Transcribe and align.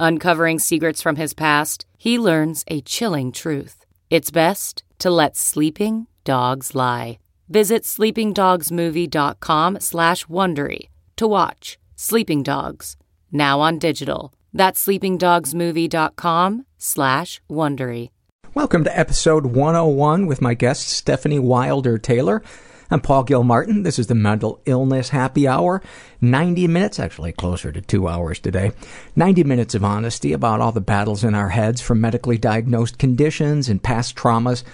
Uncovering 0.00 0.60
secrets 0.60 1.02
from 1.02 1.16
his 1.16 1.34
past, 1.34 1.84
he 1.98 2.20
learns 2.20 2.64
a 2.68 2.80
chilling 2.82 3.32
truth. 3.32 3.84
It's 4.10 4.30
best 4.30 4.84
to 5.00 5.10
let 5.10 5.36
sleeping 5.36 6.06
dogs 6.22 6.74
lie. 6.74 7.18
Visit 7.48 7.82
sleepingdogsmovie.com 7.82 9.80
slash 9.80 10.24
Wondery 10.26 10.88
to 11.16 11.26
watch 11.26 11.78
Sleeping 11.96 12.44
Dogs, 12.44 12.96
now 13.32 13.58
on 13.60 13.78
digital. 13.78 14.32
That's 14.52 14.86
sleepingdogsmovie.com 14.86 16.66
slash 16.76 17.40
Wondery. 17.50 18.10
Welcome 18.54 18.84
to 18.84 18.96
episode 18.96 19.46
101 19.46 20.26
with 20.26 20.40
my 20.40 20.54
guest 20.54 21.04
Stefanie 21.04 21.40
Wilder 21.40 21.98
Taylor. 21.98 22.42
I'm 22.90 23.02
Paul 23.02 23.24
Gilmartin. 23.24 23.82
This 23.82 23.98
is 23.98 24.06
the 24.06 24.14
Mental 24.14 24.62
Illness 24.64 25.10
Happy 25.10 25.46
Hour. 25.46 25.82
90 26.22 26.66
minutes, 26.68 26.98
actually 26.98 27.32
closer 27.32 27.70
to 27.70 27.82
two 27.82 28.08
hours 28.08 28.38
today. 28.38 28.72
90 29.14 29.44
minutes 29.44 29.74
of 29.74 29.84
honesty 29.84 30.32
about 30.32 30.62
all 30.62 30.72
the 30.72 30.80
battles 30.80 31.22
in 31.22 31.34
our 31.34 31.50
heads 31.50 31.82
from 31.82 32.00
medically 32.00 32.38
diagnosed 32.38 32.96
conditions 32.96 33.68
and 33.68 33.82
past 33.82 34.16
traumas 34.16 34.64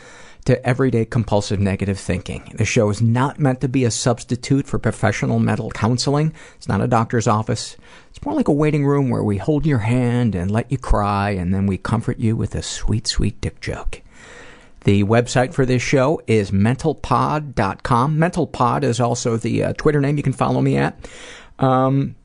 to 0.45 0.65
everyday 0.65 1.05
compulsive 1.05 1.59
negative 1.59 1.99
thinking. 1.99 2.53
The 2.55 2.65
show 2.65 2.89
is 2.89 3.03
not 3.03 3.41
meant 3.41 3.61
to 3.63 3.69
be 3.69 3.83
a 3.85 3.91
substitute 3.91 4.69
for 4.69 4.79
professional 4.79 5.41
mental 5.41 5.73
counseling. 5.73 6.33
It's 6.55 6.69
not 6.69 6.83
a 6.83 6.87
doctor's 6.87 7.27
office. 7.27 7.77
It's 8.11 8.25
more 8.25 8.37
like 8.37 8.47
a 8.47 8.53
waiting 8.53 8.87
room 8.87 9.11
where 9.11 9.25
we 9.25 9.39
hold 9.39 9.67
your 9.67 9.79
hand 9.79 10.37
and 10.37 10.53
let 10.53 10.71
you 10.71 10.79
cry 10.79 11.31
and 11.31 11.53
then 11.53 11.67
we 11.67 11.79
comfort 11.79 12.21
you 12.21 12.37
with 12.37 12.55
a 12.55 12.63
sweet, 12.63 13.09
sweet 13.09 13.41
dick 13.41 13.61
joke. 13.61 14.03
The 14.85 15.03
website 15.05 15.53
for 15.53 15.67
this 15.67 15.83
show 15.83 16.21
is 16.27 16.51
mentalpod.com. 16.51 18.17
Mentalpod 18.17 18.85
is 18.85 19.01
also 19.01 19.37
the 19.37 19.65
uh, 19.65 19.73
Twitter 19.75 20.01
name 20.01 20.17
you 20.17 20.23
can 20.23 20.33
follow 20.33 20.61
me 20.61 20.77
at. 20.77 21.09
Um, 21.59 22.17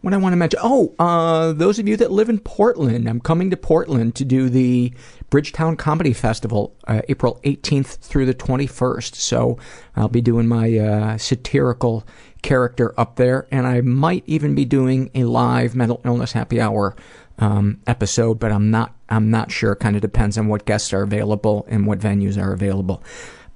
what 0.00 0.14
I 0.14 0.18
want 0.18 0.34
to 0.34 0.36
mention, 0.36 0.60
oh, 0.62 0.94
uh, 0.98 1.52
those 1.52 1.78
of 1.78 1.88
you 1.88 1.96
that 1.96 2.12
live 2.12 2.28
in 2.28 2.38
Portland, 2.38 3.08
I'm 3.08 3.20
coming 3.20 3.50
to 3.50 3.56
Portland 3.56 4.14
to 4.16 4.24
do 4.24 4.48
the 4.48 4.92
Bridgetown 5.30 5.76
Comedy 5.76 6.12
Festival, 6.12 6.76
uh, 6.86 7.02
April 7.08 7.40
18th 7.44 7.98
through 7.98 8.26
the 8.26 8.34
21st. 8.34 9.14
So 9.14 9.58
I'll 9.96 10.08
be 10.08 10.20
doing 10.20 10.46
my 10.46 10.76
uh, 10.78 11.18
satirical 11.18 12.06
character 12.42 12.94
up 12.98 13.16
there, 13.16 13.48
and 13.50 13.66
I 13.66 13.80
might 13.80 14.22
even 14.26 14.54
be 14.54 14.64
doing 14.64 15.10
a 15.14 15.24
live 15.24 15.74
mental 15.74 16.00
illness 16.04 16.32
happy 16.32 16.60
hour 16.60 16.94
um, 17.38 17.80
episode, 17.86 18.38
but 18.38 18.52
I'm 18.52 18.70
not 18.70 18.95
I'm 19.08 19.30
not 19.30 19.50
sure. 19.50 19.74
Kind 19.74 19.96
of 19.96 20.02
depends 20.02 20.36
on 20.36 20.48
what 20.48 20.64
guests 20.64 20.92
are 20.92 21.02
available 21.02 21.66
and 21.68 21.86
what 21.86 21.98
venues 21.98 22.40
are 22.40 22.52
available. 22.52 23.02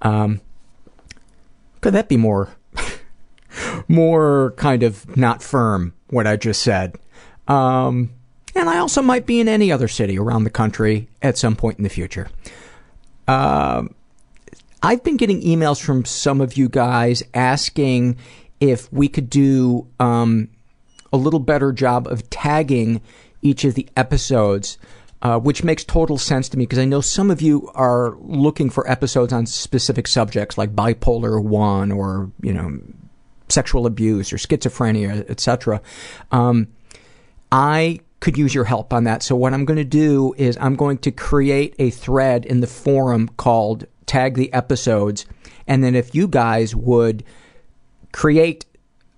Um, 0.03 0.41
could 1.81 1.95
that 1.95 2.09
be 2.09 2.17
more 2.17 2.51
more 3.89 4.53
kind 4.57 4.83
of 4.83 5.17
not 5.17 5.43
firm 5.43 5.95
what 6.09 6.27
I 6.27 6.37
just 6.37 6.63
said? 6.63 6.97
Um, 7.49 8.11
and 8.55 8.69
I 8.69 8.79
also 8.79 9.03
might 9.03 9.27
be 9.27 9.41
in 9.41 9.49
any 9.49 9.73
other 9.73 9.89
city 9.89 10.19
around 10.19 10.45
the 10.45 10.51
country 10.51 11.09
at 11.23 11.39
some 11.39 11.57
point 11.57 11.79
in 11.79 11.85
the 11.85 11.91
future. 11.91 12.29
Um, 13.27 13.95
I've 14.83 15.05
been 15.05 15.17
getting 15.17 15.43
emails 15.43 15.81
from 15.81 16.05
some 16.05 16.41
of 16.41 16.57
you 16.57 16.69
guys 16.69 17.23
asking 17.35 18.17
if 18.61 18.93
we 18.93 19.09
could 19.09 19.31
do 19.31 19.87
um, 19.99 20.49
a 21.13 21.17
little 21.17 21.41
better 21.41 21.73
job 21.73 22.07
of 22.07 22.29
tagging 22.31 23.01
each 23.43 23.65
of 23.65 23.75
the 23.75 23.89
episodes, 23.97 24.79
uh, 25.23 25.39
which 25.39 25.63
makes 25.63 25.85
total 25.85 26.19
sense 26.19 26.49
to 26.49 26.57
me 26.57 26.65
because 26.65 26.79
I 26.79 26.85
know 26.85 27.01
some 27.01 27.31
of 27.31 27.43
you 27.43 27.71
are 27.75 28.17
looking 28.21 28.71
for 28.71 28.91
episodes 28.91 29.33
on 29.33 29.47
specific 29.47 30.07
subjects 30.07 30.57
like 30.57 30.75
bipolar 30.75 31.43
one 31.43 31.93
or 31.93 32.31
you 32.41 32.53
know 32.53 32.81
sexual 33.49 33.87
abuse 33.87 34.33
or 34.33 34.37
schizophrenia, 34.37 35.29
etc. 35.29 35.83
Um, 36.31 36.69
I 37.53 38.01
could 38.21 38.39
use 38.39 38.55
your 38.55 38.65
help 38.65 38.93
on 38.93 39.05
that. 39.05 39.23
So 39.23 39.35
what 39.35 39.53
I'm 39.53 39.65
going 39.65 39.79
to 39.79 39.85
do 39.85 40.35
is 40.37 40.57
I'm 40.61 40.77
going 40.77 40.99
to 40.99 41.11
create 41.11 41.75
a 41.79 41.91
thread 41.91 42.47
in 42.47 42.61
the 42.61 42.67
forum 42.67 43.29
called 43.37 43.87
"Tag 44.07 44.35
the 44.35 44.53
Episodes," 44.53 45.27
and 45.67 45.85
then 45.85 45.95
if 45.95 46.15
you 46.15 46.29
guys 46.29 46.75
would 46.75 47.25
create 48.13 48.65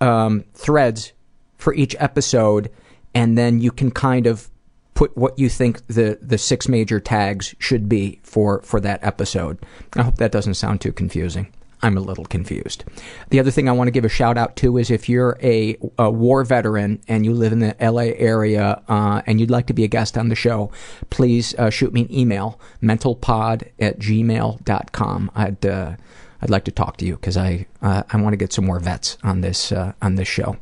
um, 0.01 0.43
threads 0.53 1.13
for 1.57 1.73
each 1.73 1.95
episode 1.97 2.69
and 3.15 3.37
then 3.37 3.61
you 3.61 3.71
can 3.71 3.89
kind 3.89 4.27
of 4.27 4.49
put 4.93 5.15
what 5.17 5.37
you 5.37 5.49
think 5.49 5.85
the 5.87 6.17
the 6.21 6.37
six 6.37 6.67
major 6.67 6.99
tags 6.99 7.55
should 7.59 7.89
be 7.89 8.19
for 8.23 8.61
for 8.61 8.79
that 8.79 9.03
episode. 9.03 9.57
I 9.95 10.03
hope 10.03 10.15
that 10.17 10.31
doesn't 10.31 10.55
sound 10.55 10.81
too 10.81 10.91
confusing. 10.91 11.53
I'm 11.83 11.97
a 11.97 12.01
little 12.01 12.23
confused. 12.23 12.85
The 13.29 13.41
other 13.41 13.51
thing 13.51 13.67
I 13.67 13.73
want 13.73 13.89
to 13.89 13.91
give 13.91 14.05
a 14.05 14.09
shout 14.09 14.37
out 14.37 14.55
to 14.57 14.77
is 14.77 14.89
if 14.89 15.09
you're 15.09 15.37
a, 15.43 15.77
a 15.99 16.09
war 16.09 16.45
veteran 16.45 17.01
and 17.09 17.25
you 17.25 17.33
live 17.33 17.51
in 17.51 17.59
the 17.59 17.75
LA 17.79 18.13
area 18.15 18.81
uh, 18.87 19.21
and 19.27 19.39
you'd 19.39 19.51
like 19.51 19.67
to 19.67 19.73
be 19.73 19.83
a 19.83 19.89
guest 19.89 20.17
on 20.17 20.29
the 20.29 20.35
show, 20.35 20.71
please 21.09 21.53
uh, 21.55 21.69
shoot 21.69 21.91
me 21.91 22.03
an 22.03 22.11
email, 22.13 22.57
mentalpod 22.81 23.67
at 23.79 23.99
gmail.com. 23.99 25.31
I'd, 25.35 25.65
uh, 25.65 25.95
I'd 26.41 26.49
like 26.49 26.63
to 26.65 26.71
talk 26.71 26.95
to 26.97 27.05
you 27.05 27.15
because 27.15 27.35
I, 27.35 27.67
uh, 27.81 28.03
I 28.09 28.21
want 28.21 28.31
to 28.31 28.37
get 28.37 28.53
some 28.53 28.65
more 28.65 28.79
vets 28.79 29.17
on 29.21 29.41
this, 29.41 29.73
uh, 29.73 29.91
on 30.01 30.15
this 30.15 30.27
show. 30.29 30.55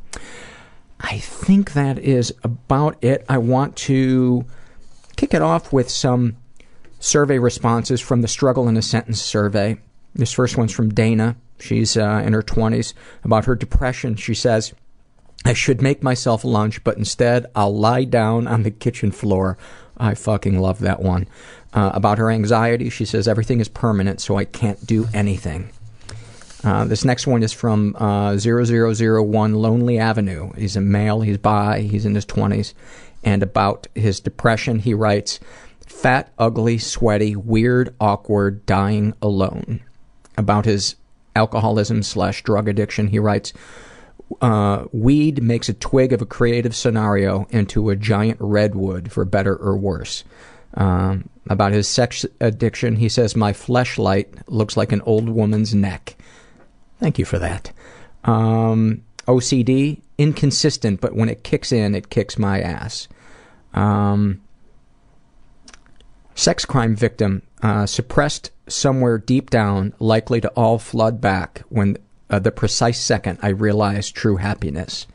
I 1.02 1.18
think 1.18 1.72
that 1.72 1.98
is 1.98 2.32
about 2.42 3.02
it. 3.02 3.24
I 3.28 3.38
want 3.38 3.76
to 3.76 4.44
kick 5.16 5.34
it 5.34 5.42
off 5.42 5.72
with 5.72 5.90
some 5.90 6.36
survey 7.00 7.38
responses 7.38 8.00
from 8.00 8.22
the 8.22 8.28
Struggle 8.28 8.68
in 8.68 8.76
a 8.76 8.82
Sentence 8.82 9.20
survey. 9.20 9.78
This 10.14 10.32
first 10.32 10.56
one's 10.56 10.72
from 10.72 10.90
Dana. 10.90 11.36
She's 11.58 11.96
uh, 11.96 12.22
in 12.24 12.32
her 12.32 12.42
20s. 12.42 12.94
About 13.24 13.44
her 13.46 13.54
depression, 13.54 14.14
she 14.14 14.34
says, 14.34 14.72
I 15.44 15.52
should 15.52 15.82
make 15.82 16.02
myself 16.02 16.44
lunch, 16.44 16.84
but 16.84 16.96
instead 16.96 17.46
I'll 17.54 17.76
lie 17.76 18.04
down 18.04 18.46
on 18.46 18.62
the 18.62 18.70
kitchen 18.70 19.10
floor. 19.10 19.58
I 19.96 20.14
fucking 20.14 20.58
love 20.60 20.78
that 20.80 21.00
one. 21.00 21.28
Uh, 21.72 21.90
about 21.94 22.18
her 22.18 22.30
anxiety, 22.30 22.90
she 22.90 23.04
says, 23.04 23.26
everything 23.26 23.60
is 23.60 23.68
permanent, 23.68 24.20
so 24.20 24.36
I 24.36 24.44
can't 24.44 24.86
do 24.86 25.08
anything. 25.12 25.70
Uh, 26.64 26.84
this 26.84 27.04
next 27.04 27.26
one 27.26 27.42
is 27.42 27.52
from 27.52 27.96
uh, 27.98 28.36
0001 28.36 29.54
Lonely 29.54 29.98
Avenue. 29.98 30.52
He's 30.52 30.76
a 30.76 30.80
male, 30.80 31.20
he's 31.20 31.38
bi, 31.38 31.80
he's 31.80 32.06
in 32.06 32.14
his 32.14 32.26
20s. 32.26 32.74
And 33.24 33.42
about 33.42 33.86
his 33.94 34.20
depression, 34.20 34.78
he 34.78 34.94
writes, 34.94 35.40
Fat, 35.86 36.32
ugly, 36.38 36.78
sweaty, 36.78 37.36
weird, 37.36 37.94
awkward, 38.00 38.64
dying 38.66 39.14
alone. 39.20 39.80
About 40.36 40.64
his 40.64 40.96
alcoholism 41.36 42.02
slash 42.02 42.42
drug 42.42 42.68
addiction, 42.68 43.08
he 43.08 43.18
writes, 43.18 43.52
uh, 44.40 44.86
Weed 44.92 45.42
makes 45.42 45.68
a 45.68 45.74
twig 45.74 46.12
of 46.12 46.22
a 46.22 46.26
creative 46.26 46.74
scenario 46.74 47.46
into 47.50 47.90
a 47.90 47.96
giant 47.96 48.38
redwood, 48.40 49.12
for 49.12 49.24
better 49.24 49.54
or 49.56 49.76
worse. 49.76 50.24
Um, 50.74 51.28
about 51.48 51.72
his 51.72 51.86
sex 51.86 52.24
addiction, 52.40 52.96
he 52.96 53.08
says, 53.08 53.36
My 53.36 53.52
fleshlight 53.52 54.26
looks 54.46 54.76
like 54.76 54.92
an 54.92 55.02
old 55.02 55.28
woman's 55.28 55.74
neck. 55.74 56.16
Thank 57.02 57.18
you 57.18 57.24
for 57.24 57.40
that. 57.40 57.72
Um, 58.22 59.02
OCD, 59.26 60.02
inconsistent, 60.18 61.00
but 61.00 61.16
when 61.16 61.28
it 61.28 61.42
kicks 61.42 61.72
in, 61.72 61.96
it 61.96 62.10
kicks 62.10 62.38
my 62.38 62.60
ass. 62.60 63.08
Um, 63.74 64.40
sex 66.36 66.64
crime 66.64 66.94
victim, 66.94 67.42
uh, 67.60 67.86
suppressed 67.86 68.52
somewhere 68.68 69.18
deep 69.18 69.50
down, 69.50 69.94
likely 69.98 70.40
to 70.42 70.48
all 70.50 70.78
flood 70.78 71.20
back 71.20 71.64
when 71.70 71.96
uh, 72.30 72.38
the 72.38 72.52
precise 72.52 73.00
second 73.00 73.40
I 73.42 73.48
realize 73.48 74.08
true 74.08 74.36
happiness. 74.36 75.08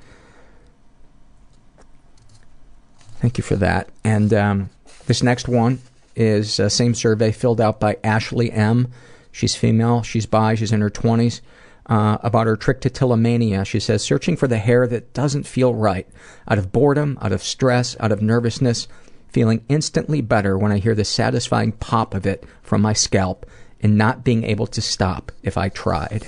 Thank 3.21 3.37
you 3.37 3.45
for 3.45 3.55
that. 3.55 3.87
And 4.03 4.33
um, 4.33 4.69
this 5.05 5.23
next 5.23 5.47
one 5.47 5.79
is 6.17 6.59
uh, 6.59 6.67
same 6.67 6.93
survey 6.93 7.31
filled 7.31 7.61
out 7.61 7.79
by 7.79 7.95
Ashley 8.03 8.51
M. 8.51 8.91
She's 9.31 9.55
female. 9.55 10.03
She's 10.03 10.25
bi. 10.25 10.55
She's 10.55 10.73
in 10.73 10.81
her 10.81 10.89
20s. 10.89 11.39
Uh, 11.87 12.17
about 12.21 12.47
her 12.47 12.57
trick 12.57 12.81
to 12.81 12.89
trichotillomania, 12.89 13.65
she 13.65 13.79
says, 13.79 14.03
searching 14.03 14.35
for 14.35 14.45
the 14.45 14.57
hair 14.57 14.85
that 14.87 15.13
doesn't 15.13 15.47
feel 15.47 15.73
right. 15.73 16.05
Out 16.49 16.57
of 16.57 16.73
boredom, 16.73 17.17
out 17.21 17.31
of 17.31 17.41
stress, 17.41 17.95
out 18.01 18.11
of 18.11 18.21
nervousness, 18.21 18.89
feeling 19.29 19.63
instantly 19.69 20.19
better 20.19 20.57
when 20.57 20.73
I 20.73 20.79
hear 20.79 20.95
the 20.95 21.05
satisfying 21.05 21.71
pop 21.71 22.13
of 22.13 22.25
it 22.25 22.43
from 22.61 22.81
my 22.81 22.91
scalp 22.91 23.45
and 23.81 23.97
not 23.97 24.25
being 24.25 24.43
able 24.43 24.67
to 24.67 24.81
stop 24.81 25.31
if 25.43 25.57
I 25.57 25.69
tried. 25.69 26.27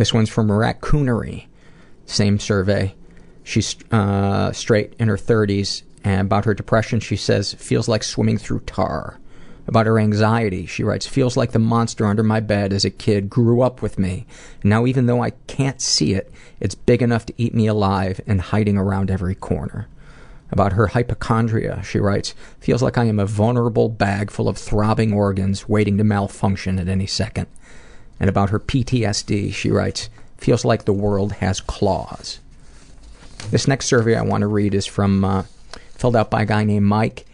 This 0.00 0.14
one's 0.14 0.30
from 0.30 0.48
Raccoonery. 0.48 1.46
Same 2.06 2.38
survey. 2.38 2.94
She's 3.44 3.76
uh, 3.90 4.52
straight 4.52 4.94
in 4.98 5.08
her 5.08 5.18
30s, 5.18 5.82
and 6.04 6.22
about 6.22 6.46
her 6.46 6.54
depression, 6.54 7.00
she 7.00 7.16
says, 7.16 7.52
feels 7.52 7.86
like 7.86 8.02
swimming 8.02 8.38
through 8.38 8.60
tar. 8.60 9.19
About 9.70 9.86
her 9.86 10.00
anxiety, 10.00 10.66
she 10.66 10.82
writes, 10.82 11.06
feels 11.06 11.36
like 11.36 11.52
the 11.52 11.60
monster 11.60 12.04
under 12.04 12.24
my 12.24 12.40
bed 12.40 12.72
as 12.72 12.84
a 12.84 12.90
kid 12.90 13.30
grew 13.30 13.62
up 13.62 13.80
with 13.80 14.00
me. 14.00 14.26
Now, 14.64 14.84
even 14.84 15.06
though 15.06 15.22
I 15.22 15.30
can't 15.46 15.80
see 15.80 16.12
it, 16.12 16.28
it's 16.58 16.74
big 16.74 17.02
enough 17.02 17.24
to 17.26 17.34
eat 17.36 17.54
me 17.54 17.68
alive 17.68 18.20
and 18.26 18.40
hiding 18.40 18.76
around 18.76 19.12
every 19.12 19.36
corner. 19.36 19.86
About 20.50 20.72
her 20.72 20.88
hypochondria, 20.88 21.84
she 21.84 22.00
writes, 22.00 22.34
feels 22.58 22.82
like 22.82 22.98
I 22.98 23.04
am 23.04 23.20
a 23.20 23.26
vulnerable 23.26 23.88
bag 23.88 24.32
full 24.32 24.48
of 24.48 24.58
throbbing 24.58 25.12
organs 25.12 25.68
waiting 25.68 25.98
to 25.98 26.04
malfunction 26.04 26.80
at 26.80 26.88
any 26.88 27.06
second. 27.06 27.46
And 28.18 28.28
about 28.28 28.50
her 28.50 28.58
PTSD, 28.58 29.54
she 29.54 29.70
writes, 29.70 30.10
feels 30.36 30.64
like 30.64 30.84
the 30.84 30.92
world 30.92 31.34
has 31.34 31.60
claws. 31.60 32.40
This 33.52 33.68
next 33.68 33.86
survey 33.86 34.16
I 34.16 34.22
want 34.22 34.40
to 34.40 34.48
read 34.48 34.74
is 34.74 34.84
from, 34.84 35.24
uh, 35.24 35.44
filled 35.94 36.16
out 36.16 36.28
by 36.28 36.42
a 36.42 36.46
guy 36.46 36.64
named 36.64 36.86
Mike. 36.86 37.24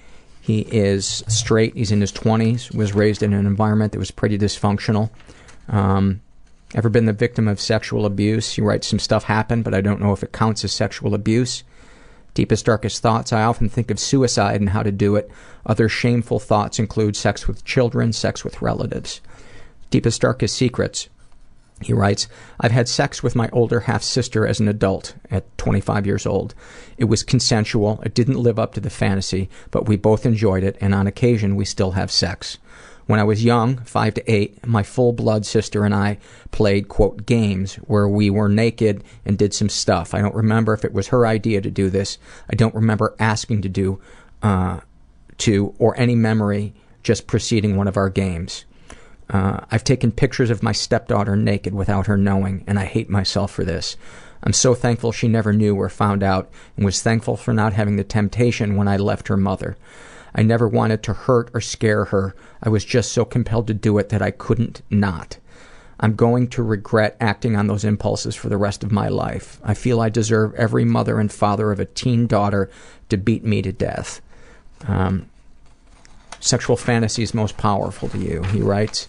He 0.47 0.61
is 0.61 1.25
straight, 1.27 1.75
he's 1.75 1.91
in 1.91 2.01
his 2.01 2.13
20s, 2.13 2.73
was 2.73 2.95
raised 2.95 3.21
in 3.21 3.33
an 3.33 3.47
environment 3.47 3.91
that 3.91 3.99
was 3.99 4.13
pretty 4.13 4.39
dysfunctional. 4.39 5.11
Um, 5.69 6.21
ever 6.73 6.89
been 6.89 7.07
the 7.07 7.13
victim 7.13 7.49
of 7.49 7.61
sexual 7.61 8.07
abuse? 8.07 8.53
He 8.53 8.63
writes, 8.63 8.87
some 8.87 9.01
stuff 9.01 9.25
happened, 9.25 9.65
but 9.65 9.75
I 9.75 9.81
don't 9.81 10.01
know 10.01 10.13
if 10.13 10.23
it 10.23 10.31
counts 10.31 10.63
as 10.63 10.71
sexual 10.71 11.15
abuse. 11.15 11.65
Deepest, 12.35 12.65
darkest 12.65 13.03
thoughts, 13.03 13.33
I 13.33 13.43
often 13.43 13.69
think 13.69 13.91
of 13.91 13.99
suicide 13.99 14.61
and 14.61 14.71
how 14.71 14.85
to 14.85 14.93
do 14.93 15.17
it. 15.17 15.29
Other 15.67 15.89
shameful 15.89 16.39
thoughts 16.39 16.79
include 16.79 17.17
sex 17.17 17.49
with 17.49 17.65
children, 17.65 18.13
sex 18.13 18.45
with 18.45 18.63
relatives. 18.63 19.21
Deepest, 19.91 20.21
darkest 20.21 20.55
secrets, 20.55 21.09
he 21.83 21.93
writes, 21.93 22.27
I've 22.59 22.73
had 22.73 22.89
sex 22.89 23.23
with 23.23 23.37
my 23.37 23.51
older 23.53 23.81
half 23.81 24.03
sister 24.03 24.47
as 24.47 24.61
an 24.61 24.69
adult 24.69 25.15
at 25.31 25.57
25 25.59 26.07
years 26.07 26.25
old. 26.25 26.55
It 26.97 27.05
was 27.05 27.23
consensual, 27.23 28.01
it 28.03 28.15
didn't 28.15 28.39
live 28.39 28.59
up 28.59 28.73
to 28.75 28.81
the 28.81 28.89
fantasy, 28.89 29.51
but 29.71 29.87
we 29.87 29.97
both 29.97 30.25
enjoyed 30.25 30.65
it, 30.65 30.79
and 30.81 30.95
on 30.95 31.07
occasion 31.07 31.55
we 31.55 31.67
still 31.67 31.93
have 31.93 32.11
sex. 32.11 32.59
When 33.07 33.21
I 33.21 33.25
was 33.25 33.45
young, 33.45 33.77
five 33.79 34.15
to 34.15 34.33
eight, 34.33 34.67
my 34.67 34.83
full 34.83 35.13
blood 35.13 35.47
sister 35.47 35.85
and 35.85 35.95
I 35.95 36.19
played, 36.51 36.89
quote, 36.89 37.25
games 37.25 37.75
where 37.77 38.09
we 38.09 38.31
were 38.31 38.49
naked 38.49 39.05
and 39.25 39.39
did 39.39 39.55
some 39.55 39.69
stuff. 39.69 40.13
I 40.13 40.21
don't 40.21 40.35
remember 40.35 40.73
if 40.73 40.85
it 40.85 40.93
was 40.93 41.09
her 41.09 41.27
idea 41.27 41.61
to 41.61 41.71
do 41.71 41.89
this. 41.89 42.19
I 42.51 42.57
don't 42.57 42.75
remember 42.75 43.15
asking 43.21 43.63
to 43.63 43.69
do, 43.69 44.01
uh, 44.43 44.81
to, 45.39 45.75
or 45.79 45.97
any 46.01 46.17
memory 46.17 46.75
just 47.05 47.29
preceding 47.29 47.77
one 47.77 47.87
of 47.87 47.97
our 47.97 48.09
games. 48.09 48.65
Uh, 49.29 49.61
I've 49.71 49.85
taken 49.85 50.13
pictures 50.13 50.51
of 50.51 50.63
my 50.63 50.73
stepdaughter 50.73 51.37
naked 51.37 51.75
without 51.75 52.07
her 52.07 52.17
knowing, 52.17 52.63
and 52.67 52.79
I 52.79 52.85
hate 52.85 53.11
myself 53.11 53.51
for 53.51 53.65
this. 53.65 53.97
I'm 54.43 54.53
so 54.53 54.75
thankful 54.75 55.11
she 55.11 55.29
never 55.29 55.53
knew 55.53 55.75
or 55.75 55.89
found 55.89 56.23
out, 56.23 56.49
and 56.77 56.85
was 56.85 57.03
thankful 57.03 57.37
for 57.37 57.53
not 57.53 57.73
having 57.73 57.97
the 57.97 58.05
temptation 58.05 58.77
when 58.77 58.87
I 58.87 58.97
left 58.97 59.29
her 59.29 59.37
mother. 59.37 59.77
I 60.35 60.43
never 60.43 60.69
wanted 60.69 61.03
to 61.05 61.13
hurt 61.15 61.51
or 61.55 61.61
scare 61.61 62.07
her. 62.07 62.37
I 62.63 62.69
was 62.69 62.85
just 62.85 63.11
so 63.11 63.25
compelled 63.25 63.67
to 63.69 63.75
do 63.75 63.99
it 63.99 64.11
that 64.11 64.23
I 64.23 64.31
couldn't 64.31 64.83
not. 64.91 65.39
I'm 65.99 66.15
going 66.15 66.49
to 66.49 66.63
regret 66.63 67.17
acting 67.21 67.57
on 67.57 67.67
those 67.67 67.85
impulses 67.85 68.37
for 68.37 68.51
the 68.51 68.59
rest 68.59 68.85
of 68.85 68.93
my 68.93 69.09
life. 69.09 69.59
I 69.65 69.73
feel 69.73 70.01
I 70.01 70.11
deserve 70.11 70.55
every 70.55 70.85
mother 70.85 71.19
and 71.19 71.33
father 71.33 71.73
of 71.73 71.81
a 71.81 71.87
teen 71.87 72.27
daughter 72.27 72.71
to 73.09 73.17
beat 73.17 73.45
me 73.45 73.63
to 73.63 73.73
death. 73.73 74.21
Um, 74.87 75.31
sexual 76.39 76.77
fantasies 76.77 77.33
most 77.33 77.57
powerful 77.57 78.11
to 78.11 78.19
you, 78.19 78.43
he 78.43 78.61
writes 78.61 79.09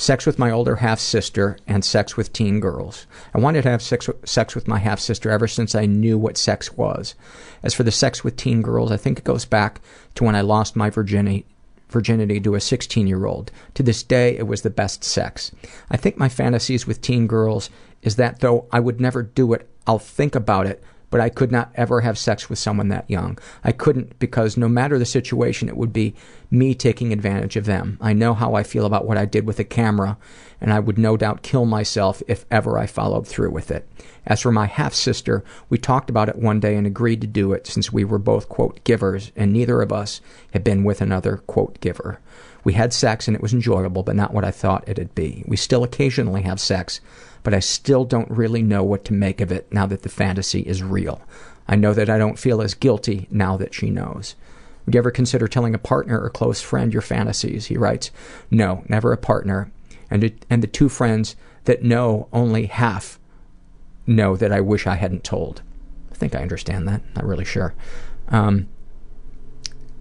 sex 0.00 0.24
with 0.24 0.38
my 0.38 0.50
older 0.50 0.76
half 0.76 0.98
sister, 0.98 1.58
and 1.66 1.84
sex 1.84 2.16
with 2.16 2.32
teen 2.32 2.58
girls. 2.58 3.06
I 3.34 3.38
wanted 3.38 3.62
to 3.62 3.70
have 3.70 3.82
sex, 3.82 4.08
sex 4.24 4.54
with 4.54 4.66
my 4.66 4.78
half 4.78 4.98
sister 4.98 5.30
ever 5.30 5.46
since 5.46 5.74
I 5.74 5.84
knew 5.84 6.16
what 6.16 6.38
sex 6.38 6.72
was. 6.72 7.14
As 7.62 7.74
for 7.74 7.82
the 7.82 7.90
sex 7.90 8.24
with 8.24 8.36
teen 8.36 8.62
girls, 8.62 8.90
I 8.90 8.96
think 8.96 9.18
it 9.18 9.24
goes 9.24 9.44
back 9.44 9.80
to 10.14 10.24
when 10.24 10.34
I 10.34 10.40
lost 10.40 10.74
my 10.74 10.90
virginity 10.90 11.44
virginity 11.90 12.40
to 12.40 12.54
a 12.54 12.60
16 12.60 13.06
year 13.06 13.26
old. 13.26 13.50
To 13.74 13.82
this 13.82 14.02
day, 14.02 14.36
it 14.38 14.46
was 14.46 14.62
the 14.62 14.70
best 14.70 15.04
sex. 15.04 15.50
I 15.90 15.96
think 15.96 16.16
my 16.16 16.28
fantasies 16.28 16.86
with 16.86 17.02
teen 17.02 17.26
girls 17.26 17.68
is 18.02 18.16
that 18.16 18.40
though 18.40 18.66
I 18.72 18.80
would 18.80 19.00
never 19.00 19.22
do 19.22 19.52
it, 19.52 19.68
I'll 19.86 19.98
think 19.98 20.34
about 20.34 20.66
it, 20.66 20.82
but 21.10 21.20
I 21.20 21.28
could 21.28 21.50
not 21.50 21.70
ever 21.74 22.00
have 22.00 22.16
sex 22.16 22.48
with 22.48 22.58
someone 22.58 22.88
that 22.88 23.10
young. 23.10 23.38
I 23.64 23.72
couldn't 23.72 24.18
because 24.18 24.56
no 24.56 24.68
matter 24.68 24.98
the 24.98 25.04
situation, 25.04 25.68
it 25.68 25.76
would 25.76 25.92
be 25.92 26.14
me 26.50 26.74
taking 26.74 27.12
advantage 27.12 27.56
of 27.56 27.66
them. 27.66 27.98
I 28.00 28.12
know 28.12 28.34
how 28.34 28.54
I 28.54 28.62
feel 28.62 28.86
about 28.86 29.06
what 29.06 29.18
I 29.18 29.24
did 29.24 29.46
with 29.46 29.58
a 29.58 29.64
camera, 29.64 30.16
and 30.60 30.72
I 30.72 30.80
would 30.80 30.98
no 30.98 31.16
doubt 31.16 31.42
kill 31.42 31.66
myself 31.66 32.22
if 32.28 32.46
ever 32.50 32.78
I 32.78 32.86
followed 32.86 33.26
through 33.26 33.50
with 33.50 33.70
it. 33.70 33.88
As 34.26 34.40
for 34.40 34.52
my 34.52 34.66
half 34.66 34.94
sister, 34.94 35.44
we 35.68 35.78
talked 35.78 36.10
about 36.10 36.28
it 36.28 36.36
one 36.36 36.60
day 36.60 36.76
and 36.76 36.86
agreed 36.86 37.20
to 37.22 37.26
do 37.26 37.52
it 37.52 37.66
since 37.66 37.92
we 37.92 38.04
were 38.04 38.18
both, 38.18 38.48
quote, 38.48 38.82
givers, 38.84 39.32
and 39.34 39.52
neither 39.52 39.82
of 39.82 39.92
us 39.92 40.20
had 40.52 40.62
been 40.62 40.84
with 40.84 41.00
another, 41.00 41.38
quote, 41.38 41.80
giver. 41.80 42.20
We 42.62 42.74
had 42.74 42.92
sex 42.92 43.26
and 43.26 43.34
it 43.34 43.42
was 43.42 43.54
enjoyable, 43.54 44.02
but 44.02 44.16
not 44.16 44.34
what 44.34 44.44
I 44.44 44.50
thought 44.50 44.84
it'd 44.86 45.14
be. 45.14 45.44
We 45.46 45.56
still 45.56 45.82
occasionally 45.82 46.42
have 46.42 46.60
sex, 46.60 47.00
but 47.42 47.54
I 47.54 47.60
still 47.60 48.04
don't 48.04 48.30
really 48.30 48.62
know 48.62 48.82
what 48.82 49.04
to 49.06 49.12
make 49.12 49.40
of 49.40 49.50
it 49.52 49.72
now 49.72 49.86
that 49.86 50.02
the 50.02 50.08
fantasy 50.08 50.60
is 50.60 50.82
real. 50.82 51.20
I 51.68 51.76
know 51.76 51.94
that 51.94 52.10
I 52.10 52.18
don't 52.18 52.38
feel 52.38 52.60
as 52.60 52.74
guilty 52.74 53.28
now 53.30 53.56
that 53.56 53.74
she 53.74 53.90
knows. 53.90 54.34
Would 54.84 54.94
you 54.94 54.98
ever 54.98 55.10
consider 55.10 55.46
telling 55.46 55.74
a 55.74 55.78
partner 55.78 56.20
or 56.20 56.30
close 56.30 56.60
friend 56.60 56.92
your 56.92 57.02
fantasies? 57.02 57.66
He 57.66 57.76
writes, 57.76 58.10
No, 58.50 58.84
never 58.88 59.12
a 59.12 59.16
partner. 59.16 59.70
And, 60.10 60.24
it, 60.24 60.44
and 60.50 60.62
the 60.62 60.66
two 60.66 60.88
friends 60.88 61.36
that 61.64 61.84
know 61.84 62.28
only 62.32 62.66
half 62.66 63.20
know 64.06 64.36
that 64.36 64.52
I 64.52 64.60
wish 64.60 64.86
I 64.86 64.96
hadn't 64.96 65.22
told. 65.22 65.62
I 66.10 66.14
think 66.16 66.34
I 66.34 66.42
understand 66.42 66.88
that. 66.88 67.02
Not 67.14 67.24
really 67.24 67.44
sure. 67.44 67.74
Um, 68.28 68.68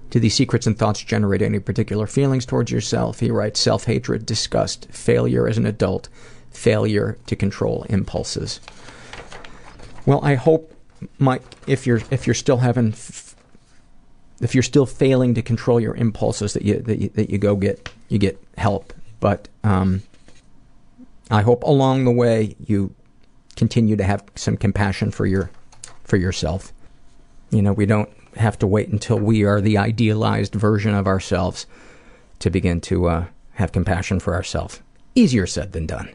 do 0.10 0.20
these 0.20 0.34
secrets 0.34 0.66
and 0.66 0.78
thoughts 0.78 1.02
generate 1.04 1.42
any 1.42 1.60
particular 1.60 2.08
feelings 2.08 2.46
towards 2.46 2.72
yourself? 2.72 3.20
He 3.20 3.30
writes 3.30 3.60
self 3.60 3.86
hatred, 3.86 4.26
disgust, 4.26 4.88
failure 4.92 5.48
as 5.48 5.58
an 5.58 5.68
adult, 5.68 6.10
failure 6.52 7.18
to 7.28 7.36
control 7.36 7.86
impulses. 7.90 8.60
Well, 10.06 10.20
I 10.24 10.36
hope, 10.36 10.74
Mike, 11.18 11.44
if 11.68 11.86
you're 11.86 12.02
if 12.12 12.26
you're 12.26 12.34
still 12.34 12.58
having, 12.58 12.94
if 14.42 14.54
you're 14.54 14.64
still 14.64 14.86
failing 14.86 15.36
to 15.36 15.42
control 15.42 15.80
your 15.80 15.96
impulses, 15.96 16.54
that 16.54 16.64
you 16.64 16.80
that 16.80 17.00
you, 17.00 17.10
that 17.10 17.30
you 17.30 17.38
go 17.38 17.56
get 17.56 17.92
you 18.08 18.18
get 18.18 18.42
help. 18.58 18.94
But 19.20 19.48
um, 19.64 20.02
I 21.30 21.42
hope 21.42 21.64
along 21.64 22.06
the 22.06 22.12
way 22.12 22.56
you 22.66 22.94
continue 23.56 23.96
to 23.98 24.04
have 24.04 24.24
some 24.36 24.58
compassion 24.58 25.12
for 25.12 25.26
your 25.26 25.52
for 26.04 26.18
yourself. 26.18 26.74
You 27.52 27.62
know, 27.62 27.74
we 27.74 27.86
don't 27.86 28.10
have 28.36 28.58
to 28.60 28.68
wait 28.68 28.90
until 28.90 29.20
we 29.20 29.44
are 29.44 29.62
the 29.62 29.78
idealized 29.78 30.54
version 30.56 30.94
of 30.94 31.08
ourselves 31.08 31.66
to 32.40 32.50
begin 32.50 32.80
to 32.82 33.08
uh, 33.08 33.26
have 33.54 33.72
compassion 33.72 34.20
for 34.20 34.34
ourselves. 34.34 34.82
Easier 35.16 35.46
said 35.46 35.74
than 35.74 35.86
done. 35.86 36.10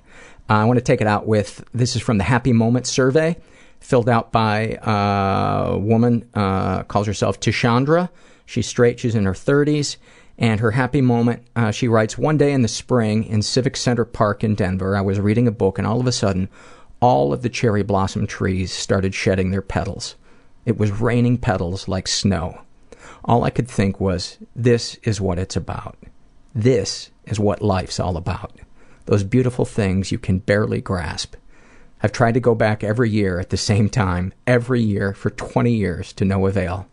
Uh, 0.48 0.54
I 0.54 0.64
want 0.64 0.78
to 0.78 0.84
take 0.84 1.00
it 1.00 1.06
out 1.06 1.26
with 1.26 1.64
this 1.72 1.96
is 1.96 2.02
from 2.02 2.18
the 2.18 2.24
Happy 2.24 2.52
Moments 2.52 2.90
survey, 2.90 3.36
filled 3.80 4.08
out 4.08 4.32
by 4.32 4.76
uh, 4.76 5.72
a 5.72 5.78
woman 5.78 6.28
uh, 6.34 6.82
calls 6.84 7.06
herself 7.06 7.40
Tishandra. 7.40 8.10
She's 8.46 8.66
straight. 8.66 9.00
She's 9.00 9.14
in 9.14 9.24
her 9.24 9.32
30s. 9.32 9.96
And 10.36 10.58
her 10.60 10.72
happy 10.72 11.00
moment, 11.00 11.46
uh, 11.54 11.70
she 11.70 11.86
writes, 11.86 12.18
One 12.18 12.36
day 12.36 12.52
in 12.52 12.62
the 12.62 12.68
spring 12.68 13.24
in 13.24 13.40
Civic 13.40 13.76
Center 13.76 14.04
Park 14.04 14.42
in 14.42 14.56
Denver, 14.56 14.96
I 14.96 15.00
was 15.00 15.20
reading 15.20 15.46
a 15.46 15.52
book, 15.52 15.78
and 15.78 15.86
all 15.86 16.00
of 16.00 16.08
a 16.08 16.12
sudden, 16.12 16.48
all 17.00 17.32
of 17.32 17.42
the 17.42 17.48
cherry 17.48 17.84
blossom 17.84 18.26
trees 18.26 18.72
started 18.72 19.14
shedding 19.14 19.50
their 19.50 19.62
petals. 19.62 20.16
It 20.66 20.76
was 20.76 20.90
raining 20.90 21.38
petals 21.38 21.86
like 21.86 22.08
snow. 22.08 22.62
all 23.24 23.44
I 23.44 23.50
could 23.50 23.68
think 23.68 24.00
was, 24.00 24.38
this 24.56 24.96
is 25.04 25.20
what 25.20 25.38
it's 25.38 25.56
about. 25.56 25.96
This 26.54 27.10
is 27.26 27.38
what 27.38 27.62
life's 27.62 28.00
all 28.00 28.16
about. 28.16 28.52
Those 29.06 29.25
beautiful 29.25 29.64
things 29.64 30.12
you 30.12 30.18
can 30.18 30.38
barely 30.38 30.80
grasp. 30.80 31.34
I've 32.02 32.12
tried 32.12 32.34
to 32.34 32.40
go 32.40 32.54
back 32.54 32.82
every 32.82 33.11
year 33.11 33.38
at 33.38 33.50
the 33.50 33.56
same 33.56 33.88
time, 33.88 34.32
every 34.46 34.82
year 34.82 35.14
for 35.14 35.30
20 35.30 35.73
years 35.73 36.12
to 36.14 36.25
no 36.25 36.46
avail. 36.46 36.87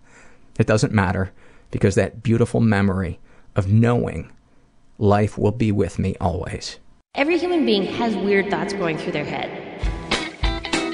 It 0.60 0.68
doesn't 0.68 0.94
matter 0.94 1.32
because 1.70 1.96
that 1.96 2.24
beautiful 2.24 2.62
memory 2.62 3.20
of 3.56 3.72
knowing 3.72 4.32
life 4.98 5.38
will 5.38 5.51
be 5.51 5.72
with 5.72 6.00
me 6.00 6.15
always. 6.22 6.80
Every 7.15 7.38
human 7.38 7.65
being 7.65 7.84
has 7.84 8.15
weird 8.15 8.50
thoughts 8.50 8.74
going 8.74 8.98
through 8.98 9.13
their 9.13 9.25
head. 9.25 9.71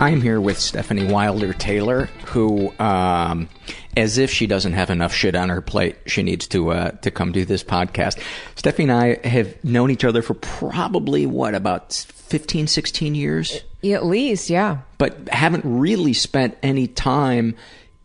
I'm 0.00 0.20
here 0.22 0.40
with 0.40 0.58
Stefanie 0.58 1.10
Wilder 1.10 1.52
Taylor, 1.52 2.04
who, 2.26 2.72
um, 2.78 3.48
as 3.96 4.16
if 4.16 4.30
she 4.30 4.46
doesn't 4.46 4.74
have 4.74 4.90
enough 4.90 5.12
shit 5.12 5.34
on 5.34 5.48
her 5.48 5.60
plate, 5.60 5.96
she 6.06 6.22
needs 6.22 6.46
to 6.48 6.70
uh, 6.70 6.90
to 6.92 7.10
come 7.10 7.32
do 7.32 7.44
this 7.44 7.64
podcast. 7.64 8.20
Stefanie 8.54 8.84
and 8.84 8.92
I 8.92 9.28
have 9.28 9.62
known 9.64 9.90
each 9.90 10.04
other 10.04 10.22
for 10.22 10.34
probably 10.34 11.26
what 11.26 11.54
about 11.56 11.92
15, 11.92 12.68
16 12.68 13.14
years, 13.16 13.64
At 13.82 14.06
least, 14.06 14.48
yeah. 14.50 14.78
but 14.98 15.28
haven't 15.30 15.64
really 15.64 16.12
spent 16.12 16.56
any 16.62 16.86
time 16.86 17.56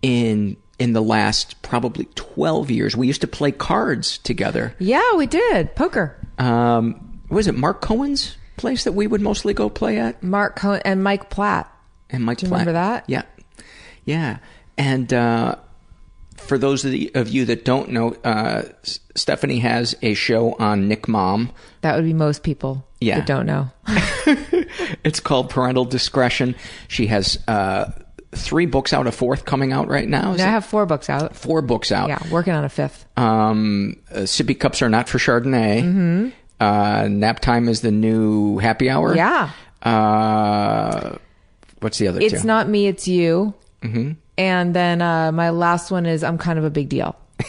in 0.01 0.57
in 0.79 0.93
the 0.93 1.01
last 1.01 1.61
probably 1.61 2.05
12 2.15 2.71
years. 2.71 2.95
We 2.97 3.05
used 3.05 3.21
to 3.21 3.27
play 3.27 3.51
cards 3.51 4.17
together. 4.17 4.75
Yeah, 4.79 5.15
we 5.15 5.27
did. 5.27 5.75
Poker. 5.75 6.17
Um, 6.39 7.21
was 7.29 7.45
it 7.47 7.55
Mark 7.55 7.81
Cohen's 7.81 8.35
place 8.57 8.83
that 8.85 8.93
we 8.93 9.05
would 9.05 9.21
mostly 9.21 9.53
go 9.53 9.69
play 9.69 9.99
at? 9.99 10.23
Mark 10.23 10.55
Cohen 10.55 10.81
and 10.83 11.03
Mike 11.03 11.29
Platt. 11.29 11.69
And 12.09 12.23
Mike 12.23 12.37
Do 12.39 12.45
you 12.45 12.49
Platt. 12.49 12.61
remember 12.61 12.73
that? 12.79 13.05
Yeah. 13.07 13.23
Yeah. 14.05 14.37
And 14.77 15.11
uh, 15.13 15.55
for 16.37 16.57
those 16.57 16.83
of, 16.85 16.91
the, 16.91 17.11
of 17.15 17.29
you 17.29 17.45
that 17.45 17.65
don't 17.65 17.89
know, 17.91 18.13
uh, 18.23 18.63
Stefanie 19.15 19.61
has 19.61 19.95
a 20.01 20.13
show 20.13 20.53
on 20.53 20.89
NickMom. 20.89 21.49
That 21.81 21.95
would 21.95 22.05
be 22.05 22.13
most 22.13 22.43
people 22.43 22.85
Yeah. 23.01 23.19
that 23.19 23.25
don't 23.27 23.45
know. 23.45 23.69
It's 25.03 25.19
called 25.19 25.49
Parental 25.49 25.85
Discretion. 25.85 26.55
She 26.87 27.07
has 27.07 27.37
uh, 27.47 27.91
three 28.31 28.65
books 28.65 28.93
out, 28.93 29.05
a 29.05 29.11
fourth 29.11 29.45
coming 29.45 29.71
out 29.73 29.87
right 29.87 30.07
now. 30.07 30.31
I 30.33 30.37
have 30.37 30.65
four 30.65 30.85
books 30.85 31.09
out. 31.09 31.35
four 31.35 31.61
books 31.61 31.91
out. 31.91 32.07
Yeah, 32.09 32.19
working 32.31 32.53
on 32.53 32.63
a 32.63 32.69
fifth. 32.69 33.05
Um, 33.17 33.97
uh, 34.11 34.19
sippy 34.19 34.57
cups 34.59 34.81
are 34.81 34.89
not 34.89 35.09
for 35.09 35.17
Chardonnay. 35.19 35.83
Mm-hmm. 35.83 36.29
Uh, 36.59 37.07
nap 37.09 37.39
time 37.41 37.67
is 37.69 37.81
the 37.81 37.91
new 37.91 38.57
happy 38.59 38.89
hour. 38.89 39.13
Yeah. 39.15 39.51
What's 41.83 41.97
the 41.97 42.07
other 42.07 42.21
It's 42.21 42.41
two? 42.41 42.47
not 42.47 42.67
me, 42.69 42.87
it's 42.87 43.07
you. 43.07 43.53
Mm-hmm. 43.81 44.13
And 44.37 44.73
then 44.75 45.01
uh, 45.01 45.31
my 45.31 45.49
last 45.51 45.91
one 45.91 46.05
is 46.05 46.23
I'm 46.23 46.37
kind 46.37 46.57
of 46.57 46.65
a 46.65 46.69
big 46.69 46.89
deal. 46.89 47.15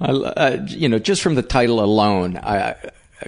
I- 0.00 0.06
uh, 0.10 0.66
you 0.68 0.88
know, 0.88 0.98
just 0.98 1.22
from 1.22 1.34
the 1.34 1.42
title 1.42 1.82
alone, 1.82 2.36
I, 2.36 2.74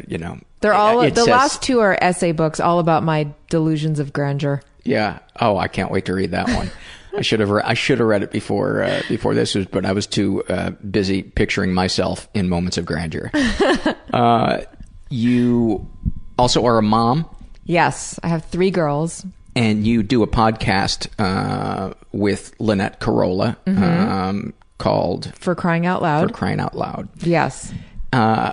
you 0.09 0.19
know, 0.19 0.39
They're 0.61 0.75
all 0.75 1.01
the 1.03 1.15
says- 1.15 1.27
last 1.29 1.63
two 1.63 1.81
are 1.81 1.97
essay 2.01 2.33
books, 2.33 2.59
all 2.61 2.79
about 2.79 3.03
my 3.03 3.29
delusions 3.49 4.01
of 4.01 4.13
grandeur. 4.13 4.63
Yeah. 4.85 5.21
Oh, 5.41 5.57
I 5.57 5.69
can't 5.69 5.91
wait 5.91 6.05
to 6.07 6.15
read 6.15 6.33
that 6.33 6.49
one. 6.49 6.71
I 7.17 7.23
should 7.23 7.39
have. 7.41 7.49
Re- 7.51 7.63
I 7.65 7.75
should 7.75 8.01
have 8.01 8.09
read 8.09 8.25
it 8.25 8.33
before 8.33 8.83
uh, 8.83 9.01
before 9.09 9.35
this 9.35 9.55
was, 9.55 9.67
but 9.67 9.87
I 9.87 9.93
was 9.93 10.05
too 10.07 10.43
uh, 10.49 10.71
busy 10.71 11.23
picturing 11.23 11.73
myself 11.73 12.29
in 12.35 12.49
moments 12.49 12.77
of 12.77 12.85
grandeur. 12.85 13.31
uh, 14.13 14.63
you 15.11 15.89
also 16.37 16.67
are 16.67 16.77
a 16.77 16.83
mom, 16.83 17.25
Yes, 17.65 18.19
I 18.23 18.29
have 18.29 18.45
three 18.47 18.71
girls. 18.71 19.25
and 19.57 19.87
you 19.87 20.03
do 20.03 20.23
a 20.23 20.27
podcast 20.27 21.09
uh, 21.19 21.95
with 22.13 22.55
Lynette 22.61 23.01
Carolla 23.01 23.57
um, 23.67 24.53
called 24.79 25.33
For 25.39 25.55
crying 25.55 25.87
out 25.87 26.03
Loud. 26.03 26.29
"For. 26.29 26.35
Crying 26.35 26.61
Out 26.61 26.77
Loud." 26.77 27.09
yes. 27.21 27.73
Uh, 28.13 28.53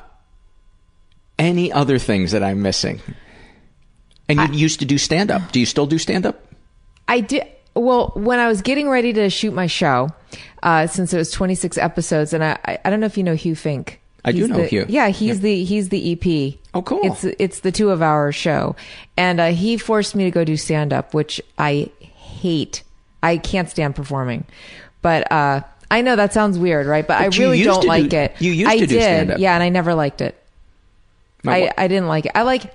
Any 1.40 1.72
other 1.72 1.98
things 2.00 2.32
that 2.32 2.44
I'm 2.44 2.62
missing? 2.62 3.02
And 4.30 4.40
you 4.40 4.60
used 4.60 4.80
to 4.80 4.86
do 4.86 4.98
stand 4.98 5.30
up. 5.32 5.52
Do 5.52 5.60
you 5.60 5.66
still 5.66 5.86
do 5.88 5.98
stand 5.98 6.26
up? 6.26 6.40
I 7.08 7.20
did. 7.22 7.44
Well, 7.76 8.12
when 8.16 8.40
I 8.40 8.48
was 8.48 8.62
getting 8.62 8.90
ready 8.90 9.14
to 9.14 9.30
shoot 9.30 9.54
my 9.54 9.68
show, 9.68 10.10
uh, 10.62 10.88
since 10.88 11.14
it 11.14 11.18
was 11.18 11.32
26 11.32 11.78
episodes, 11.78 12.34
and 12.34 12.44
I, 12.44 12.58
I, 12.66 12.78
I 12.86 12.90
don't 12.90 13.00
know 13.00 13.06
if 13.06 13.18
you 13.18 13.24
know 13.24 13.36
Hugh 13.36 13.56
Fink. 13.56 14.01
I 14.24 14.32
do 14.32 14.48
know 14.48 14.58
the- 14.58 14.68
Hugh. 14.68 14.86
Yeah, 14.88 15.10
he's 15.10 15.40
the 15.42 15.64
he's 15.64 15.90
the 15.90 16.12
EP. 16.14 16.60
Oh, 16.74 16.82
cool. 16.82 17.00
It's 17.04 17.24
it's 17.24 17.60
the 17.62 17.72
two 17.72 17.90
of 17.90 18.02
our 18.02 18.32
show, 18.32 18.76
and 19.18 19.40
uh, 19.40 19.48
he 19.52 19.78
forced 19.78 20.16
me 20.16 20.24
to 20.26 20.32
go 20.32 20.44
do 20.44 20.56
stand 20.58 20.94
up, 20.94 21.14
which 21.14 21.42
I 21.58 21.90
hate. 22.00 22.84
I 23.24 23.38
can't 23.38 23.70
stand 23.70 23.96
performing, 23.96 24.46
but 25.02 25.32
uh, 25.32 25.62
I 25.92 26.02
know 26.02 26.16
that 26.16 26.34
sounds 26.34 26.58
weird, 26.58 26.88
right? 26.88 27.06
But, 27.08 27.20
But 27.20 27.34
I 27.36 27.38
really 27.40 27.62
don't 27.64 27.86
like 27.86 28.10
do- 28.10 28.18
it. 28.18 28.36
you 28.40 28.52
used 28.52 28.70
I 28.72 28.78
to 28.78 28.88
do 28.88 28.96
did, 28.96 29.02
stand-up. 29.04 29.40
yeah, 29.40 29.54
and 29.54 29.62
I 29.64 29.70
never 29.70 29.94
liked 29.94 30.22
it. 30.22 30.38
I, 31.46 31.72
I 31.78 31.88
didn't 31.88 32.08
like 32.08 32.26
it. 32.28 32.32
I 32.36 32.44
like 32.44 32.74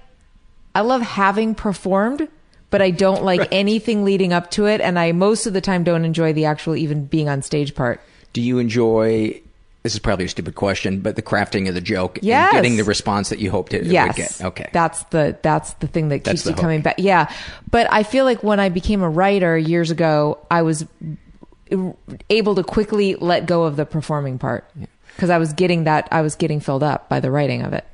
I 0.74 0.80
love 0.80 1.00
having 1.02 1.54
performed, 1.54 2.28
but 2.70 2.82
I 2.82 2.90
don't 2.90 3.22
like 3.22 3.48
anything 3.52 4.04
leading 4.04 4.32
up 4.32 4.50
to 4.52 4.66
it, 4.66 4.80
and 4.80 4.98
I 4.98 5.12
most 5.12 5.46
of 5.46 5.52
the 5.52 5.60
time 5.60 5.84
don't 5.84 6.04
enjoy 6.04 6.32
the 6.32 6.44
actual 6.44 6.76
even 6.76 7.06
being 7.06 7.28
on 7.28 7.42
stage 7.42 7.74
part. 7.74 8.00
Do 8.32 8.42
you 8.42 8.58
enjoy? 8.58 9.40
This 9.86 9.94
is 9.94 10.00
probably 10.00 10.24
a 10.24 10.28
stupid 10.28 10.56
question, 10.56 10.98
but 10.98 11.14
the 11.14 11.22
crafting 11.22 11.68
of 11.68 11.74
the 11.76 11.80
joke 11.80 12.18
Yes. 12.20 12.48
and 12.52 12.58
getting 12.58 12.76
the 12.76 12.82
response 12.82 13.28
that 13.28 13.38
you 13.38 13.52
hoped 13.52 13.72
it, 13.72 13.84
yes, 13.84 14.08
would 14.08 14.16
get. 14.16 14.44
Okay. 14.44 14.68
That's 14.72 15.04
the 15.10 15.38
that's 15.42 15.74
the 15.74 15.86
thing 15.86 16.08
that 16.08 16.24
keeps 16.24 16.44
you 16.44 16.50
hook. 16.50 16.60
coming 16.60 16.80
back. 16.80 16.96
Yeah, 16.98 17.32
but 17.70 17.86
I 17.92 18.02
feel 18.02 18.24
like 18.24 18.42
when 18.42 18.58
I 18.58 18.68
became 18.68 19.04
a 19.04 19.08
writer 19.08 19.56
years 19.56 19.92
ago, 19.92 20.38
I 20.50 20.62
was 20.62 20.84
able 22.28 22.54
to 22.56 22.64
quickly 22.64 23.14
let 23.14 23.46
go 23.46 23.62
of 23.62 23.76
the 23.76 23.86
performing 23.86 24.40
part 24.40 24.68
because 25.14 25.30
I 25.30 25.38
was 25.38 25.52
getting 25.52 25.84
that 25.84 26.08
I 26.10 26.20
was 26.22 26.34
getting 26.34 26.58
filled 26.58 26.82
up 26.82 27.08
by 27.08 27.20
the 27.20 27.30
writing 27.30 27.62
of 27.62 27.72
it. 27.72 27.84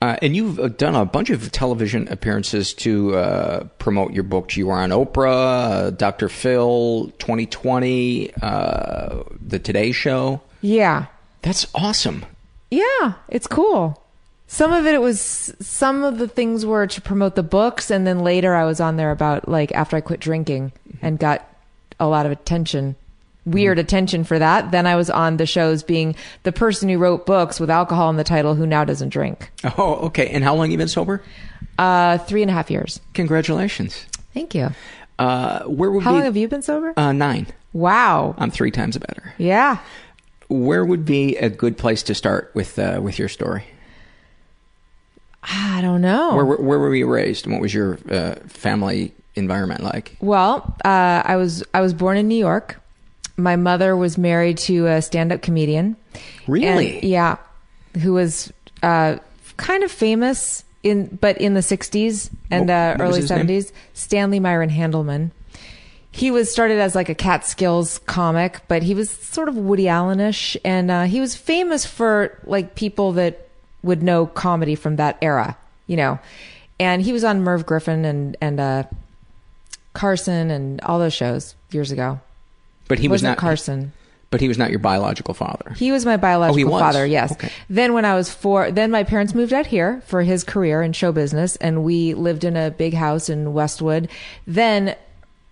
Uh, 0.00 0.16
and 0.22 0.36
you've 0.36 0.60
uh, 0.60 0.68
done 0.68 0.94
a 0.94 1.04
bunch 1.04 1.30
of 1.30 1.50
television 1.50 2.06
appearances 2.12 2.74
to 2.74 3.16
uh, 3.16 3.64
promote 3.80 4.12
your 4.12 4.22
books. 4.22 4.56
You 4.56 4.68
were 4.68 4.74
on 4.74 4.90
Oprah, 4.90 5.86
uh, 5.86 5.90
Dr. 5.90 6.28
Phil, 6.28 7.12
2020, 7.18 8.34
uh, 8.40 9.24
The 9.44 9.58
Today 9.58 9.90
Show. 9.90 10.40
Yeah, 10.62 11.06
That's 11.42 11.66
awesome. 11.74 12.24
Yeah, 12.70 13.14
it's 13.28 13.46
cool. 13.46 14.00
Some 14.46 14.72
of 14.72 14.86
it, 14.86 14.94
it 14.94 15.00
was 15.00 15.20
some 15.60 16.04
of 16.04 16.18
the 16.18 16.28
things 16.28 16.64
were 16.64 16.86
to 16.86 17.00
promote 17.00 17.34
the 17.36 17.42
books, 17.42 17.90
and 17.90 18.06
then 18.06 18.20
later 18.20 18.54
I 18.54 18.64
was 18.64 18.80
on 18.80 18.96
there 18.96 19.10
about 19.10 19.48
like 19.48 19.72
after 19.72 19.96
I 19.96 20.00
quit 20.00 20.20
drinking 20.20 20.72
and 21.02 21.18
got 21.18 21.46
a 21.98 22.06
lot 22.06 22.26
of 22.26 22.32
attention, 22.32 22.94
weird 23.44 23.78
attention 23.78 24.24
for 24.24 24.38
that. 24.38 24.70
Then 24.70 24.86
I 24.86 24.94
was 24.96 25.08
on 25.10 25.36
the 25.36 25.46
shows 25.46 25.82
being 25.82 26.14
the 26.44 26.52
person 26.52 26.88
who 26.88 26.98
wrote 26.98 27.26
books 27.26 27.58
with 27.60 27.70
alcohol 27.70 28.08
in 28.10 28.16
the 28.16 28.24
title 28.24 28.54
who 28.54 28.66
now 28.66 28.84
doesn't 28.84 29.08
drink. 29.10 29.50
Oh, 29.78 29.94
okay. 30.06 30.28
And 30.28 30.44
how 30.44 30.54
long 30.54 30.70
you 30.70 30.78
been 30.78 30.88
sober? 30.88 31.22
Uh, 31.78 32.18
three 32.18 32.42
and 32.42 32.50
a 32.50 32.54
half 32.54 32.70
years. 32.70 33.00
Congratulations. 33.14 34.04
Thank 34.34 34.54
you. 34.54 34.70
Uh, 35.18 35.64
where 35.64 35.90
would 35.90 36.02
How 36.04 36.10
be, 36.10 36.16
long 36.16 36.24
have 36.24 36.36
you 36.36 36.46
been 36.48 36.62
sober? 36.62 36.92
Uh, 36.96 37.12
nine. 37.12 37.46
wow. 37.72 38.34
I'm 38.38 38.50
three 38.50 38.70
times 38.70 38.96
better. 38.98 39.34
Yeah. 39.38 39.78
Where 40.52 40.84
would 40.84 41.04
be 41.04 41.36
a 41.36 41.48
good 41.48 41.76
place 41.78 42.02
to 42.04 42.14
start 42.14 42.50
with 42.54 42.78
uh, 42.78 43.00
with 43.02 43.18
your 43.18 43.28
story? 43.28 43.64
I 45.42 45.80
don't 45.80 46.00
know. 46.02 46.36
Where, 46.36 46.44
where, 46.44 46.58
where 46.58 46.78
were 46.78 46.94
you 46.94 47.06
raised? 47.12 47.46
and 47.46 47.52
What 47.54 47.62
was 47.62 47.74
your 47.74 47.98
uh, 48.10 48.36
family 48.46 49.12
environment 49.34 49.82
like? 49.82 50.16
Well, 50.20 50.76
uh, 50.84 51.22
I 51.24 51.36
was 51.36 51.64
I 51.74 51.80
was 51.80 51.94
born 51.94 52.16
in 52.16 52.28
New 52.28 52.38
York. 52.38 52.78
My 53.36 53.56
mother 53.56 53.96
was 53.96 54.18
married 54.18 54.58
to 54.58 54.86
a 54.86 55.02
stand-up 55.02 55.42
comedian. 55.42 55.96
Really? 56.46 56.96
And- 57.00 57.04
yeah, 57.04 57.36
who 58.02 58.12
was 58.12 58.52
uh, 58.82 59.16
kind 59.56 59.82
of 59.82 59.90
famous 59.90 60.64
in 60.82 61.06
but 61.20 61.38
in 61.38 61.54
the 61.54 61.60
60s 61.60 62.30
and 62.50 62.68
What- 62.68 62.74
uh, 62.74 62.94
what 62.96 63.00
early 63.08 63.20
his 63.22 63.30
name? 63.30 63.46
70s. 63.46 63.72
Stanley 63.94 64.38
Myron 64.38 64.70
Handelman. 64.70 65.30
He 66.12 66.30
was 66.30 66.52
started 66.52 66.78
as 66.78 66.94
like 66.94 67.08
a 67.08 67.14
Catskills 67.14 67.98
comic, 68.00 68.60
but 68.68 68.82
he 68.82 68.94
was 68.94 69.10
sort 69.10 69.48
of 69.48 69.56
Woody 69.56 69.84
Allenish, 69.84 70.56
and 70.64 70.90
uh, 70.90 71.04
he 71.04 71.20
was 71.20 71.34
famous 71.34 71.86
for 71.86 72.38
like 72.44 72.74
people 72.74 73.12
that 73.12 73.48
would 73.82 74.02
know 74.02 74.26
comedy 74.26 74.74
from 74.74 74.96
that 74.96 75.16
era, 75.22 75.56
you 75.86 75.96
know. 75.96 76.18
And 76.78 77.00
he 77.02 77.12
was 77.12 77.24
on 77.24 77.42
Merv 77.42 77.64
Griffin 77.64 78.04
and 78.04 78.36
and 78.40 78.60
uh, 78.60 78.84
Carson 79.94 80.50
and 80.50 80.80
all 80.82 80.98
those 80.98 81.14
shows 81.14 81.54
years 81.70 81.90
ago. 81.90 82.20
But 82.88 82.98
he 82.98 83.08
was 83.08 83.22
not 83.22 83.38
Carson. 83.38 83.92
But 84.30 84.40
he 84.40 84.48
was 84.48 84.56
not 84.56 84.70
your 84.70 84.78
biological 84.78 85.34
father. 85.34 85.74
He 85.76 85.92
was 85.92 86.06
my 86.06 86.16
biological 86.16 86.74
Oh, 86.74 86.78
father, 86.78 87.04
yes. 87.04 87.32
Okay. 87.32 87.50
Then 87.68 87.92
when 87.92 88.06
I 88.06 88.14
was 88.14 88.30
four, 88.30 88.70
then 88.70 88.90
my 88.90 89.04
parents 89.04 89.34
moved 89.34 89.52
out 89.52 89.66
here 89.66 90.02
for 90.06 90.22
his 90.22 90.42
career 90.42 90.80
in 90.80 90.94
show 90.94 91.12
business 91.12 91.56
and 91.56 91.84
we 91.84 92.14
lived 92.14 92.42
in 92.42 92.56
a 92.56 92.70
big 92.70 92.94
house 92.94 93.28
in 93.28 93.52
Westwood. 93.52 94.08
Then 94.46 94.96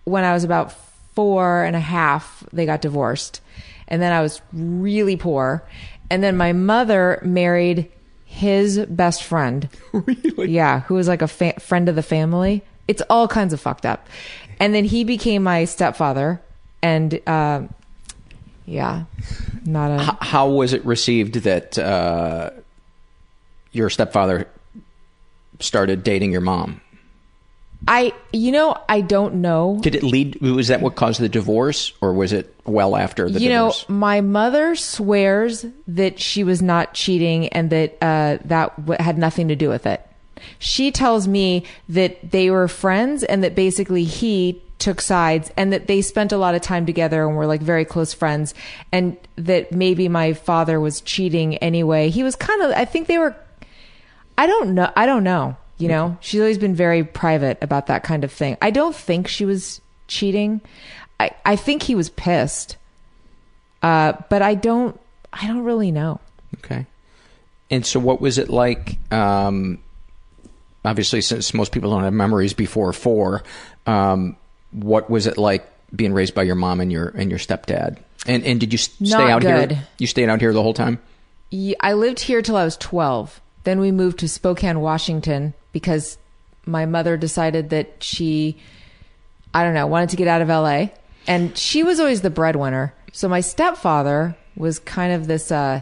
when 0.03 0.23
I 0.23 0.33
was 0.33 0.43
about 0.43 0.73
four 1.13 1.63
and 1.63 1.75
a 1.75 1.79
half, 1.79 2.43
they 2.53 2.65
got 2.65 2.81
divorced. 2.81 3.41
And 3.87 4.01
then 4.01 4.13
I 4.13 4.21
was 4.21 4.41
really 4.53 5.17
poor. 5.17 5.63
And 6.09 6.23
then 6.23 6.37
my 6.37 6.53
mother 6.53 7.19
married 7.23 7.91
his 8.25 8.79
best 8.87 9.23
friend. 9.23 9.67
Really? 9.93 10.51
Yeah, 10.51 10.79
who 10.81 10.95
was 10.95 11.07
like 11.07 11.21
a 11.21 11.27
fa- 11.27 11.59
friend 11.59 11.89
of 11.89 11.95
the 11.95 12.03
family. 12.03 12.63
It's 12.87 13.01
all 13.09 13.27
kinds 13.27 13.53
of 13.53 13.59
fucked 13.59 13.85
up. 13.85 14.07
And 14.59 14.73
then 14.73 14.85
he 14.85 15.03
became 15.03 15.43
my 15.43 15.65
stepfather. 15.65 16.41
And, 16.81 17.19
uh, 17.27 17.63
yeah, 18.65 19.03
not 19.65 19.91
a. 19.91 20.03
H- 20.03 20.17
how 20.21 20.49
was 20.49 20.71
it 20.73 20.85
received 20.85 21.35
that 21.43 21.77
uh, 21.77 22.51
your 23.73 23.89
stepfather 23.89 24.47
started 25.59 26.03
dating 26.03 26.31
your 26.31 26.41
mom? 26.41 26.79
I, 27.87 28.13
you 28.31 28.51
know, 28.51 28.77
I 28.87 29.01
don't 29.01 29.35
know. 29.35 29.79
Did 29.81 29.95
it 29.95 30.03
lead? 30.03 30.39
Was 30.41 30.67
that 30.67 30.81
what 30.81 30.95
caused 30.95 31.19
the 31.19 31.29
divorce, 31.29 31.93
or 31.99 32.13
was 32.13 32.31
it 32.31 32.55
well 32.65 32.95
after 32.95 33.27
the 33.29 33.39
you 33.39 33.49
divorce? 33.49 33.89
know, 33.89 33.95
my 33.95 34.21
mother 34.21 34.75
swears 34.75 35.65
that 35.87 36.19
she 36.19 36.43
was 36.43 36.61
not 36.61 36.93
cheating 36.93 37.47
and 37.49 37.69
that 37.71 37.97
uh, 38.01 38.37
that 38.45 38.79
w- 38.85 39.03
had 39.03 39.17
nothing 39.17 39.47
to 39.47 39.55
do 39.55 39.67
with 39.67 39.87
it. 39.87 40.05
She 40.59 40.91
tells 40.91 41.27
me 41.27 41.65
that 41.89 42.31
they 42.31 42.49
were 42.51 42.67
friends 42.67 43.23
and 43.23 43.43
that 43.43 43.55
basically 43.55 44.03
he 44.03 44.61
took 44.79 44.99
sides 45.01 45.51
and 45.57 45.71
that 45.73 45.85
they 45.85 46.01
spent 46.01 46.31
a 46.31 46.37
lot 46.37 46.55
of 46.55 46.61
time 46.61 46.87
together 46.87 47.27
and 47.27 47.37
were 47.37 47.45
like 47.45 47.61
very 47.61 47.85
close 47.85 48.13
friends 48.13 48.55
and 48.91 49.15
that 49.35 49.71
maybe 49.71 50.07
my 50.09 50.33
father 50.33 50.79
was 50.79 51.01
cheating 51.01 51.55
anyway. 51.57 52.09
He 52.09 52.23
was 52.23 52.35
kind 52.35 52.61
of 52.63 52.71
I 52.71 52.85
think 52.85 53.07
they 53.07 53.19
were 53.19 53.35
I 54.37 54.47
don't 54.47 54.73
know. 54.73 54.91
I 54.95 55.05
don't 55.05 55.23
know. 55.23 55.57
You 55.81 55.87
know, 55.87 56.17
she's 56.21 56.39
always 56.39 56.57
been 56.57 56.75
very 56.75 57.03
private 57.03 57.57
about 57.61 57.87
that 57.87 58.03
kind 58.03 58.23
of 58.23 58.31
thing. 58.31 58.57
I 58.61 58.71
don't 58.71 58.95
think 58.95 59.27
she 59.27 59.45
was 59.45 59.81
cheating. 60.07 60.61
I, 61.19 61.31
I 61.45 61.55
think 61.55 61.83
he 61.83 61.95
was 61.95 62.09
pissed. 62.09 62.77
Uh, 63.81 64.13
but 64.29 64.41
I 64.41 64.55
don't, 64.55 64.99
I 65.33 65.47
don't 65.47 65.63
really 65.63 65.91
know. 65.91 66.19
Okay. 66.57 66.85
And 67.69 67.85
so, 67.85 67.99
what 67.99 68.21
was 68.21 68.37
it 68.37 68.49
like? 68.49 68.97
Um, 69.11 69.79
obviously, 70.85 71.21
since 71.21 71.53
most 71.53 71.71
people 71.71 71.89
don't 71.89 72.03
have 72.03 72.13
memories 72.13 72.53
before 72.53 72.93
four, 72.93 73.43
um, 73.87 74.35
what 74.71 75.09
was 75.09 75.25
it 75.25 75.37
like 75.37 75.67
being 75.95 76.13
raised 76.13 76.35
by 76.35 76.43
your 76.43 76.55
mom 76.55 76.79
and 76.81 76.91
your 76.91 77.07
and 77.09 77.29
your 77.29 77.39
stepdad? 77.39 77.97
And 78.27 78.43
and 78.43 78.59
did 78.59 78.71
you 78.71 78.77
stay 78.77 79.05
Not 79.05 79.29
out 79.29 79.41
good. 79.41 79.71
here? 79.71 79.87
You 79.97 80.07
stayed 80.07 80.29
out 80.29 80.41
here 80.41 80.53
the 80.53 80.61
whole 80.61 80.73
time. 80.73 80.99
I 81.81 81.93
lived 81.93 82.19
here 82.19 82.41
till 82.41 82.55
I 82.55 82.63
was 82.63 82.77
12. 82.77 83.41
Then 83.63 83.79
we 83.79 83.91
moved 83.91 84.19
to 84.19 84.29
Spokane, 84.29 84.79
Washington 84.79 85.53
because 85.71 86.17
my 86.65 86.85
mother 86.85 87.17
decided 87.17 87.69
that 87.69 88.03
she, 88.03 88.57
I 89.53 89.63
don't 89.63 89.73
know, 89.73 89.87
wanted 89.87 90.09
to 90.09 90.17
get 90.17 90.27
out 90.27 90.41
of 90.41 90.49
LA. 90.49 90.87
And 91.27 91.57
she 91.57 91.83
was 91.83 91.99
always 91.99 92.21
the 92.21 92.29
breadwinner. 92.29 92.93
So 93.11 93.27
my 93.27 93.41
stepfather 93.41 94.35
was 94.55 94.79
kind 94.79 95.13
of 95.13 95.27
this 95.27 95.51
uh, 95.51 95.81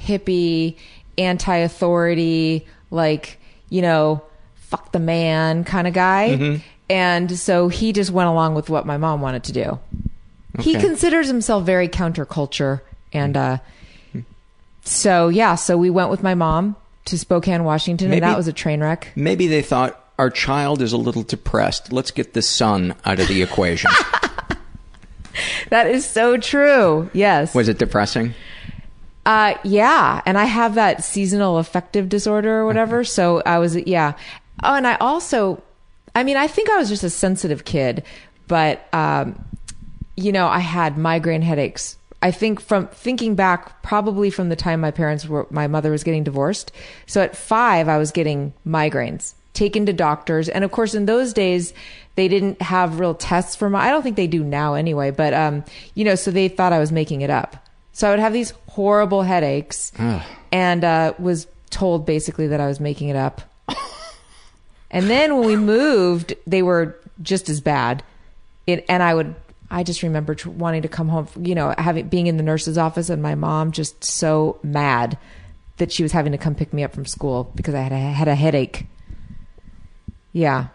hippie, 0.00 0.76
anti 1.18 1.56
authority, 1.56 2.66
like, 2.90 3.38
you 3.68 3.82
know, 3.82 4.22
fuck 4.54 4.92
the 4.92 4.98
man 4.98 5.64
kind 5.64 5.86
of 5.86 5.94
guy. 5.94 6.30
Mm-hmm. 6.30 6.62
And 6.88 7.38
so 7.38 7.68
he 7.68 7.92
just 7.92 8.10
went 8.10 8.28
along 8.28 8.54
with 8.54 8.70
what 8.70 8.86
my 8.86 8.96
mom 8.96 9.20
wanted 9.20 9.44
to 9.44 9.52
do. 9.52 9.78
He 10.60 10.74
considers 10.74 11.26
himself 11.28 11.64
very 11.64 11.88
counterculture. 11.88 12.80
And 13.12 13.36
uh, 13.36 13.58
so, 14.82 15.28
yeah, 15.28 15.54
so 15.54 15.76
we 15.76 15.90
went 15.90 16.10
with 16.10 16.22
my 16.22 16.34
mom 16.34 16.76
to 17.06 17.18
Spokane, 17.18 17.64
Washington, 17.64 18.10
Maybe- 18.10 18.22
and 18.22 18.30
that 18.32 18.36
was 18.36 18.48
a 18.48 18.52
train 18.52 18.80
wreck. 18.80 19.08
Maybe 19.16 19.46
they 19.46 19.62
thought 19.62 20.02
our 20.18 20.30
child 20.30 20.80
is 20.82 20.92
a 20.92 20.96
little 20.96 21.22
depressed. 21.22 21.92
Let's 21.92 22.10
get 22.10 22.32
the 22.34 22.42
son 22.42 22.94
out 23.04 23.20
of 23.20 23.28
the 23.28 23.42
equation. 23.42 23.90
That 25.68 25.86
is 25.88 26.06
so 26.06 26.36
true. 26.38 27.10
Yes. 27.12 27.54
was 27.54 27.68
it 27.68 27.78
depressing? 27.78 28.34
Uh, 29.24 29.54
yeah, 29.64 30.22
and 30.24 30.38
I 30.38 30.44
have 30.44 30.76
that 30.76 31.02
seasonal 31.04 31.58
affective 31.58 32.08
disorder 32.08 32.60
or 32.60 32.66
whatever. 32.66 33.04
So 33.04 33.42
I 33.44 33.58
was, 33.58 33.76
yeah. 33.76 34.12
Oh, 34.62 34.74
and 34.74 34.86
I 34.86 34.94
also, 34.96 35.62
I 36.14 36.22
mean, 36.22 36.36
I 36.36 36.46
think 36.46 36.70
I 36.70 36.76
was 36.78 36.88
just 36.88 37.02
a 37.04 37.10
sensitive 37.10 37.64
kid, 37.64 38.04
but, 38.46 38.86
um, 38.94 39.44
you 40.16 40.30
know, 40.32 40.46
I 40.46 40.60
had 40.60 40.96
migraine 40.96 41.42
headaches. 41.42 41.98
I 42.26 42.32
think 42.32 42.60
from 42.60 42.88
thinking 42.88 43.36
back, 43.36 43.84
probably 43.84 44.30
from 44.30 44.48
the 44.48 44.56
time 44.56 44.80
my 44.80 44.90
parents 44.90 45.28
were, 45.28 45.46
my 45.48 45.68
mother 45.68 45.92
was 45.92 46.02
getting 46.02 46.24
divorced. 46.24 46.72
So 47.06 47.22
at 47.22 47.36
five, 47.36 47.88
I 47.88 47.98
was 47.98 48.10
getting 48.10 48.52
migraines, 48.66 49.34
taken 49.52 49.86
to 49.86 49.92
doctors. 49.92 50.48
And 50.48 50.64
of 50.64 50.72
course, 50.72 50.92
in 50.92 51.06
those 51.06 51.32
days, 51.32 51.72
they 52.16 52.26
didn't 52.26 52.60
have 52.60 52.98
real 52.98 53.14
tests 53.14 53.54
for 53.54 53.70
my, 53.70 53.78
I 53.86 53.90
don't 53.92 54.02
think 54.02 54.16
they 54.16 54.26
do 54.26 54.42
now 54.42 54.74
anyway, 54.74 55.12
but, 55.12 55.34
um, 55.34 55.64
you 55.94 56.04
know, 56.04 56.16
so 56.16 56.32
they 56.32 56.48
thought 56.48 56.72
I 56.72 56.80
was 56.80 56.90
making 56.90 57.20
it 57.20 57.30
up. 57.30 57.64
So 57.92 58.08
I 58.08 58.10
would 58.10 58.18
have 58.18 58.32
these 58.32 58.52
horrible 58.70 59.22
headaches 59.22 59.92
and 60.50 60.82
uh, 60.82 61.14
was 61.20 61.46
told 61.70 62.06
basically 62.06 62.48
that 62.48 62.60
I 62.60 62.66
was 62.66 62.80
making 62.80 63.08
it 63.08 63.16
up. 63.16 63.40
and 64.90 65.08
then 65.08 65.36
when 65.38 65.46
we 65.46 65.54
moved, 65.54 66.34
they 66.44 66.62
were 66.62 66.98
just 67.22 67.48
as 67.48 67.60
bad. 67.60 68.02
It, 68.66 68.84
and 68.88 69.00
I 69.00 69.14
would, 69.14 69.36
I 69.70 69.82
just 69.82 70.02
remember 70.02 70.34
tr- 70.34 70.50
wanting 70.50 70.82
to 70.82 70.88
come 70.88 71.08
home, 71.08 71.28
you 71.40 71.54
know, 71.54 71.74
having 71.76 72.08
being 72.08 72.26
in 72.26 72.36
the 72.36 72.42
nurse's 72.42 72.78
office 72.78 73.10
and 73.10 73.22
my 73.22 73.34
mom 73.34 73.72
just 73.72 74.04
so 74.04 74.58
mad 74.62 75.18
that 75.78 75.92
she 75.92 76.02
was 76.02 76.12
having 76.12 76.32
to 76.32 76.38
come 76.38 76.54
pick 76.54 76.72
me 76.72 76.84
up 76.84 76.94
from 76.94 77.04
school 77.04 77.50
because 77.54 77.74
I 77.74 77.80
had 77.80 77.92
a, 77.92 77.98
had 77.98 78.28
a 78.28 78.34
headache. 78.34 78.86
Yeah. 80.32 80.68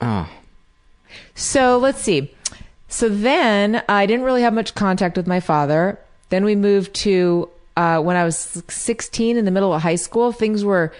Oh. 0.00 0.28
So 1.34 1.78
let's 1.78 2.00
see. 2.00 2.34
So 2.88 3.08
then 3.08 3.82
I 3.88 4.06
didn't 4.06 4.24
really 4.24 4.42
have 4.42 4.54
much 4.54 4.74
contact 4.74 5.16
with 5.16 5.26
my 5.26 5.40
father. 5.40 5.98
Then 6.28 6.44
we 6.44 6.56
moved 6.56 6.94
to 6.96 7.48
uh, 7.76 8.00
when 8.00 8.16
I 8.16 8.24
was 8.24 8.36
16 8.68 9.36
in 9.36 9.44
the 9.44 9.50
middle 9.50 9.72
of 9.72 9.82
high 9.82 9.96
school. 9.96 10.32
Things 10.32 10.64
were 10.64 10.92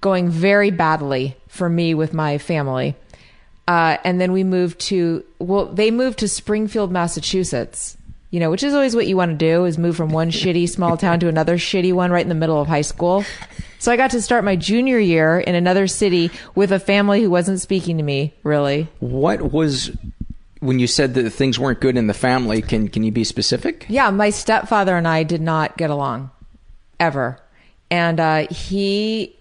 going 0.00 0.28
very 0.28 0.70
badly 0.70 1.36
for 1.48 1.68
me 1.68 1.94
with 1.94 2.12
my 2.12 2.38
family. 2.38 2.94
Uh, 3.66 3.96
and 4.04 4.20
then 4.20 4.32
we 4.32 4.44
moved 4.44 4.78
to, 4.78 5.24
well, 5.38 5.66
they 5.66 5.90
moved 5.90 6.18
to 6.18 6.28
Springfield, 6.28 6.92
Massachusetts, 6.92 7.96
you 8.30 8.40
know, 8.40 8.50
which 8.50 8.62
is 8.62 8.74
always 8.74 8.94
what 8.94 9.06
you 9.06 9.16
want 9.16 9.30
to 9.30 9.36
do 9.36 9.64
is 9.64 9.78
move 9.78 9.96
from 9.96 10.10
one 10.10 10.30
shitty 10.30 10.68
small 10.68 10.96
town 10.96 11.20
to 11.20 11.28
another 11.28 11.56
shitty 11.56 11.92
one 11.92 12.10
right 12.10 12.22
in 12.22 12.28
the 12.28 12.34
middle 12.34 12.60
of 12.60 12.68
high 12.68 12.82
school. 12.82 13.24
So 13.78 13.92
I 13.92 13.96
got 13.96 14.10
to 14.10 14.20
start 14.20 14.44
my 14.44 14.56
junior 14.56 14.98
year 14.98 15.38
in 15.38 15.54
another 15.54 15.86
city 15.86 16.30
with 16.54 16.72
a 16.72 16.80
family 16.80 17.22
who 17.22 17.30
wasn't 17.30 17.60
speaking 17.60 17.96
to 17.98 18.02
me, 18.02 18.34
really. 18.42 18.88
What 18.98 19.52
was 19.52 19.90
when 20.60 20.78
you 20.78 20.86
said 20.86 21.14
that 21.14 21.30
things 21.30 21.58
weren't 21.58 21.80
good 21.80 21.96
in 21.96 22.06
the 22.06 22.14
family? 22.14 22.60
Can 22.60 22.88
can 22.88 23.02
you 23.02 23.12
be 23.12 23.24
specific? 23.24 23.86
Yeah, 23.88 24.10
my 24.10 24.30
stepfather 24.30 24.96
and 24.96 25.06
I 25.06 25.22
did 25.22 25.42
not 25.42 25.76
get 25.76 25.90
along 25.90 26.30
ever. 26.98 27.38
And 27.90 28.18
uh, 28.18 28.46
he, 28.48 29.33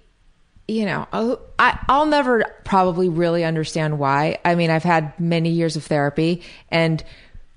you 0.74 0.86
know, 0.86 1.08
I'll- 1.14 1.40
I, 1.60 1.80
I'll 1.88 2.06
never 2.06 2.44
probably 2.66 3.10
really 3.10 3.44
understand 3.44 4.00
why. 4.00 4.40
I 4.44 4.56
mean, 4.56 4.70
I've 4.70 4.84
had 4.84 5.18
many 5.20 5.50
years 5.50 5.76
of 5.76 5.84
therapy, 5.86 6.42
and 6.70 7.04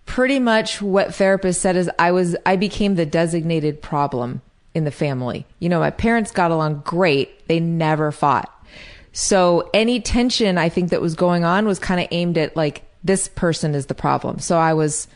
pretty 0.04 0.38
much 0.38 0.80
what 0.80 1.08
therapists 1.08 1.56
said 1.56 1.76
is 1.76 1.90
I 1.98 2.12
was, 2.12 2.36
I 2.46 2.56
became 2.56 2.94
the 2.94 3.06
designated 3.06 3.82
problem 3.82 4.42
in 4.74 4.84
the 4.84 4.90
family. 4.90 5.46
You 5.58 5.68
know, 5.68 5.80
my 5.80 5.90
parents 5.90 6.30
got 6.30 6.50
along 6.50 6.82
great, 6.84 7.48
they 7.48 7.58
never 7.58 8.12
fought. 8.12 8.52
So 9.12 9.70
any 9.72 10.00
tension 10.00 10.58
I 10.58 10.68
think 10.68 10.90
that 10.90 11.00
was 11.00 11.14
going 11.14 11.44
on 11.44 11.66
was 11.66 11.78
kind 11.78 12.00
of 12.00 12.06
aimed 12.10 12.36
at 12.38 12.54
like, 12.54 12.82
this 13.02 13.28
person 13.28 13.74
is 13.74 13.86
the 13.86 13.94
problem. 13.94 14.38
So 14.38 14.58
I 14.58 14.74
was 14.74 15.08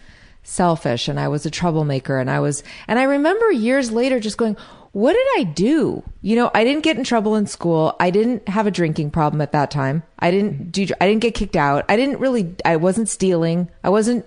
selfish 0.42 1.06
and 1.06 1.20
I 1.20 1.28
was 1.28 1.44
a 1.44 1.50
troublemaker 1.50 2.18
and 2.18 2.30
I 2.30 2.40
was, 2.40 2.62
and 2.88 2.98
I 2.98 3.02
remember 3.02 3.52
years 3.52 3.90
later 3.92 4.18
just 4.18 4.38
going, 4.38 4.56
what 4.92 5.12
did 5.12 5.26
I 5.38 5.44
do? 5.44 6.02
You 6.20 6.36
know, 6.36 6.50
I 6.52 6.64
didn't 6.64 6.82
get 6.82 6.96
in 6.96 7.04
trouble 7.04 7.36
in 7.36 7.46
school. 7.46 7.94
I 8.00 8.10
didn't 8.10 8.48
have 8.48 8.66
a 8.66 8.70
drinking 8.70 9.12
problem 9.12 9.40
at 9.40 9.52
that 9.52 9.70
time. 9.70 10.02
I 10.18 10.30
didn't 10.30 10.72
do, 10.72 10.86
I 11.00 11.06
didn't 11.06 11.22
get 11.22 11.34
kicked 11.34 11.56
out. 11.56 11.84
I 11.88 11.96
didn't 11.96 12.18
really, 12.18 12.54
I 12.64 12.76
wasn't 12.76 13.08
stealing. 13.08 13.70
I 13.84 13.90
wasn't 13.90 14.26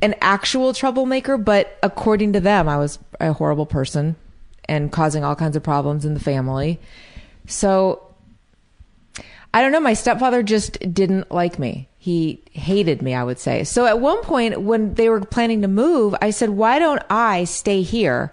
an 0.00 0.14
actual 0.20 0.72
troublemaker, 0.72 1.36
but 1.36 1.76
according 1.82 2.32
to 2.34 2.40
them, 2.40 2.68
I 2.68 2.78
was 2.78 2.98
a 3.18 3.32
horrible 3.32 3.66
person 3.66 4.16
and 4.66 4.92
causing 4.92 5.24
all 5.24 5.34
kinds 5.34 5.56
of 5.56 5.62
problems 5.62 6.04
in 6.04 6.14
the 6.14 6.20
family. 6.20 6.78
So 7.46 8.14
I 9.52 9.62
don't 9.62 9.72
know. 9.72 9.80
My 9.80 9.94
stepfather 9.94 10.44
just 10.44 10.78
didn't 10.94 11.32
like 11.32 11.58
me. 11.58 11.88
He 11.98 12.42
hated 12.52 13.02
me, 13.02 13.14
I 13.14 13.24
would 13.24 13.38
say. 13.38 13.64
So 13.64 13.84
at 13.84 14.00
one 14.00 14.22
point, 14.22 14.62
when 14.62 14.94
they 14.94 15.08
were 15.08 15.20
planning 15.20 15.62
to 15.62 15.68
move, 15.68 16.14
I 16.22 16.30
said, 16.30 16.50
why 16.50 16.78
don't 16.78 17.02
I 17.10 17.44
stay 17.44 17.82
here? 17.82 18.32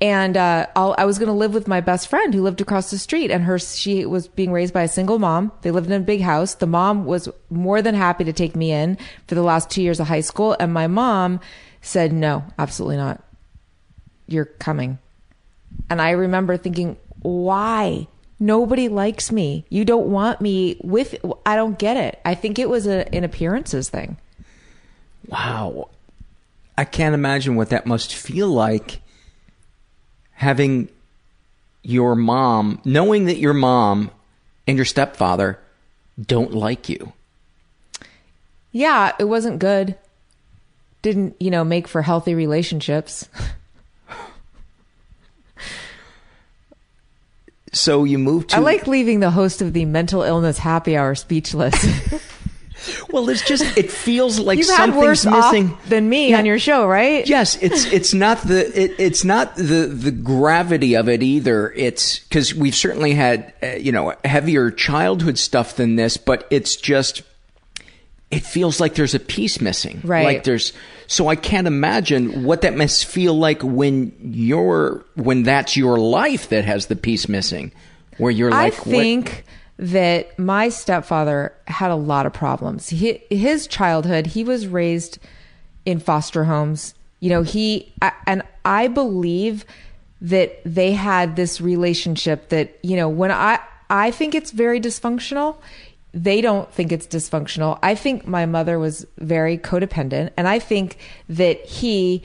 And 0.00 0.36
uh, 0.36 0.66
I 0.76 1.04
was 1.04 1.18
going 1.18 1.26
to 1.26 1.32
live 1.32 1.54
with 1.54 1.66
my 1.66 1.80
best 1.80 2.06
friend 2.06 2.32
who 2.32 2.42
lived 2.42 2.60
across 2.60 2.90
the 2.90 2.98
street, 2.98 3.32
and 3.32 3.42
her 3.44 3.58
she 3.58 4.06
was 4.06 4.28
being 4.28 4.52
raised 4.52 4.72
by 4.72 4.82
a 4.82 4.88
single 4.88 5.18
mom. 5.18 5.50
They 5.62 5.72
lived 5.72 5.90
in 5.90 6.00
a 6.00 6.04
big 6.04 6.20
house. 6.20 6.54
The 6.54 6.68
mom 6.68 7.04
was 7.04 7.28
more 7.50 7.82
than 7.82 7.96
happy 7.96 8.22
to 8.24 8.32
take 8.32 8.54
me 8.54 8.70
in 8.70 8.96
for 9.26 9.34
the 9.34 9.42
last 9.42 9.70
two 9.70 9.82
years 9.82 9.98
of 9.98 10.06
high 10.06 10.20
school, 10.20 10.56
and 10.60 10.72
my 10.72 10.86
mom 10.86 11.40
said, 11.82 12.12
"No, 12.12 12.44
absolutely 12.58 12.96
not. 12.96 13.24
You're 14.28 14.44
coming." 14.44 14.98
And 15.90 16.00
I 16.00 16.10
remember 16.10 16.56
thinking, 16.56 16.96
"Why? 17.22 18.06
Nobody 18.38 18.88
likes 18.88 19.32
me. 19.32 19.64
You 19.68 19.84
don't 19.84 20.06
want 20.06 20.40
me 20.40 20.80
with. 20.84 21.16
I 21.44 21.56
don't 21.56 21.76
get 21.76 21.96
it. 21.96 22.20
I 22.24 22.36
think 22.36 22.60
it 22.60 22.68
was 22.68 22.86
a, 22.86 23.12
an 23.12 23.24
appearances 23.24 23.88
thing." 23.88 24.16
Wow. 25.26 25.88
I 26.76 26.84
can't 26.84 27.14
imagine 27.14 27.56
what 27.56 27.70
that 27.70 27.84
must 27.84 28.14
feel 28.14 28.46
like 28.46 29.00
having 30.38 30.88
your 31.82 32.14
mom, 32.14 32.80
knowing 32.84 33.24
that 33.24 33.38
your 33.38 33.52
mom 33.52 34.08
and 34.68 34.78
your 34.78 34.84
stepfather 34.84 35.58
don't 36.20 36.54
like 36.54 36.88
you. 36.88 37.12
Yeah, 38.70 39.12
it 39.18 39.24
wasn't 39.24 39.58
good. 39.58 39.96
Didn't, 41.02 41.34
you 41.40 41.50
know, 41.50 41.64
make 41.64 41.88
for 41.88 42.02
healthy 42.02 42.36
relationships. 42.36 43.28
So 47.72 48.04
you 48.04 48.18
moved 48.18 48.50
to. 48.50 48.56
I 48.56 48.60
like 48.60 48.86
leaving 48.86 49.18
the 49.20 49.30
host 49.30 49.60
of 49.60 49.72
the 49.72 49.84
mental 49.84 50.22
illness 50.22 50.58
happy 50.58 50.96
hour 50.96 51.14
speechless. 51.16 51.74
well, 53.10 53.28
it's 53.28 53.42
just 53.42 53.76
it 53.76 53.90
feels 53.90 54.38
like 54.38 54.58
You've 54.58 54.66
something's 54.66 55.26
missing 55.26 55.76
than 55.88 56.08
me 56.08 56.30
Yeah. 56.30 56.38
on 56.38 56.46
your 56.46 56.58
show, 56.58 56.86
right? 56.86 57.26
Yes, 57.28 57.56
it's 57.60 57.84
it's 57.86 58.14
not 58.14 58.40
the 58.42 58.66
it, 58.80 58.94
it's 58.98 59.24
not 59.24 59.56
the 59.56 59.86
the 59.92 60.10
gravity 60.10 60.94
of 60.96 61.08
it 61.08 61.22
either. 61.22 61.72
It's 61.76 62.18
because 62.20 62.54
we've 62.54 62.74
certainly 62.74 63.14
had 63.14 63.52
uh, 63.62 63.66
you 63.76 63.92
know 63.92 64.14
heavier 64.24 64.70
childhood 64.70 65.38
stuff 65.38 65.76
than 65.76 65.96
this, 65.96 66.16
but 66.16 66.46
it's 66.50 66.76
just 66.76 67.22
it 68.30 68.42
feels 68.42 68.78
like 68.78 68.94
there's 68.94 69.14
a 69.14 69.20
piece 69.20 69.60
missing. 69.60 70.00
Right. 70.04 70.24
Like 70.24 70.44
there's 70.44 70.72
so 71.06 71.28
I 71.28 71.36
can't 71.36 71.66
imagine 71.66 72.44
what 72.44 72.60
that 72.60 72.76
must 72.76 73.06
feel 73.06 73.32
like 73.34 73.62
when 73.62 74.12
you're 74.22 75.04
when 75.14 75.42
that's 75.44 75.76
your 75.76 75.98
life 75.98 76.50
that 76.50 76.64
has 76.66 76.86
the 76.86 76.96
piece 76.96 77.28
missing, 77.28 77.72
where 78.18 78.30
you're 78.30 78.52
I 78.52 78.64
like 78.64 78.74
what- 78.86 78.94
think 78.94 79.44
that 79.78 80.36
my 80.38 80.68
stepfather 80.68 81.54
had 81.66 81.90
a 81.90 81.96
lot 81.96 82.26
of 82.26 82.32
problems. 82.32 82.88
He, 82.88 83.22
his 83.30 83.66
childhood, 83.66 84.26
he 84.26 84.42
was 84.44 84.66
raised 84.66 85.18
in 85.86 86.00
foster 86.00 86.44
homes. 86.44 86.94
You 87.20 87.30
know, 87.30 87.42
he 87.42 87.92
and 88.26 88.42
I 88.64 88.88
believe 88.88 89.64
that 90.20 90.60
they 90.64 90.92
had 90.92 91.36
this 91.36 91.60
relationship 91.60 92.48
that, 92.48 92.76
you 92.82 92.96
know, 92.96 93.08
when 93.08 93.30
I 93.30 93.60
I 93.90 94.10
think 94.10 94.34
it's 94.34 94.50
very 94.50 94.80
dysfunctional. 94.80 95.56
They 96.14 96.40
don't 96.40 96.72
think 96.72 96.90
it's 96.90 97.06
dysfunctional. 97.06 97.78
I 97.82 97.94
think 97.94 98.26
my 98.26 98.46
mother 98.46 98.78
was 98.78 99.06
very 99.18 99.58
codependent 99.58 100.30
and 100.36 100.48
I 100.48 100.58
think 100.58 100.98
that 101.28 101.64
he 101.64 102.22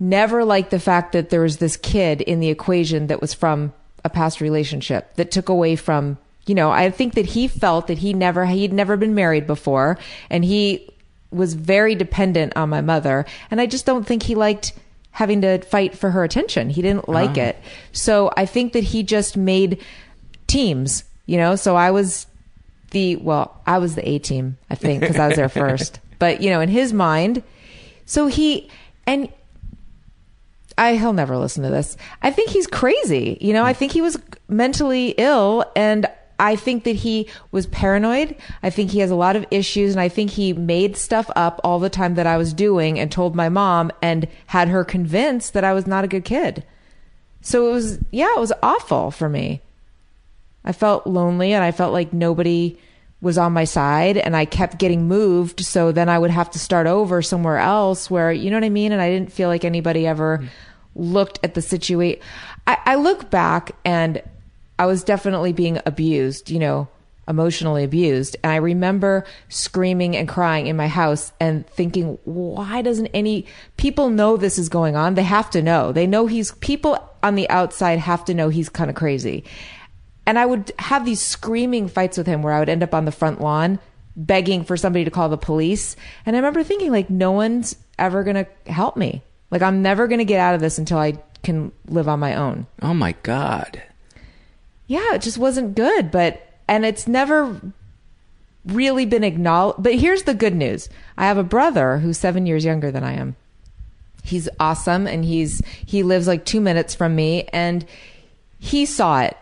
never 0.00 0.44
liked 0.44 0.70
the 0.70 0.80
fact 0.80 1.12
that 1.12 1.30
there 1.30 1.42
was 1.42 1.58
this 1.58 1.76
kid 1.76 2.20
in 2.22 2.40
the 2.40 2.48
equation 2.48 3.08
that 3.08 3.20
was 3.20 3.34
from 3.34 3.72
a 4.04 4.08
past 4.08 4.40
relationship 4.40 5.14
that 5.16 5.30
took 5.30 5.48
away 5.48 5.76
from 5.76 6.18
you 6.48 6.54
know 6.54 6.70
i 6.70 6.90
think 6.90 7.14
that 7.14 7.26
he 7.26 7.46
felt 7.46 7.86
that 7.86 7.98
he 7.98 8.12
never 8.12 8.46
he'd 8.46 8.72
never 8.72 8.96
been 8.96 9.14
married 9.14 9.46
before 9.46 9.98
and 10.30 10.44
he 10.44 10.88
was 11.30 11.54
very 11.54 11.94
dependent 11.94 12.56
on 12.56 12.68
my 12.68 12.80
mother 12.80 13.24
and 13.50 13.60
i 13.60 13.66
just 13.66 13.84
don't 13.86 14.06
think 14.06 14.22
he 14.22 14.34
liked 14.34 14.72
having 15.12 15.40
to 15.42 15.58
fight 15.62 15.96
for 15.96 16.10
her 16.10 16.24
attention 16.24 16.70
he 16.70 16.80
didn't 16.82 17.08
like 17.08 17.36
Ah. 17.36 17.48
it 17.48 17.58
so 17.92 18.30
i 18.36 18.46
think 18.46 18.72
that 18.72 18.84
he 18.84 19.02
just 19.02 19.36
made 19.36 19.82
teams 20.46 21.04
you 21.26 21.36
know 21.36 21.54
so 21.56 21.76
i 21.76 21.90
was 21.90 22.26
the 22.92 23.16
well 23.16 23.60
i 23.66 23.76
was 23.78 23.94
the 23.94 24.08
a 24.08 24.18
team 24.18 24.56
i 24.70 24.74
think 24.74 25.00
because 25.00 25.16
i 25.18 25.26
was 25.26 25.36
there 25.36 25.48
first 25.48 26.00
but 26.18 26.40
you 26.40 26.48
know 26.50 26.60
in 26.60 26.68
his 26.68 26.92
mind 26.92 27.42
so 28.06 28.26
he 28.26 28.70
and 29.06 29.28
I 30.78 30.94
he'll 30.94 31.12
never 31.12 31.36
listen 31.36 31.64
to 31.64 31.70
this. 31.70 31.96
I 32.22 32.30
think 32.30 32.50
he's 32.50 32.68
crazy. 32.68 33.36
You 33.40 33.52
know, 33.52 33.64
I 33.64 33.72
think 33.72 33.90
he 33.90 34.00
was 34.00 34.16
mentally 34.48 35.08
ill 35.18 35.64
and 35.74 36.06
I 36.38 36.56
think 36.56 36.84
that 36.84 36.96
he 36.96 37.28
was 37.50 37.66
paranoid. 37.66 38.36
I 38.62 38.70
think 38.70 38.90
he 38.90 39.00
has 39.00 39.10
a 39.10 39.16
lot 39.16 39.36
of 39.36 39.46
issues 39.50 39.92
and 39.92 40.00
I 40.00 40.08
think 40.08 40.30
he 40.30 40.52
made 40.52 40.96
stuff 40.96 41.30
up 41.34 41.60
all 41.64 41.78
the 41.78 41.90
time 41.90 42.14
that 42.14 42.26
I 42.26 42.36
was 42.36 42.52
doing 42.52 42.98
and 42.98 43.10
told 43.10 43.34
my 43.34 43.48
mom 43.48 43.90
and 44.00 44.28
had 44.46 44.68
her 44.68 44.84
convinced 44.84 45.52
that 45.54 45.64
I 45.64 45.72
was 45.72 45.86
not 45.86 46.04
a 46.04 46.08
good 46.08 46.24
kid. 46.24 46.64
So 47.40 47.68
it 47.68 47.72
was 47.72 47.98
yeah, 48.10 48.32
it 48.36 48.40
was 48.40 48.52
awful 48.62 49.10
for 49.10 49.28
me. 49.28 49.62
I 50.64 50.72
felt 50.72 51.06
lonely 51.06 51.52
and 51.52 51.64
I 51.64 51.72
felt 51.72 51.92
like 51.92 52.12
nobody 52.12 52.78
was 53.20 53.38
on 53.38 53.52
my 53.52 53.64
side 53.64 54.16
and 54.16 54.36
I 54.36 54.44
kept 54.44 54.78
getting 54.78 55.08
moved. 55.08 55.64
So 55.64 55.90
then 55.90 56.08
I 56.08 56.18
would 56.18 56.30
have 56.30 56.50
to 56.52 56.58
start 56.58 56.86
over 56.86 57.20
somewhere 57.20 57.58
else 57.58 58.10
where, 58.10 58.30
you 58.30 58.50
know 58.50 58.56
what 58.56 58.64
I 58.64 58.70
mean? 58.70 58.92
And 58.92 59.02
I 59.02 59.10
didn't 59.10 59.32
feel 59.32 59.48
like 59.48 59.64
anybody 59.64 60.06
ever 60.06 60.36
hmm. 60.36 60.46
looked 60.94 61.40
at 61.42 61.54
the 61.54 61.62
situation. 61.62 62.20
I, 62.66 62.78
I 62.84 62.94
look 62.94 63.30
back 63.30 63.72
and 63.84 64.22
I 64.78 64.86
was 64.86 65.04
definitely 65.04 65.52
being 65.52 65.80
abused, 65.84 66.50
you 66.50 66.58
know, 66.58 66.88
emotionally 67.26 67.84
abused. 67.84 68.36
And 68.42 68.52
I 68.52 68.56
remember 68.56 69.24
screaming 69.48 70.16
and 70.16 70.28
crying 70.28 70.66
in 70.66 70.76
my 70.76 70.88
house 70.88 71.32
and 71.38 71.66
thinking, 71.66 72.18
why 72.24 72.82
doesn't 72.82 73.08
any 73.08 73.46
people 73.76 74.08
know 74.08 74.36
this 74.36 74.58
is 74.58 74.68
going 74.68 74.96
on? 74.96 75.14
They 75.14 75.22
have 75.22 75.50
to 75.50 75.62
know. 75.62 75.92
They 75.92 76.06
know 76.06 76.26
he's 76.26 76.52
people 76.52 76.98
on 77.22 77.34
the 77.34 77.48
outside 77.50 77.98
have 77.98 78.24
to 78.26 78.34
know 78.34 78.48
he's 78.48 78.68
kind 78.68 78.88
of 78.88 78.96
crazy. 78.96 79.44
And 80.24 80.38
I 80.38 80.46
would 80.46 80.72
have 80.78 81.04
these 81.04 81.20
screaming 81.20 81.88
fights 81.88 82.16
with 82.16 82.26
him 82.26 82.42
where 82.42 82.52
I 82.52 82.60
would 82.60 82.68
end 82.68 82.82
up 82.82 82.94
on 82.94 83.04
the 83.04 83.12
front 83.12 83.40
lawn 83.40 83.78
begging 84.16 84.64
for 84.64 84.76
somebody 84.76 85.04
to 85.04 85.10
call 85.10 85.28
the 85.28 85.38
police. 85.38 85.96
And 86.26 86.34
I 86.34 86.38
remember 86.38 86.62
thinking, 86.62 86.90
like, 86.90 87.08
no 87.08 87.32
one's 87.32 87.76
ever 87.98 88.24
going 88.24 88.44
to 88.44 88.72
help 88.72 88.96
me. 88.96 89.22
Like, 89.50 89.62
I'm 89.62 89.80
never 89.80 90.06
going 90.06 90.18
to 90.18 90.24
get 90.24 90.40
out 90.40 90.54
of 90.54 90.60
this 90.60 90.78
until 90.78 90.98
I 90.98 91.14
can 91.42 91.72
live 91.86 92.08
on 92.08 92.20
my 92.20 92.34
own. 92.34 92.66
Oh 92.82 92.94
my 92.94 93.12
god. 93.22 93.82
Yeah, 94.88 95.14
it 95.14 95.22
just 95.22 95.38
wasn't 95.38 95.76
good. 95.76 96.10
But, 96.10 96.44
and 96.66 96.84
it's 96.84 97.06
never 97.06 97.60
really 98.66 99.06
been 99.06 99.22
acknowledged. 99.22 99.82
But 99.82 99.94
here's 99.94 100.24
the 100.24 100.34
good 100.34 100.54
news 100.54 100.88
I 101.16 101.26
have 101.26 101.38
a 101.38 101.44
brother 101.44 101.98
who's 101.98 102.18
seven 102.18 102.44
years 102.46 102.64
younger 102.64 102.90
than 102.90 103.04
I 103.04 103.12
am. 103.12 103.36
He's 104.24 104.48
awesome 104.60 105.06
and 105.06 105.24
he's, 105.24 105.62
he 105.86 106.02
lives 106.02 106.26
like 106.26 106.44
two 106.44 106.60
minutes 106.60 106.94
from 106.94 107.14
me 107.14 107.44
and 107.52 107.86
he 108.58 108.84
saw 108.84 109.22
it. 109.22 109.36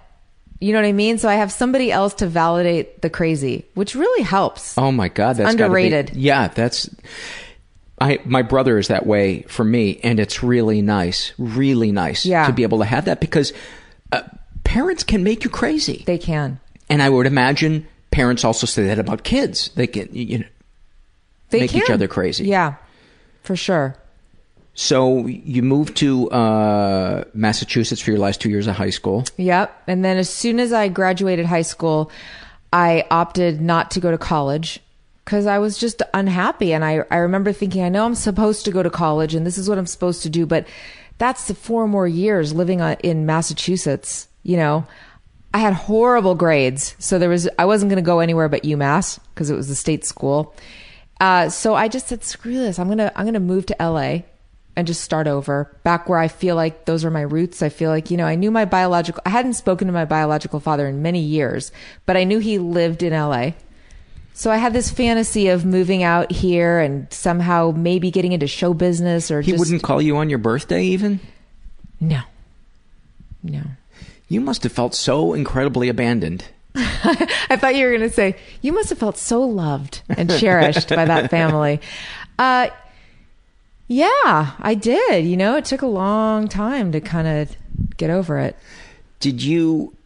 You 0.61 0.73
know 0.73 0.81
what 0.81 0.87
I 0.89 0.93
mean? 0.93 1.19
So 1.19 1.29
I 1.29 1.35
have 1.35 1.51
somebody 1.53 1.91
else 1.91 2.15
to 2.15 2.27
validate 2.27 3.03
the 3.03 3.11
crazy, 3.11 3.65
which 3.75 3.95
really 3.95 4.23
helps. 4.23 4.77
Oh 4.79 4.91
my 4.93 5.09
god, 5.09 5.37
that's 5.37 5.55
gotta 5.55 5.57
be- 5.57 5.63
Underrated. 5.65 6.17
yeah, 6.17 6.49
that's. 6.49 6.89
I 8.01 8.21
my 8.25 8.41
brother 8.43 8.79
is 8.79 8.89
that 8.89 9.05
way 9.07 9.43
for 9.49 9.65
me, 9.65 10.01
and 10.03 10.19
it's 10.21 10.43
really 10.43 10.81
nice, 10.83 11.33
really 11.37 11.93
nice 11.93 12.25
Yeah. 12.25 12.47
to 12.47 12.53
be 12.55 12.63
able 12.63 12.79
to 12.79 12.85
have 12.87 13.05
that 13.07 13.21
because 13.21 13.53
uh, 14.13 14.23
parents 14.67 15.05
can 15.05 15.23
make 15.23 15.45
you 15.45 15.51
crazy. 15.51 16.03
They 16.07 16.19
can, 16.19 16.61
and 16.89 17.03
I 17.03 17.09
would 17.09 17.27
imagine 17.27 17.87
parents 18.11 18.45
also 18.45 18.67
say 18.67 18.87
that 18.87 18.99
about 18.99 19.23
kids. 19.23 19.71
They 19.75 19.87
can 19.87 20.09
you 20.13 20.39
know 20.39 20.47
They 21.51 21.61
make 21.61 21.75
each 21.75 21.91
other 21.91 22.09
crazy. 22.09 22.47
Yeah, 22.47 22.75
for 23.43 23.57
sure. 23.57 23.97
So 24.75 25.27
you 25.27 25.63
moved 25.63 25.97
to 25.99 26.31
uh, 26.31 27.25
Massachusetts 27.33 28.03
for 28.03 28.11
your 28.11 28.21
last 28.21 28.43
two 28.43 28.51
years 28.51 28.67
of 28.67 28.77
high 28.77 28.91
school. 28.91 29.25
Yep. 29.39 29.85
And 29.87 30.05
then 30.05 30.19
as 30.19 30.29
soon 30.29 30.61
as 30.61 30.71
I 30.71 30.89
graduated 30.89 31.47
high 31.47 31.63
school, 31.63 32.11
I 32.75 33.07
opted 33.11 33.63
not 33.63 33.91
to 33.93 34.01
go 34.01 34.11
to 34.11 34.19
college 34.19 34.81
because 35.25 35.47
I 35.47 35.61
was 35.61 35.79
just 35.79 36.03
unhappy. 36.13 36.75
And 36.75 36.85
I, 36.85 37.05
I 37.11 37.17
remember 37.17 37.55
thinking, 37.55 37.85
I 37.85 37.89
know 37.89 38.05
I'm 38.05 38.15
supposed 38.15 38.67
to 38.67 38.71
go 38.71 38.83
to 38.83 38.91
college 38.91 39.35
and 39.35 39.47
this 39.47 39.57
is 39.57 39.67
what 39.67 39.79
I'm 39.79 39.87
supposed 39.87 40.23
to 40.25 40.29
do, 40.29 40.45
but 40.45 40.67
that's 41.17 41.49
the 41.49 41.55
four 41.55 41.89
more 41.89 42.07
years 42.07 42.53
living 42.53 42.81
in 42.81 43.25
Massachusetts. 43.25 44.29
You 44.47 44.57
know, 44.57 44.87
I 45.53 45.59
had 45.59 45.75
horrible 45.75 46.37
grades. 46.37 46.95
So 47.01 47.19
there 47.19 47.29
was, 47.29 47.49
I 47.59 47.65
wasn't 47.65 47.91
going 47.91 48.03
to 48.03 48.07
go 48.07 48.21
anywhere 48.21 48.49
but 48.49 48.63
UMass 48.63 49.19
because 49.35 49.51
it 49.51 49.57
was 49.57 49.69
a 49.71 49.75
state 49.75 50.05
school. 50.05 50.55
Uh, 51.19 51.49
so 51.49 51.75
I 51.75 51.89
just 51.89 52.07
said, 52.07 52.23
screw 52.23 52.55
this. 52.55 52.79
I'm 52.79 52.87
going 52.87 52.99
to, 52.99 53.13
I'm 53.19 53.25
going 53.25 53.35
to 53.35 53.41
move 53.41 53.67
to 53.67 53.77
LA 53.81 54.19
and 54.77 54.87
just 54.87 55.01
start 55.01 55.27
over 55.27 55.77
back 55.83 56.09
where 56.09 56.19
I 56.21 56.29
feel 56.29 56.55
like 56.55 56.85
those 56.85 57.05
are 57.05 57.11
my 57.11 57.23
roots. 57.23 57.61
I 57.63 57.71
feel 57.71 57.91
like, 57.91 58.11
you 58.11 58.17
know, 58.17 58.27
I 58.27 58.37
knew 58.37 58.53
my 58.53 58.67
biological, 58.67 59.21
I 59.27 59.31
hadn't 59.31 59.55
spoken 59.55 59.89
to 59.89 59.93
my 59.93 60.05
biological 60.05 60.61
father 60.61 60.87
in 60.87 61.03
many 61.03 61.21
years, 61.21 61.73
but 62.05 62.17
I 62.17 62.25
knew 62.25 62.39
he 62.39 62.59
lived 62.59 63.03
in 63.03 63.13
LA. 63.13 63.53
So 64.35 64.51
I 64.51 64.59
had 64.59 64.75
this 64.75 64.91
fantasy 64.91 65.49
of 65.49 65.65
moving 65.65 66.03
out 66.03 66.31
here 66.31 66.79
and 66.79 67.11
somehow 67.11 67.73
maybe 67.75 68.11
getting 68.11 68.33
into 68.33 68.47
show 68.47 68.75
business 68.75 69.31
or 69.31 69.41
He 69.41 69.53
just, 69.53 69.59
wouldn't 69.59 69.83
call 69.83 70.03
you 70.03 70.19
on 70.19 70.29
your 70.29 70.39
birthday, 70.39 70.85
even. 70.85 71.19
No. 71.99 72.21
No. 73.43 73.63
You 74.29 74.41
must 74.41 74.63
have 74.65 74.73
felt 74.73 74.95
so 74.95 75.35
incredibly 75.35 75.89
abandoned. 75.89 76.45
I 76.75 77.57
thought 77.57 77.75
you 77.75 77.87
were 77.87 77.97
going 77.97 78.09
to 78.09 78.15
say, 78.15 78.37
you 78.61 78.73
must 78.73 78.91
have 78.91 78.99
felt 78.99 79.17
so 79.17 79.41
loved 79.43 80.03
and 80.09 80.31
cherished 80.31 80.89
by 80.91 81.05
that 81.05 81.31
family. 81.31 81.81
Uh, 82.39 82.69
yeah, 83.89 84.53
I 84.59 84.75
did. 84.75 85.25
You 85.25 85.39
know, 85.39 85.57
it 85.57 85.65
took 85.65 85.81
a 85.81 85.87
long 85.87 86.49
time 86.49 86.93
to 86.93 87.01
kind 87.01 87.27
of 87.27 87.57
get 87.97 88.11
over 88.11 88.39
it. 88.39 88.57
Did 89.21 89.43
you, 89.43 89.97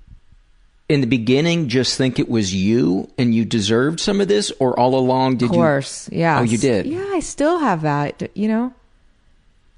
in 0.88 1.00
the 1.00 1.06
beginning, 1.06 1.68
just 1.68 1.96
think 1.96 2.18
it 2.18 2.28
was 2.28 2.54
you 2.54 3.10
and 3.18 3.34
you 3.34 3.44
deserved 3.44 3.98
some 3.98 4.20
of 4.20 4.28
this, 4.28 4.52
or 4.60 4.78
all 4.78 4.94
along 4.94 5.38
did 5.38 5.46
you? 5.46 5.50
Of 5.50 5.54
course, 5.56 6.08
you? 6.12 6.20
yeah. 6.20 6.38
Oh, 6.38 6.42
you 6.42 6.58
did. 6.58 6.86
Yeah, 6.86 7.04
I 7.08 7.20
still 7.20 7.58
have 7.58 7.82
that. 7.82 8.30
You 8.36 8.48
know, 8.48 8.74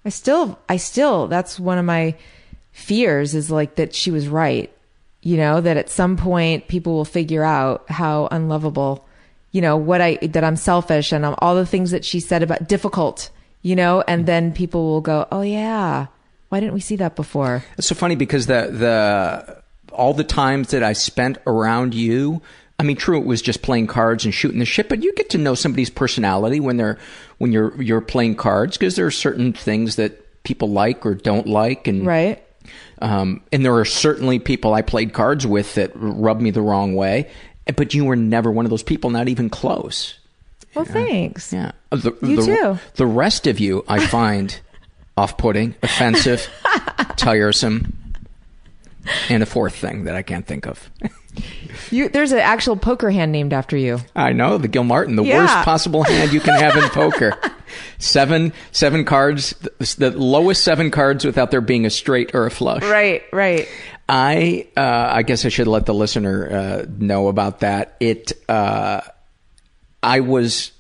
I 0.05 0.09
still, 0.09 0.59
I 0.69 0.77
still. 0.77 1.29
That's 1.29 1.59
one 1.59 1.79
of 1.79 1.85
my 1.85 2.17
fears 2.73 3.35
is 3.35 3.51
like 3.51 3.77
that 3.77 3.95
she 3.95 4.11
was 4.11 4.29
right. 4.29 4.73
You 5.23 5.37
know, 5.37 5.61
that 5.61 5.77
at 5.77 5.89
some 5.89 6.17
point 6.17 6.67
people 6.67 6.95
will 6.95 7.05
figure 7.05 7.45
out 7.45 7.89
how 7.89 8.27
unlovable, 8.33 9.07
you 9.53 9.61
know, 9.61 9.77
what 9.77 10.01
I 10.01 10.17
that 10.17 10.43
I'm 10.43 10.57
selfish 10.57 11.13
and 11.13 11.25
um, 11.25 11.37
all 11.39 11.55
the 11.55 11.67
things 11.67 11.93
that 11.93 12.05
she 12.05 12.19
said 12.19 12.43
about 12.43 12.69
difficult. 12.69 13.31
You 13.65 13.77
know, 13.77 14.03
and 14.09 14.27
then 14.27 14.53
people 14.53 14.85
will 14.87 15.01
go, 15.01 15.29
"Oh 15.31 15.43
yeah, 15.43 16.07
why 16.49 16.59
didn't 16.59 16.75
we 16.75 16.81
see 16.81 16.97
that 16.97 17.15
before?" 17.15 17.63
It's 17.79 17.87
so 17.87 17.95
funny 17.95 18.17
because 18.17 18.47
the 18.47 18.67
the 18.73 19.63
all 19.93 20.15
the 20.15 20.25
times 20.25 20.71
that 20.71 20.83
I 20.83 20.93
spent 20.93 21.39
around 21.47 21.95
you. 21.95 22.43
I 22.81 22.85
mean, 22.85 22.97
true, 22.97 23.21
it 23.21 23.27
was 23.27 23.41
just 23.41 23.63
playing 23.63 23.87
cards 23.87 24.25
and 24.25 24.35
shooting 24.35 24.59
the 24.59 24.65
shit, 24.65 24.89
but 24.89 25.05
you 25.05 25.13
get 25.15 25.31
to 25.31 25.39
know 25.39 25.55
somebody's 25.55 25.91
personality 25.91 26.59
when 26.59 26.79
they're 26.79 26.99
when 27.39 27.53
you're 27.53 27.81
you're 27.81 28.01
playing 28.01 28.35
cards 28.35 28.77
because 28.77 28.97
there 28.97 29.07
are 29.07 29.13
certain 29.13 29.53
things 29.53 29.95
that 29.97 30.43
people 30.43 30.69
like 30.69 31.07
or 31.07 31.15
don't 31.15 31.47
like, 31.47 31.87
and 31.87 32.05
Right. 32.05 32.43
Um, 33.01 33.43
and 33.53 33.65
there 33.65 33.75
are 33.77 33.85
certainly 33.85 34.39
people 34.39 34.75
I 34.75 34.83
played 34.83 35.13
cards 35.13 35.47
with 35.47 35.75
that 35.75 35.91
rubbed 35.95 36.41
me 36.41 36.51
the 36.51 36.63
wrong 36.63 36.95
way, 36.95 37.31
but 37.77 37.95
you 37.95 38.05
were 38.05 38.17
never 38.17 38.51
one 38.51 38.65
of 38.65 38.71
those 38.71 38.83
people, 38.83 39.11
not 39.11 39.29
even 39.29 39.51
close. 39.51 40.19
Well, 40.75 40.85
thanks. 40.85 41.53
Yeah. 41.53 41.73
Uh, 41.91 41.97
The, 41.97 42.17
You 42.23 42.37
the, 42.37 42.45
too. 42.47 42.79
The 42.95 43.07
rest 43.07 43.47
of 43.47 43.59
you, 43.61 43.85
I 43.89 44.07
find 44.07 44.59
off-putting, 45.17 45.75
offensive, 45.83 46.49
tiresome, 47.17 47.93
and 49.29 49.43
a 49.43 49.47
fourth 49.47 49.75
thing 49.75 50.05
that 50.05 50.15
I 50.15 50.23
can't 50.23 50.47
think 50.47 50.67
of. 50.67 50.91
You, 51.91 52.11
there's 52.11 52.33
an 52.33 52.39
actual 52.41 52.77
poker 52.77 53.11
hand 53.11 53.33
named 53.33 53.55
after 53.55 53.75
you. 53.75 54.01
I 54.15 54.33
know 54.35 54.59
the 54.59 54.69
Gilmartin, 54.69 55.17
the 55.17 55.23
Yeah. 55.25 55.39
worst 55.39 55.55
possible 55.65 56.03
hand 56.03 56.31
you 56.33 56.41
can 56.41 56.59
have 56.61 56.77
in 56.77 56.89
poker. 56.91 57.33
Seven, 57.99 58.53
seven 58.71 59.05
cards, 59.05 59.51
the, 59.99 60.11
lowest 60.11 60.65
seven 60.65 60.91
cards 60.91 61.25
without 61.25 61.51
there 61.51 61.61
being 61.61 61.87
a 61.87 61.91
straight 61.91 62.35
or 62.35 62.47
a 62.47 62.51
flush. 62.51 62.83
Right, 62.83 63.23
right. 63.33 63.69
I, 64.09 64.67
uh, 64.77 65.11
I 65.13 65.23
guess 65.23 65.45
I 65.45 65.49
should 65.49 65.69
let 65.69 65.87
the 65.87 65.95
listener 65.95 66.51
uh, 66.51 66.87
know 66.99 67.29
about 67.29 67.61
that. 67.61 67.97
It, 68.01 68.33
uh, 68.49 69.01
I 70.03 70.21
was 70.21 70.73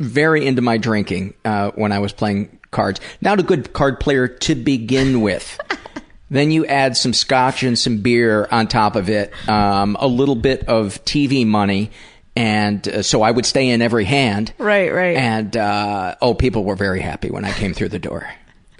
very 0.00 0.46
into 0.46 0.62
my 0.62 0.76
drinking 0.76 1.34
uh, 1.44 1.70
when 1.72 1.92
I 1.92 2.00
was 2.00 2.12
playing 2.12 2.58
cards. 2.70 3.00
Not 3.20 3.38
a 3.38 3.42
good 3.42 3.72
card 3.72 4.00
player 4.00 4.28
to 4.28 4.54
begin 4.54 5.20
with. 5.20 5.58
then 6.30 6.50
you 6.50 6.66
add 6.66 6.96
some 6.96 7.12
scotch 7.12 7.62
and 7.62 7.78
some 7.78 7.98
beer 7.98 8.48
on 8.50 8.66
top 8.66 8.96
of 8.96 9.08
it, 9.08 9.32
um, 9.48 9.96
a 10.00 10.06
little 10.06 10.34
bit 10.34 10.68
of 10.68 11.02
TV 11.04 11.46
money, 11.46 11.90
and 12.38 12.86
uh, 12.86 13.02
so 13.02 13.22
I 13.22 13.32
would 13.32 13.44
stay 13.44 13.68
in 13.68 13.82
every 13.82 14.04
hand. 14.04 14.52
Right, 14.58 14.92
right. 14.92 15.16
And 15.16 15.56
uh, 15.56 16.14
oh, 16.22 16.34
people 16.34 16.62
were 16.62 16.76
very 16.76 17.00
happy 17.00 17.30
when 17.30 17.44
I 17.44 17.50
came 17.52 17.74
through 17.74 17.88
the 17.88 17.98
door. 17.98 18.30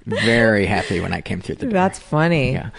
Very 0.07 0.65
happy 0.65 1.01
when 1.01 1.13
I 1.13 1.21
came 1.21 1.41
through 1.41 1.57
the 1.57 1.67
door. 1.67 1.73
That's 1.73 1.99
funny. 1.99 2.53
Yeah. 2.53 2.71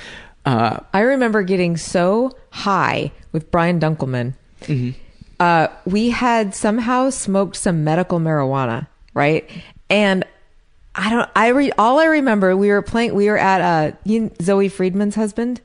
Uh, 0.45 0.79
I 0.93 1.01
remember 1.01 1.43
getting 1.43 1.75
so 1.75 2.31
high 2.51 3.11
with 3.33 3.51
Brian 3.51 3.81
Dunkleman. 3.81 4.35
Mm-hmm. 4.61 4.97
Uh, 5.37 5.67
we 5.83 6.11
had 6.11 6.55
somehow 6.55 7.09
smoked 7.09 7.57
some 7.57 7.83
medical 7.83 8.19
marijuana, 8.19 8.87
right? 9.13 9.49
And 9.89 10.23
I 10.95 11.09
don't. 11.09 11.29
I 11.35 11.49
re, 11.49 11.71
all 11.77 11.99
I 11.99 12.05
remember 12.05 12.55
we 12.55 12.69
were 12.69 12.81
playing. 12.81 13.13
We 13.15 13.27
were 13.27 13.37
at 13.37 13.61
uh, 13.61 13.95
you, 14.05 14.31
Zoe 14.41 14.69
Friedman's 14.69 15.15
husband, 15.15 15.59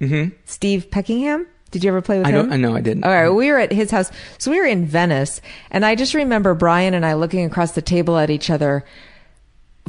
mhm. 0.00 0.32
Steve 0.46 0.88
Peckingham. 0.90 1.46
Did 1.76 1.84
you 1.84 1.90
ever 1.90 2.00
play 2.00 2.16
with 2.16 2.26
I 2.26 2.30
him? 2.30 2.36
don't. 2.36 2.52
I 2.54 2.56
know 2.56 2.74
I 2.74 2.80
didn't. 2.80 3.04
All 3.04 3.10
right, 3.10 3.28
we 3.28 3.50
were 3.52 3.58
at 3.58 3.70
his 3.70 3.90
house. 3.90 4.10
So 4.38 4.50
we 4.50 4.58
were 4.58 4.64
in 4.64 4.86
Venice, 4.86 5.42
and 5.70 5.84
I 5.84 5.94
just 5.94 6.14
remember 6.14 6.54
Brian 6.54 6.94
and 6.94 7.04
I 7.04 7.12
looking 7.12 7.44
across 7.44 7.72
the 7.72 7.82
table 7.82 8.16
at 8.16 8.30
each 8.30 8.48
other, 8.48 8.82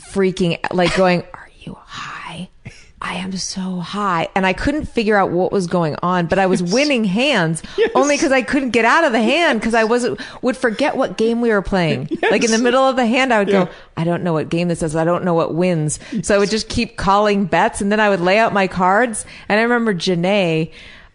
freaking 0.02 0.60
like 0.74 0.94
going, 0.98 1.22
"Are 1.34 1.50
you 1.62 1.78
high? 1.80 2.50
I 3.02 3.14
am 3.14 3.32
so 3.38 3.80
high." 3.80 4.28
And 4.36 4.46
I 4.46 4.52
couldn't 4.52 4.86
figure 4.90 5.16
out 5.16 5.32
what 5.32 5.54
was 5.54 5.68
going 5.68 5.96
on, 6.04 6.26
but 6.28 6.40
I 6.40 6.48
was 6.48 6.62
winning 6.62 7.06
hands 7.06 7.64
only 7.96 8.18
because 8.18 8.34
I 8.34 8.42
couldn't 8.42 8.72
get 8.72 8.84
out 8.84 9.06
of 9.06 9.14
the 9.14 9.22
hand 9.22 9.62
because 9.62 9.74
I 9.74 9.86
wasn't 9.86 10.20
would 10.44 10.58
forget 10.58 10.98
what 10.98 11.16
game 11.18 11.40
we 11.40 11.50
were 11.52 11.62
playing. 11.62 12.10
Like 12.30 12.44
in 12.44 12.52
the 12.52 12.58
middle 12.58 12.84
of 12.84 12.98
the 12.98 13.06
hand, 13.06 13.34
I 13.34 13.40
would 13.40 13.48
go, 13.50 13.70
"I 13.96 14.04
don't 14.04 14.24
know 14.24 14.34
what 14.34 14.50
game 14.50 14.68
this 14.68 14.84
is. 14.84 14.94
I 14.94 15.06
don't 15.06 15.24
know 15.24 15.36
what 15.36 15.56
wins." 15.56 16.02
So 16.24 16.36
I 16.36 16.38
would 16.38 16.50
just 16.50 16.68
keep 16.68 16.98
calling 16.98 17.46
bets, 17.46 17.80
and 17.80 17.90
then 17.94 18.02
I 18.02 18.10
would 18.10 18.20
lay 18.20 18.40
out 18.40 18.52
my 18.52 18.68
cards. 18.68 19.26
And 19.48 19.58
I 19.58 19.64
remember 19.64 19.94
Janae 19.94 20.72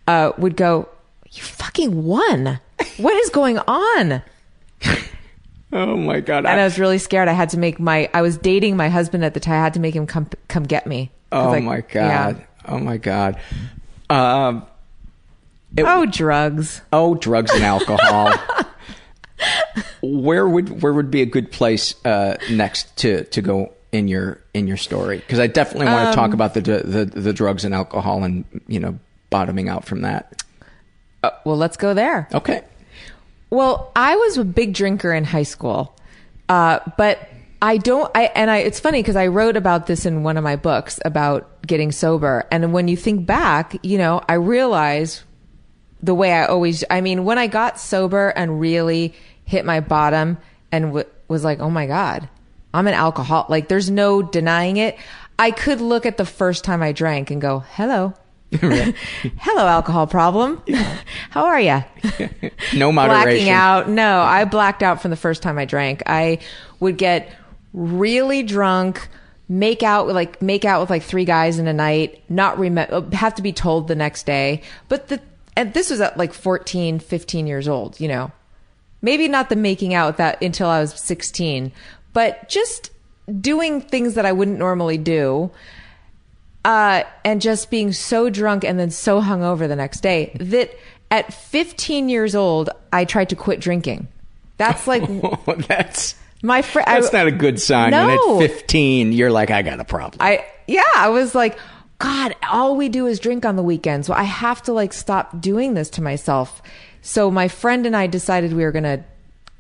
uh, 0.09 0.33
would 0.39 0.57
go, 0.57 0.89
"You 1.31 1.43
fucking 1.43 2.05
won! 2.05 2.61
What 2.99 3.15
is 3.17 3.31
going 3.31 3.59
on?" 3.59 4.23
Oh 5.75 5.97
my 5.97 6.21
god! 6.21 6.45
And 6.45 6.61
I 6.61 6.65
was 6.65 6.79
really 6.79 6.99
scared. 6.99 7.29
I 7.29 7.33
had 7.33 7.49
to 7.51 7.59
make 7.59 7.81
my. 7.81 8.11
I 8.13 8.21
was 8.21 8.37
dating 8.37 8.77
my 8.77 8.91
husband 8.91 9.25
at 9.25 9.33
the 9.33 9.41
time. 9.41 9.55
I 9.55 9.65
had 9.65 9.73
to 9.73 9.81
make 9.81 9.95
him 9.97 10.07
come 10.07 10.29
come 10.49 10.65
get 10.65 10.87
me. 10.87 11.11
Oh 11.33 11.49
I- 11.55 11.61
my 11.61 11.77
yeah. 11.77 12.33
god! 12.33 12.47
Oh 12.67 12.79
my 12.79 12.97
god! 12.99 13.41
Um, 14.11 14.67
it- 15.75 15.85
Oh, 15.87 16.05
drugs. 16.05 16.83
oh, 16.93 17.15
drugs 17.15 17.51
and 17.55 17.65
alcohol. 17.65 18.35
where 20.03 20.49
would 20.49 20.83
where 20.83 20.93
would 20.93 21.11
be 21.11 21.23
a 21.23 21.27
good 21.27 21.51
place 21.51 21.95
uh, 22.05 22.37
next 22.51 22.95
to 22.99 23.25
to 23.25 23.41
go 23.41 23.73
in 23.93 24.09
your 24.09 24.41
in 24.55 24.67
your 24.67 24.77
story? 24.77 25.19
Because 25.19 25.39
I 25.39 25.47
definitely 25.47 25.87
want 25.87 26.03
to 26.05 26.09
Um, 26.11 26.15
talk 26.15 26.35
about 26.35 26.55
the, 26.55 26.61
the 26.61 27.05
the 27.07 27.33
drugs 27.33 27.65
and 27.65 27.75
alcohol 27.75 28.25
and 28.25 28.45
you 28.69 28.79
know 28.81 28.99
bottoming 29.33 29.69
out 29.69 29.85
from 29.85 30.03
that. 30.03 30.45
Uh, 31.23 31.31
well, 31.45 31.57
let's 31.57 31.77
go 31.77 31.95
there. 31.95 32.29
Okay. 32.33 32.63
Well, 33.51 33.93
I 33.97 34.17
was 34.17 34.39
a 34.39 34.45
big 34.45 34.73
drinker 34.75 35.13
in 35.13 35.25
high 35.25 35.43
school, 35.43 35.95
uh, 36.49 36.79
but 36.97 37.29
I 37.61 37.77
don't. 37.77 38.11
I 38.15 38.25
and 38.35 38.51
I. 38.51 38.59
It's 38.59 38.81
funny 38.81 39.01
because 39.01 39.17
I 39.17 39.27
wrote 39.27 39.57
about 39.57 39.87
this 39.87 40.07
in 40.07 40.23
one 40.23 40.37
of 40.37 40.43
my 40.43 40.57
books 40.57 40.99
about 41.05 41.65
getting 41.67 41.93
sober. 41.93 42.47
And 42.51 42.73
when 42.73 42.89
you 42.89 42.97
think 42.97 43.27
back, 43.27 43.77
you 43.85 43.99
know, 43.99 44.23
I 44.29 44.35
realize 44.35 45.23
the 46.03 46.15
way 46.15 46.33
I 46.33 46.47
always. 46.47 46.83
I 46.91 47.03
mean, 47.03 47.25
when 47.25 47.39
I 47.39 47.47
got 47.47 47.79
sober 47.79 48.31
and 48.31 48.59
really 48.59 49.15
hit 49.45 49.65
my 49.65 49.81
bottom 49.81 50.39
and 50.73 50.87
w- 50.87 51.07
was 51.29 51.45
like, 51.45 51.61
oh 51.61 51.71
my 51.71 51.87
god, 51.87 52.29
I'm 52.73 52.87
an 52.87 52.95
alcoholic. 52.95 53.49
Like, 53.49 53.69
there's 53.69 53.91
no 53.91 54.23
denying 54.23 54.79
it. 54.79 54.97
I 55.39 55.51
could 55.51 55.81
look 55.81 56.07
at 56.07 56.17
the 56.17 56.25
first 56.25 56.65
time 56.65 56.83
I 56.83 56.93
drank 56.93 57.31
and 57.31 57.41
go, 57.41 57.61
hello. 57.61 58.15
Hello, 58.61 59.67
alcohol 59.67 60.07
problem. 60.07 60.63
How 61.31 61.47
are 61.47 61.61
you? 61.61 61.83
No 62.75 62.93
blacking 62.93 63.51
out. 63.51 63.89
No, 63.89 64.21
I 64.21 64.45
blacked 64.45 64.83
out 64.83 65.03
from 65.03 65.11
the 65.11 65.17
first 65.17 65.43
time 65.43 65.59
I 65.59 65.65
drank. 65.65 66.03
I 66.07 66.39
would 66.81 66.97
get 66.97 67.35
really 67.73 68.43
drunk, 68.43 69.09
make 69.49 69.83
out 69.83 70.07
like 70.09 70.41
make 70.41 70.65
out 70.65 70.81
with 70.81 70.91
like 70.91 71.03
three 71.03 71.25
guys 71.25 71.59
in 71.59 71.67
a 71.67 71.73
night, 71.73 72.23
not 72.31 72.59
remember 72.59 73.15
have 73.15 73.35
to 73.37 73.43
be 73.43 73.53
told 73.53 73.89
the 73.89 73.95
next 73.95 74.25
day. 74.25 74.63
But 74.89 75.09
the 75.09 75.21
and 75.57 75.73
this 75.75 75.91
was 75.91 76.01
at 76.01 76.17
like 76.17 76.33
14, 76.33 76.99
15 76.99 77.47
years 77.47 77.69
old, 77.69 78.01
you 78.01 78.09
know. 78.09 78.33
Maybe 79.01 79.29
not 79.29 79.49
the 79.49 79.57
making 79.57 79.95
out 79.95 80.17
that 80.19 80.43
until 80.43 80.69
I 80.69 80.81
was 80.81 80.99
16, 80.99 81.73
but 82.13 82.49
just 82.49 82.91
doing 83.41 83.81
things 83.81 84.15
that 84.15 84.25
I 84.27 84.33
wouldn't 84.33 84.59
normally 84.59 84.99
do 84.99 85.51
uh, 86.65 87.05
and 87.25 87.41
just 87.41 87.71
being 87.71 87.93
so 87.93 88.31
drunk 88.31 88.65
and 88.65 88.79
then 88.79 88.91
so 88.91 89.21
hungover 89.21 89.67
the 89.69 89.77
next 89.77 90.01
day 90.01 90.37
that 90.39 90.71
at 91.11 91.33
15 91.33 92.09
years 92.09 92.35
old, 92.35 92.71
I 92.93 93.05
tried 93.05 93.29
to 93.31 93.37
quit 93.37 93.61
drinking. 93.61 94.09
That's 94.57 94.87
like 94.87 95.03
that's 95.69 96.15
my 96.43 96.63
friend. 96.63 96.87
that's 96.87 97.13
not 97.13 97.27
a 97.27 97.33
good 97.33 97.61
sign. 97.61 97.91
No. 97.91 98.37
When 98.37 98.45
at 98.45 98.51
15, 98.51 99.13
you're 99.13 99.31
like, 99.31 99.51
I 99.51 99.63
got 99.63 99.81
a 99.81 99.85
problem. 99.85 100.19
I 100.21 100.45
yeah, 100.67 100.83
I 100.95 101.09
was 101.09 101.35
like, 101.35 101.59
God, 101.99 102.35
all 102.51 102.77
we 102.77 102.89
do 102.89 103.07
is 103.07 103.21
drink 103.21 103.45
on 103.45 103.57
the 103.57 103.63
weekends. 103.63 104.07
So 104.07 104.15
I 104.15 104.25
have 104.25 104.63
to 104.63 104.73
like 104.73 104.93
stop 104.93 105.41
doing 105.41 105.75
this 105.75 105.91
to 105.91 106.03
myself. 106.03 106.63
So 107.03 107.31
my 107.31 107.49
friend 107.49 107.87
and 107.87 107.97
I 107.97 108.07
decided 108.07 108.53
we 108.53 108.65
were 108.65 108.73
gonna 108.73 109.05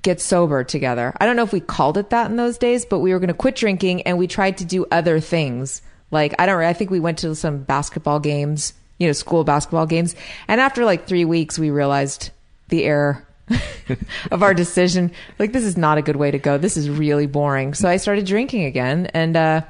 get 0.02 0.20
sober 0.20 0.64
together. 0.64 1.12
I 1.20 1.26
don't 1.26 1.36
know 1.36 1.44
if 1.44 1.52
we 1.52 1.60
called 1.60 1.98
it 1.98 2.10
that 2.10 2.30
in 2.30 2.36
those 2.36 2.58
days, 2.58 2.84
but 2.84 3.00
we 3.00 3.12
were 3.12 3.20
gonna 3.20 3.34
quit 3.34 3.56
drinking 3.56 4.02
and 4.02 4.18
we 4.18 4.26
tried 4.26 4.58
to 4.58 4.64
do 4.64 4.86
other 4.90 5.20
things. 5.20 5.82
Like 6.12 6.34
I 6.38 6.46
don't. 6.46 6.62
I 6.62 6.72
think 6.72 6.90
we 6.90 7.00
went 7.00 7.18
to 7.18 7.34
some 7.34 7.64
basketball 7.64 8.20
games, 8.20 8.74
you 8.98 9.08
know, 9.08 9.12
school 9.12 9.42
basketball 9.42 9.86
games. 9.86 10.14
And 10.46 10.60
after 10.60 10.84
like 10.84 11.06
three 11.06 11.24
weeks, 11.24 11.58
we 11.58 11.70
realized 11.70 12.30
the 12.68 12.84
error 12.84 13.26
of 14.30 14.42
our 14.42 14.54
decision. 14.54 15.10
Like 15.38 15.52
this 15.52 15.64
is 15.64 15.76
not 15.76 15.98
a 15.98 16.02
good 16.02 16.16
way 16.16 16.30
to 16.30 16.38
go. 16.38 16.58
This 16.58 16.76
is 16.76 16.88
really 16.88 17.26
boring. 17.26 17.74
So 17.74 17.88
I 17.88 17.96
started 17.96 18.26
drinking 18.26 18.64
again, 18.66 19.06
and 19.14 19.36
uh, 19.36 19.62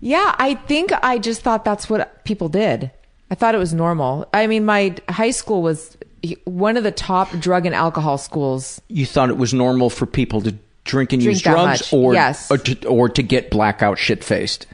yeah, 0.00 0.34
I 0.38 0.54
think 0.54 0.90
I 1.02 1.18
just 1.18 1.42
thought 1.42 1.64
that's 1.64 1.88
what 1.88 2.24
people 2.24 2.48
did. 2.48 2.90
I 3.30 3.34
thought 3.34 3.54
it 3.54 3.58
was 3.58 3.74
normal. 3.74 4.28
I 4.32 4.46
mean, 4.46 4.64
my 4.64 4.96
high 5.08 5.30
school 5.30 5.62
was 5.62 5.96
one 6.44 6.76
of 6.76 6.84
the 6.84 6.92
top 6.92 7.30
drug 7.38 7.66
and 7.66 7.74
alcohol 7.74 8.18
schools. 8.18 8.80
You 8.88 9.04
thought 9.04 9.30
it 9.30 9.36
was 9.36 9.52
normal 9.52 9.90
for 9.90 10.06
people 10.06 10.40
to 10.42 10.54
drink 10.84 11.12
and 11.12 11.20
Drink 11.20 11.34
use 11.34 11.42
drugs, 11.42 11.92
or 11.92 12.14
yes. 12.14 12.50
or 12.50 12.58
to, 12.58 12.88
or 12.88 13.08
to 13.08 13.22
get 13.22 13.50
blackout 13.50 13.98
shit 13.98 14.24
faced. 14.24 14.66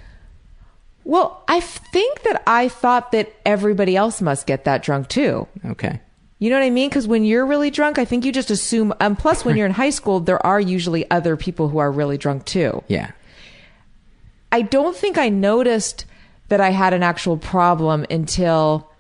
Well, 1.04 1.42
I 1.48 1.60
think 1.60 2.22
that 2.22 2.42
I 2.46 2.68
thought 2.68 3.12
that 3.12 3.32
everybody 3.44 3.96
else 3.96 4.20
must 4.20 4.46
get 4.46 4.64
that 4.64 4.82
drunk 4.82 5.08
too. 5.08 5.48
Okay. 5.64 6.00
You 6.38 6.50
know 6.50 6.56
what 6.56 6.64
I 6.64 6.70
mean? 6.70 6.88
Because 6.88 7.06
when 7.06 7.24
you're 7.24 7.46
really 7.46 7.70
drunk, 7.70 7.98
I 7.98 8.04
think 8.04 8.24
you 8.24 8.32
just 8.32 8.50
assume. 8.50 8.92
And 9.00 9.16
plus, 9.16 9.44
when 9.44 9.56
you're 9.56 9.66
in 9.66 9.72
high 9.72 9.90
school, 9.90 10.18
there 10.20 10.44
are 10.44 10.60
usually 10.60 11.08
other 11.10 11.36
people 11.36 11.68
who 11.68 11.78
are 11.78 11.90
really 11.90 12.18
drunk 12.18 12.44
too. 12.44 12.82
Yeah. 12.88 13.12
I 14.50 14.62
don't 14.62 14.96
think 14.96 15.18
I 15.18 15.28
noticed 15.28 16.04
that 16.48 16.60
I 16.60 16.70
had 16.70 16.92
an 16.92 17.02
actual 17.02 17.36
problem 17.36 18.04
until, 18.10 18.90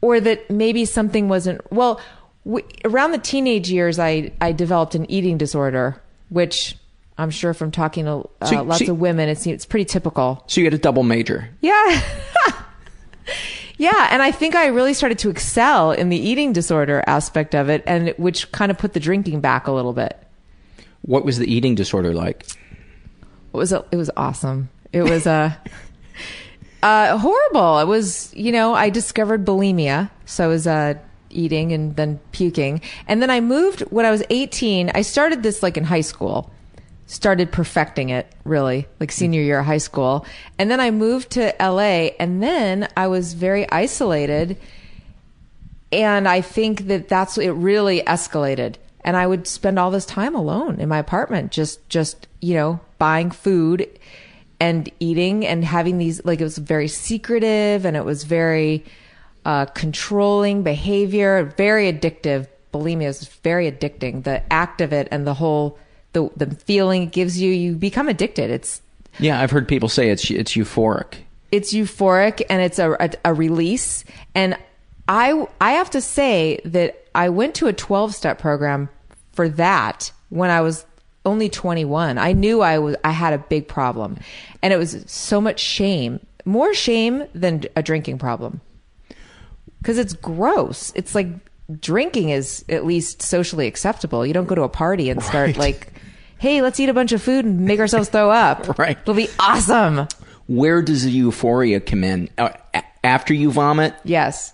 or 0.00 0.20
that 0.20 0.50
maybe 0.50 0.84
something 0.84 1.28
wasn't. 1.28 1.60
Well, 1.72 2.00
w- 2.46 2.66
around 2.84 3.10
the 3.10 3.18
teenage 3.18 3.70
years, 3.70 3.98
I 3.98 4.32
I 4.40 4.52
developed 4.52 4.94
an 4.94 5.10
eating 5.10 5.36
disorder, 5.36 6.00
which 6.28 6.76
I'm 7.18 7.30
sure 7.30 7.52
from 7.52 7.70
talking 7.72 8.04
to 8.04 8.28
uh, 8.40 8.46
So- 8.46 8.62
lots 8.62 8.86
so- 8.86 8.92
of 8.92 9.00
women, 9.00 9.28
it's 9.28 9.46
it's 9.46 9.66
pretty 9.66 9.84
typical. 9.84 10.44
So 10.46 10.60
you 10.60 10.66
had 10.66 10.74
a 10.74 10.78
double 10.78 11.02
major. 11.02 11.50
Yeah. 11.60 12.00
yeah. 13.76 14.08
And 14.10 14.22
I 14.22 14.30
think 14.30 14.54
I 14.54 14.66
really 14.66 14.94
started 14.94 15.18
to 15.20 15.30
excel 15.30 15.92
in 15.92 16.08
the 16.08 16.16
eating 16.16 16.52
disorder 16.52 17.02
aspect 17.06 17.54
of 17.54 17.68
it, 17.68 17.82
and 17.86 18.14
which 18.16 18.50
kind 18.52 18.70
of 18.70 18.78
put 18.78 18.92
the 18.92 19.00
drinking 19.00 19.40
back 19.40 19.66
a 19.66 19.72
little 19.72 19.92
bit. 19.92 20.16
What 21.02 21.24
was 21.24 21.38
the 21.38 21.52
eating 21.52 21.74
disorder 21.74 22.12
like? 22.14 22.46
It 23.52 23.56
was, 23.56 23.72
a, 23.72 23.84
it 23.90 23.96
was 23.96 24.10
awesome. 24.16 24.68
It 24.92 25.02
was 25.02 25.26
uh, 25.26 25.54
uh, 26.82 27.18
horrible. 27.18 27.78
It 27.78 27.86
was, 27.86 28.32
you 28.34 28.52
know, 28.52 28.74
I 28.74 28.90
discovered 28.90 29.44
bulimia. 29.44 30.10
So 30.26 30.44
I 30.44 30.46
was 30.48 30.66
uh, 30.66 30.94
eating 31.30 31.72
and 31.72 31.96
then 31.96 32.20
puking. 32.32 32.80
And 33.06 33.22
then 33.22 33.30
I 33.30 33.40
moved 33.40 33.80
when 33.90 34.04
I 34.06 34.10
was 34.10 34.22
18. 34.30 34.90
I 34.94 35.02
started 35.02 35.42
this 35.42 35.62
like 35.62 35.76
in 35.76 35.84
high 35.84 36.02
school. 36.02 36.52
Started 37.10 37.50
perfecting 37.50 38.10
it 38.10 38.30
really, 38.44 38.86
like 39.00 39.10
senior 39.10 39.40
year 39.40 39.60
of 39.60 39.66
high 39.66 39.78
school. 39.78 40.26
And 40.58 40.70
then 40.70 40.78
I 40.78 40.90
moved 40.90 41.30
to 41.30 41.54
LA 41.58 42.10
and 42.20 42.42
then 42.42 42.86
I 42.98 43.06
was 43.06 43.32
very 43.32 43.68
isolated. 43.70 44.58
And 45.90 46.28
I 46.28 46.42
think 46.42 46.86
that 46.88 47.08
that's 47.08 47.38
it 47.38 47.48
really 47.48 48.02
escalated. 48.02 48.74
And 49.00 49.16
I 49.16 49.26
would 49.26 49.46
spend 49.46 49.78
all 49.78 49.90
this 49.90 50.04
time 50.04 50.34
alone 50.34 50.80
in 50.80 50.90
my 50.90 50.98
apartment, 50.98 51.50
just, 51.50 51.88
just, 51.88 52.28
you 52.42 52.52
know, 52.52 52.78
buying 52.98 53.30
food 53.30 53.88
and 54.60 54.90
eating 55.00 55.46
and 55.46 55.64
having 55.64 55.96
these, 55.96 56.22
like, 56.26 56.42
it 56.42 56.44
was 56.44 56.58
very 56.58 56.88
secretive 56.88 57.86
and 57.86 57.96
it 57.96 58.04
was 58.04 58.24
very, 58.24 58.84
uh, 59.46 59.64
controlling 59.64 60.62
behavior, 60.62 61.54
very 61.56 61.90
addictive. 61.90 62.48
Bulimia 62.74 63.08
is 63.08 63.26
very 63.42 63.70
addicting. 63.72 64.24
The 64.24 64.42
act 64.52 64.82
of 64.82 64.92
it 64.92 65.08
and 65.10 65.26
the 65.26 65.32
whole, 65.32 65.78
the, 66.12 66.30
the 66.36 66.54
feeling 66.54 67.02
it 67.04 67.12
gives 67.12 67.40
you, 67.40 67.50
you 67.50 67.74
become 67.74 68.08
addicted. 68.08 68.50
It's, 68.50 68.80
Yeah, 69.18 69.40
I've 69.40 69.50
heard 69.50 69.68
people 69.68 69.88
say 69.88 70.10
it's 70.10 70.30
it's 70.30 70.52
euphoric. 70.52 71.14
it's 71.52 71.72
euphoric 71.72 72.42
and 72.50 72.62
it's 72.62 72.78
a, 72.78 72.92
a, 73.00 73.10
a 73.26 73.34
release. 73.34 74.04
And 74.34 74.56
I, 75.08 75.46
I 75.60 75.72
have 75.72 75.90
to 75.90 76.00
say 76.00 76.60
that 76.64 77.04
I 77.14 77.28
went 77.30 77.54
to 77.56 77.66
a 77.66 77.72
12 77.72 78.14
step 78.14 78.38
program 78.38 78.88
for 79.32 79.48
that 79.50 80.12
when 80.28 80.50
I 80.50 80.60
was 80.60 80.84
only 81.24 81.48
21. 81.48 82.18
I 82.18 82.32
knew 82.32 82.60
I 82.62 82.78
was, 82.78 82.96
I 83.04 83.10
had 83.10 83.32
a 83.32 83.38
big 83.38 83.68
problem 83.68 84.18
and 84.62 84.72
it 84.72 84.76
was 84.76 85.04
so 85.06 85.40
much 85.40 85.60
shame, 85.60 86.20
more 86.44 86.74
shame 86.74 87.24
than 87.34 87.64
a 87.76 87.82
drinking 87.82 88.18
problem. 88.18 88.60
Cause 89.84 89.96
it's 89.98 90.12
gross. 90.12 90.92
It's 90.94 91.14
like 91.14 91.28
drinking 91.80 92.30
is 92.30 92.64
at 92.68 92.84
least 92.86 93.22
socially 93.22 93.66
acceptable. 93.66 94.24
You 94.26 94.32
don't 94.32 94.46
go 94.48 94.54
to 94.54 94.62
a 94.62 94.68
party 94.68 95.10
and 95.10 95.22
start 95.22 95.48
Right. 95.48 95.56
like, 95.58 95.92
Hey, 96.38 96.62
let's 96.62 96.78
eat 96.78 96.88
a 96.88 96.94
bunch 96.94 97.10
of 97.12 97.20
food 97.20 97.44
and 97.44 97.60
make 97.62 97.80
ourselves 97.80 98.08
throw 98.08 98.30
up. 98.30 98.78
Right. 98.78 98.96
It'll 99.02 99.14
be 99.14 99.28
awesome. 99.40 100.06
Where 100.46 100.82
does 100.82 101.04
the 101.04 101.10
euphoria 101.10 101.80
come 101.80 102.04
in? 102.04 102.30
Uh, 102.38 102.50
after 103.04 103.34
you 103.34 103.50
vomit? 103.50 103.94
Yes. 104.04 104.52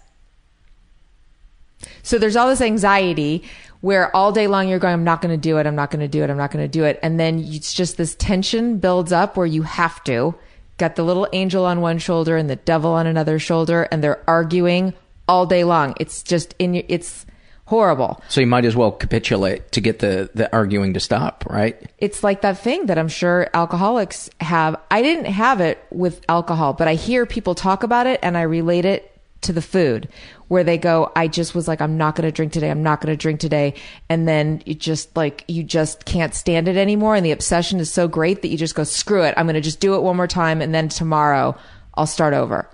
So 2.02 2.18
there's 2.18 2.36
all 2.36 2.48
this 2.48 2.60
anxiety 2.60 3.44
where 3.80 4.14
all 4.16 4.32
day 4.32 4.46
long 4.46 4.68
you're 4.68 4.78
going, 4.78 4.94
I'm 4.94 5.04
not 5.04 5.20
going 5.20 5.34
to 5.34 5.40
do 5.40 5.58
it. 5.58 5.66
I'm 5.66 5.76
not 5.76 5.90
going 5.90 6.00
to 6.00 6.08
do 6.08 6.22
it. 6.24 6.30
I'm 6.30 6.36
not 6.38 6.50
going 6.50 6.64
to 6.64 6.68
do 6.68 6.84
it. 6.84 6.98
And 7.02 7.20
then 7.20 7.38
it's 7.40 7.74
just 7.74 7.96
this 7.98 8.14
tension 8.14 8.78
builds 8.78 9.12
up 9.12 9.36
where 9.36 9.46
you 9.46 9.62
have 9.62 10.02
to. 10.04 10.34
Got 10.78 10.96
the 10.96 11.02
little 11.04 11.28
angel 11.32 11.64
on 11.66 11.80
one 11.82 11.98
shoulder 11.98 12.36
and 12.36 12.48
the 12.50 12.56
devil 12.56 12.92
on 12.92 13.06
another 13.06 13.38
shoulder, 13.38 13.82
and 13.92 14.02
they're 14.02 14.22
arguing 14.28 14.94
all 15.28 15.46
day 15.46 15.64
long. 15.64 15.94
It's 16.00 16.22
just 16.22 16.54
in 16.58 16.74
your, 16.74 16.84
it's 16.88 17.26
horrible. 17.66 18.22
So 18.28 18.40
you 18.40 18.46
might 18.46 18.64
as 18.64 18.76
well 18.76 18.92
capitulate 18.92 19.72
to 19.72 19.80
get 19.80 20.00
the, 20.00 20.30
the 20.34 20.52
arguing 20.54 20.94
to 20.94 21.00
stop, 21.00 21.44
right? 21.48 21.90
It's 21.98 22.22
like 22.22 22.42
that 22.42 22.58
thing 22.58 22.86
that 22.86 22.98
I'm 22.98 23.08
sure 23.08 23.48
alcoholics 23.54 24.28
have. 24.40 24.76
I 24.90 25.02
didn't 25.02 25.26
have 25.26 25.60
it 25.60 25.84
with 25.90 26.22
alcohol, 26.28 26.74
but 26.74 26.88
I 26.88 26.94
hear 26.94 27.26
people 27.26 27.54
talk 27.54 27.82
about 27.82 28.06
it 28.06 28.20
and 28.22 28.36
I 28.36 28.42
relate 28.42 28.84
it 28.84 29.10
to 29.42 29.52
the 29.52 29.62
food 29.62 30.08
where 30.48 30.64
they 30.64 30.78
go, 30.78 31.10
I 31.16 31.28
just 31.28 31.54
was 31.54 31.68
like, 31.68 31.80
I'm 31.80 31.96
not 31.96 32.16
going 32.16 32.26
to 32.26 32.32
drink 32.32 32.52
today. 32.52 32.70
I'm 32.70 32.82
not 32.82 33.00
going 33.00 33.12
to 33.12 33.20
drink 33.20 33.40
today. 33.40 33.74
And 34.08 34.26
then 34.26 34.62
you 34.66 34.74
just 34.74 35.14
like, 35.16 35.44
you 35.48 35.62
just 35.62 36.04
can't 36.04 36.34
stand 36.34 36.68
it 36.68 36.76
anymore. 36.76 37.14
And 37.14 37.24
the 37.24 37.32
obsession 37.32 37.80
is 37.80 37.92
so 37.92 38.08
great 38.08 38.42
that 38.42 38.48
you 38.48 38.56
just 38.56 38.74
go, 38.74 38.84
screw 38.84 39.22
it. 39.22 39.34
I'm 39.36 39.46
going 39.46 39.54
to 39.54 39.60
just 39.60 39.80
do 39.80 39.94
it 39.94 40.02
one 40.02 40.16
more 40.16 40.26
time. 40.26 40.60
And 40.60 40.74
then 40.74 40.88
tomorrow 40.88 41.56
I'll 41.94 42.06
start 42.06 42.34
over. 42.34 42.68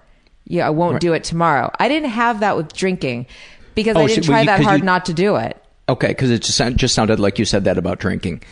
Yeah, 0.51 0.67
I 0.67 0.71
won't 0.71 0.95
Right. 0.95 1.01
do 1.01 1.13
it 1.13 1.23
tomorrow. 1.25 1.71
I 1.79 1.89
didn't 1.89 2.11
have 2.11 2.41
that 2.41 2.57
with 2.57 2.73
drinking 2.75 3.27
because 3.75 3.97
Oh, 3.97 4.01
I 4.01 4.07
didn't 4.07 4.29
well, 4.29 4.33
try 4.35 4.41
you- 4.41 4.47
that 4.47 4.61
hard 4.63 4.81
you- 4.81 4.85
not 4.87 5.05
to 5.07 5.15
do 5.15 5.37
it. 5.37 5.57
Okay, 5.89 6.09
because 6.09 6.31
it 6.31 6.43
just, 6.43 6.61
just 6.77 6.95
sounded 6.95 7.21
like 7.21 7.39
you 7.39 7.45
said 7.45 7.65
that 7.65 7.79
about 7.79 7.99
drinking. 8.01 8.43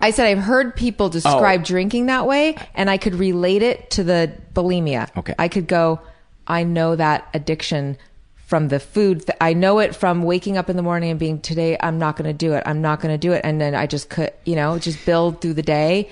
I 0.00 0.10
said 0.10 0.26
I've 0.26 0.38
heard 0.42 0.74
people 0.76 1.06
oh. 1.06 1.08
describe 1.08 1.60
Oh. 1.60 1.64
drinking 1.64 2.06
that 2.06 2.26
way, 2.26 2.56
and 2.74 2.88
I 2.88 2.96
could 2.98 3.14
relate 3.16 3.62
it 3.62 3.90
to 3.90 4.04
the 4.04 4.30
bulimia. 4.54 5.08
Okay. 5.16 5.34
I 5.38 5.48
could 5.48 5.66
go, 5.66 6.00
I 6.46 6.62
know 6.64 6.94
that 6.96 7.26
addiction 7.34 7.96
from 8.46 8.68
the 8.68 8.78
food. 8.78 9.26
Th- 9.26 9.36
I 9.40 9.54
know 9.54 9.78
it 9.78 9.94
from 9.96 10.22
waking 10.22 10.56
up 10.56 10.68
in 10.70 10.76
the 10.76 10.82
morning 10.82 11.10
and 11.10 11.18
being, 11.18 11.40
today 11.40 11.76
I'm 11.80 11.98
not 11.98 12.16
going 12.16 12.26
to 12.28 12.32
do 12.46 12.52
it. 12.54 12.62
I'm 12.66 12.80
not 12.82 13.00
going 13.00 13.12
to 13.14 13.18
do 13.18 13.32
it. 13.32 13.40
And 13.44 13.60
then 13.60 13.74
I 13.74 13.86
just 13.86 14.08
could, 14.10 14.32
you 14.44 14.54
know, 14.54 14.78
just 14.78 15.04
build 15.06 15.40
through 15.40 15.54
the 15.54 15.62
day. 15.62 16.10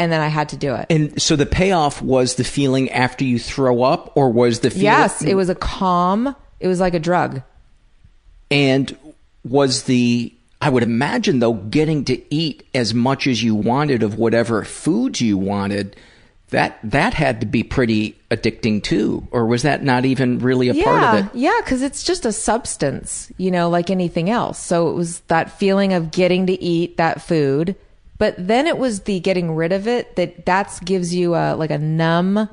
And 0.00 0.10
then 0.10 0.22
I 0.22 0.28
had 0.28 0.48
to 0.48 0.56
do 0.56 0.74
it. 0.74 0.86
And 0.88 1.20
so 1.20 1.36
the 1.36 1.44
payoff 1.44 2.00
was 2.00 2.36
the 2.36 2.44
feeling 2.44 2.90
after 2.90 3.22
you 3.22 3.38
throw 3.38 3.82
up, 3.82 4.16
or 4.16 4.30
was 4.30 4.60
the 4.60 4.70
feeling? 4.70 4.86
yes, 4.86 5.22
it 5.22 5.34
was 5.34 5.50
a 5.50 5.54
calm. 5.54 6.34
It 6.58 6.68
was 6.68 6.80
like 6.80 6.94
a 6.94 6.98
drug. 6.98 7.42
And 8.50 8.96
was 9.44 9.84
the 9.84 10.32
I 10.60 10.68
would 10.68 10.82
imagine 10.82 11.38
though 11.38 11.54
getting 11.54 12.04
to 12.06 12.34
eat 12.34 12.66
as 12.74 12.92
much 12.92 13.26
as 13.26 13.42
you 13.42 13.54
wanted 13.54 14.02
of 14.02 14.18
whatever 14.18 14.64
foods 14.64 15.20
you 15.20 15.38
wanted 15.38 15.96
that 16.50 16.78
that 16.82 17.14
had 17.14 17.40
to 17.40 17.46
be 17.46 17.62
pretty 17.62 18.18
addicting 18.30 18.82
too 18.82 19.26
or 19.30 19.46
was 19.46 19.62
that 19.62 19.82
not 19.82 20.04
even 20.04 20.38
really 20.40 20.68
a 20.68 20.74
yeah, 20.74 20.84
part 20.84 21.02
of 21.02 21.26
it 21.26 21.38
Yeah, 21.38 21.58
because 21.64 21.80
it's 21.82 22.02
just 22.02 22.26
a 22.26 22.32
substance, 22.32 23.32
you 23.38 23.50
know, 23.50 23.70
like 23.70 23.88
anything 23.88 24.28
else. 24.28 24.58
So 24.58 24.90
it 24.90 24.94
was 24.94 25.20
that 25.28 25.58
feeling 25.58 25.92
of 25.92 26.10
getting 26.10 26.46
to 26.46 26.62
eat 26.62 26.96
that 26.96 27.22
food, 27.22 27.76
but 28.20 28.34
then 28.36 28.66
it 28.66 28.76
was 28.76 29.00
the 29.04 29.18
getting 29.18 29.54
rid 29.54 29.72
of 29.72 29.88
it 29.88 30.14
that 30.16 30.44
that's 30.44 30.78
gives 30.80 31.14
you 31.14 31.34
a 31.34 31.56
like 31.56 31.70
a 31.70 31.78
numb, 31.78 32.50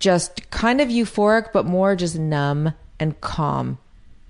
just 0.00 0.50
kind 0.50 0.80
of 0.80 0.88
euphoric, 0.88 1.52
but 1.52 1.64
more 1.64 1.94
just 1.94 2.18
numb 2.18 2.74
and 2.98 3.20
calm. 3.20 3.78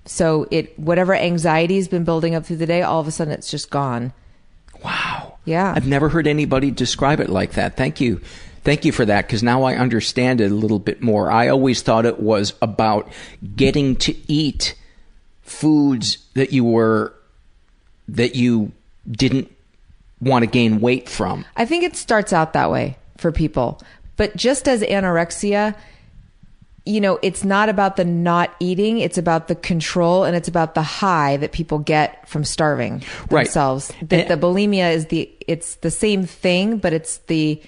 So 0.05 0.47
it 0.51 0.77
whatever 0.77 1.15
anxiety's 1.15 1.87
been 1.87 2.03
building 2.03 2.35
up 2.35 2.45
through 2.45 2.57
the 2.57 2.67
day, 2.67 2.83
all 2.83 2.99
of 3.01 3.07
a 3.07 3.11
sudden 3.11 3.33
it's 3.33 3.49
just 3.49 3.71
gone. 3.71 4.13
Wow. 4.83 5.39
Yeah. 5.45 5.73
I've 5.75 5.87
never 5.87 6.09
heard 6.09 6.27
anybody 6.27 6.69
describe 6.69 7.19
it 7.19 7.29
like 7.29 7.53
that. 7.53 7.75
Thank 7.75 7.99
you. 7.99 8.21
Thank 8.63 8.85
you 8.85 8.91
for 8.91 9.05
that 9.05 9.25
because 9.25 9.41
now 9.41 9.63
I 9.63 9.77
understand 9.77 10.41
it 10.41 10.51
a 10.51 10.55
little 10.55 10.77
bit 10.77 11.01
more. 11.01 11.31
I 11.31 11.47
always 11.47 11.81
thought 11.81 12.05
it 12.05 12.19
was 12.19 12.53
about 12.61 13.11
getting 13.55 13.95
to 13.95 14.15
eat 14.31 14.75
foods 15.41 16.19
that 16.35 16.53
you 16.53 16.65
were 16.65 17.15
that 18.07 18.35
you 18.35 18.73
didn't 19.09 19.51
want 20.21 20.43
to 20.43 20.47
gain 20.47 20.79
weight 20.79 21.09
from. 21.09 21.45
I 21.55 21.65
think 21.65 21.83
it 21.83 21.95
starts 21.95 22.31
out 22.31 22.53
that 22.53 22.71
way 22.71 22.97
for 23.17 23.31
people. 23.31 23.81
But 24.17 24.35
just 24.35 24.67
as 24.67 24.81
anorexia, 24.81 25.75
you 26.85 26.99
know, 27.01 27.19
it's 27.21 27.43
not 27.43 27.69
about 27.69 27.95
the 27.95 28.05
not 28.05 28.55
eating, 28.59 28.99
it's 28.99 29.17
about 29.17 29.47
the 29.47 29.55
control 29.55 30.23
and 30.23 30.35
it's 30.35 30.47
about 30.47 30.75
the 30.75 30.81
high 30.81 31.37
that 31.37 31.51
people 31.51 31.79
get 31.79 32.27
from 32.27 32.43
starving 32.43 33.03
Right. 33.29 33.45
themselves. 33.45 33.91
The, 34.01 34.23
the 34.23 34.37
bulimia 34.37 34.93
is 34.93 35.07
the 35.07 35.31
it's 35.47 35.75
the 35.75 35.91
same 35.91 36.25
thing, 36.25 36.77
but 36.77 36.93
it's 36.93 37.17
the 37.27 37.61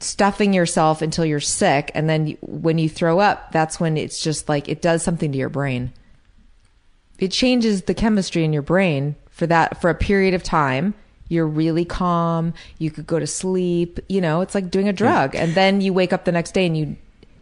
stuffing 0.00 0.54
yourself 0.54 1.02
until 1.02 1.26
you're 1.26 1.40
sick 1.40 1.90
and 1.94 2.08
then 2.08 2.38
when 2.40 2.78
you 2.78 2.88
throw 2.88 3.18
up, 3.20 3.52
that's 3.52 3.78
when 3.78 3.98
it's 3.98 4.22
just 4.22 4.48
like 4.48 4.68
it 4.68 4.80
does 4.80 5.02
something 5.02 5.30
to 5.32 5.38
your 5.38 5.50
brain. 5.50 5.92
It 7.18 7.30
changes 7.32 7.82
the 7.82 7.92
chemistry 7.94 8.44
in 8.44 8.52
your 8.54 8.62
brain 8.62 9.16
for 9.30 9.46
that 9.48 9.80
for 9.82 9.90
a 9.90 9.94
period 9.94 10.32
of 10.32 10.42
time. 10.42 10.94
You're 11.30 11.46
really 11.46 11.86
calm. 11.86 12.52
You 12.78 12.90
could 12.90 13.06
go 13.06 13.18
to 13.18 13.26
sleep. 13.26 13.98
You 14.08 14.20
know, 14.20 14.42
it's 14.42 14.54
like 14.54 14.70
doing 14.70 14.88
a 14.88 14.92
drug, 14.92 15.34
and 15.34 15.54
then 15.54 15.80
you 15.80 15.94
wake 15.94 16.12
up 16.12 16.26
the 16.26 16.32
next 16.32 16.52
day 16.52 16.66
and 16.66 16.76
you, 16.76 16.96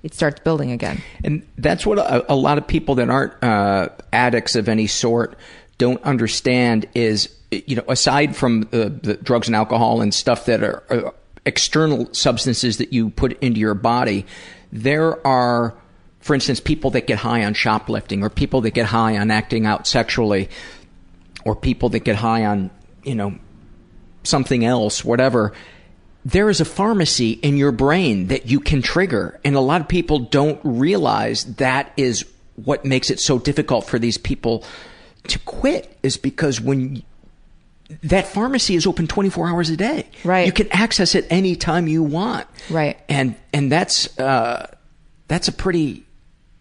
it 0.05 0.15
starts 0.15 0.39
building 0.41 0.71
again. 0.71 1.03
And 1.25 1.45
that's 1.57 1.85
what 1.85 1.99
a, 1.99 2.33
a 2.33 2.37
lot 2.37 2.59
of 2.59 2.67
people 2.69 2.95
that 2.97 3.11
aren't 3.11 3.43
uh, 3.43 3.89
addicts 4.13 4.55
of 4.55 4.69
any 4.69 4.87
sort 4.87 5.37
don't 5.79 6.03
understand 6.03 6.87
is, 6.95 7.35
you 7.51 7.77
know, 7.77 7.85
aside 7.89 8.37
from 8.37 8.63
the, 8.71 8.91
the 8.91 9.15
drugs 9.15 9.49
and 9.49 9.57
alcohol 9.57 10.01
and 10.01 10.13
stuff 10.13 10.45
that 10.47 10.63
are, 10.63 10.83
are 10.91 11.15
external 11.47 12.13
substances 12.13 12.77
that 12.77 12.93
you 12.93 13.11
put 13.11 13.41
into 13.41 13.59
your 13.59 13.75
body, 13.75 14.27
there 14.71 15.27
are, 15.27 15.75
for 16.21 16.35
instance, 16.35 16.61
people 16.61 16.91
that 16.91 17.07
get 17.07 17.19
high 17.19 17.45
on 17.45 17.55
shoplifting 17.55 18.23
or 18.23 18.29
people 18.29 18.61
that 18.61 18.73
get 18.73 18.87
high 18.87 19.17
on 19.17 19.31
acting 19.31 19.65
out 19.65 19.87
sexually 19.87 20.51
or 21.45 21.57
people 21.57 21.89
that 21.89 22.01
get 22.01 22.17
high 22.17 22.45
on, 22.45 22.71
you 23.03 23.15
know, 23.15 23.39
something 24.23 24.65
else, 24.65 25.05
whatever 25.05 25.53
there 26.25 26.51
is 26.51 26.61
a 26.61 26.65
pharmacy 26.65 27.31
in 27.31 27.57
your 27.57 27.73
brain 27.73 28.27
that 28.27 28.47
you 28.51 28.61
can 28.61 28.83
trigger. 28.83 29.41
And 29.45 29.57
a 29.57 29.61
lot 29.61 29.81
of 29.81 29.89
people 29.89 30.19
don't 30.19 30.61
realize 30.63 31.45
that 31.57 31.93
is 31.97 32.27
what 32.57 32.85
makes 32.85 33.11
it 33.11 33.21
so 33.21 33.39
difficult 33.39 33.87
for 33.87 33.99
these 33.99 34.19
people 34.19 34.65
to 35.29 35.39
quit 35.41 35.97
is 36.03 36.17
because 36.17 36.61
when 36.61 37.03
that 38.03 38.27
pharmacy 38.27 38.75
is 38.75 38.87
open 38.87 39.07
24 39.07 39.49
hours 39.49 39.71
a 39.71 39.77
day. 39.77 40.07
Right. 40.23 40.45
You 40.45 40.53
can 40.53 40.69
access 40.71 41.15
it 41.15 41.27
anytime 41.31 41.89
you 41.89 42.03
want. 42.03 42.47
Right. 42.69 42.99
And 43.09 43.35
and 43.55 43.73
that's 43.73 44.19
uh 44.19 44.71
that's 45.29 45.49
a 45.49 45.53
pretty 45.53 46.05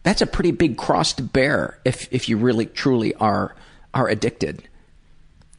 that's 0.04 0.22
a 0.22 0.28
pretty 0.28 0.52
big 0.52 0.78
cross 0.78 1.12
to 1.14 1.24
bear 1.24 1.80
if 1.84 2.08
if 2.14 2.30
you 2.30 2.38
really 2.38 2.68
truly 2.68 3.14
are 3.16 3.56
are 3.94 4.08
addicted. 4.08 4.67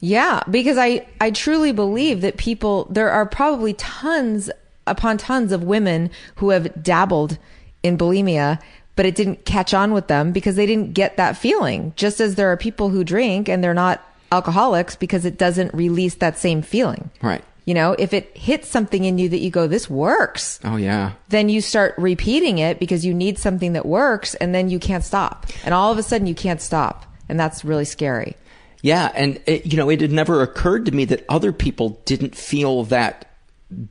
Yeah, 0.00 0.42
because 0.50 0.78
I 0.78 1.06
I 1.20 1.30
truly 1.30 1.72
believe 1.72 2.20
that 2.20 2.36
people 2.36 2.86
there 2.90 3.10
are 3.10 3.26
probably 3.26 3.74
tons 3.74 4.50
upon 4.86 5.18
tons 5.18 5.52
of 5.52 5.62
women 5.62 6.10
who 6.36 6.50
have 6.50 6.82
dabbled 6.82 7.38
in 7.82 7.98
bulimia 7.98 8.58
but 8.96 9.06
it 9.06 9.14
didn't 9.14 9.44
catch 9.44 9.72
on 9.72 9.92
with 9.92 10.08
them 10.08 10.32
because 10.32 10.56
they 10.56 10.66
didn't 10.66 10.92
get 10.92 11.16
that 11.18 11.36
feeling. 11.36 11.92
Just 11.94 12.20
as 12.20 12.34
there 12.34 12.50
are 12.50 12.56
people 12.56 12.88
who 12.88 13.04
drink 13.04 13.48
and 13.48 13.62
they're 13.62 13.72
not 13.72 14.02
alcoholics 14.32 14.96
because 14.96 15.24
it 15.24 15.38
doesn't 15.38 15.72
release 15.72 16.16
that 16.16 16.36
same 16.36 16.62
feeling. 16.62 17.08
Right. 17.22 17.44
You 17.64 17.74
know, 17.74 17.94
if 17.96 18.12
it 18.12 18.36
hits 18.36 18.66
something 18.66 19.04
in 19.04 19.16
you 19.16 19.28
that 19.28 19.38
you 19.38 19.50
go, 19.52 19.68
this 19.68 19.88
works, 19.88 20.58
Oh 20.64 20.74
yeah. 20.74 21.12
then 21.28 21.48
you 21.48 21.60
start 21.60 21.94
repeating 21.96 22.58
it 22.58 22.80
because 22.80 23.06
you 23.06 23.14
need 23.14 23.38
something 23.38 23.74
that 23.74 23.86
works 23.86 24.34
and 24.34 24.52
then 24.52 24.68
you 24.68 24.80
can't 24.80 25.04
stop. 25.04 25.46
And 25.64 25.72
all 25.74 25.92
of 25.92 25.98
a 25.98 26.02
sudden 26.02 26.26
you 26.26 26.34
can't 26.34 26.60
stop. 26.60 27.04
And 27.28 27.38
that's 27.38 27.64
really 27.64 27.84
scary. 27.84 28.36
Yeah, 28.82 29.10
and 29.14 29.40
it, 29.46 29.66
you 29.66 29.76
know, 29.76 29.90
it 29.90 30.00
had 30.00 30.12
never 30.12 30.42
occurred 30.42 30.86
to 30.86 30.92
me 30.92 31.04
that 31.06 31.24
other 31.28 31.52
people 31.52 32.00
didn't 32.04 32.36
feel 32.36 32.84
that 32.84 33.28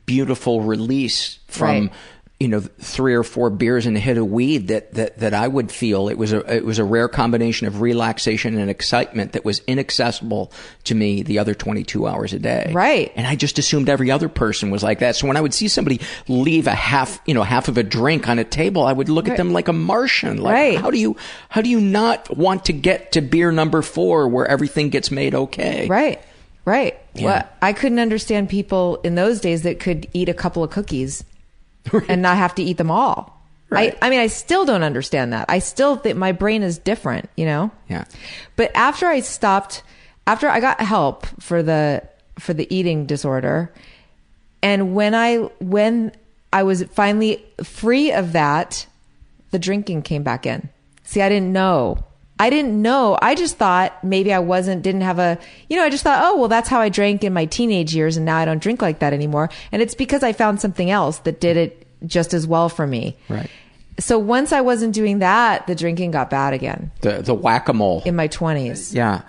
beautiful 0.06 0.62
release 0.62 1.38
from 1.46 1.88
Right. 1.88 1.92
You 2.40 2.46
know 2.46 2.60
three 2.60 3.14
or 3.14 3.24
four 3.24 3.50
beers 3.50 3.84
and 3.86 3.96
a 3.96 4.00
hit 4.00 4.16
of 4.16 4.30
weed 4.30 4.68
that 4.68 4.94
that 4.94 5.18
that 5.18 5.34
I 5.34 5.48
would 5.48 5.72
feel. 5.72 6.08
It 6.08 6.16
was 6.16 6.32
a 6.32 6.38
it 6.54 6.64
was 6.64 6.78
a 6.78 6.84
rare 6.84 7.08
combination 7.08 7.66
of 7.66 7.80
relaxation 7.80 8.56
and 8.56 8.70
excitement 8.70 9.32
that 9.32 9.44
was 9.44 9.60
inaccessible 9.66 10.52
to 10.84 10.94
me 10.94 11.22
the 11.24 11.40
other 11.40 11.54
22 11.54 12.06
hours 12.06 12.32
a 12.32 12.38
day. 12.38 12.70
Right. 12.72 13.12
And 13.16 13.26
I 13.26 13.34
just 13.34 13.58
assumed 13.58 13.88
every 13.88 14.12
other 14.12 14.28
person 14.28 14.70
was 14.70 14.84
like 14.84 15.00
that. 15.00 15.16
So 15.16 15.26
when 15.26 15.36
I 15.36 15.40
would 15.40 15.52
see 15.52 15.66
somebody 15.66 16.00
leave 16.28 16.68
a 16.68 16.74
half, 16.76 17.20
you 17.26 17.34
know, 17.34 17.42
half 17.42 17.66
of 17.66 17.76
a 17.76 17.82
drink 17.82 18.28
on 18.28 18.38
a 18.38 18.44
table, 18.44 18.84
I 18.84 18.92
would 18.92 19.08
look 19.08 19.28
at 19.28 19.36
them 19.36 19.52
like 19.52 19.66
a 19.66 19.72
Martian. 19.72 20.38
Like, 20.38 20.54
Right. 20.54 20.78
how 20.78 20.92
do 20.92 20.98
you 20.98 21.16
how 21.48 21.60
do 21.60 21.68
you 21.68 21.80
not 21.80 22.36
want 22.36 22.66
to 22.66 22.72
get 22.72 23.12
to 23.12 23.20
beer 23.20 23.50
number 23.50 23.82
4 23.82 24.28
where 24.28 24.46
everything 24.46 24.90
gets 24.90 25.10
made 25.10 25.34
okay? 25.34 25.88
Right. 25.88 26.20
Right. 26.64 26.96
Yeah. 27.14 27.24
Well, 27.24 27.48
I 27.62 27.72
couldn't 27.72 27.98
understand 27.98 28.48
people 28.48 29.00
in 29.02 29.16
those 29.16 29.40
days 29.40 29.62
that 29.62 29.80
could 29.80 30.06
eat 30.12 30.28
a 30.28 30.34
couple 30.34 30.62
of 30.62 30.70
cookies 30.70 31.24
and 32.08 32.22
not 32.22 32.36
have 32.36 32.54
to 32.56 32.62
eat 32.62 32.76
them 32.76 32.90
all. 32.90 33.34
Right. 33.70 33.96
I, 34.00 34.06
I 34.06 34.10
mean, 34.10 34.20
I 34.20 34.28
still 34.28 34.64
don't 34.64 34.82
understand 34.82 35.32
that. 35.34 35.46
I 35.48 35.58
still 35.58 35.96
think 35.96 36.16
my 36.16 36.32
brain 36.32 36.62
is 36.62 36.78
different, 36.78 37.28
you 37.36 37.44
know? 37.44 37.70
Yeah. 37.88 38.04
But 38.56 38.70
after 38.74 39.06
I 39.06 39.20
stopped, 39.20 39.82
after 40.26 40.48
I 40.48 40.60
got 40.60 40.80
help 40.80 41.26
for 41.40 41.62
the, 41.62 42.02
for 42.38 42.54
the 42.54 42.72
eating 42.74 43.04
disorder, 43.04 43.72
and 44.62 44.94
when 44.94 45.14
I, 45.14 45.36
when 45.60 46.12
I 46.50 46.62
was 46.62 46.82
finally 46.84 47.44
free 47.62 48.10
of 48.10 48.32
that, 48.32 48.86
the 49.50 49.58
drinking 49.58 50.02
came 50.02 50.22
back 50.22 50.46
in. 50.46 50.70
See, 51.04 51.20
I 51.20 51.28
didn't 51.28 51.52
know. 51.52 52.04
I 52.40 52.50
didn't 52.50 52.80
know. 52.80 53.18
I 53.20 53.34
just 53.34 53.56
thought 53.56 54.02
maybe 54.04 54.32
I 54.32 54.38
wasn't, 54.38 54.82
didn't 54.82 55.00
have 55.00 55.18
a, 55.18 55.38
you 55.68 55.76
know, 55.76 55.82
I 55.84 55.90
just 55.90 56.04
thought, 56.04 56.22
oh, 56.24 56.36
well, 56.38 56.48
that's 56.48 56.68
how 56.68 56.80
I 56.80 56.88
drank 56.88 57.24
in 57.24 57.32
my 57.32 57.46
teenage 57.46 57.94
years 57.94 58.16
and 58.16 58.24
now 58.24 58.36
I 58.36 58.44
don't 58.44 58.62
drink 58.62 58.80
like 58.80 59.00
that 59.00 59.12
anymore. 59.12 59.50
And 59.72 59.82
it's 59.82 59.94
because 59.94 60.22
I 60.22 60.32
found 60.32 60.60
something 60.60 60.88
else 60.90 61.18
that 61.20 61.40
did 61.40 61.56
it 61.56 61.86
just 62.06 62.32
as 62.34 62.46
well 62.46 62.68
for 62.68 62.86
me. 62.86 63.16
Right. 63.28 63.50
So 63.98 64.18
once 64.20 64.52
I 64.52 64.60
wasn't 64.60 64.94
doing 64.94 65.18
that, 65.18 65.66
the 65.66 65.74
drinking 65.74 66.12
got 66.12 66.30
bad 66.30 66.54
again 66.54 66.92
The 67.00 67.20
the 67.22 67.34
whack-a-mole. 67.34 68.02
in 68.04 68.14
my 68.14 68.28
20s. 68.28 68.94
Yeah. 68.94 69.22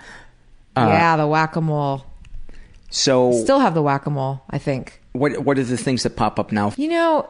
Uh, 0.76 0.86
yeah, 0.88 1.16
the 1.16 1.26
whack 1.26 1.56
a 1.56 1.60
mole. 1.60 2.04
So 2.90 3.32
Still 3.32 3.58
have 3.58 3.74
the 3.74 3.82
whack 3.82 4.06
a 4.06 4.10
mole, 4.10 4.42
I 4.50 4.58
think. 4.58 5.00
what 5.12 5.38
what 5.44 5.58
are 5.58 5.64
the 5.64 5.76
things 5.76 6.04
that 6.04 6.10
pop 6.16 6.38
up 6.38 6.52
now? 6.52 6.72
You 6.76 6.88
know, 6.88 7.28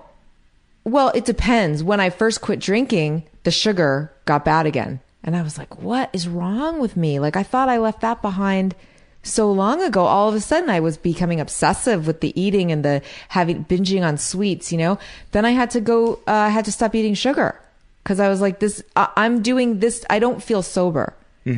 well, 0.85 1.09
it 1.15 1.25
depends. 1.25 1.83
When 1.83 2.01
I 2.01 2.11
first 2.11 2.43
quit 2.43 2.59
drinking, 2.61 3.25
the 3.45 3.51
sugar 3.51 4.13
got 4.27 4.45
bad 4.45 4.67
again. 4.67 5.01
And 5.23 5.37
I 5.37 5.43
was 5.43 5.59
like, 5.59 5.83
what 5.83 6.11
is 6.13 6.29
wrong 6.29 6.81
with 6.81 6.97
me? 6.97 7.19
Like, 7.19 7.37
I 7.37 7.43
thought 7.43 7.69
I 7.69 7.79
left 7.79 8.01
that 8.01 8.23
behind 8.23 8.75
so 9.23 9.53
long 9.53 9.83
ago. 9.83 10.05
All 10.05 10.29
of 10.29 10.35
a 10.35 10.41
sudden, 10.41 10.71
I 10.71 10.81
was 10.81 10.97
becoming 10.97 11.41
obsessive 11.41 12.07
with 12.07 12.21
the 12.21 12.39
eating 12.41 12.73
and 12.73 12.85
the 12.85 13.03
having 13.29 13.65
binging 13.67 14.03
on 14.03 14.17
sweets, 14.17 14.73
you 14.73 14.79
know? 14.79 14.99
Then 15.33 15.45
I 15.45 15.51
had 15.51 15.71
to 15.73 15.81
go, 15.81 16.15
uh, 16.27 16.33
I 16.33 16.49
had 16.49 16.65
to 16.65 16.73
stop 16.73 16.95
eating 16.95 17.15
sugar 17.15 17.61
because 18.03 18.19
I 18.19 18.29
was 18.29 18.41
like, 18.41 18.61
this, 18.61 18.83
I 18.97 19.09
I'm 19.17 19.43
doing 19.43 19.81
this, 19.81 20.05
I 20.09 20.19
don't 20.21 20.43
feel 20.43 20.63
sober. 20.63 21.15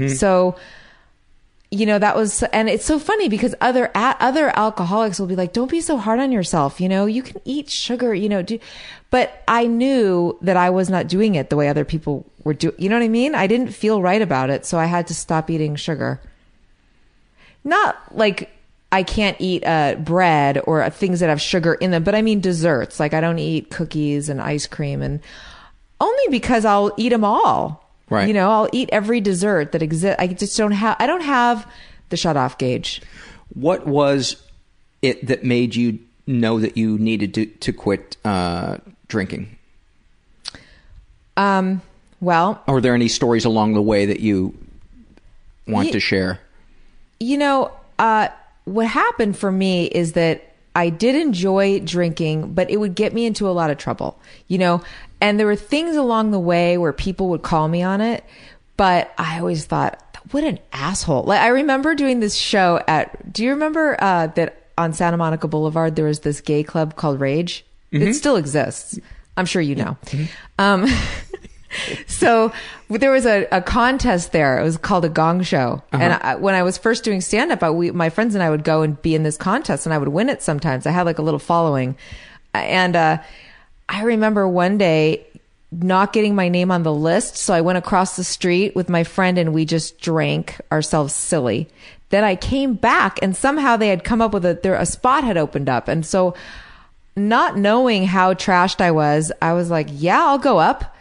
So, 0.09 0.57
you 1.73 1.87
know 1.87 1.99
that 1.99 2.15
was 2.15 2.43
and 2.53 2.69
it's 2.69 2.85
so 2.85 2.99
funny 2.99 3.31
because 3.31 3.55
other 3.63 3.91
other 3.95 4.53
alcoholics 4.59 5.19
will 5.19 5.27
be 5.27 5.35
like 5.35 5.55
don't 5.55 5.71
be 5.71 5.81
so 5.81 5.97
hard 5.97 6.21
on 6.21 6.31
yourself 6.31 6.83
you 6.83 6.89
know 6.89 7.07
you 7.07 7.23
can 7.23 7.41
eat 7.47 7.71
sugar 7.71 8.15
you 8.15 8.29
know 8.29 8.43
do 8.43 8.59
but 9.09 9.43
i 9.49 9.67
knew 9.67 10.37
that 10.43 10.59
i 10.59 10.69
was 10.69 10.91
not 10.91 11.09
doing 11.09 11.35
it 11.35 11.49
the 11.49 11.57
way 11.57 11.69
other 11.69 11.85
people 11.87 12.27
were 12.45 12.55
doing 12.55 12.74
you 12.78 12.88
know 12.88 12.97
what 12.97 13.05
i 13.05 13.09
mean? 13.09 13.34
I 13.34 13.47
didn't 13.47 13.72
feel 13.72 14.03
right 14.03 14.22
about 14.22 14.51
it 14.51 14.64
so 14.66 14.78
i 14.78 14.86
had 14.86 15.07
to 15.09 15.14
stop 15.14 15.51
eating 15.51 15.76
sugar. 15.76 16.20
Not 17.64 17.97
like 18.16 18.51
i 18.90 19.03
can't 19.03 19.36
eat 19.40 19.64
uh, 19.64 19.95
bread 19.97 20.61
or 20.66 20.82
uh, 20.82 20.90
things 20.90 21.20
that 21.20 21.28
have 21.28 21.40
sugar 21.40 21.74
in 21.74 21.90
them 21.90 22.05
but 22.05 22.14
i 22.14 22.22
mean 22.22 22.40
desserts. 22.40 23.01
Like 23.01 23.14
i 23.14 23.20
don't 23.20 23.38
eat 23.38 23.70
cookies 23.70 24.28
and 24.28 24.40
ice 24.40 24.66
cream 24.66 25.03
and 25.03 25.20
only 26.01 26.28
because 26.30 26.64
i'll 26.64 26.93
eat 26.97 27.11
them 27.11 27.24
all. 27.24 27.80
Right. 28.11 28.28
you 28.28 28.34
know 28.34 28.51
i'll 28.51 28.68
eat 28.72 28.90
every 28.93 29.20
dessert 29.22 29.72
that 29.72 29.82
exists 29.82 30.16
i 30.18 30.26
just 30.26 30.57
don't 30.59 30.72
have 30.72 30.97
i 31.01 31.07
don't 31.07 31.22
have 31.22 31.66
the 32.12 32.16
shut 32.16 32.36
off 32.36 32.59
gauge. 32.59 33.03
What 33.55 33.86
was 33.86 34.36
it 35.01 35.26
that 35.26 35.45
made 35.45 35.74
you 35.74 35.99
know 36.26 36.61
that 36.61 36.76
you 36.76 36.99
needed 36.99 37.34
to 37.34 37.47
to 37.47 37.72
quit 37.72 38.16
uh, 38.24 38.78
drinking? 39.09 39.59
um 41.36 41.80
well 42.23 42.62
Are 42.66 42.81
there 42.81 42.95
any 42.95 43.09
stories 43.09 43.45
along 43.45 43.75
the 43.75 43.83
way 43.83 44.07
that 44.07 44.20
you 44.20 44.57
want 45.66 45.89
Ye- 45.89 45.93
to 45.93 46.01
share? 46.01 46.41
You 47.20 47.37
know, 47.37 47.70
uh, 47.99 48.29
what 48.64 48.87
happened 48.87 49.37
for 49.37 49.53
me 49.53 49.87
is 49.87 50.12
that 50.14 50.55
I 50.75 50.89
did 50.89 51.14
enjoy 51.14 51.81
drinking, 51.81 52.55
but 52.55 52.70
it 52.70 52.79
would 52.79 52.95
get 52.95 53.12
me 53.12 53.27
into 53.27 53.49
a 53.49 53.53
lot 53.53 53.70
of 53.70 53.77
trouble, 53.77 54.18
you 54.49 54.57
know, 54.57 54.83
and 55.20 55.39
there 55.39 55.47
were 55.47 55.57
things 55.57 55.97
along 55.97 56.31
the 56.31 56.41
way 56.41 56.79
where 56.79 56.93
people 56.93 57.29
would 57.29 57.43
call 57.43 57.68
me 57.68 57.83
on 57.83 58.01
it, 58.01 58.25
but 58.77 59.12
I 59.18 59.39
always 59.39 59.66
thought, 59.66 59.99
what 60.31 60.45
an 60.45 60.59
asshole. 60.73 61.25
Like, 61.25 61.41
I 61.41 61.49
remember 61.49 61.95
doing 61.95 62.20
this 62.20 62.35
show 62.35 62.81
at, 62.89 63.33
do 63.33 63.45
you 63.45 63.51
remember, 63.51 63.97
uh, 64.03 64.29
that 64.29 64.70
on 64.79 64.95
Santa 64.95 65.16
Monica 65.16 65.47
Boulevard, 65.47 65.95
there 65.95 66.07
was 66.07 66.20
this 66.20 66.41
gay 66.41 66.62
club 66.62 66.97
called 66.97 67.20
Rage? 67.20 67.64
It 67.91 68.14
still 68.14 68.37
exists. 68.37 68.99
I'm 69.37 69.45
sure 69.45 69.61
you 69.61 69.75
know. 69.75 69.99
Um, 70.59 70.87
so 72.07 72.53
there 72.89 73.11
was 73.11 73.27
a, 73.27 73.47
a 73.51 73.62
contest 73.62 74.33
there. 74.33 74.59
It 74.59 74.62
was 74.62 74.77
called 74.77 75.05
a 75.05 75.09
gong 75.09 75.43
show. 75.43 75.83
And 75.93 76.12
I, 76.14 76.37
when 76.37 76.55
I 76.55 76.62
was 76.62 76.79
first 76.79 77.05
doing 77.05 77.20
stand 77.20 77.53
up, 77.53 77.62
my 77.62 78.11
friends 78.11 78.35
and 78.35 78.43
I 78.43 78.51
would 78.51 78.64
go 78.64 78.83
and 78.83 79.01
be 79.01 79.14
in 79.14 79.23
this 79.23 79.37
contest 79.37 79.87
and 79.87 79.95
I 79.95 79.99
would 79.99 80.09
win 80.09 80.29
it 80.29 80.43
sometimes. 80.43 80.87
I 80.87 80.91
had 80.91 81.07
like 81.07 81.18
a 81.18 81.23
little 81.23 81.41
following. 81.41 81.97
And, 82.55 82.97
uh, 82.97 83.23
I 83.89 84.05
remember 84.05 84.49
one 84.49 84.79
day 84.79 85.27
not 85.70 86.12
getting 86.12 86.35
my 86.35 86.49
name 86.49 86.70
on 86.70 86.83
the 86.83 86.93
list. 86.93 87.37
So 87.37 87.55
I 87.55 87.61
went 87.61 87.79
across 87.79 88.16
the 88.16 88.25
street 88.25 88.77
with 88.77 88.89
my 88.89 89.05
friend 89.05 89.39
and 89.39 89.55
we 89.55 89.64
just 89.64 89.99
drank 90.01 90.61
ourselves 90.70 91.14
silly. 91.14 91.68
Then 92.11 92.25
I 92.25 92.37
came 92.37 92.75
back 92.75 93.18
and 93.23 93.35
somehow 93.37 93.77
they 93.77 93.89
had 93.89 94.05
come 94.05 94.20
up 94.20 94.35
with 94.35 94.45
a, 94.45 94.59
there, 94.62 94.75
a 94.75 94.85
spot 94.85 95.25
had 95.25 95.39
opened 95.39 95.68
up. 95.68 95.89
And 95.89 96.05
so 96.05 96.35
not 97.16 97.57
knowing 97.57 98.07
how 98.07 98.35
trashed 98.35 98.81
I 98.81 98.91
was, 98.91 99.33
I 99.41 99.55
was 99.55 99.70
like, 99.70 99.89
yeah, 99.91 100.20
I'll 100.20 100.39
go 100.39 100.59
up. 100.59 100.91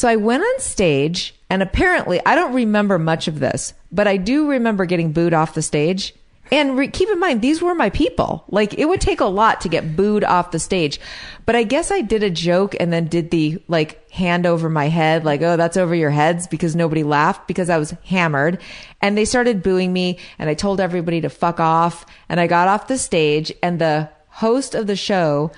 So 0.00 0.08
I 0.08 0.16
went 0.16 0.42
on 0.42 0.60
stage 0.60 1.34
and 1.50 1.62
apparently 1.62 2.22
I 2.24 2.34
don't 2.34 2.54
remember 2.54 2.98
much 2.98 3.28
of 3.28 3.38
this, 3.38 3.74
but 3.92 4.08
I 4.08 4.16
do 4.16 4.48
remember 4.48 4.86
getting 4.86 5.12
booed 5.12 5.34
off 5.34 5.52
the 5.52 5.60
stage 5.60 6.14
And 6.52 6.76
re- 6.76 6.88
keep 6.88 7.08
in 7.08 7.20
mind, 7.20 7.42
these 7.42 7.62
were 7.62 7.74
my 7.74 7.90
people. 7.90 8.44
Like, 8.48 8.74
it 8.74 8.86
would 8.86 9.00
take 9.00 9.20
a 9.20 9.26
lot 9.26 9.60
to 9.60 9.68
get 9.68 9.94
booed 9.96 10.24
off 10.24 10.50
the 10.50 10.58
stage. 10.58 10.98
But 11.46 11.54
I 11.54 11.62
guess 11.62 11.92
I 11.92 12.00
did 12.00 12.22
a 12.22 12.30
joke 12.30 12.74
and 12.80 12.92
then 12.92 13.06
did 13.06 13.30
the, 13.30 13.62
like, 13.68 14.10
hand 14.10 14.46
over 14.46 14.68
my 14.68 14.88
head, 14.88 15.24
like, 15.24 15.42
oh, 15.42 15.56
that's 15.56 15.76
over 15.76 15.94
your 15.94 16.10
heads 16.10 16.48
because 16.48 16.74
nobody 16.74 17.04
laughed 17.04 17.46
because 17.46 17.70
I 17.70 17.78
was 17.78 17.92
hammered. 18.04 18.60
And 19.00 19.16
they 19.16 19.24
started 19.24 19.62
booing 19.62 19.92
me 19.92 20.18
and 20.38 20.50
I 20.50 20.54
told 20.54 20.80
everybody 20.80 21.20
to 21.20 21.28
fuck 21.28 21.60
off. 21.60 22.04
And 22.28 22.40
I 22.40 22.48
got 22.48 22.68
off 22.68 22.88
the 22.88 22.98
stage 22.98 23.52
and 23.62 23.78
the 23.78 24.08
host 24.28 24.74
of 24.74 24.88
the 24.88 24.96
show 24.96 25.52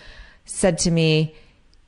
said 0.44 0.78
to 0.80 0.90
me, 0.90 1.34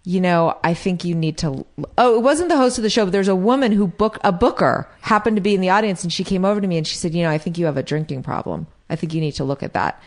you 0.05 0.21
know, 0.21 0.59
I 0.63 0.75
think 0.75 1.05
you 1.05 1.15
need 1.15 1.39
to. 1.39 1.65
Oh, 1.97 2.15
it 2.15 2.23
wasn't 2.23 2.51
the 2.51 2.59
host 2.59 2.79
of 2.79 2.83
the 2.83 2.91
show, 2.91 3.07
but 3.07 3.13
there's 3.13 3.29
a 3.29 3.35
woman 3.35 3.73
who 3.73 3.87
booked 3.87 4.21
a 4.23 4.33
booker 4.33 4.87
happened 5.01 5.37
to 5.37 5.41
be 5.41 5.55
in 5.55 5.63
the 5.63 5.71
audience, 5.71 6.03
and 6.03 6.13
she 6.13 6.25
came 6.25 6.45
over 6.45 6.61
to 6.61 6.67
me 6.67 6.77
and 6.77 6.87
she 6.87 6.97
said, 6.97 7.15
you 7.15 7.23
know, 7.23 7.31
I 7.31 7.39
think 7.39 7.57
you 7.57 7.65
have 7.65 7.79
a 7.79 7.83
drinking 7.83 8.23
problem. 8.23 8.67
I 8.91 8.97
think 8.97 9.15
you 9.15 9.21
need 9.21 9.33
to 9.33 9.45
look 9.45 9.63
at 9.63 9.73
that. 9.73 10.01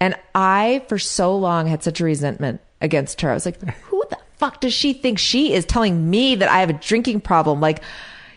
And 0.00 0.16
I, 0.34 0.82
for 0.88 0.98
so 0.98 1.36
long, 1.36 1.66
had 1.66 1.82
such 1.82 2.00
a 2.00 2.04
resentment 2.04 2.62
against 2.80 3.20
her. 3.20 3.30
I 3.30 3.34
was 3.34 3.44
like, 3.44 3.60
who 3.84 4.02
the 4.08 4.18
fuck 4.38 4.60
does 4.60 4.72
she 4.72 4.94
think 4.94 5.18
she 5.18 5.52
is 5.52 5.66
telling 5.66 6.08
me 6.08 6.34
that 6.36 6.48
I 6.48 6.60
have 6.60 6.70
a 6.70 6.74
drinking 6.74 7.20
problem? 7.20 7.60
Like, 7.60 7.82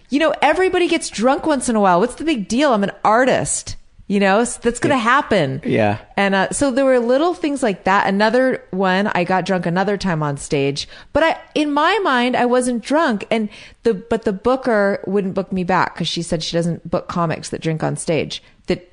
you 0.09 0.19
know, 0.19 0.33
everybody 0.41 0.89
gets 0.89 1.09
drunk 1.09 1.45
once 1.45 1.69
in 1.69 1.77
a 1.77 1.79
while. 1.79 2.01
What's 2.01 2.15
the 2.15 2.25
big 2.25 2.49
deal? 2.49 2.73
I'm 2.73 2.83
an 2.83 2.91
artist. 3.05 3.77
You 4.07 4.19
know, 4.19 4.43
so 4.43 4.59
that's 4.61 4.79
going 4.79 4.95
to 4.95 4.99
happen. 4.99 5.61
Yeah. 5.65 5.97
And 6.15 6.35
uh, 6.35 6.51
so 6.51 6.69
there 6.69 6.85
were 6.85 6.99
little 6.99 7.33
things 7.33 7.63
like 7.63 7.85
that. 7.85 8.07
Another 8.07 8.63
one, 8.69 9.07
I 9.07 9.23
got 9.23 9.45
drunk 9.45 9.65
another 9.65 9.97
time 9.97 10.21
on 10.21 10.37
stage, 10.37 10.87
but 11.11 11.23
I, 11.23 11.39
in 11.55 11.71
my 11.71 11.97
mind, 12.03 12.35
I 12.35 12.45
wasn't 12.45 12.83
drunk. 12.83 13.25
And 13.31 13.49
the, 13.81 13.95
but 13.95 14.21
the 14.21 14.31
booker 14.31 15.03
wouldn't 15.07 15.33
book 15.33 15.51
me 15.51 15.63
back 15.63 15.95
because 15.95 16.07
she 16.07 16.21
said 16.21 16.43
she 16.43 16.55
doesn't 16.55 16.87
book 16.87 17.07
comics 17.07 17.49
that 17.49 17.61
drink 17.61 17.81
on 17.81 17.97
stage. 17.97 18.43
That 18.67 18.87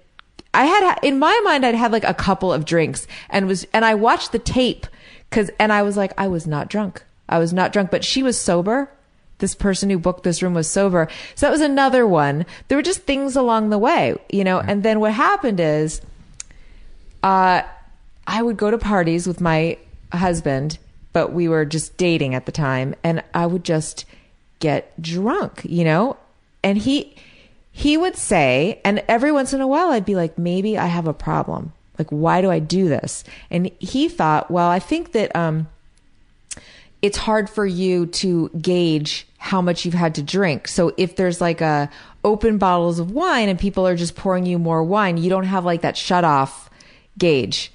I 0.55 0.65
had, 0.65 0.99
in 1.03 1.19
my 1.19 1.39
mind, 1.45 1.67
I'd 1.67 1.75
had 1.75 1.93
like 1.93 2.05
a 2.05 2.15
couple 2.15 2.51
of 2.51 2.65
drinks 2.65 3.07
and 3.29 3.47
was, 3.47 3.67
and 3.75 3.85
I 3.85 3.95
watched 3.95 4.33
the 4.33 4.39
tape 4.39 4.87
because, 5.29 5.51
and 5.59 5.75
I 5.75 5.83
was 5.83 5.99
like, 5.99 6.15
I 6.17 6.29
was 6.29 6.47
not 6.47 6.69
drunk. 6.69 7.05
I 7.29 7.39
was 7.39 7.53
not 7.53 7.71
drunk, 7.71 7.91
but 7.91 8.03
she 8.03 8.23
was 8.23 8.39
sober 8.39 8.91
this 9.43 9.55
person 9.55 9.91
who 9.91 9.99
booked 9.99 10.23
this 10.23 10.43
room 10.43 10.55
was 10.55 10.67
sober. 10.67 11.09
So 11.35 11.45
that 11.45 11.53
was 11.53 11.61
another 11.61 12.07
one. 12.07 12.47
There 12.69 12.79
were 12.79 12.83
just 12.83 13.03
things 13.03 13.37
along 13.37 13.69
the 13.69 13.77
way, 13.77 14.17
you 14.31 14.45
know. 14.45 14.59
And 14.59 14.83
then 14.83 15.01
what 15.01 15.13
happened 15.13 15.61
is, 15.61 16.01
uh, 17.23 17.61
I 18.27 18.43
would 18.43 18.57
go 18.57 18.71
to 18.71 18.79
parties 18.79 19.27
with 19.27 19.41
my 19.41 19.77
husband, 20.13 20.79
but 21.13 21.35
we 21.35 21.49
were 21.49 21.67
just 21.67 21.99
dating 21.99 22.35
at 22.35 22.47
the 22.47 22.53
time, 22.53 22.95
and 23.05 23.23
I 23.35 23.45
would 23.45 23.65
just 23.65 24.07
get 24.61 25.01
drunk, 25.03 25.61
you 25.65 25.85
know. 25.85 26.17
And 26.63 26.79
he 26.79 27.15
he 27.73 27.97
would 27.97 28.17
say, 28.17 28.81
and 28.85 29.03
every 29.09 29.33
once 29.33 29.53
in 29.53 29.61
a 29.61 29.67
while, 29.67 29.91
I'd 29.91 30.05
be 30.05 30.15
like, 30.15 30.39
maybe 30.39 30.79
I 30.79 30.87
have 30.87 31.07
a 31.07 31.15
problem. 31.15 31.73
Like, 31.99 32.11
why 32.11 32.41
do 32.41 32.51
I 32.51 32.59
do 32.59 32.89
this? 32.89 33.25
And 33.51 33.71
he 33.79 34.09
thought, 34.09 34.51
well, 34.51 34.69
I 34.69 34.79
think 34.79 35.13
that 35.13 35.35
um, 35.35 35.69
it's 37.03 37.19
hard 37.19 37.51
for 37.51 37.67
you 37.67 38.07
to 38.07 38.49
gauge 38.51 39.27
how 39.39 39.61
much 39.61 39.85
you've 39.85 39.93
had 39.93 40.15
to 40.15 40.23
drink. 40.23 40.69
So 40.69 40.95
if 40.97 41.17
there's 41.17 41.41
like 41.41 41.61
a 41.61 41.91
open 42.25 42.59
bottles 42.59 43.01
of 43.01 43.11
wine 43.11 43.49
and 43.49 43.59
people 43.59 43.87
are 43.87 43.97
just 43.97 44.15
pouring 44.15 44.47
you 44.47 44.59
more 44.59 44.85
wine, 44.85 45.17
you 45.17 45.29
don't 45.29 45.45
have 45.45 45.65
like 45.65 45.83
that 45.83 45.97
shut 45.97 46.23
off 46.23 46.71
gauge. 47.19 47.73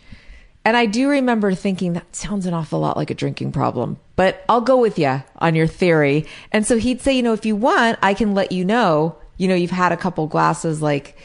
And 0.63 0.75
I 0.75 0.85
do 0.85 1.09
remember 1.09 1.53
thinking 1.53 1.93
that 1.93 2.15
sounds 2.15 2.45
an 2.45 2.53
awful 2.53 2.79
lot 2.79 2.97
like 2.97 3.09
a 3.09 3.13
drinking 3.13 3.51
problem, 3.51 3.97
but 4.15 4.43
I'll 4.49 4.61
go 4.61 4.77
with 4.77 4.97
you 4.97 5.23
on 5.37 5.55
your 5.55 5.67
theory. 5.67 6.25
And 6.51 6.65
so 6.65 6.77
he'd 6.77 7.01
say, 7.01 7.13
you 7.13 7.23
know, 7.23 7.33
if 7.33 7.45
you 7.45 7.55
want, 7.55 7.99
I 8.01 8.13
can 8.13 8.33
let 8.33 8.51
you 8.51 8.65
know, 8.65 9.17
you 9.37 9.47
know, 9.47 9.55
you've 9.55 9.71
had 9.71 9.91
a 9.91 9.97
couple 9.97 10.25
glasses 10.27 10.81
like, 10.81 11.17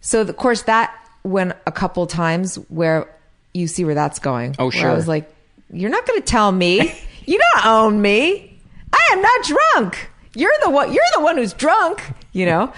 so 0.00 0.22
of 0.22 0.36
course 0.36 0.62
that 0.62 0.94
went 1.22 1.54
a 1.66 1.72
couple 1.72 2.06
times 2.06 2.56
where 2.68 3.10
you 3.52 3.66
see 3.66 3.84
where 3.84 3.94
that's 3.94 4.18
going. 4.18 4.54
Oh, 4.58 4.70
sure. 4.70 4.90
I 4.90 4.94
was 4.94 5.08
like, 5.08 5.34
you're 5.72 5.90
not 5.90 6.06
going 6.06 6.20
to 6.20 6.26
tell 6.26 6.50
me. 6.50 6.94
you 7.30 7.38
don't 7.38 7.66
own 7.66 8.02
me. 8.02 8.58
I 8.92 9.08
am 9.12 9.22
not 9.22 9.44
drunk. 9.44 10.10
You're 10.34 10.52
the 10.64 10.70
one. 10.70 10.92
You're 10.92 11.02
the 11.14 11.20
one 11.20 11.36
who's 11.36 11.52
drunk. 11.52 12.02
You 12.32 12.46
know. 12.46 12.72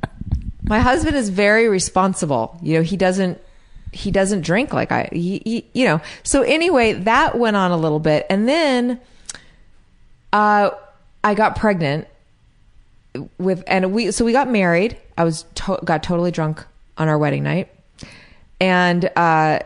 My 0.64 0.80
husband 0.80 1.16
is 1.16 1.30
very 1.30 1.68
responsible. 1.68 2.58
You 2.62 2.74
know, 2.74 2.82
he 2.82 2.98
doesn't. 2.98 3.40
He 3.92 4.10
doesn't 4.10 4.42
drink 4.42 4.74
like 4.74 4.92
I. 4.92 5.08
He, 5.12 5.40
he, 5.44 5.66
you 5.72 5.86
know. 5.86 6.02
So 6.24 6.42
anyway, 6.42 6.92
that 6.92 7.38
went 7.38 7.56
on 7.56 7.70
a 7.70 7.76
little 7.78 8.00
bit, 8.00 8.26
and 8.28 8.46
then, 8.46 9.00
uh, 10.30 10.70
I 11.24 11.34
got 11.34 11.56
pregnant 11.56 12.06
with, 13.38 13.64
and 13.66 13.94
we. 13.94 14.10
So 14.10 14.26
we 14.26 14.32
got 14.32 14.50
married. 14.50 14.98
I 15.16 15.24
was 15.24 15.46
to- 15.54 15.80
got 15.82 16.02
totally 16.02 16.32
drunk 16.32 16.62
on 16.98 17.08
our 17.08 17.16
wedding 17.16 17.44
night, 17.44 17.70
and 18.60 19.10
uh, 19.16 19.60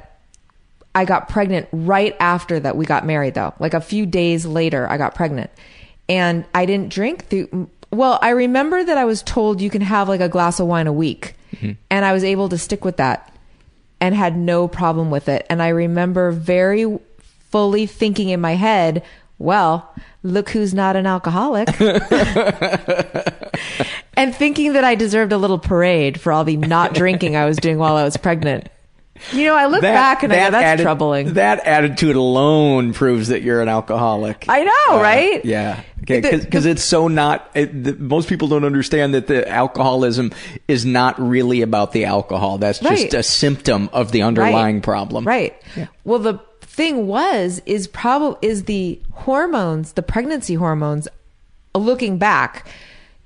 I 0.94 1.04
got 1.04 1.28
pregnant 1.28 1.68
right 1.72 2.16
after 2.20 2.58
that 2.60 2.76
we 2.76 2.84
got 2.86 3.06
married. 3.06 3.34
Though, 3.34 3.54
like 3.58 3.74
a 3.74 3.80
few 3.80 4.06
days 4.06 4.44
later, 4.46 4.88
I 4.90 4.96
got 4.96 5.14
pregnant 5.14 5.50
and 6.08 6.44
I 6.54 6.66
didn't 6.66 6.90
drink 6.92 7.26
through. 7.26 7.70
Well, 7.92 8.18
I 8.22 8.30
remember 8.30 8.82
that 8.84 8.96
I 8.98 9.04
was 9.04 9.22
told 9.22 9.60
you 9.60 9.70
can 9.70 9.82
have 9.82 10.08
like 10.08 10.20
a 10.20 10.28
glass 10.28 10.60
of 10.60 10.66
wine 10.66 10.86
a 10.86 10.92
week, 10.92 11.34
Mm-hmm. 11.56 11.72
and 11.90 12.04
I 12.04 12.12
was 12.12 12.22
able 12.22 12.48
to 12.50 12.56
stick 12.58 12.84
with 12.84 12.98
that 12.98 13.34
and 14.00 14.14
had 14.14 14.36
no 14.36 14.68
problem 14.68 15.10
with 15.10 15.28
it. 15.28 15.44
And 15.50 15.60
I 15.60 15.68
remember 15.70 16.30
very 16.30 16.98
fully 17.50 17.86
thinking 17.86 18.28
in 18.28 18.40
my 18.40 18.52
head, 18.54 19.02
well, 19.38 19.92
look 20.22 20.50
who's 20.50 20.72
not 20.72 20.94
an 20.94 21.06
alcoholic. 21.06 21.68
and 24.14 24.34
thinking 24.34 24.74
that 24.74 24.84
I 24.84 24.94
deserved 24.94 25.32
a 25.32 25.38
little 25.38 25.58
parade 25.58 26.20
for 26.20 26.32
all 26.32 26.44
the 26.44 26.56
not 26.56 26.94
drinking 26.94 27.34
I 27.36 27.46
was 27.46 27.56
doing 27.56 27.78
while 27.78 27.96
I 27.96 28.04
was 28.04 28.16
pregnant. 28.16 28.68
You 29.32 29.44
know, 29.46 29.54
I 29.54 29.66
look 29.66 29.82
back 29.82 30.22
and 30.22 30.32
I 30.32 30.36
go, 30.46 30.50
that's 30.52 30.80
atti- 30.80 30.84
troubling. 30.84 31.34
That 31.34 31.66
attitude 31.66 32.16
alone 32.16 32.92
proves 32.94 33.28
that 33.28 33.42
you're 33.42 33.60
an 33.60 33.68
alcoholic. 33.68 34.46
I 34.48 34.64
know, 34.64 34.96
Uh, 34.98 35.02
right? 35.02 35.44
Yeah. 35.44 35.82
Okay, 36.02 36.20
because 36.38 36.64
it's 36.66 36.82
so 36.82 37.08
not. 37.08 37.50
It, 37.54 37.84
the, 37.84 37.92
most 37.94 38.28
people 38.28 38.48
don't 38.48 38.64
understand 38.64 39.12
that 39.14 39.26
the 39.26 39.46
alcoholism 39.48 40.32
is 40.66 40.86
not 40.86 41.20
really 41.20 41.60
about 41.60 41.92
the 41.92 42.06
alcohol. 42.06 42.56
That's 42.58 42.78
just 42.78 42.90
Right. 43.02 43.14
a 43.14 43.22
symptom 43.22 43.90
of 43.92 44.10
the 44.10 44.22
underlying 44.22 44.80
problem. 44.80 45.24
Right. 45.26 45.54
Well, 46.04 46.18
the 46.18 46.38
thing 46.62 47.06
was 47.06 47.60
is 47.66 47.86
probably 47.86 48.48
is 48.48 48.64
the 48.64 48.98
hormones, 49.12 49.92
the 49.92 50.02
pregnancy 50.02 50.54
hormones. 50.54 51.06
Looking 51.74 52.16
back, 52.18 52.66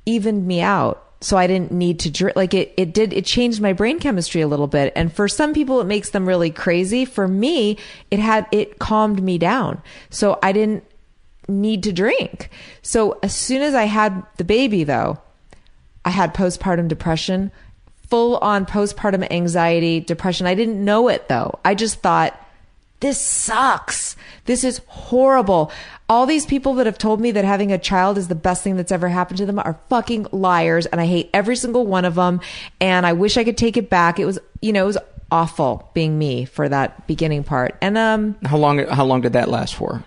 evened 0.05 0.47
me 0.47 0.61
out, 0.61 1.03
so 1.25 1.39
I 1.39 1.47
didn't 1.47 1.72
need 1.72 2.01
to 2.01 2.11
drink. 2.11 2.37
Like 2.37 2.53
it, 2.53 2.75
it 2.77 2.93
did. 2.93 3.14
It 3.14 3.25
changed 3.25 3.59
my 3.59 3.72
brain 3.72 3.99
chemistry 3.99 4.43
a 4.43 4.47
little 4.47 4.66
bit. 4.66 4.93
And 4.95 5.11
for 5.11 5.27
some 5.27 5.55
people, 5.55 5.81
it 5.81 5.87
makes 5.87 6.11
them 6.11 6.29
really 6.29 6.51
crazy. 6.51 7.07
For 7.07 7.27
me, 7.27 7.79
it 8.11 8.18
had 8.18 8.47
it 8.53 8.79
calmed 8.79 9.22
me 9.22 9.39
down, 9.39 9.81
so 10.11 10.39
I 10.43 10.53
didn't 10.53 10.85
need 11.49 11.83
to 11.85 11.93
drink. 11.95 12.51
So 12.83 13.18
as 13.22 13.35
soon 13.35 13.62
as 13.62 13.75
I 13.75 13.85
had 13.85 14.22
the 14.37 14.45
baby, 14.45 14.85
though, 14.85 15.18
I 16.05 16.11
had 16.11 16.35
postpartum 16.35 16.89
depression, 16.89 17.51
full 18.11 18.37
on 18.37 18.66
postpartum 18.66 19.27
anxiety, 19.31 20.01
depression. 20.01 20.47
I 20.47 20.55
didn't 20.55 20.85
know 20.85 21.09
it 21.09 21.29
though. 21.31 21.59
I 21.64 21.75
just 21.75 22.01
thought, 22.01 22.39
this 23.05 23.20
sucks. 23.20 24.16
This 24.46 24.64
is 24.64 24.80
horrible. 24.86 25.70
All 26.09 26.24
these 26.24 26.46
people 26.46 26.72
that 26.76 26.86
have 26.86 26.96
told 26.96 27.20
me 27.20 27.32
that 27.32 27.44
having 27.44 27.70
a 27.70 27.76
child 27.76 28.16
is 28.16 28.28
the 28.28 28.34
best 28.34 28.64
thing 28.64 28.76
that's 28.76 28.90
ever 28.90 29.11
happened 29.11 29.36
to 29.38 29.46
them 29.46 29.59
are 29.59 29.78
fucking 29.90 30.28
liars. 30.32 30.86
And 30.86 31.02
I 31.02 31.05
hate 31.05 31.28
every 31.34 31.55
single 31.55 31.86
one 31.86 32.07
of 32.07 32.14
them. 32.14 32.40
And 32.80 33.05
I 33.05 33.12
wish 33.12 33.36
I 33.36 33.44
could 33.44 33.59
take 33.59 33.76
it 33.76 33.90
back. 33.90 34.18
It 34.18 34.24
was, 34.24 34.38
you 34.62 34.72
know, 34.72 34.84
it 34.84 34.86
was 34.86 34.98
awful 35.30 35.90
being 35.92 36.18
me 36.18 36.46
for 36.46 36.66
that 36.66 37.07
beginning 37.07 37.44
part. 37.44 37.76
And, 37.82 37.98
um, 37.98 38.36
How 38.42 38.57
long? 38.57 38.78
How 38.78 39.05
long 39.05 39.20
did 39.20 39.34
that 39.34 39.50
last 39.50 39.74
for? 39.74 40.02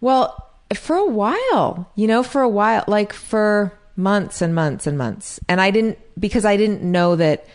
Well, 0.00 0.50
for 0.74 0.96
a 0.96 1.06
while, 1.06 1.92
you 1.94 2.08
know, 2.08 2.24
for 2.24 2.42
a 2.42 2.48
while, 2.48 2.82
like 2.88 3.12
for 3.12 3.72
months 3.94 4.42
and 4.42 4.52
months 4.52 4.88
and 4.88 4.98
months. 4.98 5.38
And 5.48 5.60
I 5.60 5.70
didn't, 5.70 5.96
because 6.18 6.44
I 6.44 6.56
didn't 6.56 6.82
know 6.82 7.14
that 7.14 7.46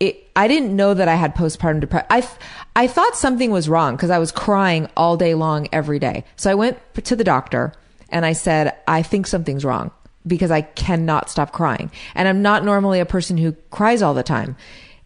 it, 0.00 0.28
I 0.34 0.48
didn't 0.48 0.74
know 0.74 0.94
that 0.94 1.08
I 1.08 1.14
had 1.14 1.34
postpartum 1.36 1.80
depression. 1.80 2.06
I, 2.10 2.26
I 2.74 2.86
thought 2.86 3.16
something 3.16 3.50
was 3.50 3.68
wrong 3.68 3.94
because 3.96 4.10
I 4.10 4.18
was 4.18 4.32
crying 4.32 4.88
all 4.96 5.16
day 5.16 5.34
long 5.34 5.68
every 5.72 5.98
day. 5.98 6.24
So 6.36 6.50
I 6.50 6.54
went 6.54 6.78
to 7.04 7.14
the 7.14 7.24
doctor 7.24 7.74
and 8.08 8.24
I 8.24 8.32
said, 8.32 8.74
I 8.88 9.02
think 9.02 9.26
something's 9.26 9.64
wrong 9.64 9.90
because 10.26 10.50
I 10.50 10.62
cannot 10.62 11.28
stop 11.30 11.52
crying. 11.52 11.90
And 12.14 12.26
I'm 12.26 12.42
not 12.42 12.64
normally 12.64 13.00
a 13.00 13.06
person 13.06 13.36
who 13.36 13.52
cries 13.70 14.00
all 14.02 14.14
the 14.14 14.22
time. 14.22 14.56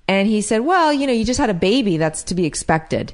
And 0.07 0.29
he 0.29 0.41
said, 0.41 0.61
well, 0.61 0.93
you 0.93 1.07
know, 1.07 1.13
you 1.13 1.25
just 1.25 1.41
had 1.41 1.51
a 1.51 1.55
baby. 1.55 1.97
That's 1.97 2.23
to 2.25 2.35
be 2.35 2.47
expected. 2.47 3.13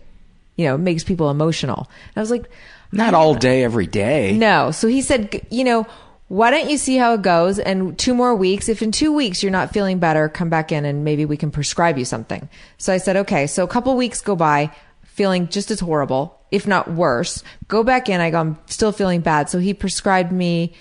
You 0.56 0.66
know, 0.66 0.74
it 0.74 0.78
makes 0.78 1.04
people 1.04 1.30
emotional. 1.30 1.88
And 2.08 2.16
I 2.16 2.20
was 2.20 2.30
like, 2.30 2.50
Not 2.92 3.14
all 3.14 3.34
day, 3.34 3.64
every 3.64 3.86
day. 3.86 4.36
no. 4.36 4.70
So 4.72 4.86
he 4.88 5.00
said, 5.00 5.46
you 5.50 5.64
know, 5.64 5.86
why 6.30 6.52
don't 6.52 6.70
you 6.70 6.76
see 6.78 6.96
how 6.96 7.14
it 7.14 7.22
goes 7.22 7.58
and 7.58 7.98
two 7.98 8.14
more 8.14 8.36
weeks? 8.36 8.68
If 8.68 8.82
in 8.82 8.92
two 8.92 9.12
weeks 9.12 9.42
you're 9.42 9.50
not 9.50 9.72
feeling 9.72 9.98
better, 9.98 10.28
come 10.28 10.48
back 10.48 10.70
in 10.70 10.84
and 10.84 11.04
maybe 11.04 11.24
we 11.24 11.36
can 11.36 11.50
prescribe 11.50 11.98
you 11.98 12.04
something. 12.04 12.48
So 12.78 12.92
I 12.92 12.98
said, 12.98 13.16
okay. 13.16 13.48
So 13.48 13.64
a 13.64 13.66
couple 13.66 13.96
weeks 13.96 14.20
go 14.20 14.36
by 14.36 14.72
feeling 15.02 15.48
just 15.48 15.72
as 15.72 15.80
horrible, 15.80 16.40
if 16.52 16.68
not 16.68 16.88
worse. 16.88 17.42
Go 17.66 17.82
back 17.82 18.08
in. 18.08 18.20
I 18.20 18.30
go, 18.30 18.38
I'm 18.38 18.58
still 18.66 18.92
feeling 18.92 19.22
bad. 19.22 19.50
So 19.50 19.58
he 19.58 19.74
prescribed 19.74 20.30
me, 20.30 20.72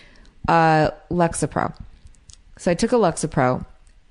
uh, 0.48 0.92
Lexapro. 1.10 1.74
So 2.60 2.70
I 2.70 2.76
took 2.76 2.92
a 2.92 2.98
Lexapro. 2.98 3.66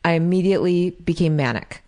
I 0.05 0.14
immediately 0.14 0.91
became 0.91 1.36
manic. 1.36 1.84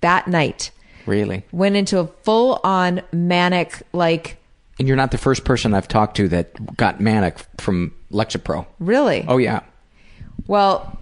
that 0.00 0.26
night. 0.26 0.72
Really? 1.06 1.44
Went 1.52 1.76
into 1.76 2.00
a 2.00 2.08
full 2.24 2.58
on 2.64 3.02
manic, 3.12 3.80
like, 3.92 4.38
And 4.80 4.88
you're 4.88 4.96
not 4.96 5.12
the 5.12 5.18
first 5.18 5.44
person 5.44 5.72
I've 5.72 5.86
talked 5.86 6.16
to 6.16 6.26
that 6.30 6.76
got 6.76 7.00
manic 7.00 7.38
from 7.58 7.92
Lexapro. 8.12 8.66
really? 8.78 9.24
Oh 9.28 9.36
yeah. 9.38 9.60
Well, 10.46 10.98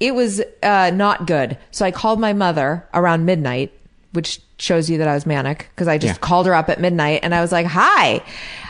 it 0.00 0.14
was 0.14 0.40
uh, 0.62 0.90
not 0.94 1.26
good. 1.26 1.58
So 1.72 1.84
I 1.84 1.90
called 1.90 2.20
my 2.20 2.32
mother 2.32 2.86
around 2.94 3.24
midnight, 3.26 3.72
which 4.12 4.40
shows 4.58 4.88
you 4.88 4.98
that 4.98 5.08
I 5.08 5.14
was 5.14 5.26
manic 5.26 5.68
because 5.74 5.88
I 5.88 5.98
just 5.98 6.14
Yeah. 6.14 6.18
called 6.20 6.46
her 6.46 6.54
up 6.54 6.68
at 6.68 6.80
midnight 6.80 7.20
and 7.22 7.34
I 7.34 7.40
was 7.40 7.52
like, 7.52 7.66
"Hi, 7.66 8.22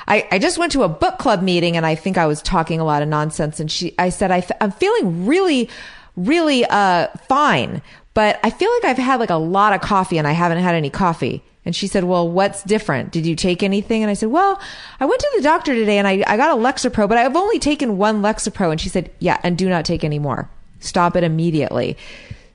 I, 0.07 0.27
I 0.33 0.39
just 0.39 0.59
went 0.59 0.73
to 0.73 0.83
a 0.83 0.89
book 0.89 1.19
club 1.19 1.43
meeting 1.43 1.77
and 1.77 1.87
I 1.87 1.95
think 1.95 2.19
I 2.19 2.27
was 2.27 2.43
talking 2.43 2.81
a 2.81 2.85
lot 2.85 3.03
of 3.03 3.09
nonsense." 3.09 3.61
And 3.61 3.71
she, 3.71 3.95
I 3.99 4.09
said, 4.09 4.31
I 4.31 4.39
f- 4.39 4.51
"I'm 4.61 4.73
feeling 4.73 5.27
really, 5.27 5.69
really 6.17 6.65
uh, 6.65 7.09
fine, 7.29 7.81
but 8.15 8.41
I 8.43 8.51
feel 8.51 8.71
like 8.75 8.85
I've 8.85 8.99
had 8.99 9.21
like 9.21 9.31
a 9.31 9.37
lot 9.37 9.73
of 9.73 9.81
coffee 9.81 10.19
and 10.19 10.27
I 10.27 10.33
haven't 10.33 10.59
had 10.59 10.75
any 10.75 10.91
coffee." 10.91 11.45
And 11.69 11.77
she 11.77 11.87
said, 11.87 12.05
Well, 12.05 12.27
what's 12.27 12.63
different? 12.63 13.13
Did 13.13 13.27
you 13.27 13.37
take 13.37 13.63
anything? 13.63 14.03
And 14.03 14.09
I 14.11 14.15
said, 14.15 14.31
Well, 14.31 14.59
I 15.01 15.05
went 15.05 15.21
to 15.21 15.31
the 15.37 15.43
doctor 15.43 15.75
today 15.75 15.99
and 15.99 16.09
I, 16.09 16.25
I 16.27 16.39
got 16.39 16.57
a 16.57 16.59
Lexapro, 16.59 17.07
but 17.07 17.19
I've 17.19 17.37
only 17.37 17.59
taken 17.59 17.99
one 17.99 18.23
Lexapro. 18.23 18.71
And 18.71 18.81
she 18.81 18.89
said, 18.89 19.11
Yeah, 19.19 19.39
and 19.43 19.59
do 19.59 19.69
not 19.69 19.85
take 19.85 20.03
any 20.03 20.19
more. 20.19 20.49
Stop 20.81 21.15
it 21.15 21.25
immediately. 21.25 21.99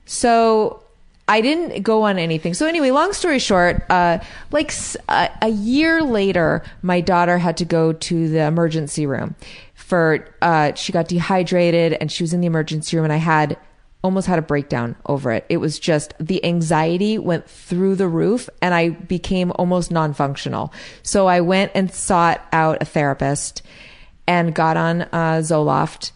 So 0.04 0.82
I 1.28 1.42
didn't 1.42 1.84
go 1.84 2.02
on 2.02 2.18
anything. 2.18 2.54
So 2.54 2.66
anyway, 2.66 2.90
long 2.90 3.12
story 3.12 3.38
short, 3.38 3.86
uh, 3.88 4.18
like 4.50 4.72
a 5.08 5.48
year 5.48 6.02
later, 6.02 6.64
my 6.82 7.00
daughter 7.00 7.38
had 7.38 7.56
to 7.58 7.64
go 7.64 7.92
to 7.92 8.28
the 8.28 8.40
emergency 8.40 9.06
room 9.06 9.36
for, 9.76 10.26
uh, 10.42 10.74
she 10.74 10.90
got 10.90 11.06
dehydrated 11.06 11.92
and 12.00 12.10
she 12.10 12.24
was 12.24 12.34
in 12.34 12.40
the 12.40 12.48
emergency 12.48 12.96
room 12.96 13.04
and 13.04 13.12
I 13.12 13.18
had 13.18 13.56
almost 14.04 14.26
had 14.26 14.38
a 14.38 14.42
breakdown 14.42 14.94
over 15.06 15.32
it. 15.32 15.46
It 15.48 15.56
was 15.56 15.78
just 15.78 16.12
the 16.20 16.44
anxiety 16.44 17.18
went 17.18 17.48
through 17.48 17.96
the 17.96 18.06
roof 18.06 18.50
and 18.60 18.74
I 18.74 18.90
became 18.90 19.50
almost 19.56 19.90
non-functional. 19.90 20.72
So 21.02 21.26
I 21.26 21.40
went 21.40 21.72
and 21.74 21.92
sought 21.92 22.46
out 22.52 22.82
a 22.82 22.84
therapist 22.84 23.62
and 24.26 24.54
got 24.54 24.76
on 24.76 25.02
uh, 25.02 25.40
Zoloft 25.40 26.12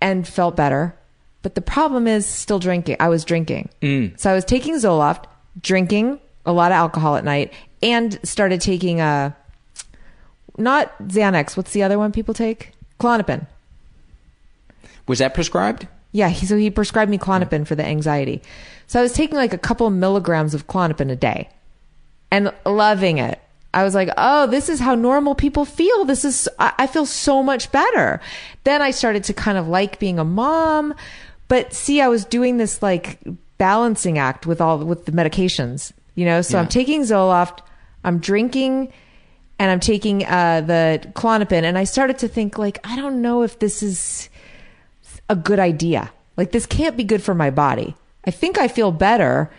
and 0.00 0.26
felt 0.26 0.54
better. 0.54 0.94
But 1.42 1.56
the 1.56 1.60
problem 1.60 2.06
is 2.06 2.26
still 2.26 2.60
drinking. 2.60 2.96
I 3.00 3.08
was 3.08 3.24
drinking. 3.24 3.70
So 4.16 4.30
I 4.30 4.34
was 4.34 4.44
taking 4.44 4.76
Zoloft, 4.76 5.24
drinking 5.60 6.20
a 6.46 6.52
lot 6.52 6.70
of 6.70 6.76
alcohol 6.76 7.16
at 7.16 7.24
night, 7.24 7.52
and 7.82 8.18
started 8.22 8.60
taking 8.60 9.00
a 9.00 9.36
not 10.56 10.96
Xanax. 11.02 11.56
What's 11.56 11.72
the 11.72 11.82
other 11.82 11.98
one 11.98 12.12
people 12.12 12.34
take? 12.34 12.70
Klonopin. 13.00 13.46
Was 15.08 15.18
that 15.18 15.34
prescribed? 15.34 15.88
Yeah, 16.14 16.28
he, 16.28 16.46
so 16.46 16.56
he 16.56 16.70
prescribed 16.70 17.10
me 17.10 17.18
Klonopin 17.18 17.66
for 17.66 17.74
the 17.74 17.84
anxiety. 17.84 18.40
So 18.86 19.00
I 19.00 19.02
was 19.02 19.12
taking 19.12 19.34
like 19.34 19.52
a 19.52 19.58
couple 19.58 19.90
milligrams 19.90 20.54
of 20.54 20.68
Klonopin 20.68 21.10
a 21.10 21.16
day 21.16 21.48
and 22.30 22.52
loving 22.64 23.18
it. 23.18 23.40
I 23.74 23.82
was 23.82 23.96
like, 23.96 24.10
oh, 24.16 24.46
this 24.46 24.68
is 24.68 24.78
how 24.78 24.94
normal 24.94 25.34
people 25.34 25.64
feel. 25.64 26.04
This 26.04 26.24
is, 26.24 26.48
I, 26.60 26.72
I 26.78 26.86
feel 26.86 27.04
so 27.04 27.42
much 27.42 27.72
better. 27.72 28.20
Then 28.62 28.80
I 28.80 28.92
started 28.92 29.24
to 29.24 29.34
kind 29.34 29.58
of 29.58 29.66
like 29.66 29.98
being 29.98 30.20
a 30.20 30.24
mom. 30.24 30.94
But 31.48 31.74
see, 31.74 32.00
I 32.00 32.06
was 32.06 32.24
doing 32.24 32.58
this 32.58 32.80
like 32.80 33.18
balancing 33.58 34.16
act 34.16 34.46
with 34.46 34.60
all, 34.60 34.78
with 34.78 35.06
the 35.06 35.12
medications, 35.12 35.90
you 36.14 36.26
know? 36.26 36.42
So 36.42 36.60
I'm 36.60 36.68
taking 36.68 37.00
Zoloft, 37.02 37.58
I'm 38.04 38.20
drinking, 38.20 38.92
and 39.58 39.68
I'm 39.68 39.80
taking 39.80 40.24
uh, 40.24 40.60
the 40.60 41.10
Klonopin. 41.14 41.64
And 41.64 41.76
I 41.76 41.82
started 41.82 42.18
to 42.18 42.28
think, 42.28 42.56
like, 42.56 42.78
I 42.84 42.94
don't 42.94 43.20
know 43.20 43.42
if 43.42 43.58
this 43.58 43.82
is 43.82 44.30
a 45.28 45.36
good 45.36 45.58
idea. 45.58 46.12
Like 46.36 46.52
this 46.52 46.66
can't 46.66 46.96
be 46.96 47.04
good 47.04 47.22
for 47.22 47.34
my 47.34 47.50
body. 47.50 47.94
I 48.26 48.30
think 48.30 48.58
I 48.58 48.68
feel 48.68 48.92
better, 48.92 49.50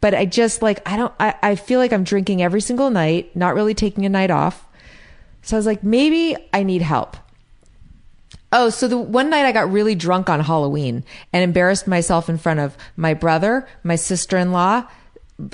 but 0.00 0.14
I 0.14 0.24
just 0.26 0.62
like 0.62 0.80
I 0.88 0.96
don't 0.96 1.12
I, 1.18 1.34
I 1.42 1.54
feel 1.56 1.78
like 1.78 1.92
I'm 1.92 2.04
drinking 2.04 2.42
every 2.42 2.60
single 2.60 2.90
night, 2.90 3.34
not 3.34 3.54
really 3.54 3.74
taking 3.74 4.06
a 4.06 4.10
night 4.10 4.30
off. 4.30 4.66
So 5.42 5.56
I 5.56 5.58
was 5.58 5.66
like, 5.66 5.82
maybe 5.82 6.36
I 6.52 6.62
need 6.62 6.82
help. 6.82 7.16
Oh, 8.52 8.68
so 8.68 8.88
the 8.88 8.98
one 8.98 9.30
night 9.30 9.46
I 9.46 9.52
got 9.52 9.70
really 9.70 9.94
drunk 9.94 10.28
on 10.28 10.40
Halloween 10.40 11.04
and 11.32 11.44
embarrassed 11.44 11.86
myself 11.86 12.28
in 12.28 12.36
front 12.36 12.60
of 12.60 12.76
my 12.96 13.14
brother, 13.14 13.66
my 13.84 13.94
sister-in-law, 13.94 14.86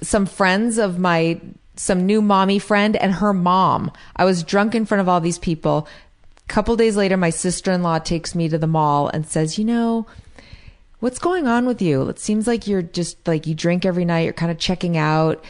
some 0.02 0.26
friends 0.26 0.78
of 0.78 0.98
my 0.98 1.40
some 1.76 2.06
new 2.06 2.22
mommy 2.22 2.58
friend 2.58 2.96
and 2.96 3.14
her 3.14 3.34
mom. 3.34 3.92
I 4.16 4.24
was 4.24 4.42
drunk 4.42 4.74
in 4.74 4.86
front 4.86 5.02
of 5.02 5.08
all 5.08 5.20
these 5.20 5.38
people. 5.38 5.86
Couple 6.48 6.76
days 6.76 6.96
later 6.96 7.16
my 7.16 7.30
sister-in-law 7.30 8.00
takes 8.00 8.34
me 8.34 8.48
to 8.48 8.58
the 8.58 8.66
mall 8.66 9.08
and 9.08 9.26
says, 9.26 9.58
"You 9.58 9.64
know, 9.64 10.06
what's 11.00 11.18
going 11.18 11.46
on 11.46 11.66
with 11.66 11.82
you? 11.82 12.08
It 12.08 12.18
seems 12.18 12.46
like 12.46 12.66
you're 12.66 12.82
just 12.82 13.26
like 13.26 13.46
you 13.46 13.54
drink 13.54 13.84
every 13.84 14.04
night, 14.04 14.24
you're 14.24 14.32
kind 14.32 14.52
of 14.52 14.58
checking 14.58 14.96
out." 14.96 15.44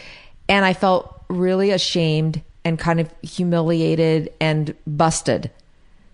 And 0.48 0.64
I 0.64 0.72
felt 0.72 1.24
really 1.28 1.70
ashamed 1.70 2.42
and 2.64 2.78
kind 2.78 3.00
of 3.00 3.12
humiliated 3.22 4.32
and 4.40 4.74
busted. 4.86 5.50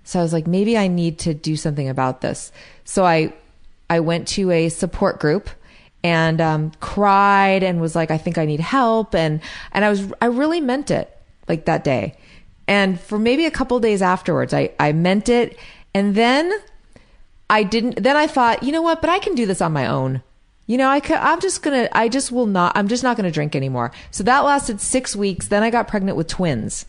So 0.04 0.18
I 0.18 0.22
was 0.22 0.32
like, 0.32 0.46
maybe 0.46 0.76
I 0.76 0.88
need 0.88 1.18
to 1.20 1.34
do 1.34 1.56
something 1.56 1.88
about 1.88 2.20
this. 2.20 2.52
So 2.84 3.04
I 3.04 3.32
I 3.88 4.00
went 4.00 4.28
to 4.28 4.50
a 4.50 4.68
support 4.68 5.20
group 5.20 5.48
and 6.04 6.40
um, 6.40 6.72
cried 6.80 7.62
and 7.62 7.80
was 7.80 7.94
like, 7.94 8.10
I 8.10 8.18
think 8.18 8.38
I 8.38 8.44
need 8.44 8.60
help 8.60 9.14
and 9.14 9.40
and 9.72 9.84
I 9.84 9.90
was 9.90 10.12
I 10.20 10.26
really 10.26 10.60
meant 10.60 10.90
it 10.90 11.16
like 11.48 11.66
that 11.66 11.84
day. 11.84 12.16
And 12.72 12.98
for 12.98 13.18
maybe 13.18 13.44
a 13.44 13.50
couple 13.50 13.78
days 13.80 14.00
afterwards, 14.00 14.54
I 14.54 14.70
I 14.80 14.92
meant 14.92 15.28
it, 15.28 15.58
and 15.92 16.14
then 16.14 16.50
I 17.50 17.64
didn't. 17.64 18.02
Then 18.02 18.16
I 18.16 18.26
thought, 18.26 18.62
you 18.62 18.72
know 18.72 18.80
what? 18.80 19.02
But 19.02 19.10
I 19.10 19.18
can 19.18 19.34
do 19.34 19.44
this 19.44 19.60
on 19.60 19.74
my 19.74 19.86
own. 19.86 20.22
You 20.66 20.78
know, 20.78 20.88
I 20.88 21.00
could, 21.00 21.18
I'm 21.18 21.38
just 21.38 21.62
gonna. 21.62 21.90
I 21.92 22.08
just 22.08 22.32
will 22.32 22.46
not. 22.46 22.72
I'm 22.74 22.88
just 22.88 23.02
not 23.02 23.18
gonna 23.18 23.30
drink 23.30 23.54
anymore. 23.54 23.92
So 24.10 24.24
that 24.24 24.40
lasted 24.40 24.80
six 24.80 25.14
weeks. 25.14 25.48
Then 25.48 25.62
I 25.62 25.68
got 25.68 25.86
pregnant 25.86 26.16
with 26.16 26.28
twins. 26.28 26.86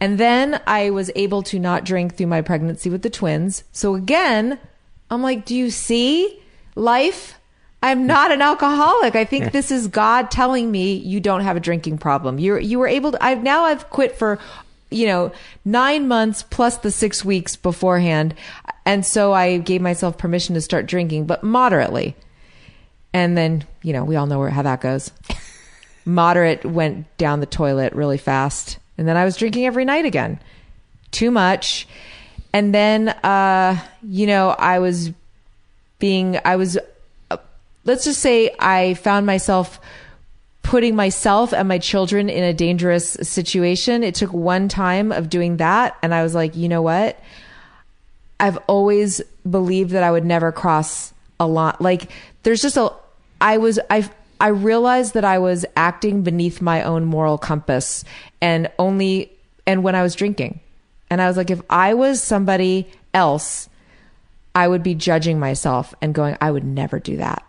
And 0.00 0.18
then 0.18 0.60
I 0.66 0.90
was 0.90 1.12
able 1.14 1.44
to 1.44 1.60
not 1.60 1.84
drink 1.84 2.16
through 2.16 2.26
my 2.26 2.42
pregnancy 2.42 2.90
with 2.90 3.02
the 3.02 3.10
twins. 3.10 3.62
So 3.70 3.94
again, 3.94 4.58
I'm 5.12 5.22
like, 5.22 5.44
do 5.44 5.54
you 5.54 5.70
see 5.70 6.42
life? 6.74 7.38
I'm 7.84 8.08
not 8.08 8.32
an 8.32 8.42
alcoholic. 8.42 9.14
I 9.14 9.24
think 9.24 9.52
this 9.52 9.70
is 9.70 9.86
God 9.86 10.32
telling 10.32 10.72
me 10.72 10.94
you 10.94 11.20
don't 11.20 11.42
have 11.42 11.56
a 11.56 11.60
drinking 11.60 11.98
problem. 11.98 12.40
You're 12.40 12.58
you 12.58 12.80
were 12.80 12.88
able 12.88 13.12
to 13.12 13.24
I've 13.24 13.44
now 13.44 13.62
I've 13.62 13.88
quit 13.90 14.18
for 14.18 14.40
you 14.90 15.06
know, 15.06 15.32
9 15.64 16.08
months 16.08 16.42
plus 16.42 16.78
the 16.78 16.90
6 16.90 17.24
weeks 17.24 17.56
beforehand. 17.56 18.34
And 18.84 19.04
so 19.04 19.32
I 19.32 19.58
gave 19.58 19.80
myself 19.80 20.18
permission 20.18 20.54
to 20.54 20.60
start 20.60 20.86
drinking, 20.86 21.26
but 21.26 21.42
moderately. 21.42 22.16
And 23.12 23.36
then, 23.36 23.64
you 23.82 23.92
know, 23.92 24.04
we 24.04 24.16
all 24.16 24.26
know 24.26 24.38
where 24.38 24.50
how 24.50 24.62
that 24.62 24.80
goes. 24.80 25.10
Moderate 26.04 26.64
went 26.64 27.06
down 27.18 27.40
the 27.40 27.46
toilet 27.46 27.92
really 27.92 28.18
fast. 28.18 28.78
And 28.96 29.06
then 29.06 29.16
I 29.16 29.24
was 29.24 29.36
drinking 29.36 29.66
every 29.66 29.84
night 29.84 30.04
again. 30.04 30.40
Too 31.10 31.30
much. 31.30 31.86
And 32.52 32.74
then 32.74 33.08
uh, 33.08 33.78
you 34.02 34.26
know, 34.26 34.50
I 34.50 34.78
was 34.78 35.12
being 35.98 36.38
I 36.44 36.56
was 36.56 36.78
uh, 37.30 37.36
let's 37.84 38.04
just 38.04 38.20
say 38.20 38.54
I 38.58 38.94
found 38.94 39.26
myself 39.26 39.80
putting 40.68 40.94
myself 40.94 41.54
and 41.54 41.66
my 41.66 41.78
children 41.78 42.28
in 42.28 42.44
a 42.44 42.52
dangerous 42.52 43.12
situation. 43.22 44.04
It 44.04 44.14
took 44.14 44.34
one 44.34 44.68
time 44.68 45.12
of 45.12 45.30
doing 45.30 45.56
that 45.56 45.96
and 46.02 46.12
I 46.12 46.22
was 46.22 46.34
like, 46.34 46.54
"You 46.56 46.68
know 46.68 46.82
what? 46.82 47.18
I've 48.38 48.58
always 48.66 49.22
believed 49.48 49.92
that 49.92 50.02
I 50.02 50.10
would 50.10 50.26
never 50.26 50.52
cross 50.52 51.14
a 51.40 51.46
line. 51.46 51.74
Like 51.80 52.12
there's 52.42 52.60
just 52.60 52.76
a 52.76 52.92
I 53.40 53.56
was 53.56 53.80
I 53.88 54.10
I 54.42 54.48
realized 54.48 55.14
that 55.14 55.24
I 55.24 55.38
was 55.38 55.64
acting 55.74 56.22
beneath 56.22 56.60
my 56.60 56.82
own 56.82 57.06
moral 57.06 57.38
compass 57.38 58.04
and 58.42 58.70
only 58.78 59.32
and 59.66 59.82
when 59.82 59.94
I 59.94 60.02
was 60.02 60.14
drinking. 60.14 60.60
And 61.08 61.22
I 61.22 61.28
was 61.28 61.38
like 61.38 61.50
if 61.50 61.62
I 61.70 61.94
was 61.94 62.22
somebody 62.22 62.90
else, 63.14 63.70
I 64.54 64.68
would 64.68 64.82
be 64.82 64.94
judging 64.94 65.40
myself 65.40 65.94
and 66.02 66.14
going 66.14 66.36
I 66.42 66.50
would 66.50 66.64
never 66.64 66.98
do 67.00 67.16
that. 67.16 67.42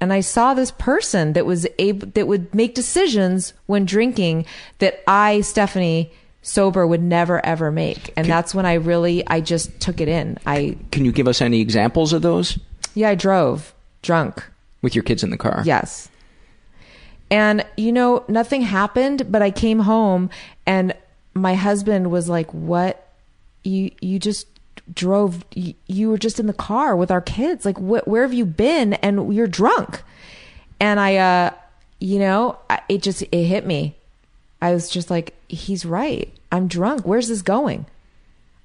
And 0.00 0.12
I 0.12 0.20
saw 0.20 0.54
this 0.54 0.70
person 0.70 1.32
that 1.32 1.46
was 1.46 1.66
able 1.78 2.08
that 2.08 2.26
would 2.26 2.54
make 2.54 2.74
decisions 2.74 3.54
when 3.66 3.84
drinking 3.84 4.44
that 4.78 5.02
I 5.06 5.38
Stefanie 5.40 6.10
sober 6.42 6.86
would 6.86 7.02
never 7.02 7.44
ever 7.44 7.72
make. 7.72 8.12
And 8.16 8.28
that's 8.28 8.54
when 8.54 8.66
I 8.66 8.74
really 8.74 9.26
I 9.26 9.40
just 9.40 9.80
took 9.80 10.00
it 10.00 10.08
in. 10.08 10.38
I 10.46 10.76
Can 10.92 11.04
you 11.04 11.12
give 11.12 11.26
us 11.28 11.40
any 11.40 11.60
examples 11.60 12.12
of 12.12 12.22
those 12.22 12.58
yeah, 12.94 13.10
I 13.10 13.14
drove 13.14 13.74
drunk. 14.02 14.44
with 14.82 14.94
your 14.94 15.02
kids 15.04 15.22
in 15.22 15.30
the 15.30 15.36
car? 15.36 15.62
Yes. 15.64 16.08
And 17.30 17.64
you 17.76 17.90
know, 17.90 18.24
nothing 18.28 18.62
happened, 18.62 19.30
but 19.32 19.42
I 19.42 19.50
came 19.50 19.80
home 19.80 20.30
and 20.66 20.94
my 21.34 21.54
husband 21.54 22.10
was 22.10 22.28
like, 22.28 22.52
"What? 22.54 23.12
You 23.64 23.90
you 24.00 24.18
just 24.18 24.46
drove 24.92 25.44
you, 25.54 26.10
were 26.10 26.18
just 26.18 26.40
in 26.40 26.46
the 26.46 26.52
car 26.52 26.96
with 26.96 27.10
our 27.10 27.20
kids. 27.20 27.64
Like 27.64 27.76
wh- 27.76 28.06
where 28.06 28.22
have 28.22 28.34
you 28.34 28.44
been 28.44 28.94
and 28.94 29.32
you're 29.32 29.46
drunk?" 29.46 30.02
And 30.80 31.00
I 31.00 31.16
uh 31.16 31.50
you 31.98 32.18
know, 32.18 32.58
I, 32.68 32.80
it 32.88 33.02
just 33.02 33.22
it 33.22 33.44
hit 33.44 33.66
me. 33.66 33.96
I 34.60 34.72
was 34.72 34.88
just 34.88 35.10
like, 35.10 35.34
"He's 35.48 35.84
right. 35.84 36.32
I'm 36.52 36.68
drunk. 36.68 37.02
Where's 37.02 37.28
this 37.28 37.42
going?" 37.42 37.86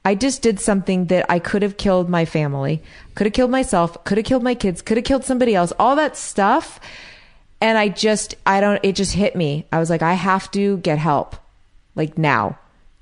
I 0.04 0.16
just 0.16 0.42
did 0.42 0.60
something 0.60 1.06
that 1.06 1.30
I 1.30 1.38
could 1.38 1.62
have 1.62 1.78
killed 1.78 2.10
my 2.10 2.26
family, 2.26 2.82
could 3.14 3.28
have 3.28 3.34
killed 3.34 3.52
myself, 3.52 4.04
could 4.04 4.18
have 4.18 4.26
killed 4.26 4.42
my 4.42 4.56
kids, 4.56 4.82
could 4.82 4.98
have 4.98 5.04
killed 5.04 5.24
somebody 5.24 5.54
else, 5.54 5.72
all 5.78 5.96
that 5.96 6.18
stuff. 6.18 6.80
And 7.60 7.78
I 7.78 7.90
just, 7.90 8.34
I 8.46 8.60
don't, 8.62 8.80
it 8.82 8.96
just 8.96 9.14
hit 9.14 9.36
me. 9.36 9.68
I 9.72 9.78
was 9.78 9.92
like, 9.92 10.02
I 10.02 10.14
have 10.14 10.50
to 10.52 10.78
get 10.78 10.98
help, 10.98 11.36
like 11.94 12.18
now, 12.18 12.58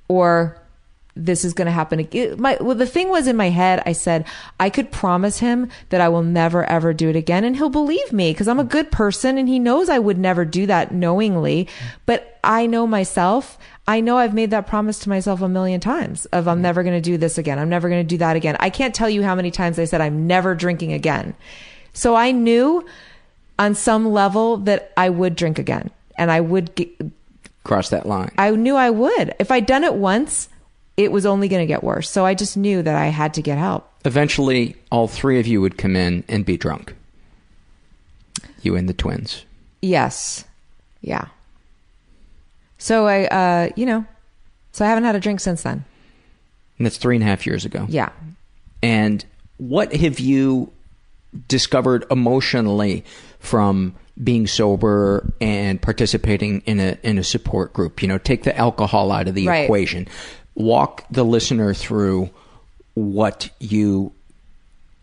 or 0.10 0.62
this 1.20 1.44
is 1.44 1.54
going 1.54 1.66
to 1.66 1.72
happen. 1.72 2.00
again. 2.00 2.40
My, 2.40 2.58
well, 2.60 2.76
the 2.76 2.86
thing 2.86 3.10
was 3.10 3.28
in 3.28 3.36
my 3.36 3.50
head, 3.50 3.84
I 3.86 3.92
said, 3.92 4.26
I 4.60 4.70
could 4.70 4.92
promise 4.92 5.40
him 5.40 5.70
that 5.90 6.02
I 6.02 6.10
will 6.10 6.24
never 6.24 6.64
ever 6.66 6.94
do 6.94 7.10
it 7.10 7.16
again. 7.16 7.44
And 7.44 7.56
he'll 7.56 7.70
believe 7.70 8.14
me 8.14 8.32
because 8.32 8.48
I'm 8.48 8.60
a 8.60 8.64
good 8.64 8.92
person 8.92 9.38
and 9.38 9.48
he 9.48 9.60
knows 9.60 9.90
I 9.90 10.00
would 10.00 10.18
never 10.18 10.46
do 10.46 10.66
that 10.68 10.92
knowingly. 10.92 11.68
But 12.06 12.40
I 12.44 12.66
know 12.66 12.88
myself. 12.88 13.58
I 13.88 14.02
know 14.02 14.18
I've 14.18 14.34
made 14.34 14.52
that 14.52 14.68
promise 14.68 15.00
to 15.00 15.10
myself 15.10 15.42
a 15.42 15.50
million 15.50 15.80
times 15.80 16.26
of 16.28 16.48
I'm 16.48 16.62
never 16.62 16.84
going 16.84 16.96
to 16.96 17.02
do 17.02 17.18
this 17.18 17.38
again. 17.38 17.60
I'm 17.60 17.70
never 17.70 17.90
going 17.90 18.04
to 18.04 18.08
do 18.08 18.18
that 18.20 18.36
again. 18.36 18.56
I 18.60 18.70
can't 18.70 18.96
tell 18.96 19.10
you 19.10 19.24
how 19.24 19.36
many 19.36 19.52
times 19.52 19.80
I 19.80 19.86
said 19.86 20.00
I'm 20.00 20.28
never 20.28 20.56
drinking 20.56 20.94
again. 20.94 21.36
So 21.94 22.16
I 22.16 22.32
knew 22.32 22.86
on 23.58 23.76
some 23.76 24.12
level 24.12 24.58
that 24.58 24.94
I 24.96 25.10
would 25.10 25.36
drink 25.36 25.60
again 25.60 25.90
and 26.18 26.32
I 26.32 26.40
would 26.40 26.76
get, 26.76 26.90
Cross 27.64 27.90
that 27.90 28.06
line. 28.06 28.32
I 28.38 28.52
knew 28.52 28.76
I 28.76 28.90
would. 28.90 29.36
If 29.40 29.52
I'd 29.52 29.66
done 29.66 29.84
it 29.84 29.96
once, 29.96 30.50
it 31.00 31.14
was 31.14 31.26
only 31.26 31.48
going 31.48 31.62
to 31.62 31.66
get 31.66 31.82
worse. 31.82 32.10
So 32.10 32.26
I 32.26 32.34
just 32.34 32.58
knew 32.58 32.82
that 32.84 32.94
I 32.96 33.06
had 33.08 33.34
to 33.36 33.42
get 33.42 33.58
help. 33.58 33.90
Eventually, 34.04 34.76
all 34.92 35.08
three 35.08 35.40
of 35.40 35.48
you 35.48 35.62
would 35.62 35.78
come 35.78 35.96
in 35.96 36.26
and 36.28 36.46
be 36.46 36.58
drunk. 36.58 36.94
You 38.62 38.76
and 38.76 38.90
the 38.90 38.94
twins. 38.94 39.46
Yes. 39.82 40.44
Yeah. 41.00 41.28
So 42.78 43.08
I, 43.08 43.28
uh, 43.28 43.70
you 43.78 43.86
know, 43.86 44.04
so 44.74 44.84
I 44.84 44.90
haven't 44.90 45.06
had 45.06 45.16
a 45.16 45.20
drink 45.22 45.40
since 45.40 45.64
then. 45.64 45.86
And 46.78 46.86
that's 46.86 46.98
three 46.98 47.16
and 47.16 47.24
a 47.24 47.28
half 47.28 47.46
years 47.46 47.64
ago. 47.64 47.86
Yeah. 47.88 48.10
And 48.84 49.24
what 49.58 49.94
have 49.96 50.20
you 50.20 50.72
discovered 51.48 52.06
emotionally 52.12 53.06
from 53.40 53.96
being 54.22 54.48
sober 54.48 55.32
and 55.40 55.82
participating 55.82 56.62
in 56.66 56.80
a 56.82 56.98
in 57.04 57.18
a 57.18 57.24
support 57.24 57.72
group? 57.74 58.02
You 58.02 58.08
know, 58.10 58.18
take 58.18 58.44
the 58.44 58.58
alcohol 58.58 59.12
out 59.14 59.28
of 59.30 59.36
the 59.36 59.48
Right. 59.48 59.64
equation. 59.64 60.08
Walk 60.60 61.06
the 61.10 61.26
listener 61.26 61.74
through 61.74 62.30
what 62.94 63.50
you 63.60 64.12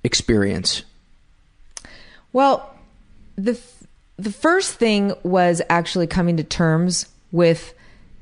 experience. 0.04 0.84
Well, 2.32 2.74
the 3.36 3.58
the 4.18 4.32
first 4.32 4.74
thing 4.74 5.12
was 5.22 5.60
actually 5.68 6.06
coming 6.06 6.36
to 6.36 6.44
terms 6.44 7.06
with 7.32 7.74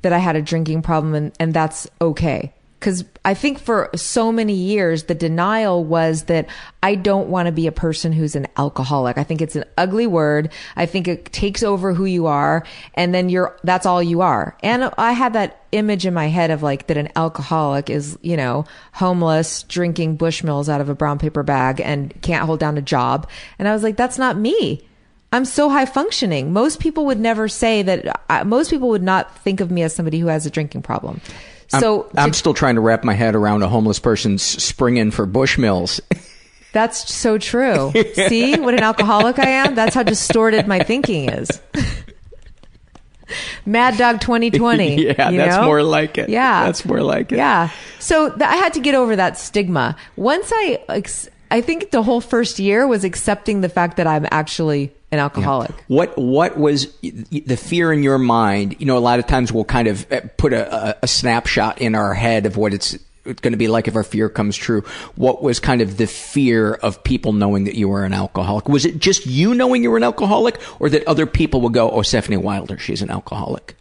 that 0.02 0.12
I 0.12 0.18
had 0.18 0.36
a 0.36 0.42
drinking 0.42 0.82
problem 0.82 1.14
and, 1.14 1.32
and 1.38 1.54
that's 1.54 1.88
okay. 2.00 2.52
Because 2.84 3.02
I 3.24 3.32
think 3.32 3.58
for 3.58 3.88
so 3.96 4.30
many 4.30 4.52
years, 4.52 5.04
the 5.04 5.14
denial 5.14 5.82
was 5.82 6.24
that 6.24 6.46
I 6.82 6.96
don't 6.96 7.30
want 7.30 7.46
to 7.46 7.52
be 7.52 7.66
a 7.66 7.72
person 7.72 8.12
who's 8.12 8.36
an 8.36 8.46
alcoholic. 8.58 9.16
I 9.16 9.24
think 9.24 9.40
it's 9.40 9.56
an 9.56 9.64
ugly 9.78 10.06
word. 10.06 10.52
I 10.76 10.84
think 10.84 11.08
it 11.08 11.32
takes 11.32 11.62
over 11.62 11.94
who 11.94 12.04
you 12.04 12.26
are, 12.26 12.62
and 12.92 13.14
then 13.14 13.30
you're 13.30 13.58
that's 13.64 13.86
all 13.86 14.02
you 14.02 14.20
are. 14.20 14.54
And 14.62 14.92
I 14.98 15.12
had 15.12 15.32
that 15.32 15.62
image 15.72 16.04
in 16.04 16.12
my 16.12 16.26
head 16.26 16.50
of 16.50 16.62
like 16.62 16.88
that 16.88 16.98
an 16.98 17.08
alcoholic 17.16 17.88
is, 17.88 18.18
you 18.20 18.36
know, 18.36 18.66
homeless, 18.92 19.62
drinking 19.62 20.18
Bushmills 20.18 20.68
out 20.68 20.82
of 20.82 20.90
a 20.90 20.94
brown 20.94 21.18
paper 21.18 21.42
bag, 21.42 21.80
and 21.80 22.12
can't 22.20 22.44
hold 22.44 22.60
down 22.60 22.76
a 22.76 22.82
job. 22.82 23.30
And 23.58 23.66
I 23.66 23.72
was 23.72 23.82
like, 23.82 23.96
that's 23.96 24.18
not 24.18 24.36
me. 24.36 24.86
I'm 25.32 25.46
so 25.46 25.70
high 25.70 25.86
functioning. 25.86 26.52
Most 26.52 26.80
people 26.80 27.06
would 27.06 27.18
never 27.18 27.48
say 27.48 27.80
that. 27.80 28.20
Uh, 28.28 28.44
most 28.44 28.68
people 28.68 28.90
would 28.90 29.02
not 29.02 29.38
think 29.38 29.60
of 29.60 29.70
me 29.70 29.82
as 29.82 29.94
somebody 29.94 30.18
who 30.18 30.26
has 30.26 30.44
a 30.44 30.50
drinking 30.50 30.82
problem. 30.82 31.22
So 31.68 32.04
I'm, 32.16 32.26
I'm 32.26 32.32
still 32.32 32.54
trying 32.54 32.76
to 32.76 32.80
wrap 32.80 33.04
my 33.04 33.14
head 33.14 33.34
around 33.34 33.62
a 33.62 33.68
homeless 33.68 33.98
person's 33.98 34.42
springing 34.42 35.10
for 35.10 35.26
Bushmills. 35.26 36.00
That's 36.72 37.12
so 37.12 37.38
true. 37.38 37.92
See 38.14 38.58
what 38.58 38.74
an 38.74 38.80
alcoholic 38.80 39.38
I 39.38 39.48
am? 39.48 39.76
That's 39.76 39.94
how 39.94 40.02
distorted 40.02 40.66
my 40.66 40.80
thinking 40.80 41.30
is. 41.30 41.48
Mad 43.64 43.96
Dog 43.96 44.20
2020. 44.20 45.02
yeah, 45.06 45.12
that's 45.14 45.56
know? 45.56 45.64
more 45.64 45.82
like 45.82 46.18
it. 46.18 46.28
Yeah. 46.28 46.64
that's 46.64 46.84
more 46.84 47.00
like 47.00 47.32
it. 47.32 47.36
Yeah. 47.36 47.70
So 47.98 48.28
th- 48.28 48.42
I 48.42 48.56
had 48.56 48.74
to 48.74 48.80
get 48.80 48.94
over 48.94 49.16
that 49.16 49.38
stigma. 49.38 49.96
Once 50.16 50.50
I, 50.52 50.82
ex- 50.88 51.28
I 51.50 51.60
think 51.60 51.90
the 51.90 52.02
whole 52.02 52.20
first 52.20 52.58
year 52.58 52.86
was 52.86 53.04
accepting 53.04 53.60
the 53.60 53.68
fact 53.68 53.96
that 53.96 54.06
I'm 54.06 54.26
actually 54.30 54.92
an 55.14 55.20
alcoholic. 55.20 55.70
What 55.88 56.16
what 56.18 56.58
was 56.58 56.92
the 57.00 57.56
fear 57.56 57.92
in 57.92 58.02
your 58.02 58.18
mind? 58.18 58.76
You 58.78 58.86
know, 58.86 58.98
a 58.98 59.00
lot 59.00 59.18
of 59.18 59.26
times 59.26 59.52
we'll 59.52 59.64
kind 59.64 59.88
of 59.88 60.10
uh, 60.12 60.20
put 60.36 60.52
a, 60.52 60.90
a, 60.90 60.96
a 61.04 61.06
snapshot 61.06 61.80
in 61.80 61.94
our 61.94 62.12
head 62.12 62.44
of 62.44 62.56
what 62.56 62.74
it's 62.74 62.98
going 63.24 63.52
to 63.52 63.56
be 63.56 63.68
like 63.68 63.88
if 63.88 63.96
our 63.96 64.02
fear 64.02 64.28
comes 64.28 64.56
true. 64.56 64.82
What 65.16 65.42
was 65.42 65.58
kind 65.58 65.80
of 65.80 65.96
the 65.96 66.06
fear 66.06 66.74
of 66.74 67.02
people 67.04 67.32
knowing 67.32 67.64
that 67.64 67.74
you 67.74 67.88
were 67.88 68.04
an 68.04 68.12
alcoholic? 68.12 68.68
Was 68.68 68.84
it 68.84 68.98
just 68.98 69.24
you 69.24 69.54
knowing 69.54 69.82
you 69.82 69.90
were 69.90 69.96
an 69.96 70.02
alcoholic, 70.02 70.60
or 70.78 70.90
that 70.90 71.06
other 71.08 71.26
people 71.26 71.60
would 71.62 71.72
go, 71.72 71.90
"Oh, 71.90 72.00
Stefanie 72.00 72.42
Wilder, 72.42 72.78
she's 72.78 73.00
an 73.00 73.10
alcoholic"? 73.10 73.76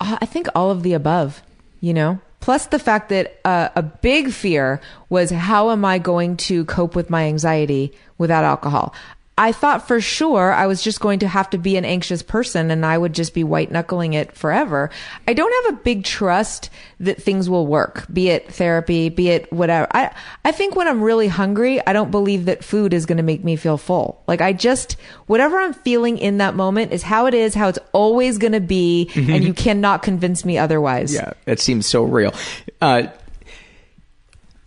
Uh, 0.00 0.18
I 0.20 0.26
think 0.26 0.48
all 0.54 0.70
of 0.70 0.82
the 0.82 0.92
above, 0.92 1.42
you 1.80 1.94
know? 1.94 2.20
Plus 2.40 2.66
the 2.66 2.78
fact 2.78 3.08
that 3.08 3.40
uh, 3.44 3.68
a 3.74 3.82
big 3.82 4.30
fear 4.30 4.80
was 5.08 5.30
how 5.30 5.70
am 5.70 5.84
I 5.84 5.98
going 5.98 6.36
to 6.48 6.64
cope 6.66 6.94
with 6.94 7.10
my 7.10 7.24
anxiety 7.24 7.92
without 8.16 8.44
alcohol? 8.44 8.94
I 9.38 9.52
thought 9.52 9.86
for 9.86 10.00
sure 10.00 10.52
I 10.52 10.66
was 10.66 10.82
just 10.82 10.98
going 10.98 11.20
to 11.20 11.28
have 11.28 11.48
to 11.50 11.58
be 11.58 11.76
an 11.76 11.84
anxious 11.84 12.22
person 12.22 12.72
and 12.72 12.84
I 12.84 12.98
would 12.98 13.12
just 13.12 13.34
be 13.34 13.44
white 13.44 13.70
knuckling 13.70 14.14
it 14.14 14.36
forever. 14.36 14.90
I 15.28 15.32
don't 15.32 15.64
have 15.64 15.74
a 15.74 15.82
big 15.82 16.02
trust 16.02 16.70
that 16.98 17.22
things 17.22 17.48
will 17.48 17.64
work, 17.64 18.04
be 18.12 18.30
it 18.30 18.52
therapy, 18.52 19.10
be 19.10 19.28
it 19.28 19.52
whatever. 19.52 19.86
I, 19.92 20.12
I 20.44 20.50
think 20.50 20.74
when 20.74 20.88
I'm 20.88 21.00
really 21.00 21.28
hungry, 21.28 21.80
I 21.86 21.92
don't 21.92 22.10
believe 22.10 22.46
that 22.46 22.64
food 22.64 22.92
is 22.92 23.06
going 23.06 23.18
to 23.18 23.22
make 23.22 23.44
me 23.44 23.54
feel 23.54 23.78
full. 23.78 24.24
Like 24.26 24.40
I 24.40 24.52
just, 24.52 24.94
whatever 25.28 25.56
I'm 25.56 25.72
feeling 25.72 26.18
in 26.18 26.38
that 26.38 26.56
moment 26.56 26.92
is 26.92 27.04
how 27.04 27.26
it 27.26 27.34
is, 27.34 27.54
how 27.54 27.68
it's 27.68 27.78
always 27.92 28.38
going 28.38 28.54
to 28.54 28.60
be. 28.60 29.08
And 29.14 29.44
you 29.44 29.54
cannot 29.54 30.02
convince 30.02 30.44
me 30.44 30.58
otherwise. 30.58 31.14
Yeah, 31.14 31.34
that 31.44 31.60
seems 31.60 31.86
so 31.86 32.02
real. 32.02 32.34
Uh, 32.80 33.04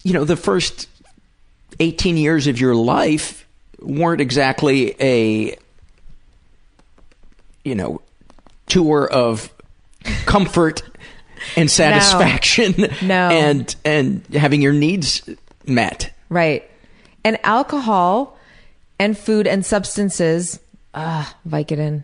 you 0.04 0.14
know, 0.14 0.24
the 0.24 0.38
first 0.38 0.88
18 1.82 2.16
years 2.16 2.48
of 2.48 2.60
your 2.60 2.74
life 2.74 3.46
weren't 3.82 4.22
exactly 4.22 4.96
a, 5.00 5.58
you 7.64 7.76
know, 7.76 8.02
tour 8.68 9.08
of 9.12 9.52
comfort 10.26 10.84
and 11.58 11.70
satisfaction 11.70 12.88
No. 13.02 13.30
and 13.30 13.76
and 13.84 14.26
having 14.34 14.62
your 14.62 14.74
needs 14.74 15.28
met. 15.66 16.14
Right. 16.30 16.70
And 17.24 17.38
alcohol 17.44 18.38
and 19.00 19.18
food 19.18 19.48
and 19.48 19.66
substances, 19.66 20.60
ah, 20.94 21.36
Vicodin. 21.48 22.04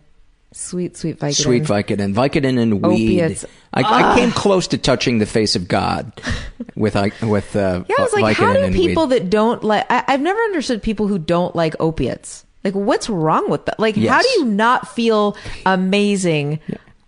Sweet, 0.58 0.96
sweet 0.96 1.20
Vicodin. 1.20 1.34
Sweet 1.34 1.62
Vicodin, 1.62 2.14
Vicodin 2.14 2.60
and 2.60 2.82
weed. 2.82 3.20
Opiates. 3.22 3.44
I, 3.72 3.82
I 4.12 4.18
came 4.18 4.32
close 4.32 4.66
to 4.68 4.76
touching 4.76 5.18
the 5.18 5.24
face 5.24 5.54
of 5.54 5.68
God 5.68 6.12
with 6.74 6.96
I 6.96 7.12
with 7.22 7.54
uh, 7.54 7.84
Yeah, 7.88 7.94
I 7.98 8.02
was 8.02 8.12
like, 8.12 8.36
Vicodin 8.36 8.44
how 8.44 8.52
do 8.54 8.72
people 8.72 9.06
weed. 9.06 9.20
that 9.20 9.30
don't 9.30 9.62
like, 9.62 9.86
I, 9.88 10.02
I've 10.08 10.20
never 10.20 10.40
understood 10.40 10.82
people 10.82 11.06
who 11.06 11.16
don't 11.16 11.54
like 11.54 11.76
opiates. 11.78 12.44
Like, 12.64 12.74
what's 12.74 13.08
wrong 13.08 13.48
with 13.48 13.66
that? 13.66 13.78
Like, 13.78 13.96
how 13.96 14.20
do 14.20 14.28
you 14.30 14.46
not 14.46 14.88
feel 14.88 15.36
amazing 15.64 16.58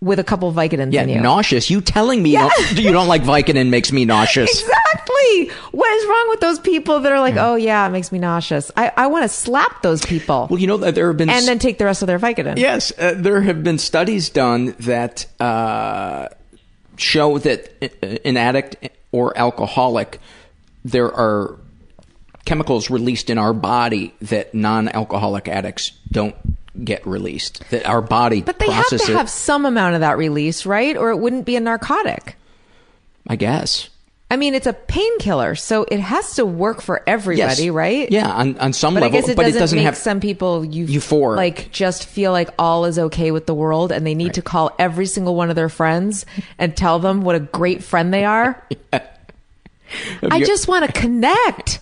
with 0.01 0.17
a 0.17 0.23
couple 0.23 0.51
Vicodins 0.51 0.93
yeah, 0.93 1.03
in 1.03 1.09
you? 1.09 1.21
nauseous. 1.21 1.69
You 1.69 1.79
telling 1.79 2.23
me 2.23 2.31
you, 2.31 2.39
Yeah. 2.39 2.49
don't, 2.49 2.79
you 2.79 2.91
don't 2.91 3.07
like 3.07 3.21
Vicodin 3.21 3.69
makes 3.69 3.91
me 3.91 4.03
nauseous. 4.13 4.49
Exactly. 4.49 5.49
What 5.71 5.91
is 5.91 6.07
wrong 6.07 6.25
with 6.29 6.39
those 6.39 6.59
people 6.59 6.99
that 7.01 7.11
are 7.11 7.19
like, 7.19 7.35
oh 7.37 7.55
yeah, 7.55 7.85
it 7.87 7.91
makes 7.91 8.11
me 8.11 8.17
nauseous? 8.17 8.71
I, 8.75 8.91
I 8.97 9.07
want 9.07 9.23
to 9.23 9.29
slap 9.29 9.83
those 9.83 10.03
people 10.03 10.47
Well, 10.49 10.59
you 10.59 10.65
know 10.65 10.77
that 10.77 10.95
there 10.95 11.07
have 11.07 11.17
been 11.17 11.29
and 11.29 11.45
then 11.47 11.59
take 11.59 11.77
the 11.77 11.85
rest 11.85 12.01
of 12.01 12.07
their 12.07 12.17
Vicodin. 12.17 12.57
Yes, 12.57 12.91
uh, 12.97 13.13
there 13.15 13.41
have 13.41 13.63
been 13.63 13.77
studies 13.77 14.29
done 14.29 14.75
that 14.79 15.27
uh, 15.39 16.29
show 16.97 17.37
that 17.37 17.71
an 18.25 18.37
addict 18.37 18.89
or 19.11 19.37
alcoholic, 19.37 20.19
there 20.83 21.13
are 21.13 21.57
chemicals 22.45 22.89
released 22.89 23.29
in 23.29 23.37
our 23.37 23.53
body 23.53 24.15
that 24.19 24.55
non-alcoholic 24.55 25.47
addicts 25.47 25.91
don't 26.11 26.35
get 26.83 27.05
released. 27.05 27.63
That 27.71 27.85
our 27.85 28.01
body 28.01 28.41
But 28.41 28.59
they 28.59 28.69
have 28.71 28.87
to 28.87 29.13
have 29.13 29.29
some 29.29 29.65
amount 29.65 29.95
of 29.95 30.01
that 30.01 30.17
release, 30.17 30.65
right? 30.65 30.95
Or 30.97 31.09
it 31.11 31.17
wouldn't 31.17 31.45
be 31.45 31.55
a 31.55 31.59
narcotic. 31.59 32.35
I 33.27 33.35
guess. 33.35 33.89
I 34.31 34.37
mean, 34.37 34.55
it's 34.55 34.65
a 34.65 34.71
painkiller, 34.71 35.55
so 35.55 35.83
it 35.91 35.99
has 35.99 36.35
to 36.35 36.45
work 36.45 36.81
for 36.81 37.03
everybody, 37.05 37.63
Yes. 37.65 37.69
right? 37.73 38.09
Yeah, 38.09 38.29
on, 38.31 38.57
on 38.59 38.71
some 38.71 38.93
But 38.93 39.01
level, 39.03 39.17
I 39.17 39.21
guess 39.21 39.29
it 39.29 39.35
but 39.35 39.43
doesn't, 39.43 39.57
it 39.57 39.59
doesn't 39.59 39.75
make 39.75 39.85
have 39.85 39.97
some 39.97 40.21
people 40.21 40.63
you 40.63 40.85
euphoric. 40.85 41.35
like 41.35 41.69
just 41.73 42.05
feel 42.05 42.31
like 42.31 42.49
all 42.57 42.85
is 42.85 42.97
okay 42.97 43.31
with 43.31 43.45
the 43.45 43.53
world, 43.53 43.91
and 43.91 44.07
they 44.07 44.15
need 44.15 44.35
to 44.35 44.41
call 44.41 44.73
every 44.79 45.05
single 45.05 45.35
one 45.35 45.49
of 45.49 45.57
their 45.57 45.67
friends 45.67 46.25
and 46.57 46.77
tell 46.77 46.97
them 46.99 47.23
what 47.23 47.35
a 47.35 47.41
great 47.41 47.83
friend 47.83 48.13
they 48.13 48.23
are. 48.23 48.65
I 48.93 50.37
you- 50.37 50.45
just 50.45 50.65
want 50.69 50.85
to 50.85 50.91
connect. 50.93 51.79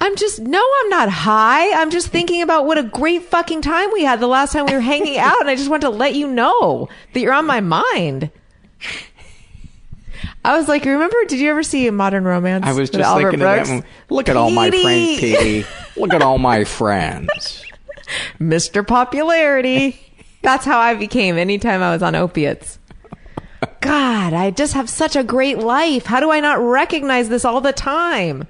I'm 0.00 0.14
just 0.16 0.40
no, 0.40 0.64
I'm 0.80 0.88
not 0.88 1.08
high. 1.08 1.72
I'm 1.80 1.90
just 1.90 2.08
thinking 2.08 2.42
about 2.42 2.66
what 2.66 2.78
a 2.78 2.82
great 2.84 3.24
fucking 3.24 3.62
time 3.62 3.90
we 3.92 4.04
had 4.04 4.20
the 4.20 4.28
last 4.28 4.52
time 4.52 4.66
we 4.66 4.74
were 4.74 4.80
hanging 4.80 5.18
out, 5.18 5.40
and 5.40 5.50
I 5.50 5.56
just 5.56 5.70
want 5.70 5.82
to 5.82 5.90
let 5.90 6.14
you 6.14 6.28
know 6.28 6.88
that 7.12 7.20
you're 7.20 7.32
on 7.32 7.46
my 7.46 7.60
mind. 7.60 8.30
I 10.44 10.56
was 10.56 10.68
like, 10.68 10.84
remember? 10.84 11.16
Did 11.26 11.40
you 11.40 11.50
ever 11.50 11.62
see 11.62 11.90
Modern 11.90 12.24
Romance? 12.24 12.64
I 12.64 12.72
was 12.72 12.90
just 12.90 13.04
Albert 13.04 13.32
thinking 13.32 13.46
of 13.46 13.66
that. 13.66 13.84
Look 14.08 14.28
at 14.28 14.36
all 14.36 14.50
my 14.50 14.70
friends, 14.70 15.20
Petey. 15.20 15.66
Look 15.96 16.14
at 16.14 16.22
all 16.22 16.38
my 16.38 16.64
friends. 16.64 17.64
Mr. 18.40 18.86
Popularity. 18.86 20.00
That's 20.42 20.64
how 20.64 20.78
I 20.78 20.94
became 20.94 21.36
anytime 21.36 21.82
I 21.82 21.92
was 21.92 22.02
on 22.02 22.14
opiates. 22.14 22.78
God, 23.80 24.32
I 24.32 24.50
just 24.52 24.74
have 24.74 24.88
such 24.88 25.16
a 25.16 25.24
great 25.24 25.58
life. 25.58 26.06
How 26.06 26.20
do 26.20 26.30
I 26.30 26.40
not 26.40 26.60
recognize 26.60 27.28
this 27.28 27.44
all 27.44 27.60
the 27.60 27.72
time? 27.72 28.46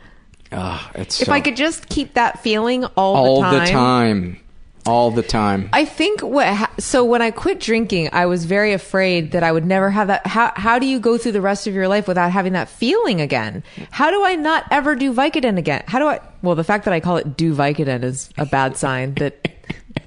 Ah, 0.53 0.91
it's 0.95 1.21
If 1.21 1.27
so- 1.27 1.33
I 1.33 1.41
could 1.41 1.57
just 1.57 1.89
keep 1.89 2.15
that 2.15 2.43
feeling 2.43 2.85
all, 2.97 3.17
all 3.17 3.43
the 3.43 3.59
time. 3.59 3.59
All 3.59 3.61
the 3.61 3.71
time, 3.71 4.41
all 4.87 5.11
the 5.11 5.23
time. 5.23 5.69
I 5.75 5.85
think 5.85 6.23
what 6.23 6.47
ha- 6.47 6.71
so 6.79 7.05
when 7.05 7.21
I 7.21 7.31
quit 7.31 7.61
drinking, 7.61 8.09
I 8.13 8.25
was 8.27 8.47
very 8.47 8.73
afraid 8.73 9.33
that 9.33 9.43
I 9.43 9.53
would 9.53 9.67
never 9.67 9.91
have 9.91 10.07
that. 10.09 10.27
How 10.27 10.53
how 10.57 10.79
do 10.79 10.87
you 10.87 11.01
go 11.01 11.19
through 11.19 11.33
the 11.33 11.43
rest 11.43 11.67
of 11.67 11.75
your 11.75 11.89
life 11.89 12.09
without 12.09 12.31
having 12.33 12.55
that 12.55 12.69
feeling 12.71 13.21
again? 13.21 13.63
How 13.91 14.11
do 14.11 14.25
I 14.25 14.37
not 14.37 14.65
ever 14.71 14.97
do 14.97 15.13
Vicodin 15.13 15.59
again? 15.59 15.83
How 15.87 15.99
do 15.99 16.07
I? 16.07 16.21
Well, 16.41 16.55
the 16.55 16.65
fact 16.65 16.87
that 16.87 16.95
I 16.95 17.01
call 17.01 17.19
it 17.19 17.37
do 17.37 17.55
Vicodin 17.55 18.03
is 18.03 18.31
a 18.39 18.47
bad 18.47 18.79
sign 18.79 19.15
that 19.17 19.49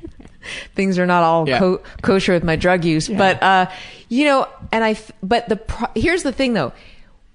things 0.76 0.98
are 0.98 1.06
not 1.06 1.22
all 1.24 1.48
Yeah. 1.48 1.60
co- 1.60 1.82
kosher 2.02 2.34
with 2.34 2.44
my 2.44 2.56
drug 2.56 2.84
use. 2.84 3.08
But 3.08 3.42
uh, 3.44 3.68
you 4.10 4.26
know, 4.26 4.48
and 4.72 4.84
I. 4.84 4.92
f- 4.92 5.12
But 5.22 5.48
the 5.50 5.58
pro- 5.58 5.90
here's 5.96 6.24
the 6.24 6.32
thing 6.32 6.54
though. 6.54 6.74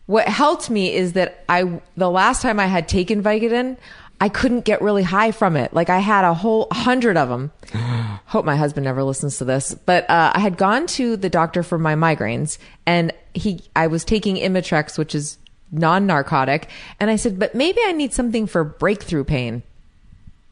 What 0.07 0.29
helped 0.29 0.71
me 0.71 0.95
is 0.95 1.15
that 1.15 1.45
I 1.49 1.81
the 1.97 2.11
last 2.11 2.43
time 2.43 2.61
I 2.61 2.67
had 2.67 2.89
taken 2.89 3.23
Vicodin, 3.23 3.77
I 4.21 4.29
couldn't 4.29 4.65
get 4.65 4.81
really 4.81 5.03
high 5.03 5.33
from 5.33 5.57
it. 5.57 5.75
Like 5.75 5.91
I 5.91 5.99
had 5.99 6.25
a 6.25 6.33
whole 6.33 6.69
hundred 6.73 7.17
of 7.17 7.29
them. 7.29 7.51
Hope 8.27 8.45
my 8.45 8.57
husband 8.57 8.85
never 8.85 9.03
listens 9.03 9.39
to 9.39 9.45
this. 9.45 9.75
But 9.75 10.09
uh, 10.09 10.33
I 10.35 10.41
had 10.41 10.57
gone 10.57 10.87
to 10.89 11.17
the 11.17 11.29
doctor 11.29 11.63
for 11.63 11.79
my 11.79 11.95
migraines, 11.95 12.59
and 12.87 13.13
he 13.35 13.63
I 13.75 13.89
was 13.89 14.05
taking 14.05 14.37
Imitrex, 14.37 14.97
which 14.97 15.15
is 15.15 15.39
non-narcotic, 15.73 16.69
and 17.01 17.11
I 17.11 17.17
said, 17.17 17.39
but 17.39 17.55
maybe 17.55 17.81
I 17.85 17.93
need 17.93 18.13
something 18.13 18.47
for 18.47 18.63
breakthrough 18.65 19.25
pain. 19.25 19.63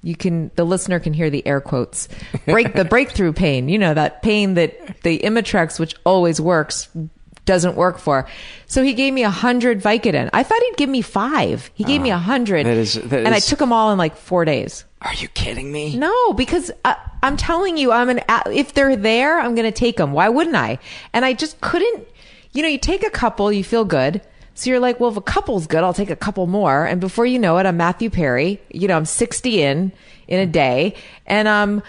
You 0.02 0.16
can 0.16 0.50
the 0.57 0.64
listener 0.64 1.00
can 1.00 1.14
hear 1.14 1.30
the 1.30 1.46
air 1.46 1.61
quotes. 1.61 2.09
Break 2.44 2.74
the 2.74 2.84
breakthrough 2.94 3.32
pain. 3.32 3.68
You 3.70 3.78
know 3.78 3.94
that 3.94 4.20
pain 4.20 4.55
that 4.55 5.00
the 5.02 5.20
Imitrex, 5.20 5.80
which 5.80 5.94
always 6.05 6.40
works, 6.40 6.88
doesn't 7.45 7.76
work 7.76 7.99
for. 7.99 8.26
So 8.66 8.82
he 8.82 8.95
gave 8.95 9.12
me 9.12 9.22
a 9.22 9.30
hundred 9.30 9.80
Vicodin. 9.82 10.30
I 10.32 10.42
thought 10.42 10.61
he'd 10.62 10.76
give 10.76 10.88
me 10.88 11.03
five. 11.03 11.70
He 11.74 11.84
gave 11.84 12.01
me 12.01 12.11
a 12.11 12.18
hundred, 12.18 12.66
Ah, 12.66 12.70
that 12.70 12.76
is- 12.78 12.95
that 12.95 13.24
and 13.26 13.34
I 13.34 13.38
took 13.40 13.59
them 13.59 13.72
all 13.72 13.92
in 13.92 13.99
like 13.99 14.16
four 14.16 14.45
days. 14.45 14.84
Are 15.03 15.14
you 15.14 15.28
kidding 15.28 15.70
me? 15.70 15.97
No, 15.97 16.32
because 16.32 16.70
I, 16.84 16.97
I'm 17.22 17.36
telling 17.36 17.76
you, 17.76 17.92
I'm 17.92 18.09
an. 18.09 18.20
If 18.47 18.72
they're 18.72 18.97
there, 18.97 19.38
I'm 19.38 19.55
going 19.55 19.70
to 19.70 19.78
take 19.78 19.99
them. 19.99 20.12
Why 20.12 20.30
wouldn't 20.30 20.57
I? 20.57 20.78
And 21.12 21.24
I 21.26 21.34
just 21.34 21.61
couldn't. 21.61 22.07
You 22.53 22.62
know, 22.62 22.68
you 22.68 22.78
take 22.78 23.05
a 23.07 23.11
couple, 23.11 23.53
you 23.53 23.62
feel 23.64 23.84
good. 23.84 24.22
So 24.55 24.70
you're 24.70 24.80
like, 24.80 25.01
well, 25.01 25.11
if 25.11 25.16
a 25.16 25.20
couple's 25.20 25.66
good, 25.66 25.82
I'll 25.84 25.92
take 25.92 26.11
a 26.11 26.16
couple 26.16 26.47
more. 26.47 26.86
And 26.86 27.01
before 27.01 27.26
you 27.26 27.38
know 27.38 27.59
it, 27.59 27.66
I'm 27.66 27.76
Matthew 27.76 28.09
Perry. 28.09 28.61
You 28.70 28.86
know, 28.88 28.97
I'm 28.97 29.05
60 29.05 29.61
in 29.61 29.92
in 30.28 30.40
a 30.40 30.47
day, 30.47 30.95
and 31.26 31.49
I'm 31.49 31.82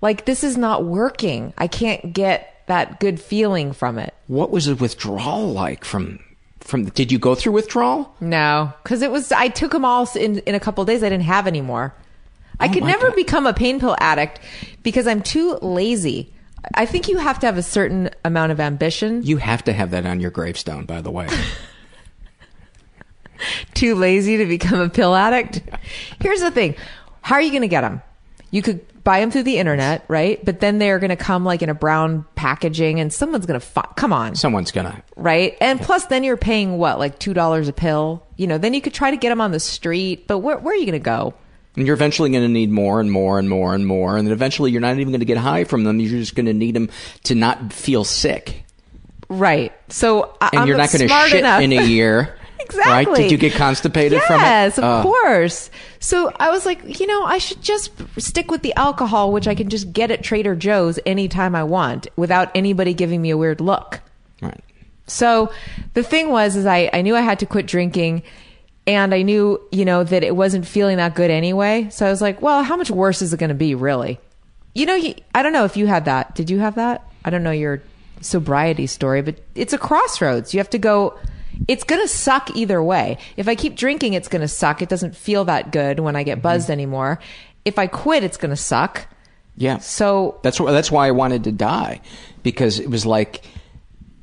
like, 0.00 0.24
this 0.24 0.42
is 0.44 0.56
not 0.56 0.84
working. 0.84 1.52
I 1.58 1.66
can't 1.66 2.12
get 2.14 2.59
that 2.70 2.98
good 3.00 3.20
feeling 3.20 3.72
from 3.72 3.98
it. 3.98 4.14
What 4.26 4.50
was 4.50 4.66
the 4.66 4.74
withdrawal 4.74 5.52
like 5.52 5.84
from 5.84 6.18
from? 6.60 6.84
Did 6.86 7.12
you 7.12 7.18
go 7.18 7.34
through 7.34 7.52
withdrawal? 7.52 8.14
No, 8.20 8.72
because 8.82 9.02
it 9.02 9.10
was. 9.10 9.30
I 9.32 9.48
took 9.48 9.72
them 9.72 9.84
all 9.84 10.08
in 10.16 10.38
in 10.40 10.54
a 10.54 10.60
couple 10.60 10.84
days. 10.84 11.02
I 11.02 11.08
didn't 11.08 11.24
have 11.24 11.46
any 11.46 11.60
more. 11.60 11.94
I 12.58 12.68
Oh 12.68 12.72
could 12.72 12.84
never 12.84 13.08
God. 13.08 13.16
become 13.16 13.46
a 13.46 13.54
pain 13.54 13.80
pill 13.80 13.96
addict 14.00 14.40
because 14.82 15.06
I'm 15.06 15.22
too 15.22 15.58
lazy. 15.62 16.32
I 16.74 16.84
think 16.84 17.08
you 17.08 17.16
have 17.18 17.38
to 17.40 17.46
have 17.46 17.56
a 17.56 17.62
certain 17.62 18.10
amount 18.24 18.52
of 18.52 18.60
ambition. 18.60 19.22
You 19.24 19.38
have 19.38 19.64
to 19.64 19.72
have 19.72 19.90
that 19.92 20.04
on 20.04 20.20
your 20.20 20.30
gravestone, 20.30 20.84
by 20.84 21.00
the 21.00 21.10
way. 21.10 21.26
Too 23.72 23.94
lazy 23.94 24.36
to 24.36 24.44
become 24.44 24.78
a 24.80 24.90
pill 24.90 25.14
addict. 25.14 25.62
Here's 26.20 26.40
the 26.40 26.50
thing: 26.50 26.74
how 27.22 27.36
are 27.36 27.40
you 27.40 27.50
going 27.50 27.62
to 27.62 27.68
get 27.68 27.80
them? 27.80 28.02
You 28.50 28.60
could 28.60 28.84
buy 29.04 29.20
them 29.20 29.30
through 29.30 29.44
the 29.44 29.58
internet, 29.58 30.04
right? 30.08 30.44
But 30.44 30.60
then 30.60 30.78
they're 30.78 30.98
going 30.98 31.10
to 31.10 31.16
come 31.16 31.44
like 31.44 31.62
in 31.62 31.68
a 31.68 31.74
brown 31.74 32.24
packaging, 32.34 33.00
and 33.00 33.12
someone's 33.12 33.46
going 33.46 33.58
to 33.58 33.64
fi- 33.66 33.88
come 33.96 34.12
on. 34.12 34.34
Someone's 34.34 34.70
gonna. 34.72 35.02
right? 35.16 35.56
And 35.60 35.80
plus, 35.80 36.06
then 36.06 36.24
you're 36.24 36.36
paying 36.36 36.78
what, 36.78 36.98
like 36.98 37.18
two 37.18 37.34
dollars 37.34 37.68
a 37.68 37.72
pill? 37.72 38.26
You 38.36 38.46
know, 38.46 38.58
then 38.58 38.74
you 38.74 38.80
could 38.80 38.94
try 38.94 39.10
to 39.10 39.16
get 39.16 39.28
them 39.30 39.40
on 39.40 39.50
the 39.52 39.60
street, 39.60 40.26
but 40.26 40.38
where, 40.38 40.58
where 40.58 40.74
are 40.74 40.76
you 40.76 40.86
going 40.86 40.92
to 40.92 40.98
go? 41.04 41.34
And 41.76 41.86
you're 41.86 41.94
eventually 41.94 42.30
going 42.30 42.42
to 42.42 42.48
need 42.48 42.70
more 42.70 43.00
and 43.00 43.10
more 43.12 43.38
and 43.38 43.48
more 43.48 43.74
and 43.74 43.86
more, 43.86 44.16
and 44.16 44.26
then 44.26 44.32
eventually 44.32 44.70
you're 44.72 44.80
not 44.80 44.98
even 44.98 45.08
going 45.12 45.20
to 45.20 45.26
get 45.26 45.36
high 45.38 45.64
from 45.64 45.84
them. 45.84 46.00
You're 46.00 46.18
just 46.18 46.34
going 46.34 46.46
to 46.46 46.52
need 46.54 46.74
them 46.74 46.90
to 47.24 47.34
not 47.34 47.72
feel 47.72 48.04
sick, 48.04 48.64
Right. 49.28 49.72
So 49.88 50.36
I, 50.40 50.48
and 50.52 50.60
I'm 50.62 50.68
you're 50.68 50.76
not 50.76 50.90
going 50.90 51.06
to 51.08 51.28
shit 51.28 51.38
enough. 51.38 51.62
in 51.62 51.72
a 51.72 51.84
year. 51.84 52.36
exactly. 52.78 53.12
Right? 53.12 53.22
Did 53.22 53.30
you 53.32 53.38
get 53.38 53.52
constipated 53.54 54.20
from 54.22 54.40
it? 54.40 54.44
Yes, 54.44 54.78
of 54.78 54.84
Uh, 54.84 55.02
course. 55.02 55.70
So 55.98 56.32
I 56.38 56.50
was 56.50 56.64
like, 56.66 56.98
you 57.00 57.06
know, 57.06 57.24
I 57.24 57.38
should 57.38 57.62
just 57.62 57.92
stick 58.18 58.50
with 58.50 58.62
the 58.62 58.74
alcohol, 58.74 59.32
which 59.32 59.46
I 59.48 59.54
can 59.54 59.68
just 59.68 59.92
get 59.92 60.10
at 60.10 60.22
Trader 60.22 60.54
Joe's 60.54 60.98
anytime 61.06 61.54
I 61.54 61.64
want 61.64 62.06
without 62.16 62.50
anybody 62.54 62.94
giving 62.94 63.20
me 63.22 63.30
a 63.30 63.36
weird 63.36 63.60
look. 63.60 64.00
Right. 64.40 64.60
So 65.06 65.52
the 65.94 66.02
thing 66.02 66.30
was, 66.30 66.56
is 66.56 66.66
I, 66.66 66.88
I 66.92 67.02
knew 67.02 67.16
I 67.16 67.20
had 67.20 67.40
to 67.40 67.46
quit 67.46 67.66
drinking 67.66 68.22
and 68.86 69.12
I 69.14 69.22
knew, 69.22 69.60
you 69.72 69.84
know, 69.84 70.04
that 70.04 70.22
it 70.24 70.34
wasn't 70.36 70.66
feeling 70.66 70.96
that 70.96 71.14
good 71.14 71.30
anyway. 71.30 71.88
So 71.90 72.06
I 72.06 72.10
was 72.10 72.22
like, 72.22 72.40
well, 72.40 72.62
how 72.62 72.76
much 72.76 72.90
worse 72.90 73.20
is 73.22 73.32
it 73.32 73.38
going 73.40 73.48
to 73.48 73.54
be 73.54 73.74
really? 73.74 74.18
You 74.74 74.86
know, 74.86 74.94
you, 74.94 75.14
I 75.34 75.42
don't 75.42 75.52
know 75.52 75.64
if 75.64 75.76
you 75.76 75.86
had 75.86 76.04
that. 76.06 76.34
Did 76.34 76.48
you 76.48 76.60
have 76.60 76.76
that? 76.76 77.04
I 77.24 77.30
don't 77.30 77.42
know 77.42 77.50
your 77.50 77.82
sobriety 78.20 78.86
story, 78.86 79.20
but 79.22 79.36
it's 79.54 79.72
a 79.72 79.78
crossroads. 79.78 80.54
You 80.54 80.58
have 80.60 80.70
to 80.70 80.78
go, 80.78 81.18
it's 81.68 81.84
going 81.84 82.00
to 82.00 82.08
suck 82.08 82.56
either 82.56 82.82
way. 82.82 83.18
If 83.36 83.48
I 83.48 83.54
keep 83.54 83.76
drinking, 83.76 84.14
it's 84.14 84.28
going 84.28 84.40
to 84.42 84.48
suck. 84.48 84.82
It 84.82 84.88
doesn't 84.88 85.14
feel 85.14 85.44
that 85.44 85.72
good 85.72 86.00
when 86.00 86.16
I 86.16 86.22
get 86.22 86.38
mm-hmm. 86.38 86.42
buzzed 86.42 86.70
anymore. 86.70 87.18
If 87.64 87.78
I 87.78 87.86
quit, 87.86 88.24
it's 88.24 88.36
going 88.36 88.50
to 88.50 88.56
suck. 88.56 89.06
Yeah. 89.56 89.78
So 89.78 90.40
That's 90.42 90.58
why. 90.58 90.72
That's 90.72 90.90
why 90.90 91.08
I 91.08 91.10
wanted 91.10 91.44
to 91.44 91.52
die, 91.52 92.00
because 92.42 92.80
it 92.80 92.88
was 92.88 93.04
like, 93.04 93.44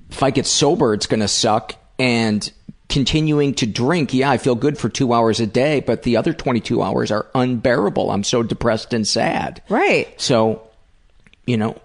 if 0.09 0.23
I 0.23 0.31
get 0.31 0.45
sober, 0.45 0.93
it's 0.93 1.05
going 1.05 1.19
to 1.19 1.27
suck, 1.27 1.75
and 1.99 2.51
continuing 2.89 3.53
to 3.55 3.65
drink, 3.65 4.13
yeah, 4.13 4.31
I 4.31 4.37
feel 4.37 4.55
good 4.55 4.77
for 4.77 4.87
two 4.87 5.13
hours 5.13 5.41
a 5.41 5.45
day, 5.45 5.81
but 5.81 6.03
the 6.03 6.17
other 6.17 6.33
twenty-two 6.33 6.81
hours 6.81 7.11
are 7.11 7.27
unbearable. 7.35 8.09
I'm 8.09 8.23
so 8.23 8.41
depressed 8.41 8.93
and 8.93 9.05
sad. 9.05 9.61
Right. 9.69 10.07
So, 10.19 10.67
you 11.45 11.57
know, 11.57 11.75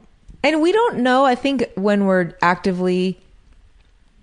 And 0.44 0.60
we 0.60 0.72
don't 0.72 0.98
know, 0.98 1.24
I 1.24 1.34
think, 1.34 1.70
when 1.76 2.06
we're 2.06 2.34
actively 2.42 3.20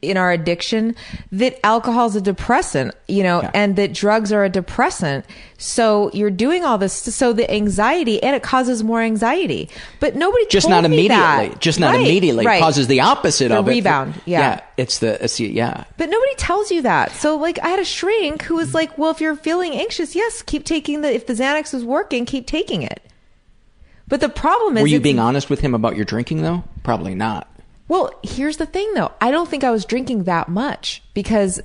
in 0.02 0.16
our 0.16 0.32
addiction, 0.32 0.96
that 1.32 1.60
alcohol 1.66 2.08
is 2.08 2.16
a 2.16 2.22
depressant, 2.22 2.96
you 3.08 3.22
know, 3.22 3.42
Yeah. 3.42 3.52
and 3.54 3.76
that 3.76 3.94
drugs 3.94 4.32
are 4.32 4.44
a 4.46 4.50
depressant. 4.50 5.26
So 5.58 6.10
you're 6.14 6.30
doing 6.32 6.64
all 6.64 6.78
this, 6.78 6.94
so 6.94 7.34
the 7.34 7.50
anxiety, 7.52 8.22
and 8.24 8.34
it 8.36 8.42
causes 8.42 8.82
more 8.84 9.02
anxiety. 9.02 9.70
But 10.00 10.16
nobody 10.16 10.46
just 10.50 10.70
not 10.70 10.84
me 10.84 10.86
immediately. 10.86 11.50
that. 11.50 11.60
Just 11.60 11.80
not 11.82 11.96
Right, 11.96 12.00
immediately. 12.02 12.46
right. 12.46 12.62
Causes 12.62 12.88
the 12.88 13.02
opposite 13.02 13.50
The 13.50 13.60
of 13.60 13.68
it. 13.68 13.72
rebound, 13.72 14.14
yeah. 14.26 14.62
It's 14.78 15.00
the. 15.00 15.22
It's 15.22 15.36
the. 15.36 15.48
Yeah. 15.50 15.84
But 15.98 16.10
nobody 16.10 16.34
tells 16.38 16.72
you 16.72 16.82
that. 16.84 17.12
So 17.16 17.36
like 17.36 17.60
I 17.62 17.68
had 17.68 17.80
a 17.80 17.86
shrink 17.86 18.44
who 18.44 18.56
was 18.56 18.74
like, 18.74 18.98
"Well, 18.98 19.12
if 19.12 19.20
you're 19.20 19.36
feeling 19.36 19.74
anxious, 19.74 20.16
yes, 20.16 20.42
keep 20.42 20.64
taking 20.64 21.02
the 21.02 21.14
if 21.14 21.28
the 21.28 21.34
Xanax 21.34 21.74
is 21.74 21.84
working, 21.84 22.26
keep 22.26 22.48
taking 22.48 22.84
it." 22.84 23.02
But 24.08 24.22
the 24.22 24.30
problem 24.30 24.78
is 24.78 24.82
Were 24.82 24.88
you 24.88 25.00
being 25.02 25.20
honest 25.20 25.50
with 25.50 25.60
him 25.60 25.76
about 25.76 25.96
your 25.98 26.06
drinking 26.06 26.42
though? 26.42 26.64
Probably 26.84 27.14
not. 27.16 27.48
Well, 27.90 28.12
here's 28.24 28.56
the 28.58 28.66
thing 28.66 28.94
though. 28.94 29.12
I 29.20 29.32
don't 29.32 29.50
think 29.50 29.66
I 29.66 29.72
was 29.72 29.84
drinking 29.84 30.24
that 30.24 30.48
much 30.48 31.04
because 31.14 31.60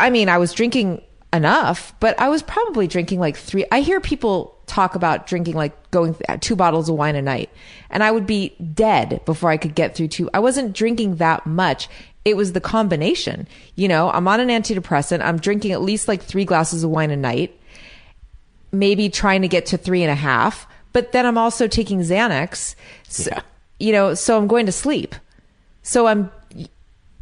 I 0.00 0.08
mean, 0.08 0.28
I 0.30 0.38
was 0.38 0.52
drinking 0.54 1.02
enough, 1.32 1.92
but 2.00 2.18
I 2.18 2.28
was 2.30 2.42
probably 2.42 2.86
drinking 2.86 3.20
like 3.20 3.36
3 3.36 3.66
I 3.70 3.80
hear 3.80 4.00
people 4.00 4.56
talk 4.66 4.94
about 4.94 5.26
drinking 5.26 5.54
like 5.54 5.90
going 5.90 6.14
th- 6.14 6.24
uh, 6.28 6.38
two 6.40 6.56
bottles 6.56 6.88
of 6.88 6.96
wine 6.96 7.16
a 7.16 7.22
night, 7.22 7.50
and 7.90 8.02
I 8.02 8.10
would 8.10 8.26
be 8.26 8.50
dead 8.72 9.20
before 9.26 9.50
I 9.50 9.56
could 9.58 9.74
get 9.74 9.94
through 9.94 10.08
two. 10.08 10.30
I 10.32 10.38
wasn't 10.38 10.72
drinking 10.74 11.16
that 11.16 11.44
much. 11.44 11.88
It 12.24 12.36
was 12.38 12.52
the 12.54 12.60
combination. 12.60 13.46
You 13.74 13.88
know, 13.88 14.10
I'm 14.10 14.26
on 14.28 14.40
an 14.40 14.48
antidepressant. 14.48 15.20
I'm 15.22 15.38
drinking 15.38 15.72
at 15.72 15.82
least 15.82 16.08
like 16.08 16.22
3 16.22 16.44
glasses 16.46 16.82
of 16.84 16.90
wine 16.90 17.10
a 17.10 17.16
night 17.16 17.58
maybe 18.72 19.08
trying 19.08 19.42
to 19.42 19.48
get 19.48 19.66
to 19.66 19.76
three 19.78 20.02
and 20.02 20.10
a 20.10 20.16
half, 20.16 20.66
but 20.92 21.12
then 21.12 21.26
I'm 21.26 21.38
also 21.38 21.68
taking 21.68 22.00
Xanax. 22.00 22.74
S- 23.06 23.28
Yeah. 23.30 23.40
You 23.78 23.92
know, 23.92 24.14
so 24.14 24.36
I'm 24.36 24.46
going 24.48 24.66
to 24.66 24.72
sleep. 24.72 25.14
So 25.84 26.06
I'm, 26.06 26.30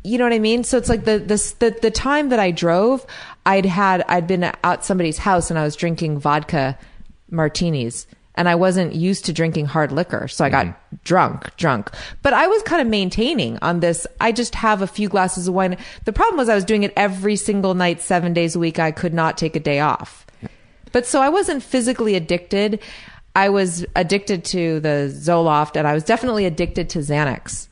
you 0.04 0.18
know 0.18 0.24
what 0.24 0.32
I 0.32 0.38
mean? 0.38 0.64
So 0.64 0.78
it's 0.78 0.88
like 0.88 1.04
the, 1.04 1.18
the, 1.18 1.54
the, 1.58 1.78
the 1.82 1.90
time 1.90 2.30
that 2.30 2.38
I 2.38 2.50
drove, 2.50 3.04
I'd 3.44 3.66
had, 3.66 4.02
I'd 4.08 4.26
been 4.26 4.44
at 4.44 4.84
somebody's 4.84 5.18
house 5.18 5.50
and 5.50 5.58
I 5.58 5.64
was 5.64 5.76
drinking 5.76 6.20
vodka 6.20 6.78
martinis 7.30 8.06
and 8.34 8.48
I 8.48 8.54
wasn't 8.54 8.94
used 8.94 9.24
to 9.26 9.32
drinking 9.32 9.66
hard 9.66 9.92
liquor. 9.92 10.28
So 10.28 10.44
I 10.44 10.48
got 10.48 10.66
mm-hmm. 10.66 10.96
drunk, 11.04 11.54
drunk, 11.56 11.90
but 12.22 12.32
I 12.32 12.46
was 12.46 12.62
kind 12.62 12.80
of 12.80 12.86
maintaining 12.86 13.58
on 13.62 13.80
this. 13.80 14.06
I 14.20 14.32
just 14.32 14.54
have 14.54 14.80
a 14.80 14.86
few 14.86 15.08
glasses 15.08 15.48
of 15.48 15.54
wine. 15.54 15.76
The 16.04 16.12
problem 16.12 16.38
was 16.38 16.48
I 16.48 16.54
was 16.54 16.64
doing 16.64 16.84
it 16.84 16.92
every 16.96 17.36
single 17.36 17.74
night, 17.74 18.00
seven 18.00 18.32
days 18.32 18.56
a 18.56 18.58
week. 18.58 18.78
I 18.78 18.90
could 18.90 19.12
not 19.12 19.36
take 19.36 19.56
a 19.56 19.60
day 19.60 19.80
off. 19.80 20.24
But 20.92 21.06
so 21.06 21.20
I 21.20 21.28
wasn't 21.28 21.62
physically 21.62 22.14
addicted. 22.14 22.80
I 23.34 23.48
was 23.48 23.84
addicted 23.96 24.44
to 24.46 24.80
the 24.80 25.10
Zoloft 25.12 25.76
and 25.76 25.88
I 25.88 25.94
was 25.94 26.04
definitely 26.04 26.44
addicted 26.44 26.90
to 26.90 27.00
Xanax. 27.00 27.68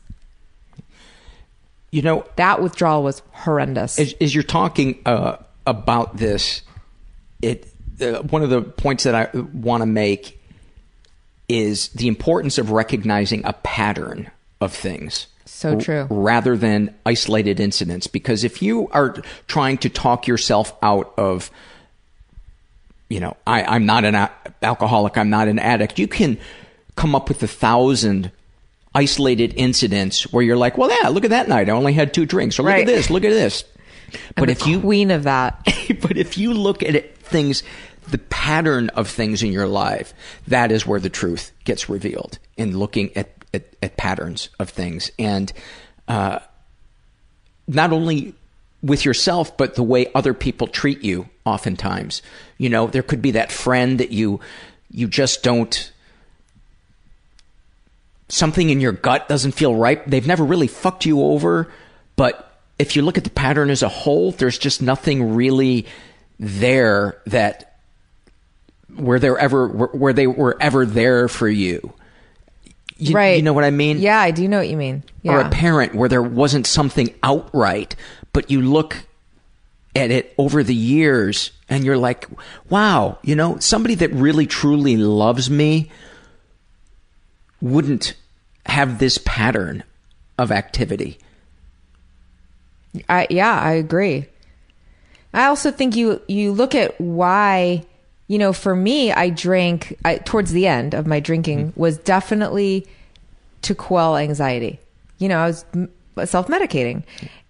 You 1.91 2.01
know, 2.01 2.25
That 2.37 2.61
withdrawal 2.61 3.03
was 3.03 3.21
horrendous. 3.31 3.99
as, 3.99 4.13
as 4.21 4.33
you're 4.33 4.43
talking 4.43 4.99
uh, 5.05 5.37
about 5.67 6.17
this, 6.17 6.61
it 7.41 7.67
uh, 8.01 8.21
one 8.23 8.41
of 8.43 8.49
the 8.49 8.61
points 8.61 9.03
that 9.03 9.13
I 9.13 9.29
want 9.37 9.81
to 9.81 9.85
make 9.85 10.41
is 11.49 11.89
the 11.89 12.07
importance 12.07 12.57
of 12.57 12.71
recognizing 12.71 13.43
a 13.45 13.53
pattern 13.53 14.31
of 14.61 14.73
things. 14.73 15.27
So 15.45 15.77
true. 15.79 16.07
rather 16.09 16.57
than 16.57 16.95
isolated 17.05 17.59
incidents. 17.59 18.07
Because 18.07 18.43
if 18.43 18.61
you 18.61 18.87
are 18.89 19.17
trying 19.47 19.77
to 19.79 19.89
talk 19.89 20.25
yourself 20.27 20.73
out 20.81 21.13
of, 21.17 21.51
you 23.09 23.19
know, 23.19 23.35
I, 23.45 23.63
I'm 23.63 23.85
not 23.85 24.05
an 24.05 24.15
a- 24.15 24.31
alcoholic, 24.63 25.17
I'm 25.17 25.29
not 25.29 25.47
an 25.47 25.59
addict, 25.59 25.99
you 25.99 26.07
can 26.07 26.39
come 26.95 27.13
up 27.13 27.27
with 27.29 27.43
a 27.43 27.47
thousand 27.47 28.31
isolated 28.93 29.53
incidents 29.55 30.31
where 30.33 30.43
you're 30.43 30.57
like, 30.57 30.77
well, 30.77 30.89
yeah, 31.01 31.09
look 31.09 31.23
at 31.23 31.29
that 31.29 31.47
night. 31.47 31.69
I 31.69 31.71
only 31.71 31.93
had 31.93 32.13
two 32.13 32.25
drinks. 32.25 32.59
Or 32.59 32.63
look 32.63 32.71
Right. 32.73 32.81
at 32.81 32.87
this, 32.87 33.09
look 33.09 33.23
at 33.23 33.29
this. 33.29 33.63
But 34.35 34.43
I'm 34.43 34.49
if 34.49 34.59
the 34.59 34.69
you 34.71 34.79
queen 34.81 35.11
of 35.11 35.23
that, 35.23 35.61
but 36.01 36.17
if 36.17 36.37
you 36.37 36.53
look 36.53 36.83
at 36.83 36.95
it, 36.95 37.15
things, 37.17 37.63
the 38.09 38.17
pattern 38.17 38.89
of 38.89 39.07
things 39.07 39.41
in 39.43 39.51
your 39.53 39.67
life, 39.67 40.13
that 40.47 40.71
is 40.71 40.85
where 40.85 40.99
the 40.99 41.09
truth 41.09 41.51
gets 41.63 41.87
revealed 41.89 42.37
in 42.57 42.77
looking 42.77 43.15
at, 43.15 43.31
at, 43.53 43.63
at 43.81 43.95
patterns 43.95 44.49
of 44.59 44.69
things. 44.69 45.11
And 45.17 45.53
uh, 46.09 46.39
not 47.67 47.93
only 47.93 48.33
with 48.83 49.05
yourself, 49.05 49.55
but 49.55 49.75
the 49.75 49.83
way 49.83 50.07
other 50.13 50.33
people 50.33 50.67
treat 50.67 51.03
you 51.03 51.29
oftentimes. 51.45 52.21
You 52.57 52.69
know, 52.69 52.87
there 52.87 53.03
could 53.03 53.21
be 53.21 53.31
that 53.31 53.51
friend 53.51 53.99
that 53.99 54.11
you 54.11 54.39
you 54.89 55.07
just 55.07 55.43
don't 55.43 55.90
something 58.31 58.69
in 58.69 58.79
your 58.79 58.93
gut 58.93 59.27
doesn't 59.27 59.51
feel 59.51 59.75
right. 59.75 60.07
They've 60.09 60.25
never 60.25 60.43
really 60.43 60.67
fucked 60.67 61.05
you 61.05 61.21
over, 61.21 61.71
but 62.15 62.59
if 62.79 62.95
you 62.95 63.01
look 63.01 63.17
at 63.17 63.23
the 63.23 63.29
pattern 63.29 63.69
as 63.69 63.83
a 63.83 63.89
whole, 63.89 64.31
there's 64.31 64.57
just 64.57 64.81
nothing 64.81 65.35
really 65.35 65.85
there 66.39 67.21
that 67.27 67.77
where 68.95 69.19
they're 69.19 69.37
ever 69.37 69.67
where, 69.67 69.87
where 69.89 70.13
they 70.13 70.27
were 70.27 70.57
ever 70.59 70.85
there 70.85 71.27
for 71.27 71.47
you. 71.47 71.93
You, 72.97 73.13
right? 73.13 73.37
You 73.37 73.41
know 73.41 73.53
what 73.53 73.63
I 73.63 73.71
mean? 73.71 73.99
Yeah, 73.99 74.19
I 74.19 74.31
do 74.31 74.47
know 74.47 74.59
what 74.59 74.69
you 74.69 74.77
mean. 74.77 75.03
Yeah. 75.23 75.33
Or 75.33 75.39
a 75.41 75.49
parent 75.49 75.95
where 75.95 76.09
there 76.09 76.21
wasn't 76.21 76.67
something 76.67 77.13
outright, 77.23 77.95
but 78.31 78.51
you 78.51 78.61
look 78.61 78.97
at 79.95 80.11
it 80.11 80.33
over 80.37 80.63
the 80.63 80.75
years 80.75 81.51
and 81.67 81.83
you're 81.83 81.97
like, 81.97 82.27
wow, 82.69 83.17
you 83.23 83.35
know, 83.35 83.57
somebody 83.59 83.95
that 83.95 84.11
really 84.11 84.45
truly 84.45 84.97
loves 84.97 85.49
me 85.49 85.91
wouldn't 87.59 88.15
have 88.65 88.99
this 88.99 89.17
pattern 89.19 89.83
of 90.37 90.51
activity. 90.51 91.17
I 93.07 93.27
yeah, 93.29 93.59
I 93.59 93.73
agree. 93.73 94.25
I 95.33 95.45
also 95.45 95.71
think 95.71 95.95
you 95.95 96.21
you 96.27 96.51
look 96.51 96.75
at 96.75 96.99
why 96.99 97.85
you 98.27 98.37
know 98.37 98.53
for 98.53 98.75
me 98.75 99.11
I 99.11 99.29
drank 99.29 99.97
I, 100.03 100.17
towards 100.17 100.51
the 100.51 100.67
end 100.67 100.93
of 100.93 101.07
my 101.07 101.19
drinking 101.19 101.67
mm-hmm. 101.67 101.79
was 101.79 101.97
definitely 101.97 102.87
to 103.63 103.75
quell 103.75 104.17
anxiety. 104.17 104.79
You 105.19 105.29
know, 105.29 105.39
I 105.39 105.47
was 105.47 105.65
self 106.29 106.47
medicating. 106.47 107.03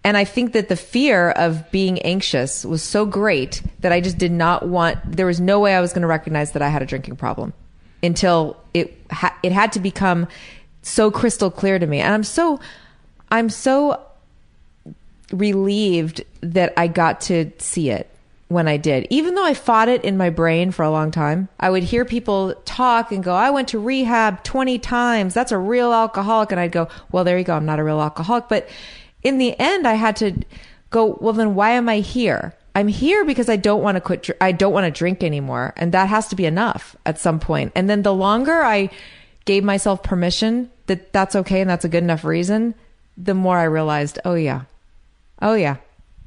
And 0.04 0.16
I 0.16 0.24
think 0.24 0.52
that 0.52 0.68
the 0.68 0.76
fear 0.76 1.30
of 1.30 1.70
being 1.70 2.00
anxious 2.00 2.64
was 2.64 2.82
so 2.82 3.06
great 3.06 3.62
that 3.80 3.92
I 3.92 4.00
just 4.00 4.18
did 4.18 4.32
not 4.32 4.66
want 4.66 4.98
there 5.04 5.26
was 5.26 5.40
no 5.40 5.60
way 5.60 5.74
I 5.74 5.80
was 5.80 5.92
going 5.92 6.02
to 6.02 6.08
recognize 6.08 6.52
that 6.52 6.62
I 6.62 6.68
had 6.68 6.82
a 6.82 6.86
drinking 6.86 7.16
problem 7.16 7.52
until 8.02 8.56
it 8.74 8.96
ha- 9.10 9.36
it 9.42 9.52
had 9.52 9.72
to 9.72 9.80
become 9.80 10.26
so 10.82 11.10
crystal 11.10 11.50
clear 11.50 11.78
to 11.78 11.86
me. 11.86 12.00
And 12.00 12.12
I'm 12.12 12.24
so 12.24 12.60
I'm 13.30 13.48
so 13.48 14.04
relieved 15.32 16.22
that 16.42 16.74
I 16.76 16.86
got 16.86 17.22
to 17.22 17.50
see 17.58 17.90
it 17.90 18.08
when 18.48 18.68
I 18.68 18.76
did. 18.76 19.06
Even 19.08 19.34
though 19.34 19.44
I 19.44 19.54
fought 19.54 19.88
it 19.88 20.04
in 20.04 20.16
my 20.16 20.30
brain 20.30 20.70
for 20.70 20.82
a 20.82 20.90
long 20.90 21.10
time, 21.10 21.48
I 21.58 21.70
would 21.70 21.82
hear 21.82 22.04
people 22.04 22.54
talk 22.64 23.10
and 23.10 23.24
go, 23.24 23.34
I 23.34 23.50
went 23.50 23.68
to 23.68 23.78
rehab 23.78 24.44
20 24.44 24.78
times. 24.78 25.34
That's 25.34 25.52
a 25.52 25.58
real 25.58 25.92
alcoholic. 25.92 26.52
And 26.52 26.60
I'd 26.60 26.72
go, 26.72 26.88
well, 27.10 27.24
there 27.24 27.38
you 27.38 27.44
go. 27.44 27.56
I'm 27.56 27.64
not 27.64 27.78
a 27.78 27.84
real 27.84 28.00
alcoholic. 28.00 28.48
But 28.48 28.68
in 29.22 29.38
the 29.38 29.58
end, 29.58 29.88
I 29.88 29.94
had 29.94 30.16
to 30.16 30.34
go, 30.90 31.16
well, 31.20 31.32
then 31.32 31.54
why 31.54 31.70
am 31.70 31.88
I 31.88 32.00
here? 32.00 32.54
I'm 32.74 32.88
here 32.88 33.24
because 33.24 33.48
I 33.48 33.56
don't 33.56 33.82
want 33.82 33.96
to 33.96 34.00
quit. 34.00 34.30
I 34.40 34.52
don't 34.52 34.72
want 34.72 34.84
to 34.84 34.90
drink 34.90 35.22
anymore. 35.22 35.72
And 35.76 35.92
that 35.92 36.08
has 36.08 36.28
to 36.28 36.36
be 36.36 36.46
enough 36.46 36.96
at 37.04 37.18
some 37.18 37.40
point. 37.40 37.72
And 37.74 37.88
then 37.88 38.02
the 38.02 38.14
longer 38.14 38.62
I 38.62 38.90
gave 39.44 39.64
myself 39.64 40.02
permission 40.02 40.70
that 40.86 41.12
that's 41.12 41.34
okay 41.36 41.60
and 41.60 41.70
that's 41.70 41.84
a 41.84 41.88
good 41.88 42.02
enough 42.02 42.24
reason, 42.24 42.74
the 43.16 43.34
more 43.34 43.58
I 43.58 43.64
realized, 43.64 44.18
oh 44.24 44.34
yeah, 44.34 44.62
oh 45.40 45.54
yeah, 45.54 45.76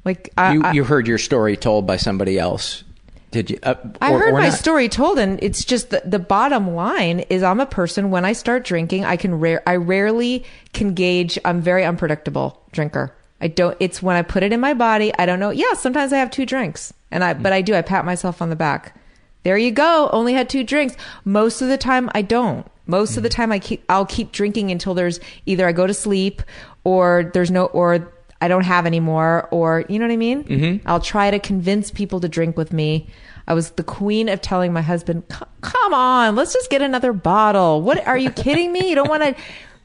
like 0.04 0.30
I, 0.36 0.54
you, 0.54 0.62
I, 0.62 0.72
you 0.72 0.84
heard 0.84 1.06
your 1.06 1.18
story 1.18 1.56
told 1.56 1.86
by 1.86 1.96
somebody 1.96 2.38
else. 2.38 2.84
Did 3.32 3.50
you? 3.50 3.58
Uh, 3.62 3.74
I 4.00 4.12
or- 4.12 4.18
heard 4.20 4.34
or 4.34 4.38
my 4.38 4.48
not? 4.48 4.58
story 4.58 4.88
told, 4.88 5.18
and 5.18 5.42
it's 5.42 5.64
just 5.64 5.90
the, 5.90 6.00
the 6.04 6.18
bottom 6.18 6.74
line 6.74 7.20
is 7.20 7.42
I'm 7.42 7.60
a 7.60 7.66
person 7.66 8.10
when 8.10 8.24
I 8.24 8.32
start 8.32 8.64
drinking, 8.64 9.04
I 9.04 9.16
can 9.16 9.38
rare 9.40 9.62
I 9.66 9.76
rarely 9.76 10.44
can 10.72 10.94
gauge. 10.94 11.38
I'm 11.44 11.60
very 11.60 11.84
unpredictable 11.84 12.62
drinker. 12.72 13.12
I 13.40 13.48
don't. 13.48 13.76
It's 13.80 14.02
when 14.02 14.16
I 14.16 14.22
put 14.22 14.42
it 14.42 14.52
in 14.52 14.60
my 14.60 14.72
body. 14.74 15.12
I 15.18 15.26
don't 15.26 15.40
know. 15.40 15.50
Yeah, 15.50 15.74
sometimes 15.74 16.12
I 16.12 16.18
have 16.18 16.30
two 16.30 16.46
drinks, 16.46 16.94
and 17.10 17.22
I 17.22 17.34
but 17.34 17.52
I 17.52 17.60
do. 17.62 17.74
I 17.74 17.82
pat 17.82 18.04
myself 18.06 18.40
on 18.40 18.48
the 18.48 18.56
back. 18.56 18.96
There 19.42 19.58
you 19.58 19.70
go. 19.70 20.08
Only 20.12 20.32
had 20.32 20.48
two 20.48 20.64
drinks. 20.64 20.96
Most 21.24 21.60
of 21.60 21.68
the 21.68 21.78
time, 21.78 22.08
I 22.14 22.22
don't. 22.22 22.66
Most 22.86 23.16
of 23.16 23.22
the 23.22 23.28
time, 23.28 23.50
I 23.52 23.58
keep. 23.58 23.84
I'll 23.88 24.06
keep 24.06 24.32
drinking 24.32 24.70
until 24.70 24.94
there's 24.94 25.18
either 25.46 25.66
I 25.66 25.72
go 25.72 25.86
to 25.86 25.94
sleep, 25.94 26.42
or 26.84 27.30
there's 27.34 27.50
no, 27.50 27.66
or 27.66 28.12
I 28.40 28.48
don't 28.48 28.64
have 28.64 28.86
any 28.86 29.00
more, 29.00 29.48
or 29.50 29.84
you 29.88 29.98
know 29.98 30.06
what 30.06 30.12
I 30.12 30.16
mean. 30.16 30.44
Mm-hmm. 30.44 30.88
I'll 30.88 31.00
try 31.00 31.30
to 31.30 31.38
convince 31.38 31.90
people 31.90 32.20
to 32.20 32.28
drink 32.28 32.56
with 32.56 32.72
me. 32.72 33.08
I 33.48 33.54
was 33.54 33.70
the 33.70 33.84
queen 33.84 34.28
of 34.28 34.40
telling 34.40 34.72
my 34.72 34.82
husband, 34.82 35.24
"Come 35.62 35.94
on, 35.94 36.36
let's 36.36 36.52
just 36.52 36.70
get 36.70 36.82
another 36.82 37.12
bottle." 37.12 37.82
What 37.82 38.06
are 38.06 38.18
you 38.18 38.30
kidding 38.30 38.72
me? 38.72 38.88
You 38.88 38.94
don't 38.94 39.08
want 39.08 39.22
to. 39.22 39.34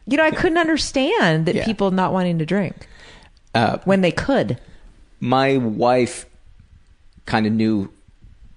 You 0.08 0.18
know, 0.18 0.24
I 0.24 0.32
couldn't 0.32 0.58
understand 0.58 1.46
that 1.46 1.56
Yeah. 1.56 1.66
people 1.66 1.92
not 1.92 2.12
wanting 2.12 2.40
to 2.40 2.46
drink 2.46 2.88
Uh, 3.56 3.78
when 3.86 4.02
they 4.02 4.12
could. 4.12 4.60
my 5.20 5.58
wife 5.58 6.26
kind 7.28 7.46
of 7.46 7.54
knew, 7.54 7.92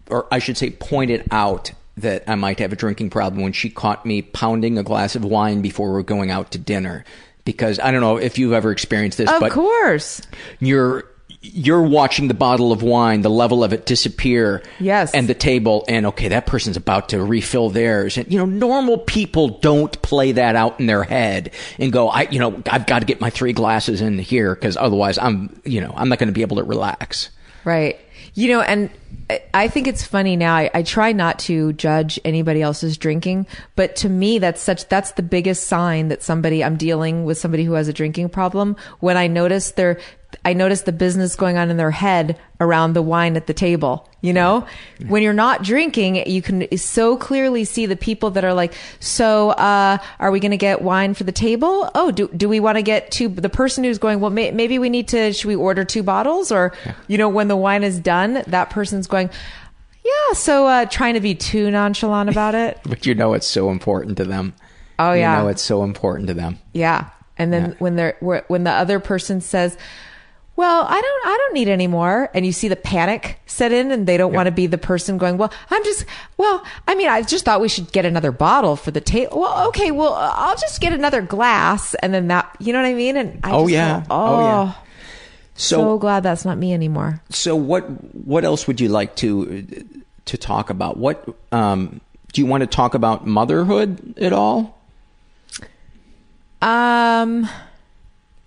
or 0.08 0.26
I 0.32 0.38
should 0.38 0.56
say, 0.56 0.70
pointed 0.70 1.24
out 1.30 1.72
that 1.96 2.24
I 2.28 2.34
might 2.34 2.58
have 2.58 2.72
a 2.72 2.76
drinking 2.76 3.10
problem 3.10 3.42
when 3.42 3.52
she 3.52 3.70
caught 3.70 4.04
me 4.04 4.22
pounding 4.22 4.78
a 4.78 4.82
glass 4.82 5.14
of 5.16 5.24
wine 5.24 5.62
before 5.62 5.92
we 5.92 6.00
are 6.00 6.04
going 6.04 6.30
out 6.30 6.50
to 6.52 6.58
dinner. 6.58 7.04
Because 7.44 7.78
I 7.78 7.90
don't 7.90 8.00
know 8.00 8.16
if 8.16 8.38
you've 8.38 8.52
ever 8.54 8.72
experienced 8.72 9.18
this, 9.18 9.30
Of 9.30 9.40
but 9.40 9.52
course. 9.52 10.22
you're 10.60 11.04
you're 11.46 11.82
watching 11.82 12.26
the 12.28 12.32
bottle 12.34 12.72
of 12.72 12.82
wine, 12.82 13.20
the 13.20 13.28
level 13.28 13.62
of 13.62 13.74
it 13.74 13.84
disappear, 13.84 14.62
Yes. 14.80 15.12
and 15.12 15.28
the 15.28 15.34
table, 15.34 15.84
and 15.88 16.06
okay, 16.06 16.28
that 16.28 16.46
person's 16.46 16.78
about 16.78 17.10
to 17.10 17.22
refill 17.22 17.68
theirs, 17.68 18.16
and 18.16 18.32
you 18.32 18.38
know, 18.38 18.46
normal 18.46 18.96
people 18.96 19.48
don't 19.58 20.00
play 20.00 20.32
that 20.32 20.56
out 20.56 20.80
in 20.80 20.86
their 20.86 21.02
head 21.04 21.50
and 21.78 21.92
go, 21.92 22.08
I, 22.08 22.22
you 22.30 22.38
know, 22.38 22.62
I've 22.70 22.86
got 22.86 23.00
to 23.00 23.04
get 23.04 23.20
my 23.20 23.28
three 23.28 23.52
glasses 23.52 24.00
in 24.00 24.18
here 24.18 24.54
because 24.54 24.78
otherwise, 24.78 25.18
I'm, 25.18 25.60
you 25.66 25.82
know, 25.82 25.92
I'm 25.94 26.08
not 26.08 26.18
going 26.18 26.28
to 26.28 26.32
be 26.32 26.40
able 26.40 26.56
to 26.56 26.64
relax. 26.64 27.28
Right. 27.64 28.00
You 28.32 28.48
know, 28.48 28.62
and 28.62 28.88
I- 29.30 29.68
think 29.68 29.86
it's 29.86 30.04
funny 30.04 30.36
now. 30.36 30.54
I, 30.54 30.70
I 30.74 30.82
try 30.82 31.12
not 31.12 31.38
to 31.40 31.72
judge 31.72 32.20
anybody 32.24 32.62
else's 32.62 32.96
drinking, 32.98 33.46
but 33.76 33.96
to 33.96 34.08
me, 34.08 34.38
that's 34.38 34.60
such, 34.60 34.88
that's 34.88 35.12
the 35.12 35.22
biggest 35.22 35.66
sign 35.66 36.08
that 36.08 36.22
somebody, 36.22 36.62
I'm 36.62 36.76
dealing 36.76 37.24
with 37.24 37.38
somebody 37.38 37.64
who 37.64 37.72
has 37.72 37.88
a 37.88 37.92
drinking 37.92 38.28
problem. 38.30 38.76
When 39.00 39.16
I 39.16 39.26
notice 39.26 39.72
their, 39.72 39.98
I 40.44 40.52
notice 40.52 40.82
the 40.82 40.92
business 40.92 41.36
going 41.36 41.56
on 41.56 41.70
in 41.70 41.76
their 41.76 41.90
head 41.90 42.38
around 42.60 42.92
the 42.92 43.02
wine 43.02 43.36
at 43.36 43.46
the 43.46 43.54
table. 43.54 44.08
You 44.20 44.32
know, 44.32 44.66
when 45.06 45.22
you're 45.22 45.34
not 45.34 45.62
drinking, 45.62 46.26
you 46.30 46.40
can 46.40 46.76
so 46.78 47.16
clearly 47.16 47.64
see 47.64 47.84
the 47.84 47.96
people 47.96 48.30
that 48.30 48.44
are 48.44 48.54
like, 48.54 48.72
so, 48.98 49.50
uh, 49.50 49.98
are 50.18 50.30
we 50.30 50.40
going 50.40 50.50
to 50.50 50.56
get 50.56 50.80
wine 50.80 51.12
for 51.12 51.24
the 51.24 51.32
table? 51.32 51.90
Oh, 51.94 52.10
do, 52.10 52.28
do 52.28 52.48
we 52.48 52.58
want 52.58 52.76
to 52.76 52.82
get 52.82 53.10
two? 53.10 53.28
The 53.28 53.50
person 53.50 53.84
who's 53.84 53.98
going, 53.98 54.20
well, 54.20 54.30
may, 54.30 54.50
maybe 54.50 54.78
we 54.78 54.88
need 54.88 55.08
to, 55.08 55.32
should 55.34 55.48
we 55.48 55.56
order 55.56 55.84
two 55.84 56.02
bottles? 56.02 56.50
Or, 56.50 56.72
you 57.06 57.18
know, 57.18 57.28
when 57.28 57.48
the 57.48 57.56
wine 57.56 57.84
is 57.84 58.00
done, 58.00 58.42
that 58.46 58.70
person's 58.70 59.06
going, 59.06 59.28
yeah, 60.04 60.32
so, 60.34 60.66
uh, 60.66 60.86
trying 60.86 61.14
to 61.14 61.20
be 61.20 61.34
too 61.34 61.70
nonchalant 61.70 62.30
about 62.30 62.54
it. 62.54 62.78
But 62.88 63.04
you 63.06 63.14
know, 63.14 63.34
it's 63.34 63.46
so 63.46 63.70
important 63.70 64.16
to 64.18 64.24
them. 64.24 64.54
Oh, 64.98 65.12
yeah. 65.12 65.36
You 65.36 65.42
know, 65.42 65.48
it's 65.48 65.62
so 65.62 65.82
important 65.82 66.28
to 66.28 66.34
them. 66.34 66.58
Yeah. 66.72 67.10
And 67.36 67.52
then 67.52 67.74
when 67.78 67.96
they're 67.96 68.16
when 68.20 68.64
the 68.64 68.70
other 68.70 69.00
person 69.00 69.40
says, 69.40 69.76
"Well, 70.56 70.84
I 70.88 71.00
don't 71.00 71.26
I 71.26 71.36
don't 71.38 71.54
need 71.54 71.68
any 71.68 71.86
more." 71.86 72.30
And 72.34 72.44
you 72.46 72.52
see 72.52 72.68
the 72.68 72.76
panic 72.76 73.38
set 73.46 73.72
in 73.72 73.90
and 73.92 74.06
they 74.06 74.16
don't 74.16 74.32
want 74.32 74.46
to 74.46 74.52
be 74.52 74.66
the 74.66 74.78
person 74.78 75.18
going, 75.18 75.36
"Well, 75.38 75.52
I'm 75.70 75.82
just 75.84 76.04
well, 76.36 76.64
I 76.88 76.94
mean, 76.94 77.08
I 77.08 77.22
just 77.22 77.44
thought 77.44 77.60
we 77.60 77.68
should 77.68 77.92
get 77.92 78.04
another 78.04 78.32
bottle 78.32 78.76
for 78.76 78.90
the 78.90 79.00
table." 79.00 79.40
Well, 79.40 79.68
okay, 79.68 79.90
well, 79.90 80.14
I'll 80.14 80.56
just 80.56 80.80
get 80.80 80.92
another 80.92 81.22
glass 81.22 81.94
and 81.94 82.12
then 82.14 82.28
that, 82.28 82.54
you 82.60 82.72
know 82.72 82.80
what 82.80 82.88
I 82.88 82.94
mean? 82.94 83.16
And 83.16 83.40
I 83.42 83.52
Oh, 83.52 83.62
just 83.62 83.72
yeah. 83.72 84.00
go, 84.00 84.06
Oh, 84.10 84.40
yeah. 84.40 84.72
So, 85.56 85.76
So, 85.78 85.98
glad 85.98 86.22
that's 86.24 86.44
not 86.44 86.58
me 86.58 86.72
anymore. 86.72 87.20
so 87.30 87.54
what, 87.54 87.82
what 88.24 88.44
else 88.44 88.66
would 88.66 88.80
you 88.80 88.88
like 88.88 89.14
to, 89.16 89.64
to 90.24 90.36
talk 90.36 90.68
about? 90.70 90.96
What, 90.96 91.28
um, 91.52 92.00
do 92.32 92.40
you 92.40 92.46
want 92.46 92.62
to 92.62 92.66
talk 92.66 92.94
about 92.94 93.24
motherhood 93.24 94.18
at 94.18 94.32
all? 94.32 94.76
Um 96.60 97.48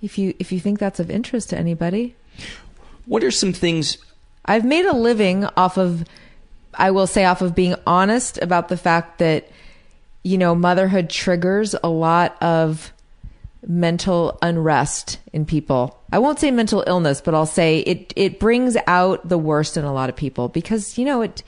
if 0.07 0.17
you 0.17 0.33
if 0.39 0.53
you 0.53 0.59
think 0.61 0.79
that's 0.79 1.01
of 1.01 1.11
interest 1.11 1.49
to 1.49 1.57
anybody, 1.57 2.15
What 3.05 3.25
are 3.25 3.31
some 3.31 3.51
things 3.51 3.97
I've 4.47 4.63
made 4.63 4.85
a 4.85 4.95
living 4.95 5.43
off 5.57 5.77
of, 5.77 6.05
I 6.73 6.91
will 6.91 7.07
say, 7.07 7.25
off 7.25 7.41
of 7.41 7.53
being 7.53 7.75
honest 7.85 8.41
about 8.41 8.69
the 8.69 8.77
fact 8.77 9.19
that, 9.19 9.49
you 10.23 10.37
know, 10.37 10.55
motherhood 10.55 11.09
triggers 11.09 11.75
a 11.83 11.89
lot 11.89 12.41
of 12.41 12.93
mental 13.67 14.37
unrest 14.41 15.19
in 15.33 15.45
people. 15.45 15.99
I 16.13 16.19
won't 16.19 16.39
say 16.39 16.51
mental 16.51 16.85
illness, 16.87 17.19
but 17.19 17.35
I'll 17.35 17.45
say 17.45 17.79
it 17.79 18.13
it 18.15 18.39
brings 18.39 18.77
out 18.87 19.27
the 19.27 19.37
worst 19.37 19.75
in 19.75 19.83
a 19.83 19.93
lot 19.93 20.07
of 20.09 20.15
people 20.15 20.47
because 20.47 20.97
you 20.97 21.03
know 21.03 21.21
it 21.21 21.43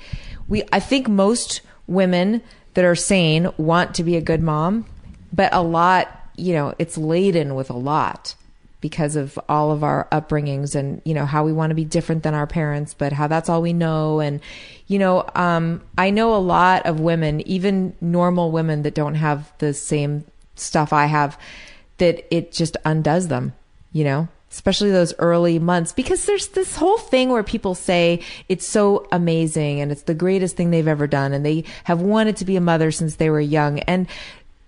we 0.50 0.64
I 0.74 0.82
think 0.82 1.08
most 1.08 1.62
women 1.88 2.42
that 2.74 2.84
are 2.84 2.96
sane 2.96 3.50
want 3.56 3.96
to 3.96 4.04
be 4.04 4.18
a 4.18 4.22
good 4.22 4.42
mom, 4.42 4.86
but 5.32 5.54
a 5.54 5.62
lot, 5.62 6.10
you 6.36 6.54
know, 6.54 6.74
it's 6.78 6.98
laden 6.98 7.56
with 7.56 7.70
a 7.70 7.78
lot 7.78 8.36
because 8.82 9.16
of 9.16 9.38
all 9.50 9.72
of 9.72 9.84
our 9.84 10.08
upbringings 10.12 10.76
and 10.76 11.02
you 11.06 11.14
know 11.14 11.26
how 11.26 11.44
we 11.44 11.54
want 11.54 11.72
to 11.72 11.76
be 11.76 11.86
different 11.86 12.24
than 12.24 12.34
our 12.34 12.48
parents 12.48 12.94
but 12.94 13.14
how 13.14 13.28
that's 13.28 13.50
all 13.50 13.62
we 13.62 13.74
know. 13.74 14.20
And 14.20 14.42
you 14.88 15.00
know 15.00 15.24
um, 15.36 15.82
i 15.98 16.10
know 16.10 16.36
a 16.36 16.38
lot 16.38 16.86
of 16.86 17.00
women 17.00 17.42
even 17.48 17.96
normal 18.02 18.52
women 18.52 18.82
that 18.82 18.96
don't 18.96 19.16
have 19.16 19.54
the 19.60 19.74
same 19.74 20.26
stuff 20.56 20.92
i 20.92 21.06
have 21.06 21.40
that 21.98 22.26
it 22.36 22.52
just 22.52 22.76
undoes 22.84 23.30
them 23.30 23.54
you 23.94 24.04
know 24.04 24.28
especially 24.52 24.92
those 24.92 25.14
early 25.20 25.60
months. 25.60 25.92
Because 25.92 26.26
there's 26.26 26.48
this 26.50 26.76
whole 26.76 26.98
thing 26.98 27.30
where 27.30 27.44
people 27.44 27.76
say 27.76 28.22
it's 28.48 28.68
so 28.68 29.08
amazing 29.12 29.80
and 29.80 29.92
it's 29.92 30.04
the 30.04 30.14
greatest 30.14 30.56
thing 30.56 30.72
they've 30.72 30.88
ever 30.88 31.08
done. 31.08 31.34
And 31.34 31.46
they 31.46 31.64
have 31.84 32.02
wanted 32.02 32.38
to 32.38 32.46
be 32.46 32.56
a 32.56 32.62
mother 32.62 32.92
since 32.92 33.16
they 33.16 33.30
were 33.30 33.40
young. 33.40 33.80
And 33.82 34.08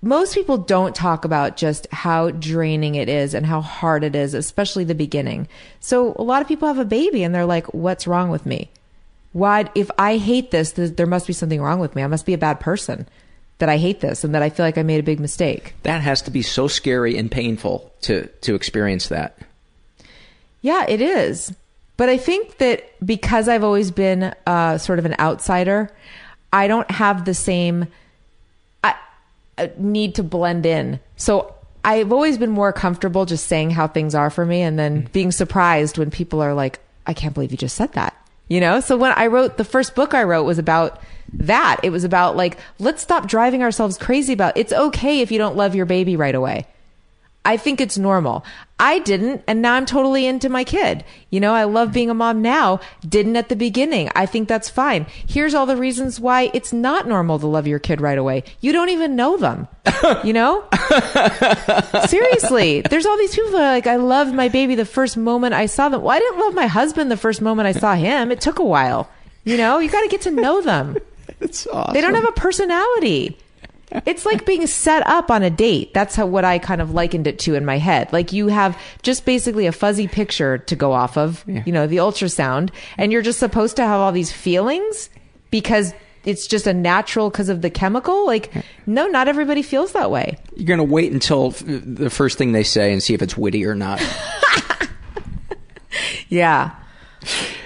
most 0.02 0.34
people 0.34 0.58
don't 0.58 0.96
talk 0.96 1.26
about 1.26 1.58
just 1.58 1.88
how 1.92 2.32
draining 2.32 2.96
it 2.96 3.08
is 3.08 3.34
and 3.34 3.46
how 3.46 3.62
hard 3.62 4.04
it 4.04 4.16
is, 4.16 4.34
especially 4.34 4.84
the 4.84 4.96
beginning. 4.96 5.48
So 5.80 6.16
a 6.18 6.24
lot 6.24 6.42
of 6.42 6.48
people 6.48 6.68
have 6.68 6.80
a 6.80 6.86
baby 6.86 7.24
and 7.24 7.34
they're 7.34 7.46
like, 7.46 7.72
what's 7.74 8.08
wrong 8.08 8.30
with 8.30 8.46
me? 8.46 8.70
Why, 9.34 9.70
if 9.76 9.92
I 9.98 10.18
hate 10.18 10.52
this, 10.52 10.74
th- 10.74 10.96
there 10.96 11.06
must 11.06 11.28
be 11.28 11.34
something 11.34 11.62
wrong 11.62 11.80
with 11.80 11.96
me. 11.96 12.04
I 12.04 12.08
must 12.08 12.26
be 12.26 12.34
a 12.34 12.38
bad 12.38 12.60
person 12.60 13.08
that 13.60 13.70
I 13.70 13.78
hate 13.78 14.00
this 14.02 14.24
and 14.24 14.34
that 14.34 14.42
I 14.42 14.50
feel 14.50 14.66
like 14.66 14.80
I 14.80 14.84
made 14.84 15.00
a 15.00 15.04
big 15.04 15.20
mistake. 15.20 15.76
That 15.84 16.02
has 16.02 16.24
to 16.24 16.32
be 16.32 16.42
so 16.42 16.68
scary 16.68 17.16
and 17.16 17.32
painful 17.32 17.94
to, 18.02 18.26
to 18.26 18.56
experience 18.56 19.08
that. 19.10 19.38
Yeah, 20.62 20.86
it 20.90 21.00
is. 21.00 21.54
But 21.96 22.10
I 22.10 22.18
think 22.18 22.58
that 22.58 22.86
because 23.06 23.48
I've 23.48 23.64
always 23.64 23.92
been 23.92 24.34
uh, 24.48 24.80
sort 24.80 24.98
of 24.98 25.06
an 25.06 25.16
outsider, 25.20 25.96
I 26.52 26.68
don't 26.68 26.90
have 26.90 27.26
the 27.26 27.36
same 27.36 27.86
Uh, 29.58 29.68
need 29.78 30.16
to 30.16 30.24
blend 30.24 30.66
in. 30.66 31.00
So 31.16 31.54
I've 31.84 32.12
always 32.12 32.38
been 32.38 32.52
more 32.52 32.72
comfortable 32.72 33.26
just 33.26 33.48
saying 33.48 33.72
how 33.72 33.88
things 33.88 34.16
are 34.16 34.30
for 34.30 34.46
me 34.46 34.62
and 34.62 34.78
then 34.78 35.04
mm. 35.04 35.12
being 35.12 35.32
surprised 35.32 35.98
when 35.98 36.12
people 36.12 36.42
are 36.42 36.54
like, 36.54 36.80
I 37.06 37.14
can't 37.14 37.34
believe 37.34 37.52
you 37.52 37.58
just 37.58 37.76
said 37.76 37.94
that. 37.94 38.16
You 38.48 38.60
know? 38.60 38.80
So 38.80 38.98
when 38.98 39.12
I 39.12 39.28
wrote 39.28 39.58
the 39.58 39.64
first 39.64 39.96
book 39.96 40.14
I 40.14 40.24
wrote 40.24 40.44
was 40.44 40.60
about 40.60 41.02
that. 41.34 41.80
It 41.84 41.90
was 41.90 42.04
about 42.04 42.36
like, 42.36 42.58
let's 42.80 43.02
stop 43.02 43.28
driving 43.28 43.64
ourselves 43.64 43.98
crazy 43.98 44.34
about 44.34 44.58
it's 44.58 44.74
okay 44.74 45.22
if 45.22 45.32
you 45.32 45.38
don't 45.38 45.56
love 45.56 45.76
your 45.76 45.86
baby 45.86 46.16
right 46.16 46.36
away. 46.36 46.68
I 47.44 47.58
think 47.58 47.82
it's 47.82 47.98
normal. 47.98 48.46
I 48.80 49.00
didn't, 49.00 49.44
and 49.48 49.62
now 49.62 49.74
I'm 49.74 49.86
totally 49.86 50.26
into 50.26 50.48
my 50.50 50.64
kid. 50.64 51.04
You 51.32 51.40
know, 51.40 51.54
I 51.54 51.64
love 51.64 51.92
being 51.92 52.10
a 52.10 52.14
mom 52.14 52.42
now, 52.42 52.80
didn't 53.08 53.36
at 53.36 53.50
the 53.50 53.56
beginning. 53.56 54.10
I 54.16 54.26
think 54.26 54.48
that's 54.48 54.70
fine. 54.70 55.06
Here's 55.28 55.54
all 55.54 55.66
the 55.66 55.76
reasons 55.76 56.20
why 56.20 56.52
it's 56.54 56.72
not 56.72 57.08
normal 57.08 57.40
to 57.40 57.48
love 57.48 57.66
your 57.68 57.80
kid 57.80 58.00
right 58.00 58.18
away. 58.18 58.44
You 58.60 58.72
don't 58.72 58.90
even 58.90 59.16
know 59.16 59.38
them. 59.38 59.68
You 60.24 60.34
know? 60.34 60.68
Seriously. 62.08 62.82
There's 62.82 63.06
all 63.06 63.18
these 63.18 63.36
people 63.36 63.52
that 63.52 63.62
are 63.62 63.72
like, 63.72 63.88
I 63.88 63.98
loved 63.98 64.34
my 64.34 64.50
baby 64.50 64.74
the 64.74 64.86
first 64.86 65.16
moment 65.16 65.54
I 65.54 65.68
saw 65.68 65.90
them. 65.90 66.02
Well, 66.02 66.16
I 66.16 66.20
didn't 66.20 66.40
love 66.40 66.56
my 66.56 66.66
husband 66.66 67.12
the 67.12 67.18
first 67.18 67.40
moment 67.40 67.68
I 67.68 67.72
saw 67.72 67.94
him. 67.94 68.32
It 68.32 68.42
took 68.42 68.58
a 68.60 68.64
while. 68.64 69.10
You 69.44 69.58
know, 69.58 69.78
you 69.80 69.90
got 69.90 70.02
to 70.02 70.08
get 70.08 70.22
to 70.22 70.32
know 70.32 70.62
them. 70.62 70.98
It's 71.40 71.66
awesome. 71.66 71.94
They 71.94 72.02
don't 72.02 72.14
have 72.14 72.28
a 72.28 72.34
personality. 72.34 73.36
It's 74.06 74.26
like 74.26 74.46
being 74.46 74.66
set 74.68 75.06
up 75.08 75.30
on 75.32 75.44
a 75.44 75.50
date. 75.50 75.94
That's 75.94 76.16
how 76.16 76.26
what 76.26 76.46
I 76.46 76.60
kind 76.60 76.82
of 76.82 76.92
likened 76.92 77.28
it 77.28 77.40
to 77.40 77.56
in 77.56 77.66
my 77.66 77.78
head. 77.78 78.12
Like 78.14 78.32
you 78.32 78.48
have 78.48 78.80
just 79.02 79.26
basically 79.26 79.66
a 79.68 79.72
fuzzy 79.72 80.08
picture 80.08 80.58
to 80.60 80.76
go 80.76 80.94
off 80.94 81.18
of, 81.18 81.44
you 81.48 81.72
know, 81.72 81.88
the 81.88 81.98
ultrasound, 81.98 82.70
and 82.98 83.12
you're 83.12 83.22
just 83.22 83.40
supposed 83.40 83.76
to 83.78 83.84
have 83.84 84.00
all 84.00 84.12
these 84.12 84.32
feelings 84.32 85.10
because 85.50 85.94
it's 86.24 86.46
just 86.48 86.68
a 86.68 86.74
natural 86.74 87.30
because 87.30 87.50
of 87.50 87.62
the 87.62 87.70
chemical. 87.70 88.26
Like, 88.28 88.52
no, 88.86 89.08
not 89.08 89.28
everybody 89.28 89.62
feels 89.64 89.92
that 89.94 90.12
way. 90.12 90.38
You're 90.56 90.68
going 90.68 90.78
to 90.78 90.84
wait 90.84 91.12
until 91.12 91.48
f- 91.48 91.64
the 91.66 92.10
first 92.12 92.38
thing 92.38 92.52
they 92.52 92.64
say 92.64 92.94
and 92.94 93.02
see 93.02 93.14
if 93.14 93.22
it's 93.22 93.36
witty 93.36 93.66
or 93.66 93.76
not. 93.76 94.00
Yeah. 96.30 96.72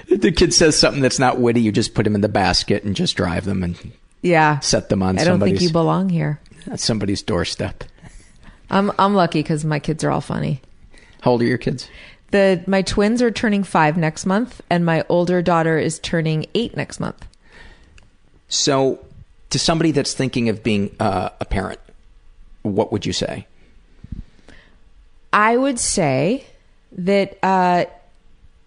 the 0.09 0.31
kid 0.31 0.51
says 0.53 0.77
something 0.77 1.01
that's 1.01 1.19
not 1.19 1.39
witty, 1.39 1.61
you 1.61 1.71
just 1.71 1.93
put 1.93 2.03
them 2.03 2.15
in 2.15 2.21
the 2.21 2.29
basket 2.29 2.83
and 2.83 2.95
just 2.95 3.15
drive 3.15 3.45
them 3.45 3.63
and 3.63 3.77
Yeah. 4.25 4.59
set 4.59 4.89
them 4.89 5.03
on 5.03 5.19
somebody's. 5.19 5.27
I 5.27 5.29
don't 5.29 5.39
think 5.39 5.61
you 5.61 5.71
belong 5.71 6.09
here. 6.09 6.39
somebody's 6.75 7.21
doorstep. 7.21 7.83
I'm 8.71 8.91
I'm 8.97 9.13
lucky 9.13 9.43
because 9.43 9.63
my 9.63 9.77
kids 9.79 10.03
are 10.03 10.09
all 10.09 10.21
funny. 10.21 10.61
How 11.21 11.31
old 11.31 11.43
are 11.43 11.45
your 11.45 11.59
kids? 11.59 11.87
The 12.31 12.63
my 12.65 12.81
twins 12.81 13.21
are 13.21 13.29
turning 13.29 13.63
five 13.63 13.97
next 13.97 14.25
month, 14.25 14.61
and 14.69 14.83
my 14.83 15.05
older 15.09 15.43
daughter 15.43 15.77
is 15.77 15.99
turning 15.99 16.47
eight 16.55 16.75
next 16.75 16.99
month. 16.99 17.27
So, 18.47 19.05
to 19.51 19.59
somebody 19.59 19.91
that's 19.91 20.13
thinking 20.13 20.49
of 20.49 20.63
being 20.63 20.95
uh, 20.99 21.29
a 21.39 21.45
parent, 21.45 21.79
what 22.63 22.91
would 22.91 23.05
you 23.05 23.13
say? 23.13 23.45
I 25.31 25.55
would 25.55 25.77
say 25.79 26.45
that 26.93 27.37
uh, 27.43 27.85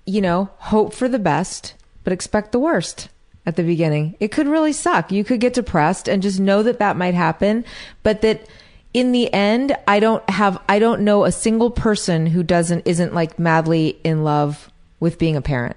you 0.07 0.21
know 0.21 0.51
hope 0.59 0.95
for 0.95 1.09
the 1.09 1.19
best, 1.19 1.75
but 2.05 2.13
expect 2.13 2.53
the 2.53 2.61
worst 2.61 3.09
at 3.49 3.57
the 3.57 3.63
beginning. 3.63 4.15
It 4.21 4.31
could 4.31 4.47
really 4.47 4.75
suck. 4.75 5.11
You 5.11 5.25
could 5.25 5.41
get 5.41 5.55
depressed 5.55 6.07
and 6.07 6.23
just 6.23 6.39
know 6.39 6.63
that 6.63 6.81
that 6.81 6.99
might 6.99 7.15
happen, 7.15 7.65
but 8.03 8.21
that 8.21 8.47
in 8.93 9.13
the 9.13 9.33
end, 9.33 9.75
I 9.89 10.01
don't 10.01 10.29
have 10.29 10.61
I 10.69 10.79
don't 10.79 11.01
know 11.01 11.25
a 11.25 11.33
single 11.33 11.71
person 11.71 12.27
who 12.27 12.43
doesn't 12.43 12.87
isn't 12.87 13.15
like 13.15 13.39
madly 13.39 13.99
in 14.05 14.23
love 14.23 14.71
with 15.01 15.19
being 15.19 15.35
a 15.35 15.41
parent. 15.41 15.77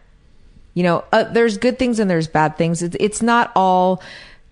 You 0.74 0.84
know, 0.84 1.06
uh, 1.14 1.24
there's 1.24 1.58
good 1.58 1.80
things 1.80 2.00
and 2.00 2.10
there's 2.10 2.28
bad 2.28 2.58
things. 2.58 2.84
It's 2.84 2.98
it's 3.00 3.22
not 3.22 3.54
all 3.56 4.04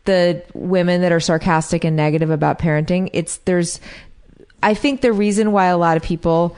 the 0.05 0.41
women 0.53 1.01
that 1.01 1.11
are 1.11 1.19
sarcastic 1.19 1.83
and 1.83 1.97
negative 1.97 2.29
about 2.29 2.57
parenting. 2.57 3.09
It's 3.11 3.37
there's 3.39 3.81
I 4.63 4.75
think 4.75 5.01
the 5.01 5.11
reason 5.11 5.51
why 5.51 5.65
a 5.65 5.77
lot 5.77 5.97
of 5.97 6.03
people 6.03 6.55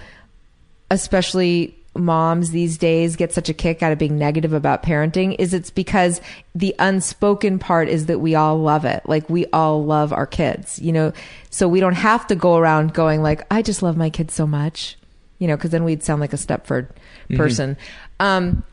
especially 0.92 1.76
moms 1.94 2.52
these 2.52 2.78
days 2.78 3.16
get 3.18 3.34
such 3.34 3.50
a 3.50 3.54
kick 3.54 3.84
out 3.84 3.92
of 3.92 3.98
being 3.98 4.18
negative 4.18 4.54
about 4.54 4.82
parenting 4.82 5.36
is 5.38 5.54
it's 5.54 5.70
because 5.70 6.22
the 6.56 6.74
unspoken 6.80 7.60
part 7.60 7.90
is 7.90 8.06
that 8.06 8.20
we 8.20 8.34
all 8.34 8.58
love 8.58 8.86
it. 8.86 9.02
Like 9.06 9.30
we 9.30 9.46
all 9.48 9.84
love 9.84 10.14
our 10.14 10.26
kids, 10.26 10.80
you 10.80 10.94
know, 10.94 11.12
so 11.50 11.68
we 11.68 11.80
don't 11.82 11.96
have 11.96 12.26
to 12.28 12.36
go 12.36 12.56
around 12.56 12.94
going 12.94 13.22
like, 13.22 13.46
I 13.52 13.62
just 13.62 13.84
love 13.84 13.98
my 13.98 14.10
kids 14.10 14.34
so 14.34 14.48
much, 14.48 14.98
you 15.40 15.48
know, 15.48 15.58
cause 15.58 15.72
then 15.72 15.84
we'd 15.84 16.02
sound 16.04 16.22
like 16.22 16.32
a 16.34 16.38
Stepford 16.38 16.88
Mhm. 17.30 17.38
person. 17.38 17.78
Um, 18.22 18.64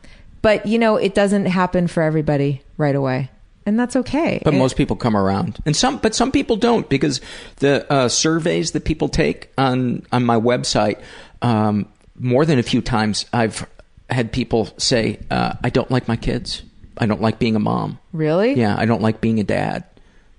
but 0.41 0.65
you 0.65 0.79
know, 0.79 0.95
it 0.95 1.13
doesn't 1.13 1.47
happen 1.47 1.87
for 1.87 2.01
everybody 2.03 2.61
right 2.77 2.95
away. 2.95 3.29
And 3.65 3.77
that's 3.77 3.95
okay. 3.97 4.39
But 4.45 4.53
And- 4.53 4.59
most 4.59 4.77
people 4.77 4.95
come 4.95 5.15
around, 5.15 5.59
and 5.65 5.75
some, 5.75 5.97
but 5.97 6.15
some 6.15 6.31
people 6.31 6.55
don't 6.55 6.87
because 6.89 7.19
the 7.57 7.85
uh, 7.91 8.07
surveys 8.07 8.71
that 8.71 8.85
people 8.85 9.09
take 9.09 9.51
on 9.59 10.03
on 10.11 10.25
my 10.25 10.39
website, 10.39 10.95
um, 11.43 11.85
more 12.19 12.45
than 12.45 12.59
a 12.59 12.63
few 12.63 12.81
times, 12.81 13.25
I've 13.33 13.65
had 14.09 14.31
people 14.31 14.69
say, 14.77 15.19
uh, 15.31 15.53
"I 15.63 15.69
don't 15.69 15.89
like 15.89 16.07
my 16.07 16.15
kids. 16.15 16.63
I 16.97 17.05
don't 17.05 17.21
like 17.21 17.39
being 17.39 17.55
a 17.55 17.59
mom. 17.59 17.99
Really? 18.11 18.53
Yeah, 18.53 18.75
I 18.77 18.85
don't 18.85 19.01
like 19.01 19.21
being 19.21 19.39
a 19.39 19.43
dad. 19.43 19.85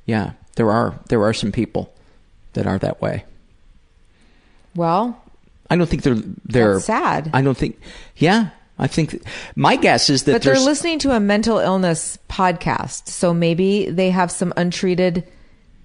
Yeah, 0.07 0.33
there 0.57 0.71
are 0.71 0.99
there 1.09 1.23
are 1.25 1.33
some 1.33 1.53
people 1.53 1.93
that 2.53 2.67
are 2.67 2.79
that 2.79 3.01
way. 3.01 3.25
well, 4.75 5.21
I 5.69 5.77
don't 5.77 5.89
think 5.89 6.03
they're 6.03 6.23
they're 6.45 6.75
That's 6.75 6.85
sad. 6.85 7.31
I 7.33 7.43
don't 7.43 7.57
think. 7.57 7.81
Yeah, 8.17 8.51
I 8.79 8.87
think 8.87 9.23
my 9.57 9.77
guess 9.77 10.11
is 10.11 10.25
that 10.25 10.33
but 10.33 10.43
they're 10.43 10.59
listening 10.59 10.99
to 11.01 11.13
a 11.13 11.21
mental 11.21 11.59
illness 11.59 12.19
podcast 12.29 13.09
so 13.09 13.35
maybe 13.35 13.91
they 13.91 14.11
have 14.11 14.31
some 14.31 14.55
untreated 14.57 15.27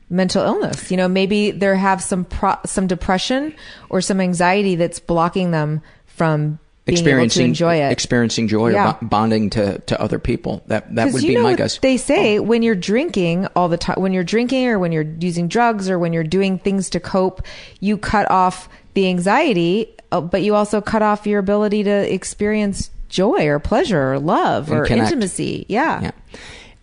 mental 0.10 0.44
illness 0.44 0.92
you 0.92 0.98
know 0.98 1.08
maybe 1.08 1.50
they 1.52 1.76
have 1.78 2.02
some 2.02 2.24
pro- 2.26 2.58
some 2.66 2.86
depression 2.88 3.54
or 3.90 4.02
some 4.02 4.22
anxiety 4.22 4.76
that's 4.76 5.00
blocking 5.00 5.52
them 5.52 5.82
from 6.06 6.60
being 6.86 6.98
able 7.00 7.02
to 7.02 7.02
experiencing 7.02 7.46
enjoy 7.48 7.76
it 7.82 7.92
experiencing 7.92 8.48
joy 8.48 8.70
Yeah. 8.72 8.90
or 8.92 8.94
bo- 9.02 9.08
bonding 9.08 9.50
to 9.52 9.80
to 9.80 10.00
other 10.00 10.20
people. 10.20 10.62
That 10.68 10.94
that 10.94 11.12
would 11.14 11.24
be 11.24 11.36
my 11.38 11.56
guess. 11.56 11.80
They 11.80 11.98
say 11.98 12.38
when 12.38 12.62
you're 12.62 12.76
drinking 12.76 13.48
all 13.56 13.68
the 13.70 13.78
time, 13.78 13.96
when 14.00 14.14
you're 14.14 14.24
drinking 14.24 14.68
or 14.68 14.78
when 14.78 14.92
you're 14.92 15.08
using 15.20 15.48
drugs 15.48 15.90
or 15.90 15.98
when 15.98 16.14
you're 16.14 16.24
doing 16.24 16.60
things 16.60 16.92
to 16.92 17.00
cope, 17.00 17.42
you 17.80 17.98
cut 17.98 18.30
off 18.30 18.70
the 18.94 19.08
anxiety, 19.10 19.96
uh, 20.12 20.22
but 20.22 20.44
you 20.44 20.54
also 20.54 20.80
cut 20.80 21.02
off 21.02 21.26
your 21.26 21.40
ability 21.40 21.82
to 21.86 22.14
experience 22.14 22.92
joy 23.10 23.48
or 23.48 23.58
pleasure 23.58 24.14
or 24.14 24.20
love 24.20 24.70
And 24.70 24.82
or 24.82 24.86
connect. 24.86 25.08
intimacy. 25.08 25.66
Yeah. 25.68 26.02
Yeah. 26.04 26.12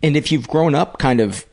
And 0.03 0.17
if 0.17 0.33
you've 0.33 0.49
grown 0.49 0.75
up 0.75 0.99
kind 0.99 1.21
of 1.21 1.47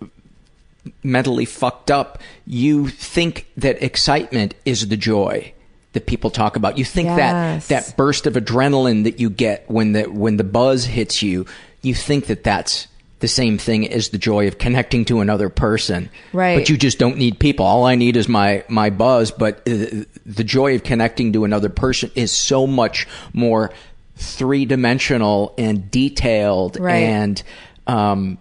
mentally 1.04 1.46
fucked 1.46 1.92
up, 1.92 2.22
you 2.46 2.88
think 2.88 3.48
that 3.58 3.82
excitement 3.84 4.54
is 4.66 4.88
the 4.88 4.98
joy 4.98 5.54
that 5.94 6.06
people 6.06 6.30
talk 6.30 6.56
about. 6.56 6.78
You 6.78 6.86
think 6.86 7.08
Yes. 7.08 7.68
that 7.68 7.86
that 7.88 7.98
burst 7.98 8.28
of 8.28 8.34
adrenaline 8.36 9.04
that 9.06 9.20
you 9.20 9.30
get 9.30 9.66
when 9.70 9.94
the 9.94 10.04
when 10.04 10.38
the 10.38 10.44
buzz 10.44 10.86
hits 10.86 11.22
you, 11.24 11.46
you 11.82 11.94
think 11.96 12.28
that 12.28 12.44
that's 12.44 12.88
the 13.20 13.28
same 13.28 13.58
thing 13.58 13.92
as 13.92 14.10
the 14.10 14.18
joy 14.18 14.48
of 14.48 14.58
connecting 14.58 15.04
to 15.04 15.20
another 15.20 15.50
person. 15.50 16.10
Right. 16.32 16.58
But 16.58 16.70
you 16.70 16.78
just 16.78 17.00
don't 17.00 17.18
need 17.18 17.38
people. 17.38 17.66
All 17.66 17.86
I 17.86 17.96
need 17.96 18.16
is 18.16 18.30
my 18.30 18.64
my 18.70 18.90
buzz. 18.92 19.32
But 19.32 19.58
uh, 19.68 20.06
the 20.26 20.44
joy 20.46 20.76
of 20.76 20.84
connecting 20.84 21.34
to 21.34 21.44
another 21.44 21.70
person 21.70 22.12
is 22.16 22.32
so 22.32 22.66
much 22.68 23.08
more 23.34 23.72
three 24.16 24.66
dimensional 24.66 25.54
and 25.58 25.90
detailed 25.90 26.80
Right. 26.80 26.96
and 27.04 27.42
um, 27.88 28.38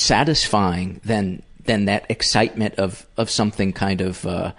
satisfying 0.00 1.00
than 1.04 1.42
than 1.64 1.84
that 1.86 2.06
excitement 2.08 2.74
of 2.76 3.06
of 3.16 3.30
something 3.30 3.72
kind 3.72 4.00
of. 4.00 4.26
Uh, 4.26 4.52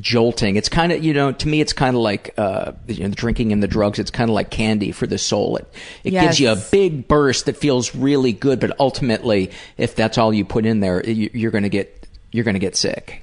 jolting. 0.00 0.56
It's 0.56 0.68
kind 0.68 0.90
of, 0.90 1.04
you 1.04 1.12
know, 1.12 1.32
to 1.32 1.48
me, 1.48 1.60
it's 1.60 1.72
kind 1.72 1.94
of 1.94 2.00
like 2.00 2.34
uh, 2.38 2.72
you 2.86 3.02
know, 3.02 3.08
the 3.08 3.14
drinking 3.14 3.52
and 3.52 3.62
the 3.62 3.68
drugs. 3.68 3.98
It's 3.98 4.10
kind 4.10 4.30
of 4.30 4.34
like 4.34 4.50
candy 4.50 4.92
for 4.92 5.06
the 5.06 5.18
soul. 5.18 5.56
It 5.56 5.72
it 6.04 6.10
gives 6.12 6.40
you 6.40 6.50
a 6.50 6.56
big 6.56 7.08
burst 7.08 7.46
that 7.46 7.56
feels 7.56 7.94
really 7.94 8.32
good, 8.32 8.60
but 8.60 8.78
ultimately, 8.80 9.50
if 9.76 9.94
that's 9.94 10.18
all 10.18 10.32
you 10.32 10.44
put 10.44 10.64
in 10.64 10.80
there, 10.80 11.04
you, 11.04 11.30
you're 11.32 11.50
going 11.50 11.64
to 11.64 11.68
get 11.68 12.06
you're 12.30 12.44
going 12.44 12.54
to 12.54 12.60
get 12.60 12.76
sick. 12.76 13.22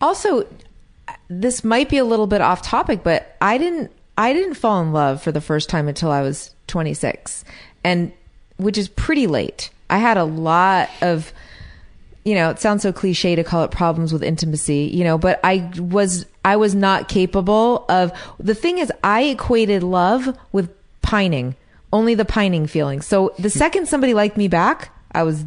Also, 0.00 0.46
this 1.28 1.64
might 1.64 1.88
be 1.88 1.98
a 1.98 2.04
little 2.04 2.26
bit 2.26 2.40
off 2.40 2.62
topic, 2.62 3.02
but 3.02 3.36
I 3.40 3.58
didn't 3.58 3.90
I 4.16 4.32
didn't 4.32 4.54
fall 4.54 4.80
in 4.82 4.92
love 4.92 5.22
for 5.22 5.32
the 5.32 5.40
first 5.40 5.68
time 5.68 5.88
until 5.88 6.10
I 6.10 6.22
was 6.22 6.54
26, 6.68 7.44
and 7.84 8.12
which 8.56 8.78
is 8.78 8.88
pretty 8.88 9.26
late. 9.26 9.70
I 9.92 9.98
had 9.98 10.16
a 10.16 10.24
lot 10.24 10.88
of 11.02 11.32
you 12.24 12.36
know, 12.36 12.50
it 12.50 12.60
sounds 12.60 12.82
so 12.82 12.92
cliche 12.92 13.34
to 13.34 13.42
call 13.42 13.64
it 13.64 13.72
problems 13.72 14.12
with 14.12 14.22
intimacy, 14.22 14.88
you 14.92 15.02
know, 15.02 15.18
but 15.18 15.40
I 15.42 15.70
was 15.76 16.24
I 16.44 16.56
was 16.56 16.74
not 16.74 17.08
capable 17.08 17.84
of 17.88 18.12
the 18.38 18.54
thing 18.54 18.78
is 18.78 18.92
I 19.02 19.22
equated 19.22 19.82
love 19.82 20.36
with 20.52 20.70
pining, 21.02 21.56
only 21.92 22.14
the 22.14 22.24
pining 22.24 22.66
feeling. 22.66 23.00
So 23.00 23.34
the 23.38 23.50
second 23.50 23.86
somebody 23.86 24.14
liked 24.14 24.36
me 24.36 24.48
back, 24.48 24.90
I 25.12 25.24
was 25.24 25.44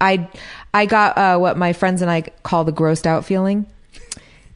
I 0.00 0.28
I 0.72 0.86
got 0.86 1.18
uh, 1.18 1.38
what 1.38 1.58
my 1.58 1.72
friends 1.72 2.02
and 2.02 2.10
I 2.10 2.22
call 2.44 2.64
the 2.64 2.72
grossed 2.72 3.06
out 3.06 3.24
feeling. 3.24 3.66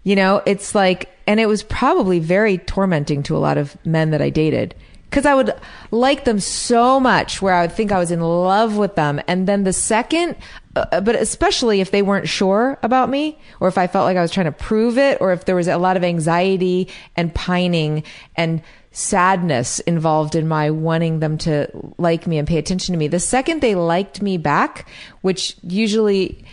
You 0.04 0.14
know, 0.14 0.40
it's 0.46 0.72
like, 0.72 1.10
and 1.26 1.40
it 1.40 1.46
was 1.46 1.64
probably 1.64 2.20
very 2.20 2.58
tormenting 2.58 3.24
to 3.24 3.36
a 3.36 3.38
lot 3.38 3.58
of 3.58 3.76
men 3.84 4.12
that 4.12 4.22
I 4.22 4.30
dated 4.30 4.76
because 5.10 5.26
I 5.26 5.34
would 5.34 5.54
like 5.90 6.24
them 6.24 6.40
so 6.40 7.00
much 7.00 7.40
where 7.40 7.54
I 7.54 7.62
would 7.62 7.72
think 7.72 7.92
I 7.92 7.98
was 7.98 8.10
in 8.10 8.20
love 8.20 8.76
with 8.76 8.96
them. 8.96 9.20
And 9.26 9.46
then 9.46 9.64
the 9.64 9.72
second, 9.72 10.36
uh, 10.74 11.00
but 11.00 11.14
especially 11.14 11.80
if 11.80 11.90
they 11.90 12.02
weren't 12.02 12.28
sure 12.28 12.78
about 12.82 13.08
me 13.08 13.38
or 13.60 13.68
if 13.68 13.78
I 13.78 13.86
felt 13.86 14.04
like 14.04 14.16
I 14.16 14.22
was 14.22 14.30
trying 14.30 14.46
to 14.46 14.52
prove 14.52 14.98
it 14.98 15.18
or 15.20 15.32
if 15.32 15.44
there 15.44 15.54
was 15.54 15.68
a 15.68 15.78
lot 15.78 15.96
of 15.96 16.04
anxiety 16.04 16.88
and 17.16 17.34
pining 17.34 18.02
and 18.36 18.62
sadness 18.90 19.78
involved 19.80 20.34
in 20.34 20.48
my 20.48 20.70
wanting 20.70 21.20
them 21.20 21.36
to 21.36 21.68
like 21.98 22.26
me 22.26 22.38
and 22.38 22.48
pay 22.48 22.58
attention 22.58 22.92
to 22.94 22.98
me. 22.98 23.08
The 23.08 23.20
second 23.20 23.60
they 23.60 23.74
liked 23.74 24.22
me 24.22 24.38
back, 24.38 24.88
which 25.20 25.56
usually 25.62 26.44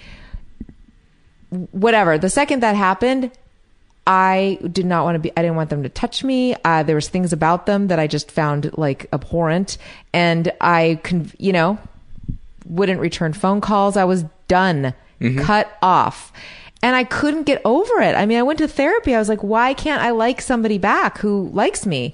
whatever. 1.71 2.17
The 2.17 2.29
second 2.29 2.61
that 2.61 2.75
happened, 2.75 3.31
I 4.05 4.59
did 4.69 4.85
not 4.85 5.05
want 5.05 5.15
to 5.15 5.19
be, 5.19 5.31
I 5.37 5.41
didn't 5.41 5.55
want 5.55 5.69
them 5.69 5.83
to 5.83 5.89
touch 5.89 6.23
me. 6.23 6.55
Uh, 6.65 6.83
there 6.83 6.95
was 6.95 7.07
things 7.07 7.31
about 7.31 7.65
them 7.65 7.87
that 7.87 7.99
I 7.99 8.07
just 8.07 8.31
found 8.31 8.77
like 8.77 9.07
abhorrent 9.13 9.77
and 10.11 10.51
I, 10.59 10.99
con- 11.03 11.31
you 11.37 11.53
know, 11.53 11.77
wouldn't 12.65 12.99
return 12.99 13.33
phone 13.33 13.61
calls. 13.61 13.95
I 13.95 14.03
was 14.03 14.25
done, 14.47 14.93
cut 15.37 15.77
off. 15.81 16.33
And 16.81 16.97
I 16.97 17.05
couldn't 17.05 17.43
get 17.43 17.61
over 17.63 18.01
it. 18.01 18.13
I 18.13 18.25
mean, 18.25 18.37
I 18.37 18.43
went 18.43 18.59
to 18.59 18.67
therapy. 18.67 19.15
I 19.15 19.19
was 19.19 19.29
like, 19.29 19.41
why 19.41 19.73
can't 19.73 20.01
I 20.01 20.09
like 20.09 20.41
somebody 20.41 20.77
back 20.77 21.19
who 21.19 21.47
likes 21.53 21.85
me? 21.85 22.13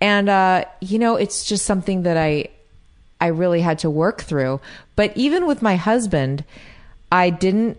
And, 0.00 0.28
uh, 0.28 0.64
you 0.80 1.00
know, 1.00 1.16
it's 1.16 1.44
just 1.44 1.64
something 1.64 2.02
that 2.02 2.16
I, 2.16 2.50
I 3.20 3.28
really 3.28 3.62
had 3.62 3.80
to 3.80 3.90
work 3.90 4.22
through. 4.22 4.60
But 4.94 5.16
even 5.16 5.48
with 5.48 5.60
my 5.60 5.74
husband, 5.74 6.44
I 7.10 7.30
didn't 7.30 7.78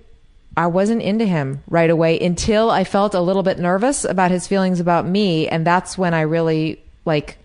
I 0.57 0.65
wasn't 0.67 1.03
into 1.03 1.25
him 1.25 1.63
right 1.69 1.89
away 1.89 2.19
until 2.19 2.71
I 2.71 2.83
felt 2.83 3.13
a 3.13 3.21
little 3.21 3.43
bit 3.43 3.59
nervous 3.59 4.03
about 4.03 4.31
his 4.31 4.47
feelings 4.47 4.79
about 4.79 5.07
me 5.07 5.47
and 5.47 5.65
that's 5.65 5.97
when 5.97 6.15
I 6.15 6.21
really 6.21 6.81
like 7.05 7.37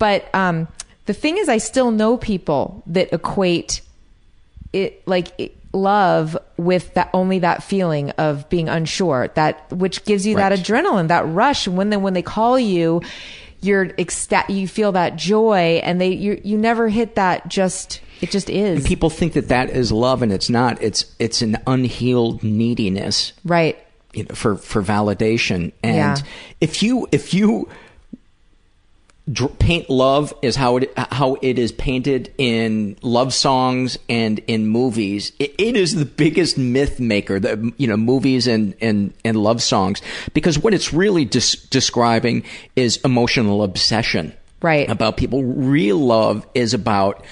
but 0.00 0.28
um 0.34 0.66
the 1.06 1.14
thing 1.14 1.38
is 1.38 1.48
I 1.48 1.58
still 1.58 1.92
know 1.92 2.16
people 2.16 2.82
that 2.88 3.12
equate 3.12 3.80
it 4.72 5.06
like 5.06 5.28
it, 5.38 5.56
love 5.72 6.36
with 6.56 6.92
that 6.94 7.10
only 7.12 7.38
that 7.38 7.62
feeling 7.62 8.10
of 8.12 8.48
being 8.48 8.68
unsure 8.68 9.28
that 9.34 9.70
which 9.72 10.04
gives 10.04 10.26
you 10.26 10.34
that 10.36 10.50
adrenaline 10.50 11.08
that 11.08 11.26
rush 11.28 11.66
and 11.66 11.76
when 11.76 11.90
they 11.90 11.96
when 11.96 12.14
they 12.14 12.22
call 12.22 12.58
you 12.58 13.02
you're 13.60 13.86
ecstatic 13.98 14.54
you 14.54 14.68
feel 14.68 14.92
that 14.92 15.16
joy 15.16 15.80
and 15.82 16.00
they 16.00 16.10
you 16.12 16.40
you 16.44 16.56
never 16.58 16.88
hit 16.88 17.14
that 17.16 17.48
just 17.48 18.00
it 18.20 18.30
just 18.30 18.48
is 18.48 18.78
And 18.78 18.86
people 18.86 19.10
think 19.10 19.34
that 19.34 19.48
that 19.48 19.68
is 19.68 19.92
love, 19.92 20.22
and 20.22 20.32
it's 20.32 20.48
not. 20.48 20.80
It's 20.82 21.04
it's 21.18 21.42
an 21.42 21.58
unhealed 21.66 22.42
neediness 22.42 23.32
right 23.44 23.76
you 24.14 24.24
know, 24.24 24.34
for 24.34 24.56
for 24.56 24.82
validation. 24.82 25.72
And 25.82 25.96
Yeah. 25.96 26.16
if 26.60 26.82
you 26.82 27.06
if 27.12 27.34
you 27.34 27.68
paint 29.58 29.90
love 29.90 30.32
is 30.40 30.54
how 30.54 30.76
it 30.76 30.96
how 30.96 31.36
it 31.42 31.58
is 31.58 31.72
painted 31.72 32.32
in 32.38 32.96
love 33.02 33.34
songs 33.34 33.98
and 34.08 34.38
in 34.46 34.66
movies, 34.66 35.32
it, 35.38 35.54
it 35.58 35.76
is 35.76 35.96
the 35.96 36.04
biggest 36.04 36.56
myth 36.56 37.00
maker. 37.00 37.40
The 37.40 37.72
you 37.76 37.88
know 37.88 37.96
movies 37.96 38.46
and 38.46 38.74
and 38.80 39.12
and 39.24 39.36
love 39.36 39.62
songs 39.62 40.00
because 40.32 40.58
what 40.58 40.74
it's 40.74 40.92
really 40.92 41.24
des- 41.24 41.58
describing 41.70 42.44
is 42.76 42.98
emotional 42.98 43.62
obsession. 43.62 44.32
Right. 44.62 44.88
About 44.88 45.16
people. 45.16 45.42
Real 45.42 45.98
love 45.98 46.46
is 46.54 46.72
about 46.72 47.24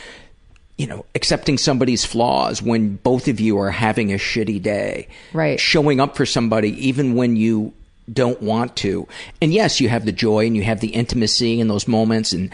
you 0.76 0.88
know, 0.88 1.04
accepting 1.14 1.56
somebody's 1.56 2.04
flaws 2.04 2.60
when 2.60 2.96
both 2.96 3.28
of 3.28 3.38
you 3.38 3.58
are 3.58 3.70
having 3.70 4.12
a 4.12 4.16
shitty 4.16 4.60
day. 4.60 5.06
Right. 5.32 5.60
Showing 5.60 6.00
up 6.00 6.16
for 6.16 6.26
somebody 6.26 6.88
even 6.88 7.14
when 7.14 7.36
you 7.36 7.72
don't 8.12 8.40
want 8.42 8.76
to. 8.76 9.08
And 9.40 9.52
yes, 9.52 9.80
you 9.80 9.88
have 9.88 10.04
the 10.04 10.12
joy 10.12 10.46
and 10.46 10.56
you 10.56 10.62
have 10.62 10.80
the 10.80 10.88
intimacy 10.88 11.60
in 11.60 11.68
those 11.68 11.88
moments 11.88 12.32
and, 12.32 12.50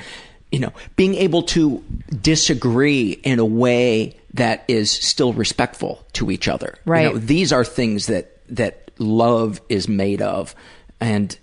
you 0.52 0.58
know, 0.60 0.72
being 0.96 1.14
able 1.14 1.42
to 1.44 1.82
disagree 2.22 3.12
in 3.22 3.38
a 3.38 3.44
way 3.44 4.16
that 4.34 4.64
is 4.68 4.90
still 4.90 5.32
respectful 5.32 6.04
to 6.12 6.30
each 6.30 6.46
other. 6.48 6.78
You 6.86 6.92
Right. 6.92 7.12
know, 7.12 7.18
these 7.18 7.52
are 7.52 7.64
things 7.64 8.06
that, 8.06 8.36
that 8.48 8.90
love 8.98 9.60
is 9.68 9.88
made 9.88 10.22
of. 10.22 10.54
And 11.00 11.36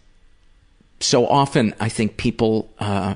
so 1.00 1.28
often 1.28 1.74
I 1.80 1.90
think 1.90 2.18
people 2.18 2.72
uh, 2.80 3.16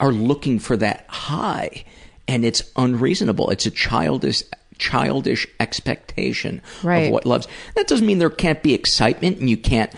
are 0.00 0.12
looking 0.12 0.58
for 0.58 0.76
that 0.76 1.06
high, 1.08 1.84
and 2.28 2.44
it's 2.44 2.62
unreasonable. 2.76 3.50
It's 3.50 3.66
a 3.66 3.70
childish 3.70 4.42
childish 4.78 5.46
expectation 5.60 6.60
Right. 6.82 7.06
of 7.06 7.12
what 7.12 7.26
loves. 7.26 7.48
That 7.74 7.86
doesn't 7.88 8.06
mean 8.06 8.18
there 8.18 8.30
can't 8.30 8.62
be 8.62 8.74
excitement 8.74 9.38
and 9.38 9.48
you 9.50 9.56
can't, 9.56 9.92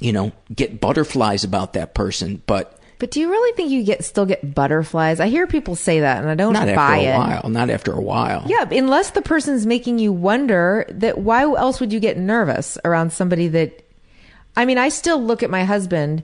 you 0.00 0.12
know, 0.12 0.32
get 0.54 0.80
butterflies 0.80 1.44
about 1.44 1.72
that 1.74 1.94
person, 1.94 2.42
but 2.46 2.78
But 2.98 3.10
do 3.10 3.20
you 3.20 3.28
really 3.30 3.56
think 3.56 3.70
you 3.70 3.82
get 3.82 4.04
still 4.04 4.26
get 4.26 4.54
butterflies? 4.54 5.18
I 5.20 5.26
hear 5.28 5.46
people 5.48 5.74
say 5.74 6.00
that, 6.00 6.18
and 6.22 6.30
I 6.30 6.34
don't 6.36 6.52
not 6.52 6.66
buy 6.66 6.98
after 6.98 7.10
a 7.10 7.14
it. 7.14 7.18
while. 7.18 7.48
Not 7.50 7.68
after 7.70 7.92
a 7.92 8.00
while. 8.00 8.44
Yeah, 8.46 8.68
unless 8.70 9.10
the 9.10 9.22
person's 9.22 9.66
making 9.66 9.98
you 9.98 10.12
wonder 10.12 10.86
that 10.88 11.18
why 11.18 11.42
else 11.42 11.80
would 11.80 11.92
you 11.92 11.98
get 12.00 12.16
nervous 12.16 12.78
around 12.84 13.12
somebody 13.12 13.48
that 13.48 13.82
I 14.56 14.66
mean, 14.66 14.78
I 14.78 14.88
still 14.90 15.20
look 15.22 15.42
at 15.42 15.50
my 15.50 15.64
husband 15.64 16.22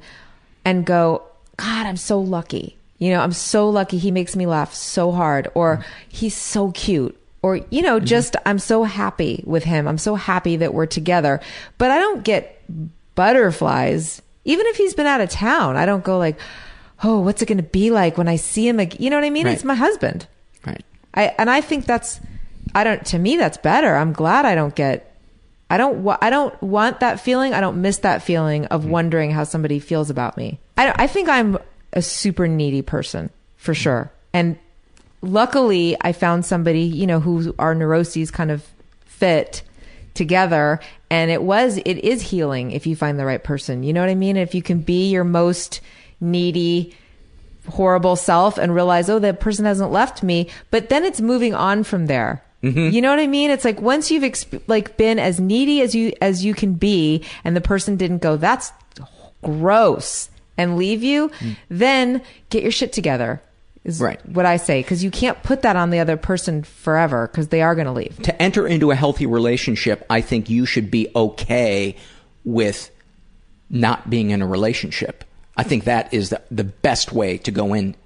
and 0.65 0.85
go, 0.85 1.23
God, 1.57 1.86
I'm 1.86 1.97
so 1.97 2.20
lucky. 2.20 2.77
You 2.99 3.11
know, 3.11 3.20
I'm 3.20 3.32
so 3.32 3.69
lucky 3.70 3.97
he 3.99 4.11
makes 4.11 4.36
me 4.36 4.45
laugh 4.47 4.74
so 4.74 5.12
hard 5.12 5.49
or 5.55 5.85
he's 6.09 6.36
so 6.36 6.70
cute 6.73 7.16
or 7.43 7.60
you 7.70 7.82
know, 7.82 7.97
mm-hmm. 7.97 8.06
just 8.06 8.36
I'm 8.47 8.59
so 8.59 8.85
happy 8.85 9.43
with 9.47 9.65
him. 9.65 9.86
I'm 9.86 9.98
so 9.98 10.15
happy 10.15 10.56
that 10.56 10.74
we're 10.74 10.86
together. 10.86 11.40
But 11.78 11.90
I 11.90 11.98
don't 11.98 12.24
get 12.24 12.62
butterflies 13.15 14.23
even 14.44 14.66
if 14.66 14.77
he's 14.77 14.94
been 14.94 15.06
out 15.06 15.20
of 15.20 15.28
town. 15.28 15.77
I 15.77 15.86
don't 15.86 16.05
go 16.05 16.19
like, 16.19 16.39
"Oh, 17.05 17.20
what's 17.20 17.43
it 17.43 17.47
going 17.47 17.59
to 17.59 17.62
be 17.62 17.90
like 17.90 18.16
when 18.16 18.28
I 18.28 18.36
see 18.36 18.66
him 18.66 18.81
again?" 18.81 19.01
You 19.01 19.10
know 19.10 19.16
what 19.16 19.24
I 19.24 19.31
mean? 19.31 19.47
Right. 19.47 19.55
It's 19.55 19.65
my 19.65 19.74
husband. 19.74 20.27
Right. 20.66 20.85
I 21.15 21.35
and 21.39 21.51
I 21.51 21.60
think 21.60 21.85
that's 21.85 22.20
I 22.74 22.85
don't 22.85 23.05
to 23.06 23.19
me 23.19 23.36
that's 23.36 23.59
better. 23.59 23.94
I'm 23.94 24.12
glad 24.12 24.47
I 24.47 24.55
don't 24.55 24.74
get 24.74 25.15
I 25.70 25.77
don't 25.77 26.02
wa- 26.02 26.19
I 26.20 26.31
don't 26.31 26.60
want 26.62 27.01
that 27.01 27.20
feeling. 27.20 27.52
I 27.55 27.60
don't 27.60 27.82
miss 27.82 27.98
that 27.98 28.23
feeling 28.23 28.66
of 28.66 28.82
mm-hmm. 28.82 28.90
wondering 28.90 29.31
how 29.31 29.44
somebody 29.44 29.78
feels 29.78 30.10
about 30.10 30.36
me. 30.36 30.59
I 30.77 30.94
I 30.97 31.06
think 31.06 31.28
I'm 31.28 31.59
a 31.93 32.02
super 32.02 32.48
needy 32.48 32.82
person 32.82 33.31
for 33.56 33.74
sure. 33.74 34.10
And 34.32 34.59
luckily 35.23 35.97
I 36.01 36.12
found 36.12 36.45
somebody, 36.45 36.82
you 36.82 37.07
know, 37.07 37.20
who 37.20 37.55
our 37.59 37.74
neuroses 37.74 38.31
kind 38.31 38.51
of 38.51 38.66
fit 39.05 39.62
together 40.15 40.81
and 41.11 41.31
it 41.31 41.43
was 41.43 41.78
it 41.78 41.99
is 41.99 42.23
healing 42.23 42.73
if 42.73 42.86
you 42.86 42.97
find 42.97 43.19
the 43.19 43.24
right 43.24 43.43
person. 43.43 43.82
You 43.82 43.93
know 43.93 44.01
what 44.01 44.11
I 44.11 44.15
mean? 44.15 44.36
If 44.36 44.55
you 44.55 44.62
can 44.62 44.81
be 44.81 45.11
your 45.11 45.24
most 45.24 45.81
needy 46.20 46.95
horrible 47.69 48.16
self 48.16 48.59
and 48.59 48.74
realize, 48.74 49.09
oh, 49.09 49.19
that 49.19 49.40
person 49.40 49.65
hasn't 49.65 49.93
left 49.93 50.23
me. 50.23 50.49
But 50.70 50.89
then 50.89 51.05
it's 51.05 51.20
moving 51.20 51.55
on 51.55 51.85
from 51.85 52.07
there. 52.07 52.43
Mm-hmm. 52.62 52.93
You 52.95 53.01
know 53.03 53.11
what 53.11 53.20
I 53.20 53.27
mean? 53.27 53.51
It's 53.51 53.65
like 53.65 53.81
once 53.81 54.11
you've 54.11 54.24
exp- 54.24 54.62
like 54.66 54.97
been 54.97 55.19
as 55.19 55.39
needy 55.39 55.81
as 55.81 55.95
you 55.95 56.12
as 56.20 56.45
you 56.45 56.55
can 56.55 56.74
be, 56.74 57.24
and 57.45 57.55
the 57.55 57.61
person 57.61 57.97
didn't 57.97 58.19
go, 58.19 58.36
that's 58.36 58.73
gross, 59.43 60.28
and 60.57 60.77
leave 60.77 61.05
you, 61.05 61.28
mm. 61.28 61.57
then 61.69 62.20
get 62.51 62.65
your 62.65 62.73
shit 62.73 62.93
together. 62.93 63.40
Is 63.89 64.01
Right. 64.01 64.20
what 64.28 64.44
I 64.44 64.59
say 64.59 64.82
because 64.82 65.02
you 65.02 65.10
can't 65.10 65.43
put 65.43 65.62
that 65.62 65.74
on 65.74 65.89
the 65.89 65.98
other 65.98 66.19
person 66.19 66.62
forever 66.62 67.27
because 67.27 67.48
they 67.48 67.62
are 67.62 67.74
going 67.74 67.86
to 67.86 67.93
leave. 67.93 68.20
to 68.23 68.43
enter 68.43 68.66
into 68.66 68.90
a 68.90 68.94
healthy 68.94 69.24
relationship, 69.24 70.05
I 70.10 70.20
think 70.20 70.51
you 70.51 70.66
should 70.66 70.90
be 70.90 71.09
okay 71.16 71.97
with 72.44 72.90
not 73.70 74.10
being 74.10 74.31
in 74.31 74.43
a 74.43 74.47
relationship. 74.47 75.24
I 75.56 75.62
think 75.62 75.85
that 75.85 76.12
is 76.12 76.28
the, 76.31 76.43
the 76.51 76.65
best 76.65 77.12
way 77.12 77.39
to 77.39 77.51
go 77.51 77.73
in 77.73 77.97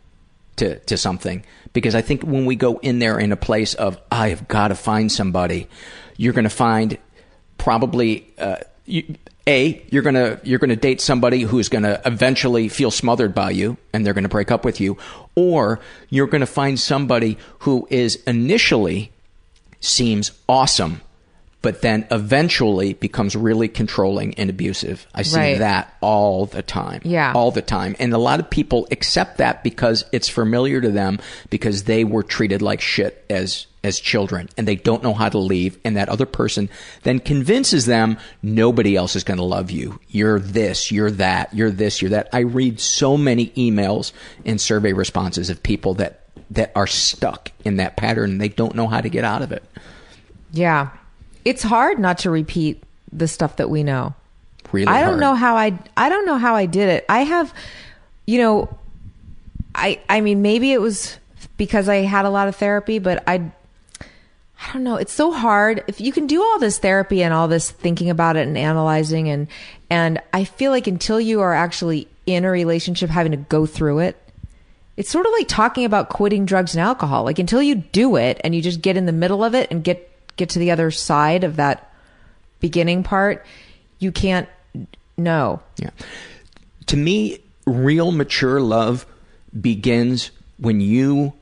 to, 0.56 0.78
to 0.78 0.96
something 0.96 1.44
because 1.72 1.94
I 1.96 2.00
think 2.02 2.22
when 2.22 2.46
we 2.46 2.54
go 2.54 2.78
in 2.78 3.00
there 3.00 3.18
in 3.18 3.32
a 3.32 3.36
place 3.36 3.74
of 3.74 3.98
I 4.10 4.28
have 4.28 4.46
got 4.46 4.68
to 4.68 4.74
find 4.76 5.10
somebody, 5.10 5.66
you're 6.16 6.32
going 6.32 6.44
to 6.44 6.50
find 6.50 6.96
probably 7.58 8.32
uh, 8.38 8.56
you, 8.86 9.16
a 9.46 9.84
you're 9.90 10.02
going 10.02 10.14
to 10.14 10.40
you're 10.44 10.58
to 10.60 10.76
date 10.76 11.00
somebody 11.00 11.42
who's 11.42 11.68
going 11.68 11.82
to 11.84 12.00
eventually 12.06 12.68
feel 12.68 12.90
smothered 12.90 13.34
by 13.34 13.50
you 13.50 13.76
and 13.92 14.04
they're 14.06 14.14
going 14.14 14.22
to 14.24 14.28
break 14.28 14.50
up 14.50 14.64
with 14.64 14.80
you 14.80 14.96
or 15.34 15.80
you're 16.10 16.26
going 16.28 16.40
to 16.40 16.46
find 16.46 16.78
somebody 16.78 17.38
who 17.60 17.86
is 17.90 18.16
initially 18.26 19.10
seems 19.80 20.30
awesome, 20.48 21.00
but 21.60 21.82
then 21.82 22.06
eventually 22.12 22.92
becomes 22.94 23.34
really 23.34 23.66
controlling 23.68 24.34
and 24.34 24.48
abusive. 24.48 25.06
I 25.14 25.22
see 25.22 25.36
Right. 25.38 25.58
that 25.58 25.94
all 26.00 26.46
the 26.46 26.62
time. 26.62 27.00
Yeah. 27.04 27.32
All 27.34 27.50
the 27.50 27.62
time. 27.62 27.96
And 27.98 28.12
a 28.12 28.18
lot 28.18 28.38
of 28.38 28.48
people 28.48 28.86
accept 28.92 29.38
that 29.38 29.64
because 29.64 30.04
it's 30.12 30.28
familiar 30.28 30.80
to 30.80 30.90
them 30.90 31.18
because 31.50 31.84
they 31.84 32.04
were 32.04 32.22
treated 32.22 32.62
like 32.62 32.80
shit 32.80 33.24
as 33.28 33.66
as 33.84 33.98
children 33.98 34.48
and 34.56 34.66
they 34.66 34.76
don't 34.76 35.02
know 35.02 35.12
how 35.12 35.28
to 35.28 35.38
leave 35.38 35.78
and 35.84 35.96
that 35.96 36.08
other 36.08 36.26
person 36.26 36.68
then 37.02 37.18
convinces 37.18 37.86
them 37.86 38.16
nobody 38.42 38.96
else 38.96 39.16
is 39.16 39.24
going 39.24 39.38
to 39.38 39.44
love 39.44 39.70
you. 39.70 39.98
You're 40.08 40.38
this, 40.38 40.92
you're 40.92 41.10
that, 41.12 41.52
you're 41.52 41.70
this, 41.70 42.00
you're 42.00 42.10
that. 42.10 42.28
I 42.32 42.40
read 42.40 42.80
so 42.80 43.16
many 43.16 43.48
emails 43.50 44.12
and 44.44 44.60
survey 44.60 44.92
responses 44.92 45.50
of 45.50 45.62
people 45.62 45.94
that 45.94 46.20
that 46.50 46.70
are 46.76 46.86
stuck 46.86 47.50
in 47.64 47.76
that 47.76 47.96
pattern 47.96 48.32
and 48.32 48.40
they 48.40 48.48
don't 48.48 48.74
know 48.74 48.86
how 48.86 49.00
to 49.00 49.08
get 49.08 49.24
out 49.24 49.42
of 49.42 49.52
it. 49.52 49.64
Yeah, 50.52 50.90
it's 51.44 51.62
hard 51.62 51.98
not 51.98 52.18
to 52.18 52.30
repeat 52.30 52.82
the 53.10 53.26
stuff 53.26 53.56
that 53.56 53.70
we 53.70 53.82
know. 53.82 54.14
Really 54.70 54.86
I 54.86 55.00
don't 55.00 55.10
hard. 55.10 55.20
know 55.20 55.34
how 55.34 55.56
I 55.56 55.78
I 55.96 56.08
don't 56.08 56.26
know 56.26 56.38
how 56.38 56.54
I 56.54 56.66
did 56.66 56.88
it. 56.88 57.04
I 57.08 57.24
have 57.24 57.52
you 58.26 58.38
know 58.38 58.78
I 59.74 60.00
I 60.08 60.20
mean 60.20 60.42
maybe 60.42 60.72
it 60.72 60.80
was 60.80 61.18
because 61.56 61.88
I 61.88 61.96
had 61.96 62.24
a 62.24 62.30
lot 62.30 62.48
of 62.48 62.56
therapy, 62.56 62.98
but 62.98 63.24
I 63.26 63.50
I 64.62 64.72
don't 64.72 64.84
know. 64.84 64.96
It's 64.96 65.12
so 65.12 65.32
hard. 65.32 65.82
If 65.88 66.00
you 66.00 66.12
can 66.12 66.26
do 66.26 66.42
all 66.42 66.58
this 66.58 66.78
therapy 66.78 67.22
and 67.22 67.34
all 67.34 67.48
this 67.48 67.70
thinking 67.70 68.10
about 68.10 68.36
it 68.36 68.46
and 68.46 68.56
analyzing 68.56 69.28
and 69.28 69.48
and 69.90 70.20
I 70.32 70.44
feel 70.44 70.70
like 70.70 70.86
until 70.86 71.20
you 71.20 71.40
are 71.40 71.52
actually 71.52 72.08
in 72.26 72.44
a 72.44 72.50
relationship 72.50 73.10
having 73.10 73.32
to 73.32 73.38
go 73.38 73.66
through 73.66 73.98
it, 74.00 74.16
it's 74.96 75.10
sort 75.10 75.26
of 75.26 75.32
like 75.32 75.48
talking 75.48 75.84
about 75.84 76.10
quitting 76.10 76.46
drugs 76.46 76.74
and 76.74 76.82
alcohol. 76.82 77.24
Like 77.24 77.40
until 77.40 77.60
you 77.60 77.74
do 77.74 78.16
it 78.16 78.40
and 78.44 78.54
you 78.54 78.62
just 78.62 78.80
get 78.80 78.96
in 78.96 79.06
the 79.06 79.12
middle 79.12 79.42
of 79.42 79.54
it 79.54 79.70
and 79.70 79.82
get 79.82 80.08
get 80.36 80.50
to 80.50 80.58
the 80.60 80.70
other 80.70 80.90
side 80.90 81.42
of 81.42 81.56
that 81.56 81.92
beginning 82.60 83.02
part, 83.02 83.44
you 83.98 84.12
can't 84.12 84.48
know. 85.16 85.60
Yeah. 85.76 85.90
To 86.86 86.96
me, 86.96 87.40
real 87.66 88.12
mature 88.12 88.60
love 88.60 89.06
begins 89.60 90.30
when 90.58 90.80
you 90.80 91.32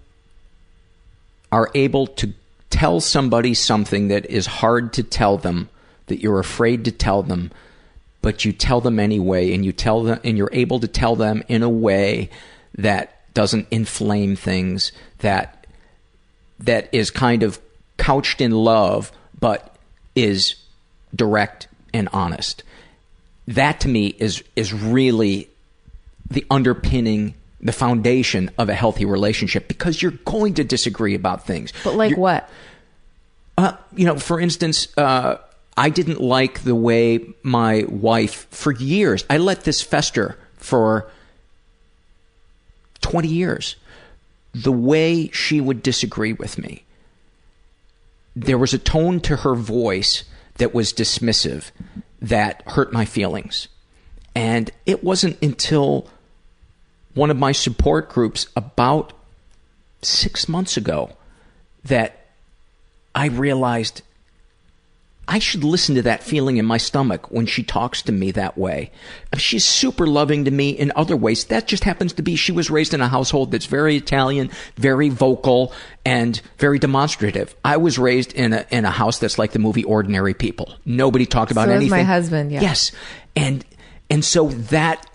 are 1.52 1.70
able 1.74 2.06
to 2.06 2.32
tell 2.81 2.98
somebody 2.98 3.52
something 3.52 4.09
that 4.09 4.24
is 4.31 4.47
hard 4.47 4.90
to 4.94 5.02
tell 5.02 5.36
them, 5.36 5.69
that 6.07 6.23
you're 6.23 6.40
afraid 6.40 6.82
to 6.86 6.90
tell 6.90 7.23
them, 7.23 7.52
but 8.23 8.43
you 8.43 8.55
tell 8.55 8.81
them 8.81 8.98
anyway, 8.98 9.52
and 9.52 9.66
you 9.66 9.70
tell 9.70 10.02
them, 10.02 10.19
and 10.24 10.39
you're 10.39 10.48
able 10.55 10.81
to 10.81 10.89
tell 10.89 11.15
them 11.15 11.43
in 11.47 11.62
a 11.62 11.69
way 11.69 12.31
that 12.78 13.23
doesn't 13.35 13.66
inflame 13.70 14.35
things, 14.35 14.93
that 15.19 15.66
that 16.59 16.89
is 16.90 17.11
kind 17.11 17.43
of 17.43 17.61
couched 17.98 18.40
in 18.40 18.51
love, 18.51 19.12
but 19.39 19.77
is 20.15 20.55
direct 21.15 21.69
and 21.93 22.09
honest. 22.15 22.62
That 23.47 23.81
to 23.81 23.89
me 23.89 24.15
is 24.19 24.43
is 24.57 24.73
really 24.73 25.51
the 26.31 26.47
underpinning, 26.51 27.35
the 27.61 27.73
foundation 27.73 28.51
of 28.57 28.70
a 28.70 28.74
healthy 28.74 29.05
relationship 29.05 29.69
because 29.69 30.01
you're 30.01 30.12
going 30.24 30.55
to 30.55 30.65
disagree 30.65 31.15
about 31.15 31.47
things. 31.47 31.74
But 31.85 31.94
like 31.94 32.12
You're- 32.12 32.23
what? 32.23 32.48
Uh, 33.61 33.77
you 33.95 34.07
know, 34.07 34.16
for 34.16 34.41
instance, 34.41 34.89
uh, 34.97 35.37
I 35.77 35.91
didn't 35.91 36.20
like 36.20 36.62
the 36.62 36.74
way 36.74 37.27
my 37.43 37.85
wife, 37.89 38.47
for 38.51 38.73
years, 38.73 39.24
I 39.31 39.39
let 39.39 39.65
this 39.65 39.82
fester 39.82 40.39
for 40.57 41.11
20 43.01 43.28
years. 43.28 43.77
The 44.53 44.73
way 44.73 45.28
she 45.28 45.61
would 45.61 45.82
disagree 45.82 46.32
with 46.32 46.59
me. 46.59 46.85
There 48.35 48.59
was 48.59 48.74
a 48.74 48.78
tone 48.78 49.20
to 49.20 49.37
her 49.37 49.55
voice 49.55 50.24
that 50.57 50.74
was 50.74 50.93
dismissive 50.93 51.70
that 52.20 52.62
hurt 52.66 52.93
my 52.93 53.05
feelings. 53.05 53.69
And 54.35 54.70
it 54.87 55.03
wasn't 55.03 55.41
until 55.43 56.09
one 57.15 57.31
of 57.31 57.37
my 57.37 57.53
support 57.53 58.09
groups 58.09 58.47
about 58.55 59.12
six 60.03 60.49
months 60.49 60.77
ago 60.77 61.16
that 61.85 62.19
I 63.15 63.27
realized 63.27 64.03
I 65.28 65.39
should 65.39 65.62
listen 65.62 65.95
to 65.95 66.03
that 66.03 66.24
feeling 66.24 66.57
in 66.57 66.66
my 66.66 66.77
stomach 66.77 67.31
when 67.31 67.47
she 67.47 67.62
talks 67.62 68.03
to 68.03 68.11
me 68.12 68.32
that 68.32 68.59
way. 68.59 68.91
She's 69.37 69.65
super 69.65 70.09
loving 70.09 70.45
to 70.47 70.51
me 70.51 70.70
in 70.70 70.91
other 70.97 71.16
ways. 71.16 71.45
That 71.45 71.69
just 71.69 71.85
happens 71.85 72.12
to 72.15 72.23
be 72.23 72.35
she 72.35 72.51
was 72.51 72.69
raised 72.69 72.95
in 72.95 73.01
a 73.01 73.07
household 73.07 73.53
that's 73.53 73.66
very 73.66 73.97
Italian, 73.97 74.51
very 74.77 75.09
vocal, 75.09 75.73
and 76.05 76.41
very 76.59 76.81
demonstrative. 76.81 77.55
I 77.65 77.77
was 77.77 77.97
raised 77.97 78.32
in 78.32 78.53
a 78.53 78.66
in 78.70 78.85
a 78.85 78.91
house 78.91 79.19
that's 79.20 79.39
like 79.39 79.53
the 79.53 79.61
movie 79.61 79.85
Ordinary 79.85 80.35
People. 80.35 80.74
Nobody 80.85 81.27
talked 81.27 81.53
about 81.53 81.69
So 81.69 81.74
anything. 81.74 81.91
my 81.91 82.03
husband, 82.03 82.51
yeah. 82.51 82.62
Yes. 82.62 82.91
And 83.37 83.65
and 84.09 84.24
so 84.24 84.49
that 84.49 85.09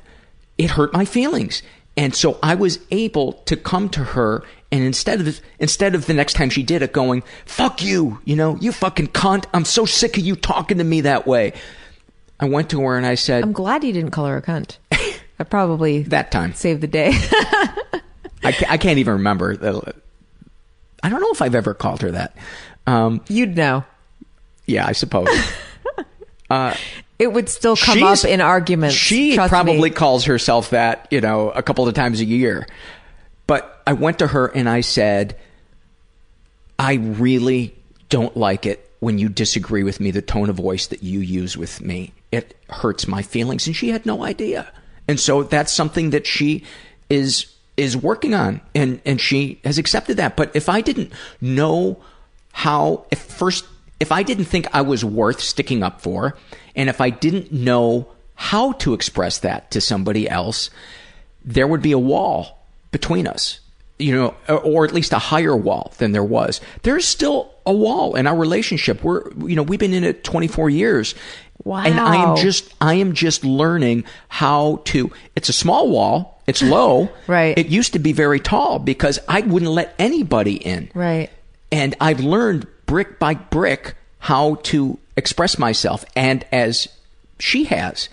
it 0.58 0.70
hurt 0.72 0.94
my 0.94 1.04
feelings. 1.04 1.62
And 1.98 2.16
so 2.16 2.40
I 2.42 2.56
was 2.56 2.80
able 2.92 3.34
to 3.48 3.58
come 3.58 3.90
to 3.90 4.04
her 4.04 4.44
and 4.76 4.84
instead 4.85 5.22
of 5.22 5.39
instead 5.60 5.95
of 5.95 6.06
the 6.06 6.14
next 6.14 6.34
time 6.34 6.49
she 6.49 6.64
did 6.64 6.81
it 6.81 6.91
going, 6.93 7.23
"Fuck 7.45 7.81
you," 7.84 8.19
you 8.26 8.35
know, 8.35 8.57
"You 8.60 8.72
fucking 8.72 9.07
cunt. 9.10 9.45
I'm 9.53 9.65
so 9.65 9.85
sick 9.85 10.18
of 10.18 10.26
you 10.26 10.35
talking 10.35 10.77
to 10.80 10.84
me 10.84 11.02
that 11.02 11.26
way." 11.26 11.53
I 12.39 12.45
went 12.45 12.69
to 12.72 12.81
her 12.81 12.97
and 12.97 13.06
I 13.06 13.15
said, 13.15 13.43
I'm 13.43 13.53
glad 13.53 13.85
you 13.85 13.93
didn't 13.93 14.11
call 14.11 14.26
her 14.26 14.35
a 14.35 14.41
cunt. 14.41 14.77
I 15.39 15.43
probably 15.45 16.03
that 16.03 16.31
time 16.31 16.53
saved 16.53 16.81
the 16.81 16.88
day. 16.88 17.11
I, 18.43 18.52
ca- 18.52 18.65
I 18.68 18.77
can't 18.77 18.99
even 18.99 19.14
remember. 19.14 19.53
I 21.02 21.10
don't 21.10 21.22
know 21.22 21.31
if 21.31 21.41
I've 21.41 21.56
ever 21.56 21.73
called 21.73 22.02
her 22.02 22.11
that. 22.11 22.35
Um, 22.88 23.22
You'd 23.30 23.56
know. 23.56 23.85
Yeah, 24.65 24.85
I 24.85 24.91
suppose. 24.91 25.30
uh, 26.49 26.76
It 27.19 27.31
would 27.31 27.47
still 27.47 27.77
come 27.77 28.03
up 28.03 28.26
in 28.26 28.41
arguments. 28.41 28.95
She 28.97 29.38
probably 29.38 29.89
me. 29.89 29.95
calls 29.95 30.26
herself 30.26 30.72
that, 30.72 31.07
you 31.11 31.22
know, 31.22 31.52
a 31.52 31.64
couple 31.64 31.88
of 31.88 31.93
times 31.93 32.19
a 32.19 32.26
year. 32.26 32.68
I 33.88 33.94
went 33.94 34.20
to 34.20 34.28
her 34.28 34.48
and 34.48 34.68
I 34.68 34.82
said, 34.82 35.38
I 36.78 36.95
really 36.95 37.76
don't 38.10 38.36
like 38.36 38.66
it 38.66 38.90
when 38.99 39.20
you 39.20 39.30
disagree 39.30 39.84
with 39.84 39.99
me, 39.99 40.12
the 40.12 40.22
tone 40.22 40.49
of 40.49 40.56
voice 40.56 40.88
that 40.88 41.03
you 41.03 41.20
use 41.20 41.56
with 41.56 41.82
me. 41.82 42.14
It 42.32 42.57
hurts 42.70 43.07
my 43.07 43.22
feelings. 43.22 43.68
And 43.68 43.76
she 43.76 43.90
had 43.90 44.06
no 44.06 44.24
idea. 44.24 44.72
And 45.07 45.20
so 45.20 45.44
that's 45.44 45.72
something 45.72 46.10
that 46.10 46.26
she 46.26 46.64
is 47.10 47.52
is 47.78 47.98
working 47.98 48.34
on 48.34 48.62
and, 48.74 49.02
and 49.06 49.20
she 49.20 49.60
has 49.66 49.78
accepted 49.78 50.16
that. 50.18 50.38
But 50.38 50.56
if 50.56 50.70
I 50.70 50.80
didn't 50.80 51.12
know 51.41 52.02
how 52.53 53.06
if 53.12 53.20
first 53.20 53.66
if 53.99 54.12
I 54.12 54.24
didn't 54.24 54.45
think 54.45 54.68
I 54.74 54.82
was 54.82 55.06
worth 55.06 55.40
sticking 55.40 55.84
up 55.84 56.02
for, 56.02 56.36
and 56.76 56.90
if 56.90 56.99
I 56.99 57.10
didn't 57.10 57.52
know 57.52 58.07
how 58.36 58.74
to 58.74 58.94
express 58.94 59.40
that 59.40 59.72
to 59.72 59.82
somebody 59.82 60.30
else, 60.30 60.70
there 61.44 61.68
would 61.68 61.82
be 61.82 61.94
a 61.94 61.99
wall 61.99 62.66
between 62.91 63.28
us, 63.28 63.60
you 63.98 64.14
know, 64.14 64.34
or, 64.50 64.86
at 64.86 64.94
least 64.94 65.14
a 65.14 65.20
higher 65.20 65.56
wall 65.56 65.94
than 65.98 66.12
there 66.12 66.24
was. 66.24 66.60
There's 66.84 67.06
still 67.06 67.54
a 67.66 67.74
wall 67.74 68.16
in 68.16 68.28
our 68.28 68.36
relationship. 68.36 69.04
We're, 69.04 69.32
you 69.48 69.56
know, 69.56 69.64
we've 69.64 69.80
been 69.80 69.94
in 69.94 70.04
it 70.04 70.24
24 70.24 70.70
years. 70.70 71.16
And 71.66 72.00
I 72.00 72.18
am 72.18 72.36
just, 72.36 72.74
I 72.82 72.96
am 72.96 73.14
just 73.14 73.46
learning 73.46 74.04
how 74.28 74.82
to, 74.86 75.12
it's 75.36 75.50
a 75.50 75.54
small 75.54 75.90
wall. 75.90 76.42
It's 76.46 76.62
low. 76.64 77.10
Right. 77.28 77.58
It 77.58 77.68
used 77.68 77.94
to 77.94 78.00
be 78.00 78.12
very 78.12 78.40
tall 78.40 78.80
because 78.80 79.20
I 79.28 79.42
wouldn't 79.42 79.72
let 79.72 79.96
anybody 79.98 80.56
in. 80.56 80.92
Right. 80.94 81.30
And 81.72 81.96
I've 82.02 82.20
learned 82.20 82.68
brick 82.86 83.18
by 83.18 83.36
brick 83.36 83.96
how 84.20 84.56
to 84.56 85.00
express 85.16 85.58
myself. 85.58 86.04
And 86.16 86.46
as 86.52 86.88
she 87.40 87.66
has, 87.66 88.10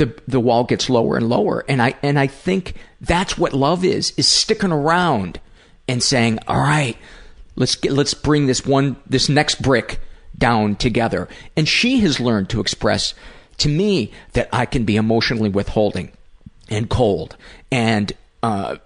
the 0.00 0.18
the 0.26 0.40
wall 0.40 0.64
gets 0.64 0.90
lower 0.90 1.16
and 1.16 1.28
lower. 1.28 1.64
And 1.68 1.80
I 1.80 1.94
and 2.02 2.18
I 2.18 2.26
think 2.26 2.74
that's 3.00 3.38
what 3.38 3.52
love 3.52 3.84
is, 3.84 4.12
is 4.16 4.26
sticking 4.26 4.72
around 4.72 5.38
and 5.86 6.02
saying, 6.02 6.40
All 6.48 6.58
right, 6.58 6.96
let's 7.54 7.76
get 7.76 7.92
let's 7.92 8.14
bring 8.14 8.46
this 8.46 8.66
one 8.66 8.96
this 9.06 9.28
next 9.28 9.62
brick 9.62 10.00
down 10.36 10.74
together. 10.74 11.28
And 11.56 11.68
she 11.68 12.00
has 12.00 12.18
learned 12.18 12.48
to 12.50 12.60
express 12.60 13.14
to 13.58 13.68
me 13.68 14.10
that 14.32 14.48
I 14.52 14.64
can 14.64 14.84
be 14.84 14.96
emotionally 14.96 15.50
withholding 15.50 16.12
and 16.70 16.88
cold 16.88 17.36
and 17.70 18.10
uh 18.42 18.76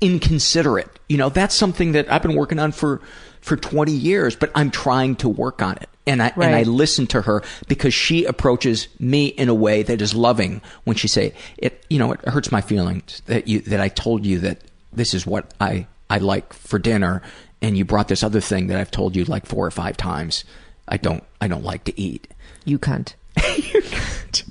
inconsiderate. 0.00 0.98
You 1.08 1.18
know, 1.18 1.28
that's 1.28 1.54
something 1.54 1.92
that 1.92 2.12
I've 2.12 2.22
been 2.22 2.34
working 2.34 2.58
on 2.58 2.72
for 2.72 3.00
for 3.40 3.56
20 3.56 3.92
years, 3.92 4.34
but 4.34 4.50
I'm 4.56 4.70
trying 4.72 5.16
to 5.16 5.28
work 5.28 5.62
on 5.62 5.76
it. 5.76 5.88
And 6.06 6.20
I 6.20 6.32
and 6.34 6.54
I 6.54 6.64
listen 6.64 7.06
to 7.08 7.22
her 7.22 7.42
because 7.68 7.94
she 7.94 8.24
approaches 8.24 8.88
me 8.98 9.26
in 9.26 9.48
a 9.48 9.54
way 9.54 9.84
that 9.84 10.02
is 10.02 10.14
loving 10.14 10.60
when 10.84 10.96
she 10.96 11.06
say 11.06 11.32
it 11.58 11.84
you 11.88 11.98
know, 11.98 12.12
it 12.12 12.20
hurts 12.28 12.50
my 12.50 12.60
feelings 12.60 13.22
that 13.26 13.46
you 13.46 13.60
that 13.60 13.80
I 13.80 13.88
told 13.88 14.26
you 14.26 14.40
that 14.40 14.62
this 14.92 15.14
is 15.14 15.26
what 15.26 15.54
I 15.60 15.86
I 16.10 16.18
like 16.18 16.52
for 16.52 16.78
dinner 16.80 17.22
and 17.60 17.78
you 17.78 17.84
brought 17.84 18.08
this 18.08 18.24
other 18.24 18.40
thing 18.40 18.66
that 18.66 18.78
I've 18.78 18.90
told 18.90 19.14
you 19.14 19.24
like 19.24 19.46
four 19.46 19.64
or 19.64 19.70
five 19.70 19.96
times. 19.96 20.44
I 20.88 20.96
don't 20.96 21.22
I 21.40 21.46
don't 21.46 21.62
like 21.64 21.84
to 21.84 22.00
eat. 22.00 22.26
you 22.64 22.78
cunt 22.80 23.14
You 23.56 23.80
cunt. 23.82 24.42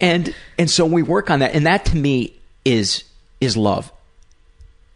and 0.00 0.34
and 0.58 0.68
so 0.68 0.84
we 0.84 1.02
work 1.02 1.30
on 1.30 1.38
that 1.38 1.54
and 1.54 1.66
that 1.66 1.84
to 1.86 1.96
me 1.96 2.34
is 2.64 3.04
is 3.40 3.56
love 3.56 3.92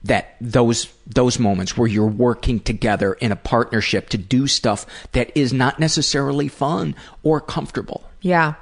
that 0.05 0.37
those 0.41 0.89
those 1.07 1.39
moments 1.39 1.77
where 1.77 1.89
you're 1.89 2.07
working 2.07 2.61
together 2.61 3.15
in 3.15 3.33
a 3.33 3.37
partnership 3.37 4.09
to 4.11 4.19
do 4.19 4.47
stuff 4.47 4.87
that 5.13 5.31
is 5.37 5.53
not 5.53 5.79
necessarily 5.81 6.47
fun 6.49 6.95
or 7.23 7.41
comfortable 7.41 8.05
Yeah. 8.21 8.55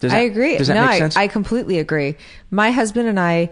Does 0.00 0.12
I 0.12 0.20
agree. 0.20 0.56
does 0.58 0.68
that 0.68 0.74
no, 0.74 0.82
make 0.82 0.90
I- 0.92 0.98
sense? 0.98 1.16
I, 1.16 1.28
completely 1.28 1.78
agree. 1.78 2.16
My 2.50 2.70
husband 2.70 3.06
and 3.06 3.20
I, 3.20 3.50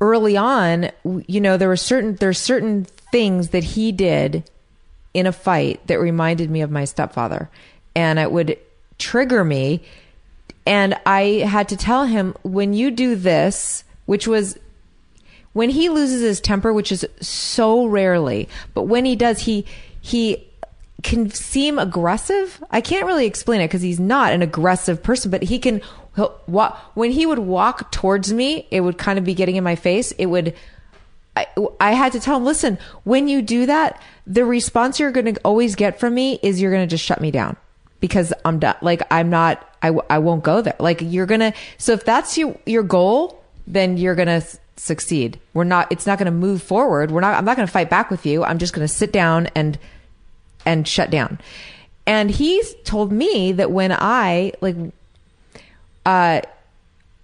early 0.00 0.36
on, 0.36 0.90
you 1.04 1.40
know, 1.40 1.56
there 1.56 1.68
were 1.68 1.76
certain 1.76 2.16
there's 2.16 2.38
certain 2.38 2.84
things 3.12 3.50
that 3.50 3.62
he 3.62 3.92
did 3.92 4.42
in 5.14 5.26
a 5.26 5.32
fight 5.32 5.86
that 5.86 6.00
reminded 6.00 6.50
me 6.50 6.62
of 6.62 6.70
my 6.72 6.84
stepfather, 6.84 7.48
and 7.94 8.18
it 8.18 8.32
would 8.32 8.58
trigger 8.98 9.44
me. 9.44 9.82
And 10.66 10.98
I 11.06 11.44
had 11.46 11.68
to 11.68 11.76
tell 11.76 12.06
him 12.06 12.34
when 12.42 12.72
you 12.72 12.90
do 12.90 13.14
this, 13.14 13.84
which 14.06 14.26
was 14.26 14.58
when 15.52 15.70
he 15.70 15.88
loses 15.88 16.22
his 16.22 16.40
temper, 16.40 16.72
which 16.72 16.92
is 16.92 17.06
so 17.20 17.86
rarely, 17.86 18.48
but 18.74 18.84
when 18.84 19.04
he 19.04 19.16
does, 19.16 19.40
he 19.40 19.66
he 20.00 20.48
can 21.02 21.30
seem 21.30 21.78
aggressive. 21.78 22.62
I 22.70 22.80
can't 22.80 23.06
really 23.06 23.26
explain 23.26 23.60
it 23.60 23.68
because 23.68 23.82
he's 23.82 24.00
not 24.00 24.32
an 24.32 24.42
aggressive 24.42 25.02
person, 25.02 25.30
but 25.30 25.42
he 25.42 25.58
can. 25.58 25.80
He'll, 26.16 26.30
when 26.94 27.10
he 27.10 27.24
would 27.24 27.38
walk 27.38 27.90
towards 27.90 28.32
me, 28.32 28.66
it 28.70 28.82
would 28.82 28.98
kind 28.98 29.18
of 29.18 29.24
be 29.24 29.34
getting 29.34 29.56
in 29.56 29.64
my 29.64 29.76
face. 29.76 30.12
It 30.12 30.26
would. 30.26 30.54
I, 31.34 31.46
I 31.80 31.92
had 31.92 32.12
to 32.12 32.20
tell 32.20 32.36
him, 32.36 32.44
listen, 32.44 32.78
when 33.04 33.26
you 33.26 33.40
do 33.40 33.64
that, 33.64 34.00
the 34.26 34.44
response 34.44 35.00
you're 35.00 35.10
going 35.10 35.34
to 35.34 35.40
always 35.42 35.74
get 35.74 35.98
from 35.98 36.14
me 36.14 36.38
is 36.42 36.60
you're 36.60 36.70
going 36.70 36.86
to 36.86 36.90
just 36.90 37.04
shut 37.04 37.22
me 37.22 37.30
down 37.30 37.56
because 38.00 38.34
I'm 38.44 38.58
done. 38.58 38.76
Like 38.82 39.00
I'm 39.10 39.30
not, 39.30 39.66
I 39.80 40.18
won't 40.18 40.44
go 40.44 40.60
there. 40.60 40.76
Like 40.78 41.00
you're 41.00 41.24
going 41.24 41.40
to, 41.40 41.54
so 41.78 41.94
if 41.94 42.04
that's 42.04 42.36
your, 42.36 42.58
your 42.66 42.82
goal, 42.82 43.42
then 43.66 43.96
you're 43.96 44.14
going 44.14 44.28
to 44.28 44.46
succeed. 44.82 45.38
We're 45.54 45.62
not, 45.62 45.92
it's 45.92 46.06
not 46.06 46.18
going 46.18 46.26
to 46.26 46.32
move 46.32 46.60
forward. 46.60 47.12
We're 47.12 47.20
not, 47.20 47.34
I'm 47.34 47.44
not 47.44 47.56
going 47.56 47.66
to 47.66 47.72
fight 47.72 47.88
back 47.88 48.10
with 48.10 48.26
you. 48.26 48.42
I'm 48.42 48.58
just 48.58 48.72
going 48.72 48.86
to 48.86 48.92
sit 48.92 49.12
down 49.12 49.46
and, 49.54 49.78
and 50.66 50.88
shut 50.88 51.08
down. 51.08 51.38
And 52.04 52.28
he's 52.28 52.74
told 52.82 53.12
me 53.12 53.52
that 53.52 53.70
when 53.70 53.92
I 53.92 54.54
like, 54.60 54.74
uh, 56.04 56.40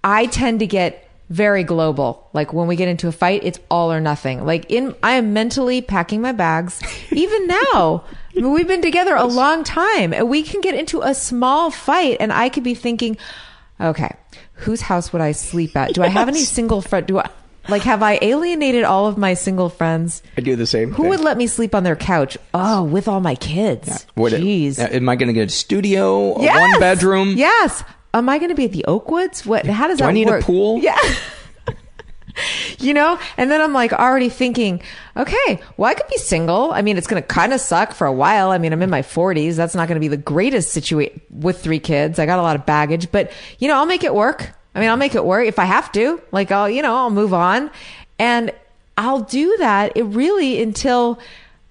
I 0.04 0.26
tend 0.26 0.60
to 0.60 0.68
get 0.68 1.10
very 1.30 1.64
global. 1.64 2.30
Like 2.32 2.52
when 2.52 2.68
we 2.68 2.76
get 2.76 2.86
into 2.86 3.08
a 3.08 3.12
fight, 3.12 3.42
it's 3.42 3.58
all 3.68 3.92
or 3.92 4.00
nothing. 4.00 4.46
Like 4.46 4.70
in, 4.70 4.94
I 5.02 5.14
am 5.14 5.32
mentally 5.32 5.82
packing 5.82 6.20
my 6.20 6.30
bags. 6.30 6.80
Even 7.10 7.48
now, 7.48 8.04
I 8.36 8.36
mean, 8.36 8.52
we've 8.52 8.68
been 8.68 8.82
together 8.82 9.16
a 9.16 9.24
long 9.24 9.64
time 9.64 10.14
and 10.14 10.30
we 10.30 10.44
can 10.44 10.60
get 10.60 10.76
into 10.76 11.00
a 11.00 11.12
small 11.12 11.72
fight 11.72 12.18
and 12.20 12.32
I 12.32 12.50
could 12.50 12.62
be 12.62 12.74
thinking, 12.74 13.16
okay, 13.80 14.14
whose 14.52 14.82
house 14.82 15.12
would 15.12 15.22
I 15.22 15.32
sleep 15.32 15.76
at? 15.76 15.94
Do 15.94 16.04
I 16.04 16.08
have 16.08 16.28
any 16.28 16.44
single 16.44 16.80
friend? 16.80 17.04
Do 17.04 17.18
I, 17.18 17.28
like, 17.68 17.82
have 17.82 18.02
I 18.02 18.18
alienated 18.22 18.84
all 18.84 19.06
of 19.06 19.18
my 19.18 19.34
single 19.34 19.68
friends? 19.68 20.22
I 20.36 20.40
do 20.40 20.56
the 20.56 20.66
same 20.66 20.92
Who 20.92 21.08
would 21.08 21.20
let 21.20 21.36
me 21.36 21.46
sleep 21.46 21.74
on 21.74 21.84
their 21.84 21.96
couch? 21.96 22.36
Oh, 22.54 22.82
with 22.84 23.08
all 23.08 23.20
my 23.20 23.34
kids. 23.34 24.06
What- 24.14 24.32
Jeez. 24.32 24.78
uh, 24.78 24.88
am 24.90 25.08
I 25.08 25.16
going 25.16 25.28
to 25.28 25.32
get 25.32 25.48
a 25.48 25.52
studio, 25.52 26.36
a 26.36 26.42
Yes! 26.42 26.58
one 26.72 26.80
bedroom? 26.80 27.34
Yes. 27.36 27.84
Am 28.14 28.28
I 28.28 28.38
going 28.38 28.48
to 28.50 28.54
be 28.54 28.64
at 28.64 28.72
the 28.72 28.84
Oakwoods? 28.88 29.44
What? 29.44 29.66
How 29.66 29.86
does 29.86 29.98
Do 29.98 30.04
that 30.04 30.10
I 30.10 30.12
need 30.12 30.26
work? 30.28 30.42
a 30.42 30.44
pool? 30.46 30.78
Yeah. 30.78 30.96
you 32.78 32.94
know, 32.94 33.18
and 33.36 33.50
then 33.50 33.60
I'm 33.60 33.72
like 33.72 33.92
already 33.92 34.28
thinking, 34.28 34.80
okay, 35.16 35.60
well, 35.76 35.90
I 35.90 35.94
could 35.94 36.06
be 36.08 36.16
single. 36.16 36.72
I 36.72 36.82
mean, 36.82 36.96
it's 36.96 37.06
going 37.06 37.20
to 37.22 37.26
kind 37.26 37.52
of 37.52 37.60
suck 37.60 37.92
for 37.92 38.06
a 38.06 38.12
while. 38.12 38.50
I 38.50 38.58
mean, 38.58 38.72
I'm 38.72 38.80
in 38.82 38.90
my 38.90 39.02
40s. 39.02 39.56
That's 39.56 39.74
not 39.74 39.88
going 39.88 39.96
to 39.96 40.00
be 40.00 40.08
the 40.08 40.16
greatest 40.16 40.70
situation 40.72 41.20
with 41.30 41.60
three 41.60 41.80
kids. 41.80 42.18
I 42.18 42.26
got 42.26 42.38
a 42.38 42.42
lot 42.42 42.56
of 42.56 42.64
baggage, 42.64 43.10
but 43.12 43.30
you 43.58 43.68
know, 43.68 43.74
I'll 43.74 43.86
make 43.86 44.04
it 44.04 44.14
work. 44.14 44.52
I 44.78 44.80
mean, 44.80 44.90
I'll 44.90 44.96
make 44.96 45.16
it 45.16 45.24
work 45.24 45.48
if 45.48 45.58
I 45.58 45.64
have 45.64 45.90
to. 45.90 46.22
Like, 46.30 46.52
I'll, 46.52 46.70
you 46.70 46.82
know, 46.82 46.94
I'll 46.94 47.10
move 47.10 47.34
on, 47.34 47.68
and 48.16 48.52
I'll 48.96 49.22
do 49.22 49.56
that. 49.58 49.96
It 49.96 50.04
really 50.04 50.62
until 50.62 51.18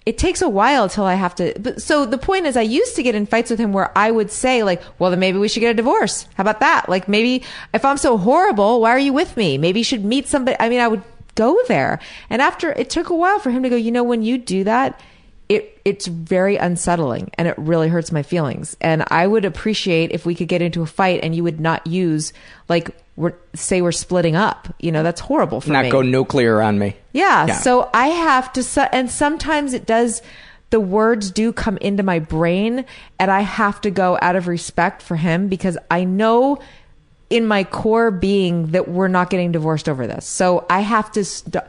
it 0.04 0.18
takes 0.18 0.42
a 0.42 0.48
while 0.48 0.90
till 0.90 1.04
I 1.04 1.14
have 1.14 1.34
to. 1.36 1.54
But 1.58 1.80
so 1.80 2.04
the 2.04 2.18
point 2.18 2.44
is, 2.44 2.54
I 2.54 2.60
used 2.60 2.96
to 2.96 3.02
get 3.02 3.14
in 3.14 3.24
fights 3.24 3.48
with 3.48 3.58
him 3.58 3.72
where 3.72 3.96
I 3.96 4.10
would 4.10 4.30
say, 4.30 4.62
like, 4.62 4.82
well, 4.98 5.08
then 5.08 5.20
maybe 5.20 5.38
we 5.38 5.48
should 5.48 5.60
get 5.60 5.70
a 5.70 5.74
divorce. 5.74 6.26
How 6.34 6.42
about 6.42 6.60
that? 6.60 6.90
Like, 6.90 7.08
maybe 7.08 7.44
if 7.72 7.82
I'm 7.82 7.96
so 7.96 8.18
horrible, 8.18 8.82
why 8.82 8.90
are 8.90 8.98
you 8.98 9.14
with 9.14 9.38
me? 9.38 9.56
Maybe 9.56 9.80
you 9.80 9.84
should 9.84 10.04
meet 10.04 10.28
somebody. 10.28 10.58
I 10.60 10.68
mean, 10.68 10.80
I 10.80 10.88
would 10.88 11.02
go 11.34 11.58
there. 11.66 12.00
And 12.28 12.42
after 12.42 12.72
it 12.72 12.90
took 12.90 13.08
a 13.08 13.16
while 13.16 13.38
for 13.38 13.50
him 13.50 13.62
to 13.62 13.70
go, 13.70 13.76
you 13.76 13.90
know, 13.90 14.04
when 14.04 14.22
you 14.22 14.36
do 14.36 14.64
that, 14.64 15.00
it 15.48 15.80
it's 15.84 16.06
very 16.06 16.56
unsettling 16.56 17.30
and 17.38 17.48
it 17.48 17.56
really 17.56 17.88
hurts 17.88 18.12
my 18.12 18.22
feelings. 18.22 18.76
And 18.80 19.04
I 19.08 19.26
would 19.26 19.44
appreciate 19.44 20.12
if 20.12 20.26
we 20.26 20.34
could 20.34 20.48
get 20.48 20.60
into 20.62 20.82
a 20.82 20.86
fight 20.86 21.20
and 21.22 21.34
you 21.34 21.42
would 21.44 21.60
not 21.60 21.86
use 21.86 22.32
like 22.68 22.90
we're 23.18 23.34
say 23.52 23.82
we're 23.82 23.90
splitting 23.90 24.36
up. 24.36 24.72
You 24.78 24.92
know, 24.92 25.02
that's 25.02 25.20
horrible 25.20 25.60
for 25.60 25.70
me. 25.70 25.72
Not 25.72 25.84
me. 25.86 25.90
go 25.90 26.02
nuclear 26.02 26.62
on 26.62 26.78
me. 26.78 26.96
Yeah, 27.12 27.48
Yeah. 27.48 27.54
So 27.54 27.90
I 27.92 28.08
have 28.08 28.52
to, 28.52 28.94
and 28.94 29.10
sometimes 29.10 29.72
it 29.72 29.86
does, 29.86 30.22
the 30.70 30.78
words 30.78 31.32
do 31.32 31.52
come 31.52 31.78
into 31.78 32.04
my 32.04 32.20
brain, 32.20 32.84
and 33.18 33.30
I 33.30 33.40
have 33.40 33.80
to 33.80 33.90
go 33.90 34.18
out 34.22 34.36
of 34.36 34.46
respect 34.46 35.02
for 35.02 35.16
him 35.16 35.48
because 35.48 35.76
I 35.90 36.04
know 36.04 36.60
in 37.28 37.44
my 37.44 37.64
core 37.64 38.12
being 38.12 38.68
that 38.68 38.88
we're 38.88 39.08
not 39.08 39.30
getting 39.30 39.50
divorced 39.50 39.88
over 39.88 40.06
this. 40.06 40.24
So 40.24 40.64
I 40.70 40.80
have 40.80 41.10
to, 41.12 41.24
st- 41.24 41.64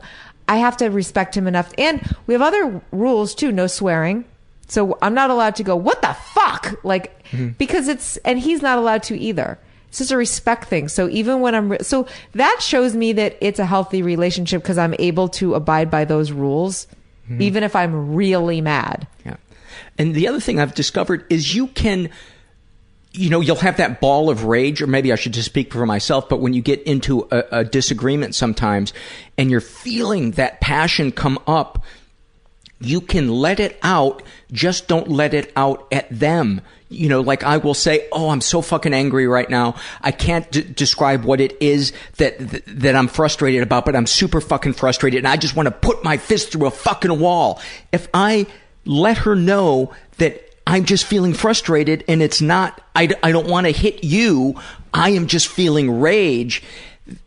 I 0.50 0.56
have 0.56 0.76
to 0.78 0.88
respect 0.88 1.36
him 1.36 1.46
enough. 1.46 1.72
And 1.78 2.02
we 2.26 2.34
have 2.34 2.42
other 2.42 2.82
rules 2.90 3.36
too 3.36 3.52
no 3.52 3.68
swearing. 3.68 4.24
So 4.66 4.98
I'm 5.00 5.14
not 5.14 5.30
allowed 5.30 5.54
to 5.56 5.62
go, 5.62 5.76
what 5.76 6.02
the 6.02 6.12
fuck? 6.34 6.84
Like, 6.84 7.24
mm-hmm. 7.28 7.50
because 7.50 7.86
it's, 7.86 8.16
and 8.18 8.36
he's 8.36 8.60
not 8.60 8.76
allowed 8.76 9.04
to 9.04 9.18
either. 9.18 9.58
It's 9.88 9.98
just 9.98 10.10
a 10.10 10.16
respect 10.16 10.64
thing. 10.64 10.88
So 10.88 11.08
even 11.08 11.40
when 11.40 11.54
I'm, 11.54 11.68
re- 11.70 11.78
so 11.82 12.08
that 12.32 12.58
shows 12.60 12.96
me 12.96 13.12
that 13.12 13.36
it's 13.40 13.60
a 13.60 13.66
healthy 13.66 14.02
relationship 14.02 14.62
because 14.62 14.76
I'm 14.76 14.94
able 14.98 15.28
to 15.28 15.54
abide 15.54 15.88
by 15.88 16.04
those 16.04 16.32
rules, 16.32 16.88
mm-hmm. 17.24 17.42
even 17.42 17.62
if 17.62 17.76
I'm 17.76 18.14
really 18.14 18.60
mad. 18.60 19.06
Yeah. 19.24 19.36
And 19.98 20.16
the 20.16 20.26
other 20.26 20.40
thing 20.40 20.58
I've 20.58 20.74
discovered 20.74 21.26
is 21.30 21.54
you 21.54 21.68
can, 21.68 22.10
you 23.12 23.28
know, 23.28 23.40
you'll 23.40 23.56
have 23.56 23.78
that 23.78 24.00
ball 24.00 24.30
of 24.30 24.44
rage, 24.44 24.80
or 24.80 24.86
maybe 24.86 25.12
I 25.12 25.16
should 25.16 25.32
just 25.32 25.46
speak 25.46 25.72
for 25.72 25.84
myself, 25.84 26.28
but 26.28 26.40
when 26.40 26.54
you 26.54 26.62
get 26.62 26.82
into 26.84 27.26
a, 27.30 27.44
a 27.50 27.64
disagreement 27.64 28.34
sometimes 28.34 28.92
and 29.36 29.50
you're 29.50 29.60
feeling 29.60 30.32
that 30.32 30.60
passion 30.60 31.10
come 31.10 31.38
up, 31.46 31.82
you 32.80 33.00
can 33.00 33.28
let 33.28 33.60
it 33.60 33.78
out, 33.82 34.22
just 34.52 34.88
don't 34.88 35.08
let 35.08 35.34
it 35.34 35.52
out 35.56 35.86
at 35.92 36.06
them. 36.10 36.60
You 36.88 37.08
know, 37.08 37.20
like 37.20 37.44
I 37.44 37.58
will 37.58 37.74
say, 37.74 38.08
"Oh, 38.10 38.30
I'm 38.30 38.40
so 38.40 38.62
fucking 38.62 38.94
angry 38.94 39.28
right 39.28 39.48
now. 39.48 39.76
I 40.00 40.10
can't 40.10 40.50
d- 40.50 40.62
describe 40.62 41.24
what 41.24 41.40
it 41.40 41.56
is 41.60 41.92
that, 42.16 42.38
that 42.38 42.62
that 42.66 42.96
I'm 42.96 43.06
frustrated 43.06 43.62
about, 43.62 43.84
but 43.84 43.94
I'm 43.94 44.06
super 44.06 44.40
fucking 44.40 44.72
frustrated, 44.72 45.18
and 45.18 45.28
I 45.28 45.36
just 45.36 45.54
want 45.54 45.66
to 45.66 45.72
put 45.72 46.02
my 46.02 46.16
fist 46.16 46.50
through 46.50 46.66
a 46.66 46.70
fucking 46.72 47.20
wall." 47.20 47.60
If 47.92 48.08
I 48.12 48.46
let 48.84 49.18
her 49.18 49.36
know 49.36 49.92
that 50.16 50.49
I'm 50.66 50.84
just 50.84 51.04
feeling 51.04 51.34
frustrated, 51.34 52.04
and 52.06 52.22
it's 52.22 52.40
not, 52.40 52.80
I, 52.94 53.08
I 53.22 53.32
don't 53.32 53.48
want 53.48 53.66
to 53.66 53.72
hit 53.72 54.04
you. 54.04 54.60
I 54.94 55.10
am 55.10 55.26
just 55.26 55.48
feeling 55.48 56.00
rage. 56.00 56.62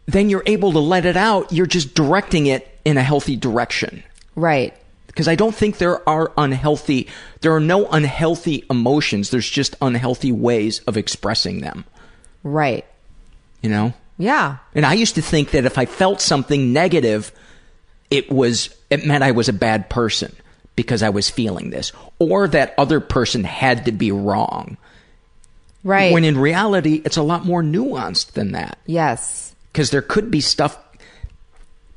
Then 0.06 0.30
you're 0.30 0.44
able 0.46 0.72
to 0.74 0.80
let 0.80 1.06
it 1.06 1.18
out. 1.18 1.52
You're 1.52 1.66
just 1.66 1.94
directing 1.94 2.46
it 2.46 2.68
in 2.86 2.98
a 2.98 3.04
healthy 3.04 3.36
direction 3.36 4.04
Right. 4.36 4.74
because 5.08 5.28
I 5.28 5.36
don't 5.36 5.56
think 5.56 5.78
there 5.78 6.08
are 6.10 6.32
unhealthy 6.38 7.08
there 7.42 7.54
are 7.54 7.60
no 7.62 7.88
unhealthy 7.88 8.66
emotions 8.70 9.30
there's 9.30 9.50
just 9.50 9.76
unhealthy 9.82 10.34
ways 10.34 10.80
of 10.80 10.98
expressing 10.98 11.62
them 11.62 11.86
Right. 12.44 12.84
you 13.62 13.70
know 13.70 13.94
Yeah. 14.18 14.58
and 14.76 14.86
I 14.86 14.96
used 14.96 15.16
to 15.16 15.22
think 15.22 15.52
that 15.52 15.64
if 15.64 15.78
I 15.78 15.86
felt 15.86 16.20
something 16.20 16.74
negative 16.74 17.32
it 18.12 18.30
was 18.30 18.76
it 18.90 19.06
meant 19.06 19.24
I 19.24 19.32
was 19.32 19.48
a 19.48 19.54
bad 19.54 19.90
person 19.90 20.36
because 20.76 21.04
I 21.04 21.10
was 21.10 21.30
feeling 21.30 21.70
this 21.70 21.92
or 22.20 22.48
that 22.50 22.74
other 22.78 23.00
person 23.00 23.44
had 23.44 23.86
to 23.86 23.92
be 23.92 24.12
wrong. 24.12 24.78
Right. 25.86 26.14
when 26.14 26.24
in 26.24 26.38
reality 26.38 27.02
it's 27.04 27.18
a 27.18 27.22
lot 27.22 27.46
more 27.46 27.62
nuanced 27.62 28.32
than 28.32 28.54
that. 28.54 28.78
Yes. 28.86 29.54
because 29.72 29.90
there 29.90 30.02
could 30.02 30.32
be 30.32 30.40
stuff 30.40 30.78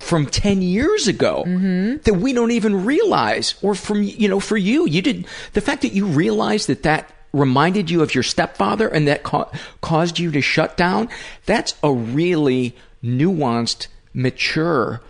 from 0.01 0.27
10 0.27 0.61
years 0.61 1.07
ago 1.07 1.44
mm-hmm. 1.47 1.97
that 2.03 2.15
we 2.15 2.32
don't 2.32 2.51
even 2.51 2.85
realize 2.85 3.55
or 3.62 3.77
from 3.77 4.03
you 4.03 4.28
know 4.28 4.40
for 4.40 4.57
you. 4.57 4.89
You 4.89 5.03
did 5.03 5.27
the 5.53 5.61
fact 5.61 5.82
that 5.82 5.93
you 5.93 6.05
realized 6.05 6.69
that 6.69 6.82
that 6.82 7.12
reminded 7.32 7.90
you 7.90 8.03
of 8.03 8.15
your 8.15 8.24
stepfather 8.24 8.89
and 8.89 9.07
that 9.07 9.23
ca- 9.23 9.51
caused 9.82 10.19
you 10.19 10.31
to 10.32 10.40
shut 10.40 10.77
down 10.77 11.09
that's 11.44 11.74
a 11.82 11.93
really 11.93 12.74
nuanced 13.05 13.89
mature 14.15 15.03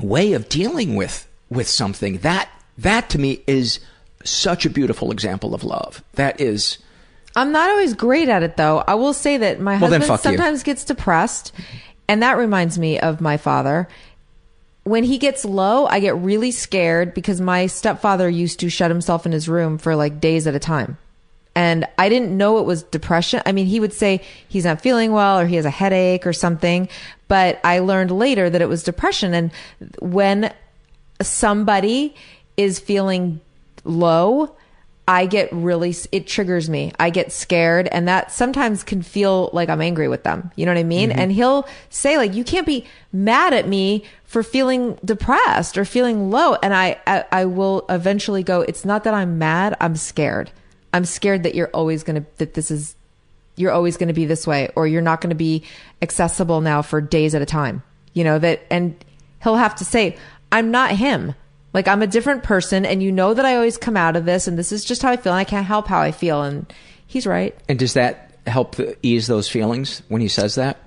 way 0.00 0.32
of 0.32 0.48
dealing 0.48 0.96
with 0.96 1.28
with 1.48 1.68
something. 1.68 2.18
That 2.18 2.48
that 2.78 3.10
to 3.10 3.18
me 3.18 3.42
is 3.46 3.80
such 4.24 4.64
a 4.66 4.70
beautiful 4.70 5.10
example 5.10 5.54
of 5.54 5.64
love. 5.64 6.02
That 6.14 6.40
is 6.40 6.78
I'm 7.36 7.52
not 7.52 7.70
always 7.70 7.94
great 7.94 8.28
at 8.28 8.42
it 8.42 8.56
though. 8.56 8.82
I 8.86 8.94
will 8.94 9.12
say 9.12 9.36
that 9.36 9.60
my 9.60 9.72
Well, 9.72 9.90
husband 9.90 10.04
fuck 10.04 10.24
you. 10.24 10.30
sometimes 10.30 10.62
gets 10.62 10.84
depressed, 10.84 11.52
and 12.08 12.22
that 12.22 12.36
reminds 12.36 12.78
me 12.78 12.98
of 12.98 13.20
my 13.20 13.36
father. 13.36 13.86
When 14.84 15.04
he 15.04 15.18
gets 15.18 15.44
low, 15.44 15.86
I 15.86 16.00
get 16.00 16.16
really 16.16 16.50
scared 16.50 17.12
because 17.12 17.40
my 17.40 17.66
stepfather 17.66 18.28
used 18.28 18.58
to 18.60 18.70
shut 18.70 18.90
himself 18.90 19.26
in 19.26 19.32
his 19.32 19.48
room 19.48 19.76
for 19.76 19.94
like 19.94 20.18
days 20.20 20.46
at 20.46 20.54
a 20.54 20.58
time. 20.58 20.96
And 21.54 21.86
I 21.98 22.08
didn't 22.08 22.36
know 22.36 22.58
it 22.58 22.64
was 22.64 22.84
depression. 22.84 23.42
I 23.44 23.52
mean, 23.52 23.66
he 23.66 23.80
would 23.80 23.92
say 23.92 24.22
he's 24.48 24.64
not 24.64 24.80
feeling 24.80 25.12
well 25.12 25.38
or 25.40 25.46
he 25.46 25.56
has 25.56 25.64
a 25.66 25.70
headache 25.70 26.26
or 26.26 26.32
something, 26.32 26.88
but 27.26 27.60
I 27.64 27.80
learned 27.80 28.12
later 28.12 28.48
that 28.48 28.62
it 28.62 28.68
was 28.68 28.82
depression. 28.82 29.34
And 29.34 29.50
when 30.00 30.52
somebody 31.20 32.14
is 32.58 32.78
feeling 32.78 33.40
low, 33.84 34.54
I 35.06 35.24
get 35.24 35.50
really, 35.52 35.96
it 36.12 36.26
triggers 36.26 36.68
me. 36.68 36.92
I 37.00 37.08
get 37.08 37.32
scared 37.32 37.88
and 37.88 38.06
that 38.08 38.30
sometimes 38.30 38.84
can 38.84 39.00
feel 39.00 39.48
like 39.54 39.70
I'm 39.70 39.80
angry 39.80 40.06
with 40.06 40.22
them. 40.22 40.50
You 40.54 40.66
know 40.66 40.72
what 40.72 40.80
I 40.80 40.84
mean? 40.84 41.08
Mm-hmm. 41.08 41.18
And 41.18 41.32
he'll 41.32 41.66
say 41.88 42.18
like, 42.18 42.34
you 42.34 42.44
can't 42.44 42.66
be 42.66 42.84
mad 43.10 43.54
at 43.54 43.66
me 43.66 44.04
for 44.24 44.42
feeling 44.42 44.98
depressed 45.02 45.78
or 45.78 45.86
feeling 45.86 46.30
low. 46.30 46.56
And 46.56 46.74
I, 46.74 47.00
I, 47.06 47.24
I 47.32 47.44
will 47.46 47.86
eventually 47.88 48.42
go, 48.42 48.60
it's 48.60 48.84
not 48.84 49.04
that 49.04 49.14
I'm 49.14 49.38
mad. 49.38 49.78
I'm 49.80 49.96
scared. 49.96 50.50
I'm 50.92 51.06
scared 51.06 51.44
that 51.44 51.54
you're 51.54 51.70
always 51.72 52.02
going 52.02 52.22
to, 52.22 52.28
that 52.36 52.52
this 52.52 52.70
is, 52.70 52.94
you're 53.56 53.72
always 53.72 53.96
going 53.96 54.08
to 54.08 54.14
be 54.14 54.26
this 54.26 54.46
way 54.46 54.68
or 54.76 54.86
you're 54.86 55.00
not 55.00 55.22
going 55.22 55.30
to 55.30 55.36
be 55.36 55.64
accessible 56.02 56.60
now 56.60 56.82
for 56.82 57.00
days 57.00 57.34
at 57.34 57.40
a 57.40 57.46
time. 57.46 57.82
You 58.12 58.24
know, 58.24 58.38
that, 58.38 58.60
and 58.70 58.94
he'll 59.42 59.56
have 59.56 59.76
to 59.76 59.86
say, 59.86 60.18
I'm 60.52 60.70
not 60.70 60.90
him. 60.90 61.34
Like 61.72 61.86
I'm 61.86 62.02
a 62.02 62.06
different 62.06 62.42
person 62.42 62.86
and 62.86 63.02
you 63.02 63.12
know 63.12 63.34
that 63.34 63.44
I 63.44 63.56
always 63.56 63.76
come 63.76 63.96
out 63.96 64.16
of 64.16 64.24
this 64.24 64.48
and 64.48 64.58
this 64.58 64.72
is 64.72 64.84
just 64.84 65.02
how 65.02 65.10
I 65.10 65.16
feel 65.16 65.32
and 65.32 65.40
I 65.40 65.44
can't 65.44 65.66
help 65.66 65.86
how 65.86 66.00
I 66.00 66.12
feel. 66.12 66.42
And 66.42 66.72
he's 67.06 67.26
right. 67.26 67.54
and 67.68 67.78
does 67.78 67.94
that 67.94 68.32
help 68.46 68.76
ease 69.02 69.26
those 69.26 69.48
feelings 69.48 70.02
when 70.08 70.20
he 70.20 70.28
says 70.28 70.54
that? 70.54 70.78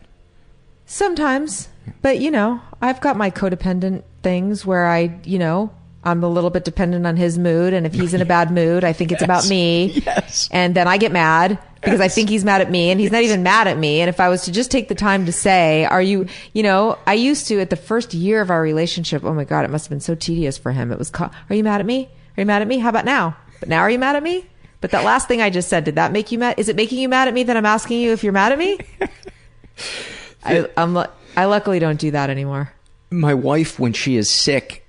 Sometimes, 0.86 1.70
but 2.02 2.20
you 2.20 2.32
know, 2.32 2.62
I've 2.82 3.00
got 3.00 3.16
my 3.16 3.32
codependent 3.32 4.04
things 4.24 4.66
where 4.66 4.88
I, 4.88 5.20
you 5.24 5.40
know, 5.40 5.72
I'm 6.04 6.24
a 6.24 6.28
little 6.28 6.50
bit 6.50 6.66
dependent 6.66 7.06
on 7.06 7.16
his 7.16 7.38
mood, 7.38 7.74
and 7.74 7.86
if 7.86 7.94
he's 7.94 8.14
in 8.14 8.22
a 8.22 8.26
bad 8.38 8.52
mood, 8.52 8.84
I 8.84 8.92
think 8.92 9.12
it's 9.12 9.22
about 9.22 9.48
me. 9.48 10.02
Yes. 10.06 10.50
And 10.52 10.76
then 10.76 10.88
I 10.88 10.98
get 10.98 11.12
mad 11.12 11.60
because 11.82 12.00
I 12.00 12.08
think 12.08 12.30
he's 12.30 12.46
mad 12.46 12.62
at 12.62 12.70
me, 12.70 12.92
and 12.92 13.00
he's 13.00 13.12
not 13.12 13.24
even 13.24 13.44
mad 13.44 13.68
at 13.68 13.78
me. 13.78 14.02
And 14.02 14.10
if 14.10 14.20
I 14.20 14.30
was 14.30 14.44
to 14.44 14.52
just 14.52 14.72
take 14.72 14.88
the 14.88 14.96
time 14.96 15.26
to 15.26 15.32
say, 15.32 15.86
"Are 15.86 16.02
you?" 16.02 16.28
You 16.54 16.64
know, 16.64 16.98
I 17.08 17.14
used 17.16 17.48
to 17.48 17.60
at 17.60 17.70
the 17.70 17.76
first 17.76 18.14
year 18.14 18.42
of 18.42 18.50
our 18.50 18.62
relationship. 18.62 19.24
Oh 19.24 19.34
my 19.34 19.44
god, 19.44 19.66
it 19.66 19.72
must 19.72 19.86
have 19.86 19.90
been 19.90 20.00
so 20.00 20.16
tedious 20.16 20.58
for 20.58 20.72
him. 20.72 20.92
It 20.92 21.00
was, 21.00 21.12
"Are 21.20 21.32
you 21.50 21.64
mad 21.64 21.80
at 21.80 21.86
me? 21.86 22.10
Are 22.38 22.42
you 22.42 22.46
mad 22.46 22.62
at 22.62 22.68
me? 22.68 22.80
How 22.80 22.90
about 22.90 23.06
now? 23.06 23.36
But 23.60 23.70
now, 23.70 23.80
are 23.80 23.90
you 23.90 24.00
mad 24.00 24.16
at 24.16 24.24
me?" 24.24 24.46
But 24.80 24.92
that 24.92 25.04
last 25.04 25.28
thing 25.28 25.42
I 25.44 25.52
just 25.52 25.70
said, 25.70 25.84
did 25.84 25.96
that 25.96 26.12
make 26.12 26.32
you 26.32 26.40
mad? 26.40 26.56
Is 26.58 26.68
it 26.68 26.76
making 26.76 26.98
you 26.98 27.08
mad 27.08 27.28
at 27.28 27.36
me 27.36 27.44
that 27.44 27.56
I'm 27.56 27.68
asking 27.68 28.02
you 28.02 28.14
if 28.14 28.24
you're 28.24 28.34
mad 28.34 28.52
at 28.52 28.58
me? 28.58 28.80
I, 30.44 30.68
I'm. 30.76 30.98
I 31.38 31.46
luckily 31.46 31.78
don't 31.78 32.00
do 32.00 32.10
that 32.12 32.32
anymore. 32.32 32.74
my 33.12 33.36
wife 33.36 33.80
when 33.80 33.94
she 33.94 34.18
is 34.18 34.30
sick 34.30 34.86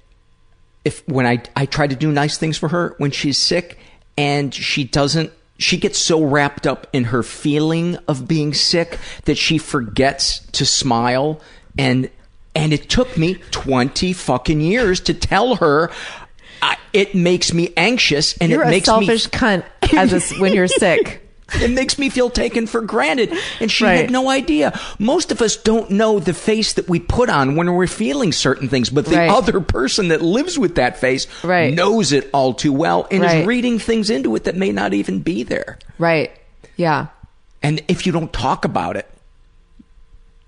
if 0.85 1.07
when 1.09 1.27
I 1.27 1.43
I 1.55 1.67
try 1.67 1.87
to 1.87 1.95
do 1.95 2.11
nice 2.11 2.39
things 2.39 2.57
for 2.59 2.69
her 2.69 2.95
when 2.99 3.11
she's 3.11 3.39
sick 3.39 3.79
and 4.17 4.53
she 4.55 4.85
doesn't 4.85 5.33
she 5.63 5.77
gets 5.77 5.99
so 5.99 6.23
wrapped 6.23 6.67
up 6.67 6.87
in 6.93 7.05
her 7.05 7.23
feeling 7.23 7.97
of 8.09 8.27
being 8.29 8.55
sick 8.55 8.99
that 9.25 9.37
she 9.37 9.59
forgets 9.59 10.41
to 10.53 10.65
smile 10.65 11.41
and 11.79 12.11
and 12.55 12.73
it 12.73 12.89
took 12.91 13.17
me 13.17 13.35
20 13.51 14.13
fucking 14.13 14.61
years 14.61 15.01
to 15.01 15.15
tell 15.15 15.57
her 15.57 15.91
I, 16.63 16.77
it 16.93 17.15
makes 17.15 17.53
me 17.53 17.73
anxious 17.77 18.37
and 18.39 18.53
You're 18.53 18.63
it 18.63 18.69
a 18.69 18.71
makes 18.71 18.85
selfish 18.87 19.25
me 19.27 19.31
cunt 19.31 19.65
as 19.95 20.13
a 20.13 20.41
when 20.41 20.55
you're 20.55 20.69
sick. 20.69 21.22
It 21.61 21.71
makes 21.71 21.99
me 21.99 22.09
feel 22.09 22.31
taken 22.31 22.67
for 22.67 22.81
granted. 22.81 23.33
And 23.61 23.71
she 23.71 23.85
Right. 23.85 23.95
had 24.03 24.11
no 24.11 24.31
idea. 24.31 24.79
Most 24.99 25.33
of 25.33 25.43
us 25.43 25.57
don't 25.57 25.91
know 25.91 26.19
the 26.19 26.35
face 26.35 26.73
that 26.75 26.89
we 26.89 26.99
put 27.01 27.29
on 27.29 27.57
when 27.57 27.73
we're 27.73 27.87
feeling 27.87 28.33
certain 28.33 28.69
things, 28.69 28.91
but 28.91 29.07
the 29.07 29.17
Right. 29.17 29.31
other 29.31 29.61
person 29.61 30.09
that 30.09 30.23
lives 30.23 30.59
with 30.59 30.77
that 30.77 30.99
face 30.99 31.27
Right. 31.43 31.73
knows 31.75 32.13
it 32.13 32.29
all 32.33 32.55
too 32.55 32.73
well 32.73 33.07
and 33.11 33.25
is 33.25 33.47
reading 33.47 33.79
things 33.79 34.11
into 34.11 34.35
it 34.37 34.45
that 34.45 34.57
may 34.57 34.73
not 34.73 34.95
even 34.95 35.21
be 35.21 35.43
there. 35.43 35.79
Right. 35.99 36.31
Yeah. 36.77 37.07
And 37.63 37.83
if 37.89 38.07
you 38.07 38.13
don't 38.13 38.33
talk 38.33 38.65
about 38.65 38.97
it, 38.97 39.09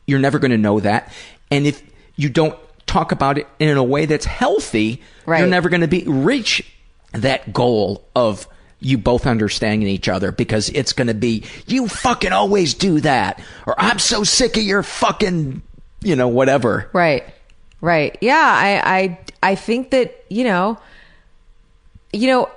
you're 0.07 0.19
never 0.21 0.39
going 0.39 0.51
to 0.51 0.59
know 0.59 0.81
that. 0.81 1.13
And 1.51 1.67
if 1.67 1.83
you 2.17 2.29
don't 2.29 2.57
talk 2.87 3.13
about 3.13 3.39
it 3.39 3.47
in 3.59 3.77
a 3.77 3.83
way 3.83 4.07
that's 4.07 4.27
healthy, 4.27 5.01
Right. 5.27 5.39
you're 5.41 5.49
never 5.49 5.69
going 5.69 5.81
to 5.81 5.89
be 5.89 6.05
reach 6.07 6.63
that 7.13 7.53
goal 7.53 8.05
of 8.15 8.47
you 8.85 8.99
both 8.99 9.27
understanding 9.27 9.89
each 9.89 10.09
other 10.09 10.31
because 10.31 10.69
it's 10.69 10.93
going 10.93 11.09
to 11.09 11.15
be 11.15 11.45
you 11.67 11.89
fucking 11.89 12.33
always 12.33 12.75
do 12.75 13.01
that 13.01 13.43
or 13.67 13.75
I'm 13.79 13.99
so 13.99 14.23
sick 14.25 14.57
of 14.57 14.63
your 14.63 14.83
fucking 14.83 15.63
you 16.03 16.17
know 16.17 16.29
whatever. 16.29 16.89
Right. 16.93 17.25
Right. 17.81 18.17
Yeah. 18.23 18.35
I, 18.35 18.97
I, 18.97 19.19
I 19.43 19.55
think 19.57 19.91
that, 19.91 20.25
you 20.31 20.45
know, 20.45 20.79
you 22.15 22.29
know, 22.29 22.51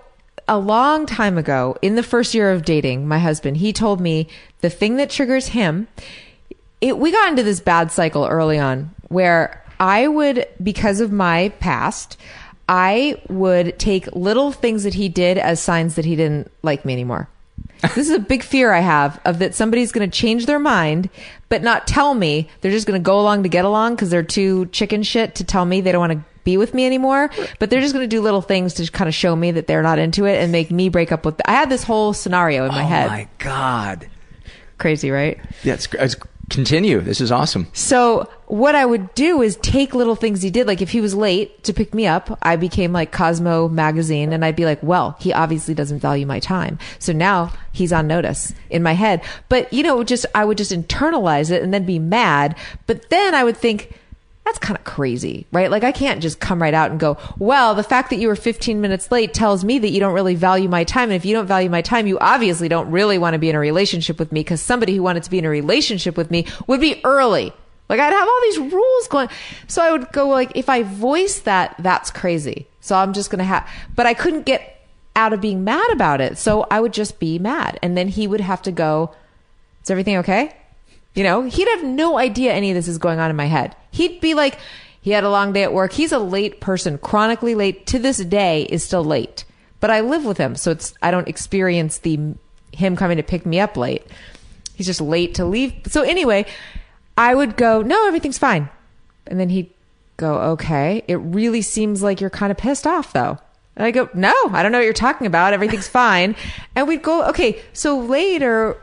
a 0.47 0.57
long 0.57 1.05
time 1.05 1.37
ago, 1.37 1.75
in 1.81 1.95
the 1.95 2.03
first 2.03 2.33
year 2.33 2.51
of 2.51 2.63
dating 2.63 3.09
my 3.09 3.19
husband, 3.19 3.57
he 3.57 3.73
told 3.73 3.99
me 3.99 4.29
the 4.61 4.69
thing 4.69 4.95
that 4.95 5.09
triggers 5.09 5.47
him, 5.47 5.89
it, 6.79 6.97
we 6.97 7.11
got 7.11 7.27
into 7.27 7.43
this 7.43 7.59
bad 7.59 7.91
cycle 7.91 8.25
early 8.25 8.57
on 8.57 8.91
where 9.09 9.65
I 9.81 10.07
would, 10.07 10.47
because 10.63 11.01
of 11.01 11.11
my 11.11 11.49
past, 11.59 12.17
I 12.69 13.22
would 13.30 13.80
take 13.80 14.07
little 14.15 14.52
things 14.52 14.84
that 14.84 14.94
he 14.94 15.10
did 15.10 15.38
as 15.38 15.60
signs 15.60 15.95
that 15.95 16.06
he 16.06 16.15
didn't 16.15 16.52
like 16.64 16.85
me 16.85 16.94
anymore. 16.94 17.30
this 17.81 17.98
is 17.98 18.11
a 18.11 18.19
big 18.19 18.44
fear 18.44 18.73
I 18.73 18.80
have 18.80 19.19
of 19.23 19.39
that 19.39 19.53
somebody's 19.53 19.91
going 19.91 20.10
to 20.10 20.15
change 20.18 20.45
their 20.45 20.60
mind, 20.60 21.10
but 21.49 21.61
not 21.61 21.88
tell 21.88 22.14
me. 22.14 22.49
They're 22.61 22.72
just 22.72 22.88
going 22.88 22.99
to 22.99 23.06
go 23.06 23.19
along 23.19 23.44
to 23.44 23.49
get 23.49 23.65
along 23.65 23.95
because 23.95 24.10
they're 24.10 24.23
too 24.23 24.65
chicken 24.68 25.03
shit 25.03 25.35
to 25.35 25.44
tell 25.44 25.64
me 25.64 25.81
they 25.81 25.91
don't 25.91 25.99
want 25.99 26.14
to 26.14 26.26
be 26.44 26.57
with 26.57 26.73
me 26.73 26.85
anymore. 26.85 27.30
But 27.60 27.69
they're 27.69 27.81
just 27.81 27.94
going 27.94 28.03
to 28.03 28.15
do 28.15 28.22
little 28.22 28.41
things 28.41 28.76
to 28.76 28.91
kind 28.91 29.07
of 29.07 29.14
show 29.14 29.35
me 29.35 29.52
that 29.52 29.68
they're 29.68 29.84
not 29.84 29.99
into 29.99 30.26
it 30.26 30.41
and 30.41 30.52
make 30.52 30.72
me 30.72 30.89
break 30.89 31.11
up 31.11 31.26
with. 31.26 31.39
I 31.45 31.52
had 31.52 31.69
this 31.69 31.84
whole 31.84 32.14
scenario 32.14 32.65
in 32.65 32.72
my 32.72 32.84
oh 32.84 32.88
head. 32.88 33.06
Oh 33.07 33.10
my 33.10 33.27
god. 33.38 34.10
Crazy, 34.77 35.11
right? 35.11 35.39
That's 35.64 35.88
it's, 35.94 36.15
continue. 36.49 37.02
This 37.02 37.19
is 37.19 37.32
awesome. 37.32 37.68
So 37.74 38.30
what 38.48 38.76
I 38.76 38.86
would 38.86 39.14
do 39.15 39.41
is 39.41 39.57
take 39.57 39.94
little 39.94 40.15
things 40.15 40.41
he 40.41 40.49
did. 40.49 40.68
Like 40.68 40.82
if 40.82 40.91
he 40.91 41.02
was 41.02 41.14
late 41.14 41.64
to 41.64 41.74
pick 41.74 41.94
me 41.94 42.07
up, 42.07 42.38
I 42.41 42.56
became 42.56 42.94
like 42.94 43.11
Cosmo 43.11 43.68
magazine 43.68 44.32
and 44.32 44.45
I'd 44.45 44.56
be 44.56 44.65
like, 44.65 44.82
well, 44.82 45.18
he 45.19 45.34
obviously 45.34 45.74
doesn't 45.74 45.99
value 45.99 46.26
my 46.26 46.40
time. 46.40 46.80
So 46.99 47.11
now 47.11 47.52
he's 47.74 47.91
on 47.91 48.07
notice 48.07 48.53
in 48.69 48.84
my 48.84 48.94
head. 48.94 49.22
But 49.49 49.72
you 49.74 49.84
know, 49.84 50.03
just, 50.03 50.26
I 50.34 50.45
would 50.45 50.57
just 50.57 50.72
internalize 50.72 51.52
it 51.52 51.61
and 51.64 51.74
then 51.74 51.86
be 51.86 51.99
mad. 51.99 52.56
But 52.86 53.10
then 53.10 53.36
I 53.36 53.44
would 53.44 53.57
think, 53.57 53.99
that's 54.48 54.60
kind 54.60 54.78
of 54.78 54.86
crazy, 54.86 55.45
right? 55.52 55.69
Like 55.69 55.84
I 55.84 55.91
can't 55.91 56.22
just 56.22 56.40
come 56.40 56.61
right 56.61 56.74
out 56.74 56.90
and 56.90 56.98
go, 56.98 57.18
well, 57.38 57.76
the 57.76 57.84
fact 57.84 58.10
that 58.11 58.15
you 58.15 58.30
were 58.30 58.36
15 58.36 58.80
minutes 58.80 59.11
late 59.11 59.34
tells 59.34 59.65
me 59.65 59.78
that 59.80 59.90
you 59.90 59.99
don't 59.99 60.14
really 60.14 60.36
value 60.36 60.69
my 60.69 60.86
time. 60.86 61.10
And 61.10 61.15
if 61.15 61.26
you 61.26 61.34
don't 61.34 61.48
value 61.48 61.69
my 61.69 61.82
time, 61.82 62.07
you 62.07 62.18
obviously 62.19 62.69
don't 62.69 62.90
really 62.90 63.18
want 63.18 63.34
to 63.34 63.40
be 63.40 63.49
in 63.49 63.56
a 63.56 63.60
relationship 63.60 64.18
with 64.18 64.32
me 64.32 64.40
because 64.40 64.61
somebody 64.61 64.95
who 64.95 65.03
wanted 65.03 65.24
to 65.24 65.30
be 65.30 65.38
in 65.38 65.44
a 65.44 65.49
relationship 65.49 66.15
with 66.15 66.32
me 66.32 66.45
would 66.65 66.80
be 66.80 67.02
early. 67.03 67.52
Like 67.90 67.99
I'd 67.99 68.14
have 68.14 68.28
all 68.28 68.41
these 68.44 68.72
rules 68.72 69.07
going. 69.10 69.28
So 69.68 69.82
I 69.82 69.91
would 69.91 70.14
go 70.14 70.30
like, 70.30 70.53
if 70.56 70.69
I 70.69 70.84
voice 70.84 71.40
that, 71.41 71.76
that's 71.80 72.10
crazy. 72.10 72.68
So 72.80 72.95
I'm 72.95 73.11
just 73.11 73.30
going 73.30 73.40
to 73.40 73.45
have, 73.45 73.69
but 73.95 74.06
I 74.06 74.14
couldn't 74.14 74.45
get 74.45 74.88
out 75.18 75.34
of 75.34 75.41
being 75.41 75.65
mad 75.65 75.91
about 75.91 76.22
it. 76.22 76.38
So 76.38 76.65
I 76.72 76.80
would 76.80 76.94
just 76.94 77.19
be 77.19 77.38
mad. 77.38 77.80
And 77.82 77.98
then 77.98 78.07
he 78.07 78.28
would 78.28 78.40
have 78.40 78.61
to 78.61 78.72
go, 78.72 79.14
is 79.84 79.91
everything 79.91 80.15
okay? 80.18 80.56
You 81.18 81.23
know, 81.23 81.41
he'd 81.41 81.68
have 81.68 81.84
no 81.84 82.19
idea 82.19 82.53
any 82.53 82.69
of 82.69 82.76
this 82.76 82.88
is 82.88 82.99
going 82.99 83.18
on 83.18 83.31
in 83.31 83.35
my 83.35 83.48
head. 83.48 83.76
He'd 83.89 84.22
be 84.22 84.35
like, 84.35 84.60
he 85.02 85.10
had 85.10 85.23
a 85.23 85.31
long 85.31 85.52
day 85.52 85.64
at 85.64 85.73
work. 85.73 85.91
He's 85.91 86.11
a 86.11 86.19
late 86.19 86.61
person, 86.61 86.99
chronically 86.99 87.56
late 87.56 87.88
to 87.88 87.98
this 87.98 88.18
day 88.18 88.68
is 88.69 88.84
still 88.84 89.03
late. 89.03 89.44
But 89.80 89.89
I 89.89 90.02
live 90.02 90.26
with 90.26 90.38
him, 90.38 90.56
so 90.56 90.69
it's 90.69 90.94
I 91.02 91.10
don't 91.10 91.27
experience 91.27 91.98
the 91.98 92.35
him 92.72 92.95
coming 92.95 93.18
to 93.18 93.23
pick 93.23 93.48
me 93.48 93.60
up 93.60 93.76
late. 93.76 94.06
He's 94.76 94.85
just 94.85 95.02
late 95.02 95.34
to 95.35 95.45
leave. 95.45 95.73
So 95.88 96.03
anyway, 96.03 96.45
I 97.18 97.34
would 97.34 97.57
go, 97.57 97.81
"No, 97.81 98.06
everything's 98.06 98.38
fine." 98.38 98.69
And 99.26 99.39
then 99.39 99.49
he'd 99.49 99.72
go, 100.18 100.35
"Okay, 100.53 101.02
it 101.07 101.15
really 101.15 101.64
seems 101.64 102.03
like 102.03 102.22
you're 102.22 102.30
kind 102.30 102.52
of 102.52 102.60
pissed 102.60 102.85
off 102.85 103.11
though." 103.14 103.39
And 103.76 103.88
I 103.88 103.89
go, 103.89 104.07
"No, 104.14 104.35
I 104.52 104.61
don't 104.61 104.72
know 104.72 104.77
what 104.77 104.85
you're 104.85 104.94
talking 104.94 105.26
about. 105.26 105.53
Everything's 105.53 105.88
fine." 106.03 106.35
And 106.76 106.88
we'd 106.88 107.02
go, 107.02 107.23
"Okay, 107.30 107.60
so 107.73 107.98
later 107.98 108.77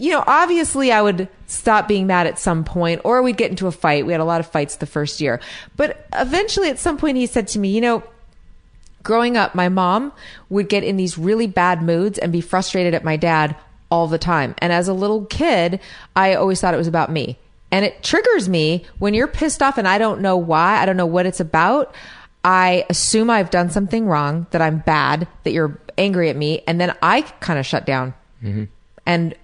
you 0.00 0.10
know, 0.10 0.24
obviously 0.26 0.90
I 0.90 1.02
would 1.02 1.28
stop 1.50 1.88
being 1.88 2.06
mad 2.06 2.26
at 2.26 2.38
some 2.38 2.64
point 2.64 3.00
or 3.04 3.22
we'd 3.22 3.36
get 3.36 3.50
into 3.50 3.66
a 3.66 3.72
fight. 3.72 4.06
We 4.06 4.12
had 4.12 4.20
a 4.20 4.24
lot 4.24 4.40
of 4.40 4.46
fights 4.46 4.76
the 4.76 4.86
first 4.86 5.20
year. 5.20 5.40
But 5.76 6.06
eventually 6.14 6.70
at 6.70 6.78
some 6.78 6.96
point 6.96 7.16
he 7.16 7.26
said 7.26 7.48
to 7.48 7.58
me, 7.58 7.68
you 7.70 7.80
know, 7.80 8.02
growing 9.02 9.36
up, 9.36 9.54
my 9.54 9.68
mom 9.68 10.12
would 10.48 10.68
get 10.68 10.84
in 10.84 10.96
these 10.96 11.18
really 11.18 11.46
bad 11.46 11.82
moods 11.82 12.18
and 12.18 12.32
be 12.32 12.40
frustrated 12.40 12.94
at 12.94 13.04
my 13.04 13.16
dad 13.16 13.56
all 13.90 14.06
the 14.06 14.18
time. 14.18 14.54
And 14.58 14.72
as 14.72 14.88
a 14.88 14.94
little 14.94 15.24
kid, 15.26 15.80
I 16.14 16.34
always 16.34 16.60
thought 16.60 16.74
it 16.74 16.78
was 16.78 16.86
about 16.86 17.10
me. 17.10 17.38
And 17.72 17.84
it 17.84 18.02
triggers 18.02 18.48
me 18.48 18.84
when 18.98 19.14
you're 19.14 19.28
pissed 19.28 19.62
off 19.62 19.78
and 19.78 19.86
I 19.86 19.98
don't 19.98 20.20
know 20.20 20.36
why, 20.36 20.80
I 20.80 20.86
don't 20.86 20.96
know 20.96 21.06
what 21.06 21.26
it's 21.26 21.40
about. 21.40 21.94
I 22.44 22.86
assume 22.88 23.30
I've 23.30 23.50
done 23.50 23.70
something 23.70 24.06
wrong, 24.06 24.46
that 24.50 24.62
I'm 24.62 24.78
bad, 24.78 25.28
that 25.44 25.52
you're 25.52 25.78
angry 25.98 26.30
at 26.30 26.36
me, 26.36 26.62
and 26.66 26.80
then 26.80 26.96
I 27.02 27.22
kind 27.22 27.58
of 27.58 27.66
shut 27.66 27.84
down. 27.84 28.14
Mm-hmm. 28.42 28.64
And 29.04 29.34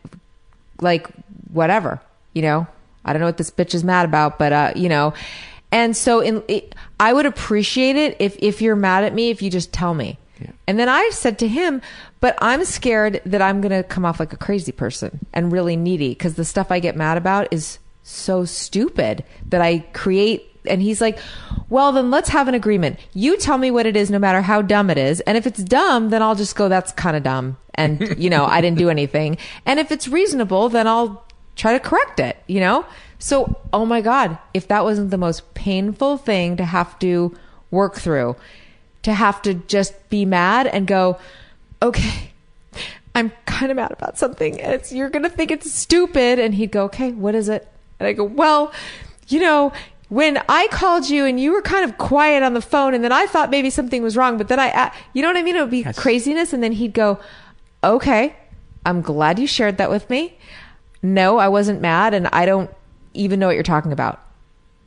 like 0.80 1.08
whatever, 1.56 2.00
you 2.32 2.42
know. 2.42 2.66
I 3.04 3.12
don't 3.12 3.20
know 3.20 3.26
what 3.26 3.36
this 3.36 3.50
bitch 3.50 3.74
is 3.74 3.84
mad 3.84 4.04
about, 4.04 4.38
but 4.38 4.52
uh, 4.52 4.72
you 4.76 4.88
know. 4.88 5.14
And 5.72 5.96
so 5.96 6.20
in 6.20 6.42
it, 6.48 6.74
I 7.00 7.12
would 7.12 7.26
appreciate 7.26 7.96
it 7.96 8.16
if 8.20 8.36
if 8.38 8.62
you're 8.62 8.76
mad 8.76 9.04
at 9.04 9.14
me 9.14 9.30
if 9.30 9.42
you 9.42 9.50
just 9.50 9.72
tell 9.72 9.94
me. 9.94 10.18
And 10.66 10.78
then 10.78 10.88
I 10.88 11.10
said 11.12 11.38
to 11.38 11.48
him, 11.48 11.80
but 12.20 12.36
I'm 12.40 12.64
scared 12.64 13.22
that 13.24 13.40
I'm 13.40 13.60
going 13.60 13.72
to 13.72 13.82
come 13.82 14.04
off 14.04 14.20
like 14.20 14.32
a 14.32 14.36
crazy 14.36 14.72
person 14.72 15.20
and 15.32 15.52
really 15.52 15.76
needy 15.76 16.10
because 16.10 16.34
the 16.34 16.44
stuff 16.44 16.70
I 16.70 16.80
get 16.80 16.96
mad 16.96 17.16
about 17.16 17.52
is 17.52 17.78
so 18.02 18.44
stupid 18.44 19.24
that 19.46 19.60
I 19.60 19.78
create. 19.92 20.44
And 20.66 20.82
he's 20.82 21.00
like, 21.00 21.18
well, 21.68 21.92
then 21.92 22.10
let's 22.10 22.28
have 22.30 22.48
an 22.48 22.54
agreement. 22.54 22.98
You 23.14 23.36
tell 23.36 23.56
me 23.56 23.70
what 23.70 23.86
it 23.86 23.96
is, 23.96 24.10
no 24.10 24.18
matter 24.18 24.42
how 24.42 24.62
dumb 24.62 24.90
it 24.90 24.98
is. 24.98 25.20
And 25.20 25.38
if 25.38 25.46
it's 25.46 25.62
dumb, 25.62 26.10
then 26.10 26.22
I'll 26.22 26.34
just 26.34 26.56
go, 26.56 26.68
that's 26.68 26.92
kind 26.92 27.16
of 27.16 27.22
dumb. 27.22 27.56
And, 27.74 28.18
you 28.18 28.28
know, 28.28 28.44
I 28.44 28.60
didn't 28.60 28.78
do 28.78 28.90
anything. 28.90 29.38
And 29.64 29.78
if 29.78 29.92
it's 29.92 30.08
reasonable, 30.08 30.68
then 30.68 30.86
I'll 30.86 31.25
try 31.56 31.72
to 31.72 31.80
correct 31.80 32.20
it, 32.20 32.36
you 32.46 32.60
know? 32.60 32.86
So, 33.18 33.60
oh 33.72 33.86
my 33.86 34.00
God, 34.00 34.38
if 34.54 34.68
that 34.68 34.84
wasn't 34.84 35.10
the 35.10 35.18
most 35.18 35.54
painful 35.54 36.18
thing 36.18 36.56
to 36.58 36.64
have 36.64 36.98
to 37.00 37.36
work 37.70 37.96
through, 37.96 38.36
to 39.02 39.14
have 39.14 39.42
to 39.42 39.54
just 39.54 40.08
be 40.10 40.24
mad 40.24 40.66
and 40.66 40.86
go, 40.86 41.18
okay, 41.82 42.30
I'm 43.14 43.32
kind 43.46 43.70
of 43.70 43.76
mad 43.76 43.92
about 43.92 44.18
something. 44.18 44.60
And 44.60 44.74
it's, 44.74 44.92
you're 44.92 45.08
going 45.08 45.22
to 45.22 45.30
think 45.30 45.50
it's 45.50 45.72
stupid. 45.72 46.38
And 46.38 46.54
he'd 46.54 46.70
go, 46.70 46.84
okay, 46.84 47.12
what 47.12 47.34
is 47.34 47.48
it? 47.48 47.66
And 47.98 48.06
I 48.06 48.12
go, 48.12 48.24
well, 48.24 48.72
you 49.28 49.40
know, 49.40 49.72
when 50.08 50.42
I 50.48 50.68
called 50.68 51.08
you 51.08 51.24
and 51.24 51.40
you 51.40 51.52
were 51.52 51.62
kind 51.62 51.84
of 51.84 51.98
quiet 51.98 52.42
on 52.42 52.52
the 52.52 52.60
phone 52.60 52.94
and 52.94 53.02
then 53.02 53.12
I 53.12 53.26
thought 53.26 53.50
maybe 53.50 53.70
something 53.70 54.02
was 54.02 54.16
wrong, 54.16 54.36
but 54.36 54.48
then 54.48 54.60
I, 54.60 54.70
uh, 54.70 54.90
you 55.14 55.22
know 55.22 55.28
what 55.28 55.36
I 55.36 55.42
mean? 55.42 55.56
It 55.56 55.60
would 55.60 55.70
be 55.70 55.84
craziness. 55.94 56.52
And 56.52 56.62
then 56.62 56.72
he'd 56.72 56.92
go, 56.92 57.18
okay, 57.82 58.36
I'm 58.84 59.00
glad 59.00 59.38
you 59.38 59.46
shared 59.46 59.78
that 59.78 59.88
with 59.88 60.08
me. 60.10 60.36
No, 61.02 61.38
I 61.38 61.48
wasn't 61.48 61.80
mad 61.80 62.14
and 62.14 62.26
I 62.28 62.46
don't 62.46 62.70
even 63.14 63.38
know 63.40 63.46
what 63.46 63.54
you're 63.54 63.62
talking 63.62 63.92
about, 63.92 64.20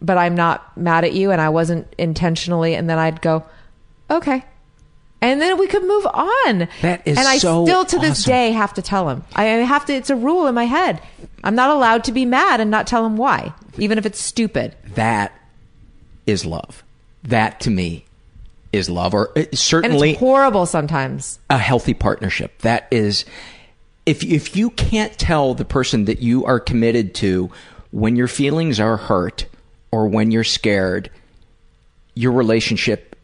but 0.01 0.17
I'm 0.17 0.35
not 0.35 0.75
mad 0.77 1.03
at 1.03 1.13
you 1.13 1.31
and 1.31 1.39
I 1.41 1.49
wasn't 1.49 1.93
intentionally. 1.97 2.75
And 2.75 2.89
then 2.89 2.97
I'd 2.97 3.21
go, 3.21 3.43
okay. 4.09 4.43
And 5.21 5.41
then 5.41 5.57
we 5.57 5.67
could 5.67 5.83
move 5.83 6.05
on. 6.07 6.67
That 6.81 7.01
is 7.05 7.17
and 7.17 7.27
I 7.27 7.39
so 7.39 7.65
still 7.65 7.83
to 7.85 7.99
this 7.99 8.21
awesome. 8.21 8.31
day 8.31 8.51
have 8.51 8.73
to 8.75 8.81
tell 8.81 9.09
him. 9.09 9.23
I 9.35 9.43
have 9.43 9.85
to. 9.87 9.93
It's 9.93 10.09
a 10.09 10.15
rule 10.15 10.47
in 10.47 10.55
my 10.55 10.63
head. 10.63 11.01
I'm 11.43 11.55
not 11.55 11.69
allowed 11.71 12.05
to 12.05 12.13
be 12.13 12.25
mad 12.25 12.61
and 12.61 12.71
not 12.71 12.87
tell 12.87 13.05
him 13.05 13.17
why, 13.17 13.53
even 13.77 13.97
if 13.97 14.05
it's 14.05 14.19
stupid. 14.21 14.75
That 14.95 15.33
is 16.25 16.45
love. 16.45 16.83
That 17.23 17.59
to 17.61 17.69
me 17.69 18.05
is 18.71 18.89
love, 18.89 19.13
or 19.13 19.29
uh, 19.37 19.41
And 19.41 19.59
certainly 19.59 20.11
it's 20.11 20.19
horrible 20.19 20.65
sometimes. 20.65 21.39
a 21.49 21.57
healthy 21.57 21.93
partnership. 21.93 22.59
That 22.59 22.87
is, 22.91 23.25
if 24.09 24.23
if 24.23 24.55
you 24.55 24.71
can't 24.71 25.15
tell 25.19 25.53
the 25.53 25.63
person 25.63 26.05
that 26.05 26.19
you 26.19 26.43
are 26.43 26.59
committed 26.59 27.13
to 27.13 27.51
when 27.91 28.15
your 28.15 28.27
feelings 28.27 28.79
are 28.79 28.97
hurt 28.97 29.45
or 29.91 30.07
when 30.07 30.31
you're 30.31 30.43
scared, 30.43 31.11
your 32.15 32.31
relationship, 32.31 33.15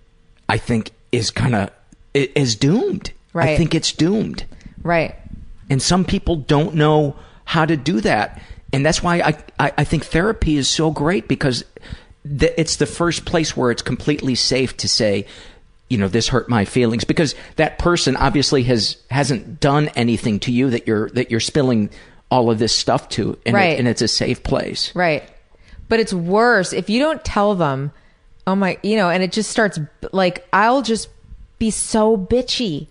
I 0.47 0.57
think, 0.57 0.91
is 1.11 1.31
kind 1.31 1.55
of 1.55 1.71
is 2.13 2.55
doomed. 2.55 3.11
Right. 3.33 3.49
I 3.49 3.57
think 3.57 3.73
it's 3.73 3.91
doomed. 3.91 4.45
Right. 4.83 5.15
And 5.71 5.81
some 5.81 6.05
people 6.05 6.35
don't 6.35 6.75
know 6.75 7.15
how 7.45 7.65
to 7.65 7.75
do 7.75 7.99
that. 8.01 8.39
And 8.71 8.85
that's 8.85 9.01
why 9.01 9.21
I, 9.21 9.43
I, 9.59 9.73
I 9.79 9.83
think 9.85 10.05
therapy 10.05 10.55
is 10.55 10.69
so 10.69 10.91
great 10.91 11.27
because 11.27 11.65
it's 12.23 12.75
the 12.75 12.85
first 12.85 13.25
place 13.25 13.57
where 13.57 13.71
it's 13.71 13.81
completely 13.81 14.35
safe 14.35 14.77
to 14.77 14.87
say, 14.87 15.25
you 15.89 15.97
know, 15.97 16.07
this 16.07 16.27
hurt 16.29 16.49
my 16.49 16.65
feelings 16.65 17.03
because 17.03 17.35
that 17.57 17.77
person 17.77 18.15
obviously 18.17 18.63
has 18.63 18.97
hasn't 19.11 19.59
done 19.59 19.89
anything 19.89 20.39
to 20.41 20.51
you 20.51 20.69
that 20.71 20.87
you're 20.87 21.09
that 21.11 21.29
you're 21.31 21.39
spilling 21.39 21.89
all 22.31 22.49
of 22.49 22.57
this 22.57 22.75
stuff 22.75 23.07
to, 23.09 23.37
and, 23.45 23.55
it- 23.55 23.77
and 23.79 23.87
it's 23.87 24.01
a 24.01 24.07
safe 24.07 24.41
place. 24.43 24.93
Right. 24.95 25.23
But 25.87 25.99
it's 25.99 26.13
worse 26.13 26.73
if 26.73 26.89
you 26.89 26.99
don't 26.99 27.23
tell 27.23 27.53
them, 27.53 27.91
oh 28.47 28.55
my, 28.55 28.79
you 28.81 28.95
know, 28.95 29.09
and 29.11 29.21
it 29.21 29.31
just 29.31 29.51
starts 29.51 29.79
like, 30.11 30.47
I'll 30.51 30.81
just 30.81 31.07
be 31.59 31.69
so 31.69 32.17
bitchy 32.17 32.87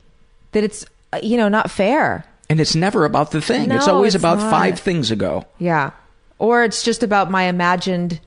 that 0.52 0.62
it's, 0.62 0.86
you 1.20 1.36
know, 1.36 1.48
not 1.48 1.70
fair. 1.70 2.24
And 2.48 2.60
it's 2.60 2.76
never 2.76 3.04
about 3.04 3.32
the 3.32 3.40
thing. 3.40 3.70
it's 3.72 3.88
always 3.88 4.14
it's 4.14 4.22
about 4.22 4.38
not. 4.38 4.50
five 4.50 4.78
things 4.78 5.10
ago. 5.10 5.44
Yeah. 5.58 5.90
Or 6.38 6.62
it's 6.62 6.84
just 6.84 7.02
about 7.02 7.30
my 7.30 7.44
imagined, 7.44 8.20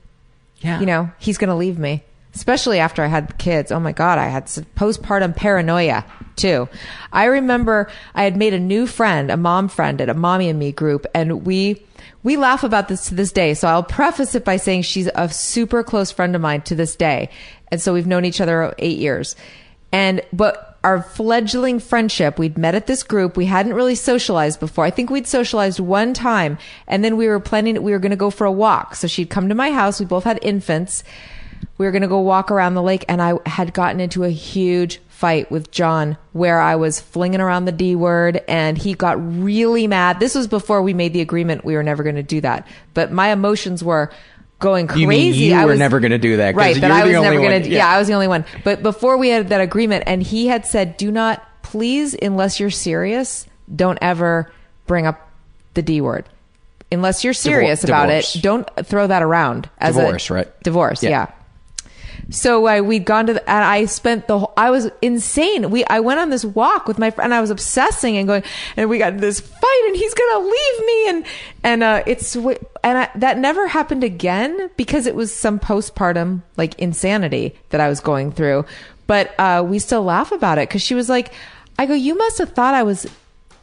Yeah. 0.60 0.78
you 0.80 0.86
know, 0.86 1.10
he's 1.18 1.38
going 1.38 1.48
to 1.48 1.54
leave 1.54 1.78
me. 1.78 2.02
Especially 2.38 2.78
after 2.78 3.02
I 3.02 3.08
had 3.08 3.36
kids. 3.38 3.72
Oh 3.72 3.80
my 3.80 3.90
God, 3.90 4.16
I 4.16 4.28
had 4.28 4.46
postpartum 4.46 5.34
paranoia 5.34 6.04
too. 6.36 6.68
I 7.12 7.24
remember 7.24 7.90
I 8.14 8.22
had 8.22 8.36
made 8.36 8.54
a 8.54 8.60
new 8.60 8.86
friend, 8.86 9.28
a 9.32 9.36
mom 9.36 9.66
friend 9.66 10.00
at 10.00 10.08
a 10.08 10.14
mommy 10.14 10.48
and 10.48 10.56
me 10.56 10.70
group, 10.70 11.04
and 11.16 11.44
we, 11.44 11.84
we 12.22 12.36
laugh 12.36 12.62
about 12.62 12.86
this 12.86 13.08
to 13.08 13.16
this 13.16 13.32
day. 13.32 13.54
So 13.54 13.66
I'll 13.66 13.82
preface 13.82 14.36
it 14.36 14.44
by 14.44 14.56
saying 14.56 14.82
she's 14.82 15.10
a 15.16 15.28
super 15.28 15.82
close 15.82 16.12
friend 16.12 16.36
of 16.36 16.40
mine 16.40 16.62
to 16.62 16.76
this 16.76 16.94
day. 16.94 17.30
And 17.72 17.82
so 17.82 17.92
we've 17.92 18.06
known 18.06 18.24
each 18.24 18.40
other 18.40 18.72
eight 18.78 18.98
years. 18.98 19.34
And, 19.90 20.22
but 20.32 20.78
our 20.84 21.02
fledgling 21.02 21.80
friendship, 21.80 22.38
we'd 22.38 22.56
met 22.56 22.76
at 22.76 22.86
this 22.86 23.02
group. 23.02 23.36
We 23.36 23.46
hadn't 23.46 23.74
really 23.74 23.96
socialized 23.96 24.60
before. 24.60 24.84
I 24.84 24.90
think 24.92 25.10
we'd 25.10 25.26
socialized 25.26 25.80
one 25.80 26.14
time 26.14 26.56
and 26.86 27.02
then 27.02 27.16
we 27.16 27.26
were 27.26 27.40
planning, 27.40 27.82
we 27.82 27.90
were 27.90 27.98
going 27.98 28.10
to 28.10 28.16
go 28.16 28.30
for 28.30 28.44
a 28.44 28.52
walk. 28.52 28.94
So 28.94 29.08
she'd 29.08 29.28
come 29.28 29.48
to 29.48 29.56
my 29.56 29.72
house. 29.72 29.98
We 29.98 30.06
both 30.06 30.22
had 30.22 30.38
infants. 30.40 31.02
We 31.78 31.86
were 31.86 31.92
going 31.92 32.02
to 32.02 32.08
go 32.08 32.18
walk 32.20 32.50
around 32.50 32.74
the 32.74 32.82
lake 32.82 33.04
and 33.08 33.22
I 33.22 33.34
had 33.46 33.72
gotten 33.72 34.00
into 34.00 34.24
a 34.24 34.30
huge 34.30 35.00
fight 35.08 35.50
with 35.50 35.70
John 35.70 36.16
where 36.32 36.60
I 36.60 36.76
was 36.76 37.00
flinging 37.00 37.40
around 37.40 37.64
the 37.64 37.72
D 37.72 37.94
word 37.96 38.42
and 38.48 38.76
he 38.76 38.94
got 38.94 39.14
really 39.42 39.86
mad. 39.86 40.20
This 40.20 40.34
was 40.34 40.46
before 40.48 40.82
we 40.82 40.92
made 40.94 41.12
the 41.12 41.20
agreement 41.20 41.64
we 41.64 41.74
were 41.74 41.82
never 41.82 42.02
going 42.02 42.16
to 42.16 42.22
do 42.22 42.40
that. 42.40 42.66
But 42.94 43.10
my 43.12 43.28
emotions 43.30 43.82
were 43.82 44.10
going 44.60 44.86
crazy. 44.88 45.00
You 45.02 45.08
mean 45.08 45.34
you 45.34 45.54
I 45.54 45.64
were 45.64 45.70
was- 45.72 45.78
never 45.78 46.00
going 46.00 46.10
to 46.12 46.18
do 46.18 46.36
that? 46.38 46.54
Right, 46.56 46.80
that 46.80 46.90
I 46.90 47.02
the 47.02 47.08
was 47.08 47.16
only 47.16 47.28
never 47.36 47.40
going 47.48 47.62
to. 47.62 47.68
Yeah. 47.68 47.88
I 47.88 47.98
was 47.98 48.08
the 48.08 48.14
only 48.14 48.28
one. 48.28 48.44
But 48.64 48.82
before 48.82 49.16
we 49.16 49.28
had 49.28 49.48
that 49.50 49.60
agreement, 49.60 50.04
and 50.06 50.20
he 50.22 50.48
had 50.48 50.66
said, 50.66 50.96
"Do 50.96 51.10
not, 51.12 51.46
please, 51.62 52.14
unless 52.20 52.58
you're 52.58 52.70
serious, 52.70 53.46
don't 53.74 53.98
ever 54.02 54.50
bring 54.88 55.06
up 55.06 55.30
the 55.74 55.82
D 55.82 56.00
word. 56.00 56.24
Unless 56.90 57.22
you're 57.22 57.34
serious 57.34 57.84
about 57.84 58.06
divorce. 58.06 58.34
it, 58.36 58.42
don't 58.42 58.68
throw 58.86 59.06
that 59.06 59.22
around 59.22 59.68
as 59.78 59.94
Divorce, 59.94 60.30
a 60.30 60.34
right? 60.34 60.62
Divorce, 60.62 61.02
Yeah. 61.04 61.10
yeah. 61.10 61.26
So 62.30 62.68
uh, 62.68 62.82
we'd 62.82 63.06
gone 63.06 63.26
to, 63.26 63.34
the, 63.34 63.50
and 63.50 63.64
I 63.64 63.86
spent 63.86 64.26
the 64.26 64.40
whole, 64.40 64.52
I 64.56 64.70
was 64.70 64.90
insane. 65.00 65.70
We, 65.70 65.84
I 65.86 66.00
went 66.00 66.20
on 66.20 66.28
this 66.28 66.44
walk 66.44 66.86
with 66.86 66.98
my 66.98 67.10
friend, 67.10 67.26
and 67.26 67.34
I 67.34 67.40
was 67.40 67.50
obsessing 67.50 68.18
and 68.18 68.28
going, 68.28 68.42
and 68.76 68.90
we 68.90 68.98
got 68.98 69.16
this 69.16 69.40
fight, 69.40 69.84
and 69.86 69.96
he's 69.96 70.12
gonna 70.12 70.44
leave 70.44 70.86
me, 70.86 71.08
and 71.08 71.26
and 71.64 71.82
uh, 71.82 72.02
it's 72.06 72.36
and 72.36 72.58
I, 72.84 73.08
that 73.14 73.38
never 73.38 73.66
happened 73.66 74.04
again 74.04 74.70
because 74.76 75.06
it 75.06 75.14
was 75.14 75.34
some 75.34 75.58
postpartum 75.58 76.42
like 76.58 76.78
insanity 76.78 77.56
that 77.70 77.80
I 77.80 77.88
was 77.88 78.00
going 78.00 78.32
through. 78.32 78.66
But 79.06 79.34
uh, 79.40 79.64
we 79.66 79.78
still 79.78 80.02
laugh 80.02 80.30
about 80.30 80.58
it 80.58 80.68
because 80.68 80.82
she 80.82 80.94
was 80.94 81.08
like, 81.08 81.32
I 81.78 81.86
go, 81.86 81.94
you 81.94 82.14
must 82.14 82.36
have 82.38 82.50
thought 82.50 82.74
I 82.74 82.82
was 82.82 83.06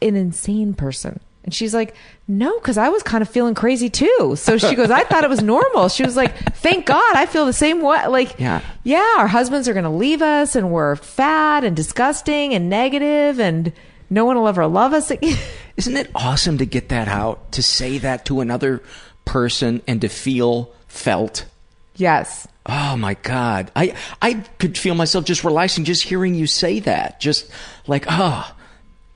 an 0.02 0.16
insane 0.16 0.74
person. 0.74 1.20
And 1.44 1.54
she's 1.54 1.72
like, 1.72 1.94
no, 2.28 2.58
because 2.58 2.76
I 2.76 2.88
was 2.88 3.02
kind 3.02 3.22
of 3.22 3.28
feeling 3.28 3.54
crazy 3.54 3.88
too. 3.88 4.34
So 4.36 4.58
she 4.58 4.74
goes, 4.74 4.90
I 4.90 5.04
thought 5.04 5.22
it 5.24 5.30
was 5.30 5.42
normal. 5.42 5.88
She 5.88 6.02
was 6.02 6.16
like, 6.16 6.36
thank 6.56 6.86
God, 6.86 7.14
I 7.14 7.26
feel 7.26 7.46
the 7.46 7.52
same 7.52 7.80
way. 7.82 8.06
Like, 8.08 8.38
Yeah. 8.38 8.60
yeah, 8.82 9.14
our 9.18 9.28
husbands 9.28 9.68
are 9.68 9.72
going 9.74 9.84
to 9.84 9.90
leave 9.90 10.22
us 10.22 10.56
and 10.56 10.70
we're 10.72 10.96
fat 10.96 11.62
and 11.64 11.76
disgusting 11.76 12.52
and 12.54 12.68
negative 12.68 13.38
and 13.38 13.72
no 14.10 14.24
one 14.24 14.36
will 14.36 14.48
ever 14.48 14.66
love 14.66 14.92
us. 14.92 15.10
Isn't 15.76 15.96
it 15.96 16.10
awesome 16.14 16.58
to 16.58 16.66
get 16.66 16.88
that 16.88 17.06
out, 17.08 17.52
to 17.52 17.62
say 17.62 17.98
that 17.98 18.24
to 18.26 18.40
another 18.40 18.82
person 19.24 19.82
and 19.86 20.00
to 20.00 20.08
feel 20.08 20.72
felt? 20.88 21.44
yes. 21.96 22.46
Oh 22.68 22.96
my 22.96 23.14
God. 23.14 23.70
I, 23.76 23.94
I 24.20 24.34
could 24.58 24.76
feel 24.76 24.96
myself 24.96 25.24
just 25.24 25.44
relaxing 25.44 25.84
just 25.84 26.02
hearing 26.02 26.34
you 26.34 26.48
say 26.48 26.80
that. 26.80 27.20
Just 27.20 27.48
like, 27.86 28.06
oh, 28.08 28.52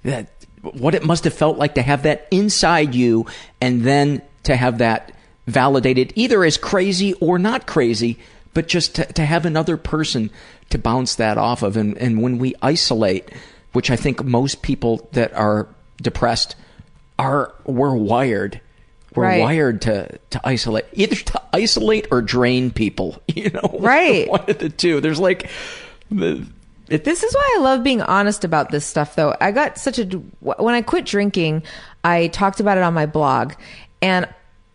that, 0.04 0.28
what 0.62 0.94
it 0.94 1.04
must 1.04 1.24
have 1.24 1.34
felt 1.34 1.56
like 1.58 1.74
to 1.76 1.82
have 1.82 2.02
that 2.04 2.28
inside 2.30 2.94
you 2.94 3.26
and 3.60 3.82
then 3.82 4.22
to 4.44 4.56
have 4.56 4.78
that 4.78 5.12
validated 5.46 6.12
either 6.16 6.44
as 6.44 6.56
crazy 6.56 7.14
or 7.14 7.38
not 7.38 7.66
crazy, 7.66 8.18
but 8.54 8.68
just 8.68 8.94
to, 8.96 9.04
to 9.12 9.24
have 9.24 9.46
another 9.46 9.76
person 9.76 10.30
to 10.70 10.78
bounce 10.78 11.14
that 11.16 11.38
off 11.38 11.62
of. 11.62 11.76
And, 11.76 11.96
and 11.98 12.22
when 12.22 12.38
we 12.38 12.54
isolate, 12.62 13.30
which 13.72 13.90
I 13.90 13.96
think 13.96 14.22
most 14.24 14.62
people 14.62 15.08
that 15.12 15.32
are 15.34 15.68
depressed 16.00 16.56
are, 17.18 17.54
we're 17.64 17.94
wired. 17.94 18.60
We're 19.14 19.24
Right. 19.24 19.40
wired 19.40 19.82
to, 19.82 20.18
to 20.30 20.40
isolate, 20.44 20.84
either 20.92 21.16
to 21.16 21.42
isolate 21.52 22.06
or 22.12 22.22
drain 22.22 22.70
people, 22.70 23.20
you 23.28 23.50
know? 23.50 23.76
Right. 23.80 24.28
One 24.28 24.44
of 24.48 24.58
the 24.58 24.68
two. 24.68 25.00
There's 25.00 25.18
like, 25.18 25.50
the, 26.10 26.46
it, 26.90 27.04
This 27.04 27.22
is 27.22 27.34
why 27.34 27.56
I 27.56 27.60
love 27.60 27.82
being 27.82 28.02
honest 28.02 28.44
about 28.44 28.70
this 28.70 28.84
stuff, 28.84 29.14
though. 29.16 29.34
I 29.40 29.52
got 29.52 29.78
such 29.78 29.98
a. 29.98 30.04
When 30.40 30.74
I 30.74 30.82
quit 30.82 31.06
drinking, 31.06 31.62
I 32.04 32.28
talked 32.28 32.60
about 32.60 32.76
it 32.76 32.84
on 32.84 32.92
my 32.92 33.06
blog. 33.06 33.54
And 34.02 34.28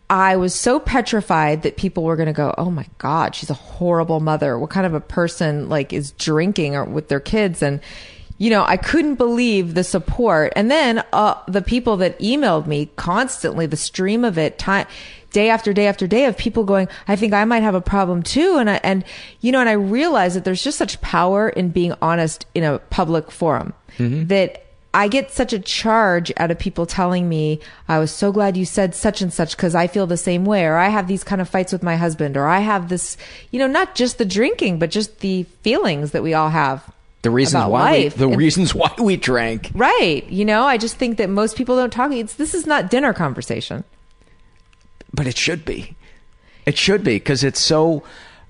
I 0.08 0.36
was 0.36 0.54
so 0.54 0.78
petrified 0.78 1.62
that 1.62 1.76
people 1.76 2.04
were 2.04 2.16
going 2.16 2.26
to 2.26 2.32
go, 2.32 2.54
"Oh 2.56 2.70
my 2.70 2.86
god, 2.98 3.34
she's 3.34 3.50
a 3.50 3.54
horrible 3.54 4.20
mother. 4.20 4.58
What 4.58 4.70
kind 4.70 4.86
of 4.86 4.94
a 4.94 5.00
person 5.00 5.68
like 5.68 5.92
is 5.92 6.12
drinking 6.12 6.74
or 6.74 6.84
with 6.84 7.08
their 7.08 7.20
kids?" 7.20 7.62
And 7.62 7.80
you 8.38 8.50
know, 8.50 8.64
I 8.64 8.76
couldn't 8.76 9.14
believe 9.14 9.74
the 9.74 9.84
support. 9.84 10.52
And 10.56 10.70
then 10.70 11.02
uh, 11.12 11.40
the 11.48 11.62
people 11.62 11.96
that 11.98 12.18
emailed 12.18 12.66
me 12.66 12.90
constantly, 12.96 13.64
the 13.64 13.78
stream 13.78 14.24
of 14.24 14.36
it, 14.36 14.58
time, 14.58 14.86
day 15.36 15.50
after 15.50 15.74
day 15.74 15.86
after 15.86 16.06
day 16.06 16.24
of 16.24 16.34
people 16.38 16.64
going, 16.64 16.88
I 17.06 17.14
think 17.14 17.34
I 17.34 17.44
might 17.44 17.62
have 17.62 17.74
a 17.74 17.80
problem 17.82 18.22
too. 18.22 18.56
And 18.56 18.70
I, 18.70 18.80
and, 18.82 19.04
you 19.42 19.52
know, 19.52 19.60
and 19.60 19.68
I 19.68 19.72
realized 19.72 20.34
that 20.34 20.44
there's 20.44 20.64
just 20.64 20.78
such 20.78 20.98
power 21.02 21.50
in 21.50 21.68
being 21.68 21.92
honest 22.00 22.46
in 22.54 22.64
a 22.64 22.78
public 22.78 23.30
forum 23.30 23.74
mm-hmm. 23.98 24.28
that 24.28 24.64
I 24.94 25.08
get 25.08 25.30
such 25.30 25.52
a 25.52 25.58
charge 25.58 26.32
out 26.38 26.50
of 26.50 26.58
people 26.58 26.86
telling 26.86 27.28
me, 27.28 27.60
I 27.86 27.98
was 27.98 28.10
so 28.10 28.32
glad 28.32 28.56
you 28.56 28.64
said 28.64 28.94
such 28.94 29.20
and 29.20 29.30
such 29.30 29.54
because 29.54 29.74
I 29.74 29.88
feel 29.88 30.06
the 30.06 30.16
same 30.16 30.46
way, 30.46 30.64
or 30.64 30.76
I 30.76 30.88
have 30.88 31.06
these 31.06 31.22
kind 31.22 31.42
of 31.42 31.50
fights 31.50 31.70
with 31.70 31.82
my 31.82 31.96
husband, 31.96 32.38
or 32.38 32.46
I 32.46 32.60
have 32.60 32.88
this, 32.88 33.18
you 33.50 33.58
know, 33.58 33.66
not 33.66 33.94
just 33.94 34.16
the 34.16 34.24
drinking, 34.24 34.78
but 34.78 34.90
just 34.90 35.20
the 35.20 35.42
feelings 35.60 36.12
that 36.12 36.22
we 36.22 36.32
all 36.32 36.48
have. 36.48 36.90
The 37.20 37.30
reasons 37.30 37.66
why 37.66 37.92
we, 37.92 38.04
life. 38.04 38.16
the 38.16 38.28
And- 38.28 38.38
reasons 38.38 38.74
why 38.74 38.90
we 38.98 39.16
drank. 39.18 39.70
Right. 39.74 40.24
You 40.30 40.46
know, 40.46 40.64
I 40.64 40.78
just 40.78 40.96
think 40.96 41.18
that 41.18 41.28
most 41.28 41.56
people 41.58 41.76
don't 41.76 41.92
talk. 41.92 42.10
It's, 42.12 42.36
this 42.36 42.54
is 42.54 42.66
not 42.66 42.88
dinner 42.88 43.12
conversation. 43.12 43.84
But 45.16 45.26
it 45.26 45.36
should 45.36 45.64
be. 45.64 45.96
It 46.64 46.76
should 46.78 47.02
be 47.02 47.14
because 47.16 47.42
it's 47.42 47.60
so. 47.60 48.04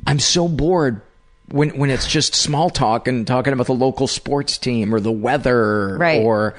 I'm 0.06 0.18
so 0.18 0.46
bored 0.48 1.00
when 1.48 1.70
when 1.78 1.90
it's 1.90 2.06
just 2.06 2.34
small 2.34 2.70
talk 2.70 3.08
and 3.08 3.26
talking 3.26 3.52
about 3.52 3.66
the 3.66 3.74
local 3.74 4.06
sports 4.06 4.58
team 4.58 4.94
or 4.94 5.00
the 5.00 5.12
weather, 5.12 5.96
Right. 5.96 6.22
Or 6.22 6.54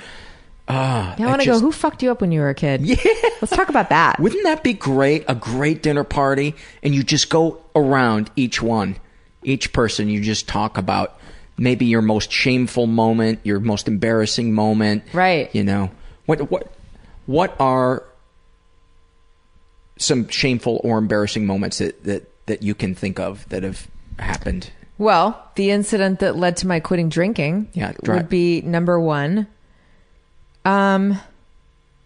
uh, 0.68 1.16
Yeah, 1.18 1.28
I 1.28 1.30
want 1.30 1.42
to 1.42 1.48
go, 1.48 1.60
who 1.60 1.72
fucked 1.72 2.04
you 2.04 2.12
up 2.12 2.22
when 2.22 2.32
you 2.32 2.40
were 2.42 2.50
a 2.50 2.56
kid? 2.56 2.82
Yeah. 2.86 2.96
Let's 3.42 3.56
talk 3.56 3.70
about 3.70 3.90
that. 3.90 4.20
Wouldn't 4.20 4.44
that 4.44 4.64
be 4.64 4.74
great? 4.74 5.24
A 5.28 5.36
great 5.36 5.84
dinner 5.84 6.04
party, 6.04 6.56
and 6.82 6.96
you 6.96 7.04
just 7.04 7.30
go 7.30 7.62
around 7.76 8.32
each 8.36 8.62
one, 8.62 8.98
each 9.44 9.72
person. 9.74 10.10
You 10.10 10.22
just 10.22 10.48
talk 10.48 10.78
about 10.78 11.20
maybe 11.58 11.86
your 11.86 12.02
most 12.02 12.32
shameful 12.32 12.88
moment, 12.88 13.40
your 13.44 13.60
most 13.60 13.88
embarrassing 13.88 14.54
moment, 14.54 15.04
Right. 15.14 15.54
You 15.54 15.64
know 15.64 15.92
what? 16.26 16.50
What? 16.52 16.72
What 17.28 17.56
are 17.60 18.04
some 19.98 20.28
shameful 20.30 20.82
or 20.84 20.98
embarrassing 20.98 21.46
moments 21.46 21.80
that 21.80 22.04
that 22.04 22.30
that 22.48 22.64
you 22.64 22.76
can 22.76 22.96
think 22.96 23.20
of 23.20 23.48
that 23.50 23.64
have 23.64 23.88
happened? 24.20 24.72
Well, 24.98 25.52
the 25.56 25.70
incident 25.70 26.20
that 26.20 26.36
led 26.36 26.58
to 26.58 26.68
my 26.68 26.80
quitting 26.80 27.10
drinking 27.10 27.70
Yeah, 27.74 27.94
dri- 28.04 28.16
would 28.16 28.30
be 28.30 28.62
number 28.62 29.00
one. 29.00 29.48
Um, 30.66 31.20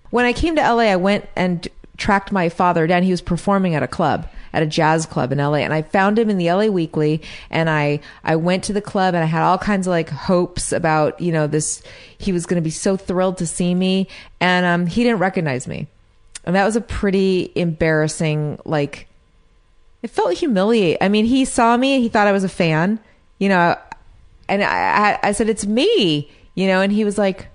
when 0.09 0.25
I 0.25 0.33
came 0.33 0.55
to 0.57 0.61
LA, 0.61 0.83
I 0.83 0.97
went 0.97 1.27
and 1.35 1.67
tracked 1.97 2.31
my 2.31 2.49
father 2.49 2.87
down. 2.87 3.03
He 3.03 3.11
was 3.11 3.21
performing 3.21 3.75
at 3.75 3.83
a 3.83 3.87
club, 3.87 4.27
at 4.51 4.61
a 4.61 4.65
jazz 4.65 5.05
club 5.05 5.31
in 5.31 5.37
LA, 5.37 5.57
and 5.59 5.73
I 5.73 5.83
found 5.83 6.19
him 6.19 6.29
in 6.29 6.37
the 6.37 6.51
LA 6.51 6.65
Weekly. 6.65 7.21
And 7.49 7.69
I 7.69 8.01
I 8.23 8.35
went 8.35 8.65
to 8.65 8.73
the 8.73 8.81
club, 8.81 9.13
and 9.13 9.23
I 9.23 9.27
had 9.27 9.43
all 9.43 9.57
kinds 9.57 9.87
of 9.87 9.91
like 9.91 10.09
hopes 10.09 10.73
about 10.73 11.21
you 11.21 11.31
know 11.31 11.47
this. 11.47 11.81
He 12.17 12.33
was 12.33 12.45
going 12.45 12.61
to 12.61 12.63
be 12.63 12.71
so 12.71 12.97
thrilled 12.97 13.37
to 13.37 13.47
see 13.47 13.73
me, 13.73 14.07
and 14.41 14.65
um, 14.65 14.85
he 14.87 15.03
didn't 15.03 15.19
recognize 15.19 15.67
me, 15.67 15.87
and 16.45 16.55
that 16.55 16.65
was 16.65 16.75
a 16.75 16.81
pretty 16.81 17.51
embarrassing 17.55 18.59
like 18.65 19.07
it 20.01 20.09
felt 20.09 20.33
humiliating. 20.33 20.97
I 21.01 21.09
mean, 21.09 21.25
he 21.25 21.45
saw 21.45 21.77
me, 21.77 22.01
he 22.01 22.09
thought 22.09 22.27
I 22.27 22.31
was 22.31 22.43
a 22.43 22.49
fan, 22.49 22.99
you 23.37 23.49
know, 23.49 23.77
and 24.49 24.63
I, 24.63 25.19
I, 25.23 25.29
I 25.29 25.31
said, 25.33 25.47
it's 25.49 25.65
me, 25.65 26.31
you 26.55 26.67
know, 26.67 26.81
and 26.81 26.91
he 26.91 27.05
was 27.05 27.17
like, 27.19 27.47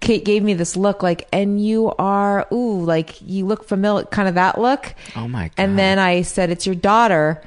Kate 0.00 0.24
gave 0.24 0.42
me 0.42 0.54
this 0.54 0.76
look 0.76 1.02
like, 1.02 1.28
and 1.32 1.62
you 1.64 1.92
are, 1.98 2.46
ooh, 2.52 2.82
like 2.84 3.20
you 3.22 3.46
look 3.46 3.64
familiar, 3.64 4.04
kind 4.06 4.28
of 4.28 4.34
that 4.34 4.58
look. 4.58 4.94
Oh 5.16 5.26
my 5.28 5.44
god! 5.48 5.52
And 5.58 5.78
then 5.78 5.98
I 5.98 6.22
said, 6.22 6.50
it's 6.50 6.64
your 6.66 6.74
daughter, 6.74 7.42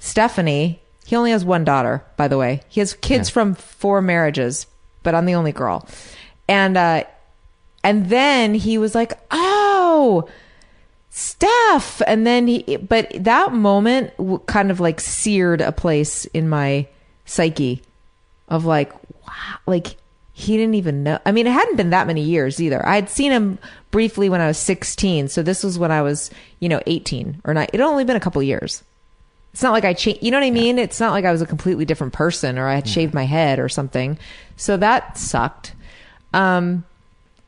Stefanie. 0.00 0.78
He 1.06 1.16
only 1.16 1.30
has 1.32 1.44
one 1.44 1.64
daughter, 1.64 2.04
by 2.16 2.28
the 2.28 2.38
way. 2.38 2.60
He 2.68 2.80
has 2.80 2.94
kids 2.94 3.28
Yeah. 3.28 3.32
from 3.34 3.54
four 3.54 4.00
marriages, 4.00 4.66
but 5.02 5.14
I'm 5.14 5.26
the 5.26 5.34
only 5.34 5.52
girl. 5.52 5.86
And, 6.48 6.76
uh, 6.76 7.04
and 7.82 8.06
then 8.10 8.54
he 8.54 8.78
was 8.78 8.94
like, 8.94 9.18
oh, 9.30 10.28
Steph. 11.10 12.02
And 12.06 12.26
then 12.26 12.46
he, 12.46 12.76
but 12.76 13.10
that 13.24 13.52
moment 13.52 14.12
kind 14.46 14.70
of 14.70 14.80
like 14.80 15.00
seared 15.00 15.60
a 15.60 15.72
place 15.72 16.24
in 16.26 16.48
my 16.48 16.86
psyche 17.24 17.82
of 18.48 18.64
like, 18.64 18.92
wow, 19.26 19.58
like 19.66 19.96
he 20.32 20.56
didn't 20.56 20.74
even 20.74 21.02
know. 21.02 21.18
I 21.24 21.32
mean, 21.32 21.46
it 21.46 21.52
hadn't 21.52 21.76
been 21.76 21.90
that 21.90 22.06
many 22.06 22.22
years 22.22 22.60
either. 22.60 22.84
I 22.86 22.94
had 22.94 23.10
seen 23.10 23.32
him 23.32 23.58
briefly 23.90 24.28
when 24.28 24.40
I 24.40 24.46
was 24.46 24.58
16. 24.58 25.28
So 25.28 25.42
this 25.42 25.64
was 25.64 25.78
when 25.78 25.90
I 25.90 26.02
was, 26.02 26.30
you 26.60 26.68
know, 26.68 26.80
18 26.86 27.42
or 27.44 27.54
not. 27.54 27.70
It 27.72 27.80
had 27.80 27.86
only 27.86 28.04
been 28.04 28.16
a 28.16 28.20
couple 28.20 28.42
years. 28.42 28.82
It's 29.52 29.62
not 29.62 29.72
like 29.72 29.84
I 29.84 29.94
changed, 29.94 30.22
you 30.22 30.30
know 30.30 30.38
what 30.38 30.46
I 30.46 30.50
mean? 30.52 30.78
It's 30.78 31.00
not 31.00 31.10
like 31.10 31.24
I 31.24 31.32
was 31.32 31.42
a 31.42 31.46
completely 31.46 31.84
different 31.84 32.12
person 32.12 32.56
or 32.56 32.68
I 32.68 32.76
had 32.76 32.88
shaved 32.88 33.14
my 33.14 33.24
head 33.24 33.58
or 33.58 33.68
something. 33.68 34.16
So 34.56 34.76
that 34.76 35.18
sucked. 35.18 35.74
Um, 36.32 36.84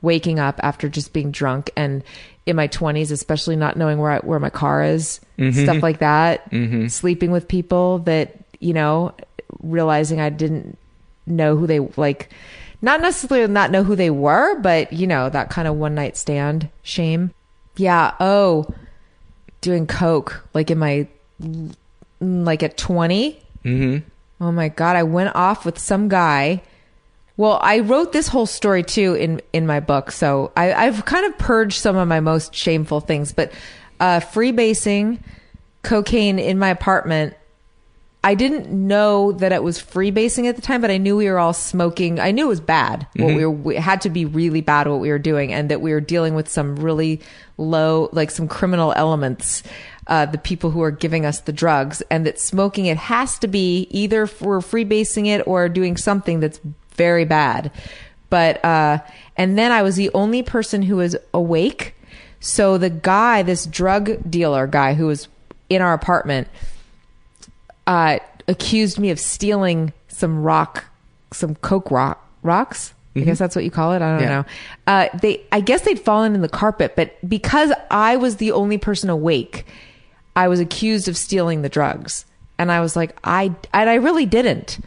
waking 0.02 0.38
up 0.38 0.58
after 0.62 0.88
just 0.88 1.12
being 1.12 1.30
drunk 1.30 1.70
and 1.76 2.02
in 2.44 2.56
my 2.56 2.66
20s, 2.68 3.10
especially 3.12 3.54
not 3.56 3.76
knowing 3.76 3.98
where 3.98 4.10
I, 4.10 4.18
where 4.18 4.40
my 4.40 4.50
car 4.50 4.82
is, 4.82 5.20
Mhm. 5.38 5.62
stuff 5.62 5.82
like 5.82 6.00
that. 6.00 6.50
Mhm. 6.50 6.90
Sleeping 6.90 7.30
with 7.30 7.46
people 7.46 8.00
that, 8.00 8.34
you 8.58 8.74
know, 8.74 9.12
realizing 9.62 10.20
I 10.20 10.28
didn't 10.30 10.76
know 11.26 11.56
who 11.56 11.68
they 11.68 11.78
like, 11.96 12.30
not 12.82 13.00
necessarily 13.00 13.46
not 13.46 13.70
know 13.70 13.84
who 13.84 13.94
they 13.94 14.10
were, 14.10 14.58
but 14.58 14.92
you 14.92 15.06
know, 15.06 15.28
that 15.30 15.50
kind 15.50 15.68
of 15.68 15.76
one 15.76 15.94
night 15.94 16.16
stand 16.16 16.68
shame. 16.82 17.30
Yeah. 17.76 18.12
Oh, 18.18 18.66
doing 19.60 19.86
coke 19.86 20.44
like 20.52 20.68
in 20.70 20.78
my, 20.78 21.06
like 22.20 22.62
at 22.64 22.76
20. 22.76 23.40
Mm-hmm. 23.64 23.98
Oh 24.44 24.50
my 24.50 24.68
god, 24.68 24.96
I 24.96 25.04
went 25.04 25.34
off 25.36 25.64
with 25.64 25.78
some 25.78 26.08
guy. 26.08 26.62
Well, 27.36 27.58
I 27.62 27.80
wrote 27.80 28.12
this 28.12 28.28
whole 28.28 28.46
story 28.46 28.82
too 28.82 29.14
in 29.14 29.40
in 29.52 29.66
my 29.66 29.80
book, 29.80 30.10
so 30.12 30.52
I, 30.56 30.72
I've 30.72 31.04
kind 31.04 31.26
of 31.26 31.38
purged 31.38 31.78
some 31.80 31.96
of 31.96 32.06
my 32.06 32.20
most 32.20 32.54
shameful 32.54 33.00
things. 33.00 33.32
But 33.32 33.52
uh, 34.00 34.20
freebasing, 34.20 35.20
cocaine 35.82 36.38
in 36.38 36.58
my 36.58 36.68
apartment. 36.68 37.34
I 38.24 38.36
didn't 38.36 38.68
know 38.70 39.32
that 39.32 39.50
it 39.50 39.64
was 39.64 39.80
freebasing 39.82 40.48
at 40.48 40.54
the 40.54 40.62
time, 40.62 40.80
but 40.80 40.92
I 40.92 40.96
knew 40.96 41.16
we 41.16 41.28
were 41.28 41.40
all 41.40 41.52
smoking. 41.52 42.20
I 42.20 42.30
knew 42.30 42.44
it 42.44 42.48
was 42.48 42.60
bad. 42.60 43.04
What 43.16 43.30
Mhm. 43.30 43.36
we 43.36 43.46
were, 43.46 43.72
it 43.72 43.80
had 43.80 44.00
to 44.02 44.10
be 44.10 44.24
really 44.24 44.60
bad 44.60 44.86
what 44.86 45.00
we 45.00 45.08
were 45.10 45.18
doing, 45.18 45.52
and 45.52 45.68
that 45.70 45.80
we 45.80 45.90
were 45.92 46.00
dealing 46.00 46.36
with 46.36 46.48
some 46.48 46.76
really 46.76 47.20
low, 47.58 48.10
like 48.12 48.30
some 48.30 48.46
criminal 48.46 48.92
elements. 48.94 49.64
Uh, 50.06 50.26
the 50.26 50.38
people 50.38 50.70
who 50.70 50.82
are 50.82 50.90
giving 50.92 51.24
us 51.26 51.40
the 51.40 51.52
drugs, 51.52 52.00
and 52.10 52.24
that 52.26 52.38
smoking 52.38 52.86
it 52.86 52.96
has 52.96 53.38
to 53.40 53.48
be 53.48 53.88
either 53.90 54.28
we're 54.40 54.58
freebasing 54.60 55.26
it 55.26 55.44
or 55.46 55.68
doing 55.68 55.96
something 55.96 56.38
that's 56.38 56.60
very 56.96 57.24
bad. 57.24 57.70
But 58.30 58.64
uh, 58.64 58.98
and 59.36 59.58
then 59.58 59.72
I 59.72 59.82
was 59.82 59.96
the 59.96 60.10
only 60.14 60.42
person 60.42 60.82
who 60.82 60.96
was 60.96 61.16
awake. 61.34 61.94
So 62.40 62.78
the 62.78 62.90
guy, 62.90 63.42
this 63.42 63.66
drug 63.66 64.30
dealer 64.30 64.66
guy 64.66 64.94
who 64.94 65.06
was 65.06 65.28
in 65.68 65.80
our 65.82 65.92
apartment, 65.94 66.48
uh, 67.86 68.18
accused 68.48 68.98
me 68.98 69.10
of 69.10 69.18
stealing 69.20 69.92
some 70.08 70.42
rock, 70.42 70.84
some 71.32 71.54
coke 71.56 71.90
rock 71.90 72.24
rocks. 72.42 72.94
I 73.14 73.20
Mhm. 73.20 73.24
guess 73.26 73.38
that's 73.38 73.54
what 73.54 73.64
you 73.64 73.70
call 73.70 73.92
it. 73.92 74.00
I 74.02 74.10
don't 74.12 74.20
Yeah. 74.22 74.28
know. 74.28 74.44
Uh, 74.86 75.08
they, 75.20 75.42
I 75.52 75.60
guess 75.60 75.82
they'd 75.82 76.00
fallen 76.00 76.34
in 76.34 76.40
the 76.40 76.48
carpet, 76.48 76.94
but 76.96 77.12
because 77.28 77.72
I 77.90 78.16
was 78.16 78.36
the 78.36 78.52
only 78.52 78.78
person 78.78 79.10
awake, 79.10 79.66
I 80.34 80.48
was 80.48 80.60
accused 80.60 81.08
of 81.08 81.16
stealing 81.16 81.60
the 81.62 81.68
drugs, 81.68 82.24
and 82.58 82.72
I 82.72 82.80
was 82.80 82.96
like, 82.96 83.14
I, 83.22 83.52
and 83.74 83.90
I 83.90 83.94
really 83.94 84.24
didn't. 84.24 84.78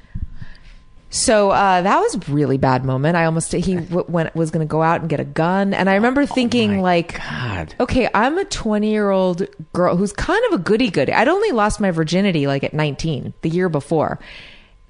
So 1.15 1.51
uh, 1.51 1.81
that 1.81 1.97
was 2.01 2.15
a 2.15 2.31
really 2.33 2.57
bad 2.57 2.83
moment. 2.83 3.15
I 3.15 3.23
almost 3.23 3.53
he 3.53 3.75
w- 3.75 4.03
went 4.09 4.35
was 4.35 4.51
going 4.51 4.67
to 4.67 4.69
go 4.69 4.83
out 4.83 4.99
and 4.99 5.09
get 5.09 5.21
a 5.21 5.23
gun, 5.25 5.73
and 5.73 5.89
I 5.89 5.93
remember 5.95 6.25
thinking 6.25 6.81
like, 6.81 7.17
God. 7.17 7.73
okay, 7.79 8.09
I'm 8.13 8.37
a 8.37 8.43
20 8.43 8.91
year 8.91 9.11
old 9.11 9.47
girl 9.71 9.95
who's 9.95 10.11
kind 10.11 10.43
of 10.47 10.59
a 10.59 10.61
goody 10.61 10.89
goody. 10.89 11.13
I'd 11.13 11.29
only 11.29 11.51
lost 11.51 11.79
my 11.79 11.91
virginity 11.91 12.47
like 12.47 12.65
at 12.65 12.73
19 12.73 13.33
the 13.43 13.49
year 13.49 13.69
before, 13.69 14.19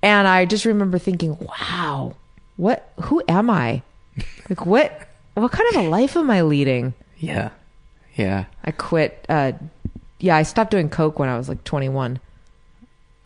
and 0.01 0.27
I 0.27 0.45
just 0.45 0.65
remember 0.65 0.97
thinking, 0.97 1.37
wow, 1.39 2.15
what? 2.57 2.91
Who 3.01 3.21
am 3.27 3.51
I? 3.51 3.83
Like 4.49 4.65
what? 4.65 5.07
What 5.35 5.51
kind 5.51 5.69
of 5.75 5.85
a 5.85 5.89
life 5.89 6.17
am 6.17 6.31
I 6.31 6.41
leading? 6.41 6.95
Yeah. 7.19 7.51
Yeah. 8.15 8.45
I 8.63 8.71
quit. 8.71 9.27
Uh, 9.29 9.51
yeah, 10.19 10.37
I 10.37 10.41
stopped 10.41 10.71
doing 10.71 10.89
coke 10.89 11.19
when 11.19 11.29
I 11.29 11.37
was 11.37 11.49
like 11.49 11.63
21. 11.65 12.19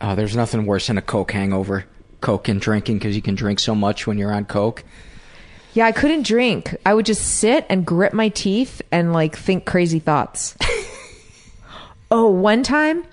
Oh, 0.02 0.14
there's 0.14 0.36
nothing 0.36 0.66
worse 0.66 0.88
than 0.88 0.98
a 0.98 1.02
coke 1.02 1.32
hangover. 1.32 1.86
Coke 2.20 2.48
and 2.48 2.60
drinking 2.60 2.98
because 2.98 3.16
you 3.16 3.22
can 3.22 3.34
drink 3.34 3.58
so 3.58 3.74
much 3.74 4.06
when 4.06 4.18
you're 4.18 4.32
on 4.32 4.44
coke. 4.44 4.84
Yeah, 5.72 5.86
I 5.86 5.92
couldn't 5.92 6.26
drink. 6.26 6.76
I 6.84 6.94
would 6.94 7.06
just 7.06 7.22
sit 7.22 7.64
and 7.68 7.86
grit 7.86 8.12
my 8.12 8.28
teeth 8.28 8.82
and 8.90 9.12
like 9.12 9.36
think 9.36 9.66
crazy 9.66 10.00
thoughts. 10.00 10.56
oh, 12.10 12.28
one 12.28 12.64
time, 12.64 13.04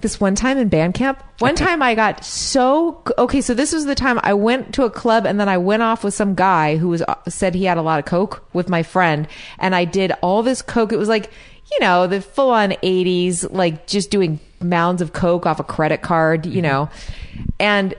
this 0.00 0.18
one 0.18 0.34
time 0.34 0.56
in 0.56 0.68
band 0.68 0.94
camp, 0.94 1.22
one 1.40 1.54
time 1.54 1.82
I 1.82 1.94
got 1.94 2.24
so 2.24 3.02
okay. 3.18 3.42
So 3.42 3.52
this 3.52 3.72
was 3.72 3.84
the 3.84 3.94
time 3.94 4.18
I 4.22 4.32
went 4.32 4.74
to 4.74 4.84
a 4.84 4.90
club 4.90 5.26
and 5.26 5.38
then 5.38 5.48
I 5.48 5.58
went 5.58 5.82
off 5.82 6.02
with 6.02 6.14
some 6.14 6.34
guy 6.34 6.76
who 6.76 6.88
was 6.88 7.02
uh, 7.02 7.14
said 7.28 7.54
he 7.54 7.64
had 7.64 7.76
a 7.76 7.82
lot 7.82 7.98
of 7.98 8.06
coke 8.06 8.48
with 8.54 8.70
my 8.70 8.82
friend, 8.82 9.28
and 9.58 9.74
I 9.74 9.84
did 9.84 10.12
all 10.22 10.42
this 10.42 10.62
coke. 10.62 10.92
It 10.92 10.98
was 10.98 11.08
like 11.08 11.30
you 11.72 11.80
know, 11.80 12.06
the 12.06 12.20
full 12.20 12.50
on 12.50 12.70
80s, 12.70 13.50
like 13.50 13.86
just 13.86 14.10
doing 14.10 14.38
mounds 14.64 15.02
of 15.02 15.12
coke 15.12 15.46
off 15.46 15.60
a 15.60 15.64
credit 15.64 16.02
card, 16.02 16.46
you 16.46 16.62
know, 16.62 16.88
and 17.60 17.94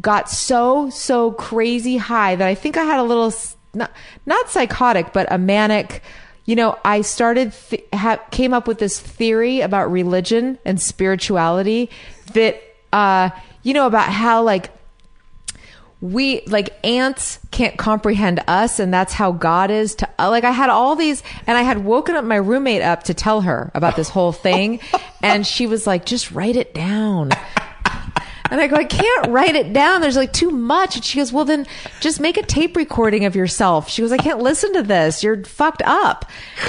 got 0.00 0.28
so, 0.28 0.90
so 0.90 1.32
crazy 1.32 1.96
high 1.96 2.36
that 2.36 2.46
I 2.46 2.54
think 2.54 2.76
I 2.76 2.84
had 2.84 2.98
a 2.98 3.02
little, 3.02 3.32
not, 3.74 3.90
not 4.26 4.50
psychotic, 4.50 5.12
but 5.12 5.26
a 5.30 5.38
manic. 5.38 6.02
You 6.44 6.56
know, 6.56 6.78
I 6.84 7.00
started, 7.00 7.52
th- 7.52 7.84
ha- 7.92 8.22
came 8.30 8.52
up 8.52 8.66
with 8.66 8.78
this 8.78 9.00
theory 9.00 9.60
about 9.60 9.90
religion 9.90 10.58
and 10.64 10.80
spirituality 10.80 11.90
that, 12.34 12.62
uh, 12.92 13.30
you 13.62 13.74
know, 13.74 13.86
about 13.86 14.08
how 14.10 14.42
like 14.42 14.70
we 16.00 16.42
like 16.46 16.78
ants 16.84 17.40
can't 17.50 17.76
comprehend 17.76 18.40
us 18.46 18.78
and 18.78 18.94
that's 18.94 19.12
how 19.12 19.32
god 19.32 19.70
is 19.70 19.96
to 19.96 20.08
uh, 20.18 20.30
like 20.30 20.44
i 20.44 20.52
had 20.52 20.70
all 20.70 20.94
these 20.94 21.24
and 21.46 21.58
i 21.58 21.62
had 21.62 21.84
woken 21.84 22.14
up 22.14 22.24
my 22.24 22.36
roommate 22.36 22.82
up 22.82 23.02
to 23.02 23.12
tell 23.12 23.40
her 23.40 23.72
about 23.74 23.96
this 23.96 24.08
whole 24.08 24.30
thing 24.32 24.78
and 25.22 25.46
she 25.46 25.66
was 25.66 25.86
like 25.86 26.04
just 26.04 26.30
write 26.30 26.56
it 26.56 26.74
down. 26.74 27.30
And 28.50 28.62
i 28.62 28.66
go 28.66 28.76
i 28.76 28.84
can't 28.84 29.30
write 29.30 29.56
it 29.56 29.74
down. 29.74 30.00
There's 30.00 30.16
like 30.16 30.32
too 30.32 30.50
much. 30.50 30.96
And 30.96 31.04
she 31.04 31.18
goes 31.18 31.32
well 31.32 31.44
then 31.44 31.66
just 32.00 32.18
make 32.18 32.38
a 32.38 32.42
tape 32.42 32.76
recording 32.76 33.26
of 33.26 33.36
yourself. 33.36 33.90
She 33.90 34.00
goes 34.00 34.10
i 34.12 34.16
can't 34.16 34.38
listen 34.38 34.72
to 34.74 34.82
this. 34.82 35.22
You're 35.22 35.44
fucked 35.44 35.82
up. 35.84 36.24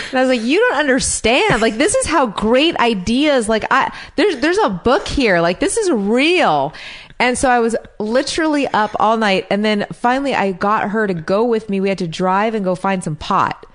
And 0.09 0.19
i 0.19 0.21
was 0.21 0.29
like 0.29 0.41
you 0.45 0.59
don't 0.59 0.77
understand. 0.77 1.61
Like 1.61 1.77
this 1.77 1.95
is 1.95 2.05
how 2.05 2.27
great 2.27 2.75
ideas 2.77 3.47
like 3.47 3.63
i 3.71 3.95
there's 4.17 4.37
there's 4.37 4.57
a 4.57 4.69
book 4.69 5.07
here. 5.07 5.39
Like 5.39 5.61
this 5.61 5.77
is 5.77 5.89
real 5.89 6.73
and 7.19 7.37
so 7.37 7.49
I 7.49 7.59
was 7.59 7.75
literally 7.99 8.65
up 8.67 8.95
all 8.99 9.17
night. 9.17 9.45
And 9.49 9.63
then 9.63 9.85
finally 9.91 10.33
I 10.33 10.53
got 10.53 10.89
her 10.89 11.05
to 11.05 11.13
go 11.13 11.43
with 11.43 11.69
me. 11.69 11.81
We 11.81 11.89
had 11.89 11.97
to 11.97 12.07
drive 12.07 12.55
and 12.55 12.63
go 12.63 12.75
find 12.75 13.03
some 13.03 13.17
pot. 13.17 13.65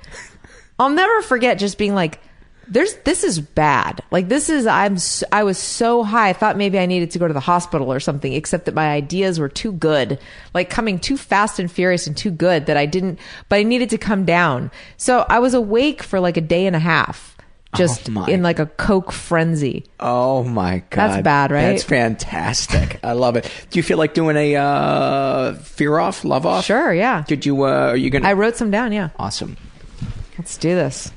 I'll 0.78 0.90
never 0.90 1.22
forget 1.22 1.58
just 1.58 1.78
being 1.78 1.94
like, 1.94 2.20
there's, 2.66 2.94
this 3.04 3.24
is 3.24 3.40
bad. 3.40 4.00
Like 4.10 4.28
this 4.28 4.48
is, 4.48 4.66
I'm, 4.66 4.96
I 5.30 5.44
was 5.44 5.58
so 5.58 6.02
high. 6.02 6.30
I 6.30 6.32
thought 6.32 6.56
maybe 6.56 6.78
I 6.78 6.86
needed 6.86 7.10
to 7.10 7.18
go 7.18 7.28
to 7.28 7.34
the 7.34 7.40
hospital 7.40 7.92
or 7.92 8.00
something, 8.00 8.32
except 8.32 8.64
that 8.64 8.74
my 8.74 8.90
ideas 8.90 9.38
were 9.38 9.50
too 9.50 9.72
good, 9.72 10.18
like 10.54 10.70
coming 10.70 10.98
too 10.98 11.18
fast 11.18 11.58
and 11.58 11.70
furious 11.70 12.06
and 12.06 12.16
too 12.16 12.30
good 12.30 12.64
that 12.64 12.78
I 12.78 12.86
didn't, 12.86 13.18
but 13.50 13.56
I 13.56 13.62
needed 13.64 13.90
to 13.90 13.98
come 13.98 14.24
down. 14.24 14.70
So 14.96 15.26
I 15.28 15.40
was 15.40 15.52
awake 15.52 16.02
for 16.02 16.18
like 16.18 16.38
a 16.38 16.40
day 16.40 16.66
and 16.66 16.74
a 16.74 16.80
half, 16.80 17.33
just 17.76 18.08
Oh 18.10 18.24
in 18.24 18.42
like 18.42 18.58
a 18.58 18.66
coke 18.66 19.12
frenzy. 19.12 19.84
Oh 20.00 20.42
my 20.44 20.78
god, 20.90 21.10
That's 21.10 21.22
bad, 21.22 21.50
right? 21.50 21.70
That's 21.70 21.82
fantastic. 21.82 23.00
I 23.02 23.12
love 23.12 23.36
it. 23.36 23.50
Do 23.70 23.78
you 23.78 23.82
feel 23.82 23.98
like 23.98 24.14
doing 24.14 24.36
a 24.36 24.56
uh, 24.56 25.54
fear 25.54 25.98
off, 25.98 26.24
love 26.24 26.46
off? 26.46 26.64
Sure, 26.64 26.92
yeah. 26.92 27.24
Did 27.26 27.44
you? 27.46 27.64
Uh, 27.64 27.88
are 27.90 27.96
you 27.96 28.10
gonna? 28.10 28.28
I 28.28 28.32
wrote 28.34 28.56
some 28.56 28.70
down. 28.70 28.92
Yeah. 28.92 29.10
awesome. 29.18 29.56
Let's 30.38 30.56
do 30.56 30.74
this. 30.74 31.12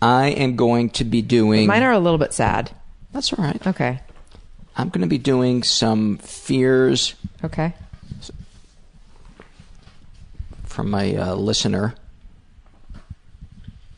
I 0.00 0.28
am 0.28 0.56
going 0.56 0.90
to 0.90 1.04
be 1.04 1.22
doing. 1.22 1.66
Mine 1.66 1.82
are 1.82 1.92
a 1.92 1.98
little 1.98 2.18
bit 2.18 2.32
sad. 2.32 2.70
That's 3.12 3.32
all 3.32 3.44
right. 3.44 3.64
Okay. 3.66 4.00
I'm 4.76 4.88
going 4.88 5.02
to 5.02 5.06
be 5.06 5.18
doing 5.18 5.62
some 5.62 6.18
fears 6.18 7.14
Okay. 7.44 7.74
from 10.64 10.90
my 10.90 11.14
uh, 11.14 11.34
listener. 11.36 11.94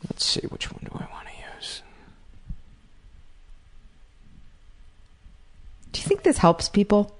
Let's 0.09 0.23
see, 0.23 0.41
which 0.41 0.71
one 0.71 0.81
do 0.85 0.91
I 0.93 1.11
want 1.11 1.27
to 1.27 1.33
use? 1.57 1.81
Do 5.97 6.03
you 6.03 6.07
think 6.07 6.21
this 6.23 6.37
helps 6.37 6.69
people? 6.69 7.15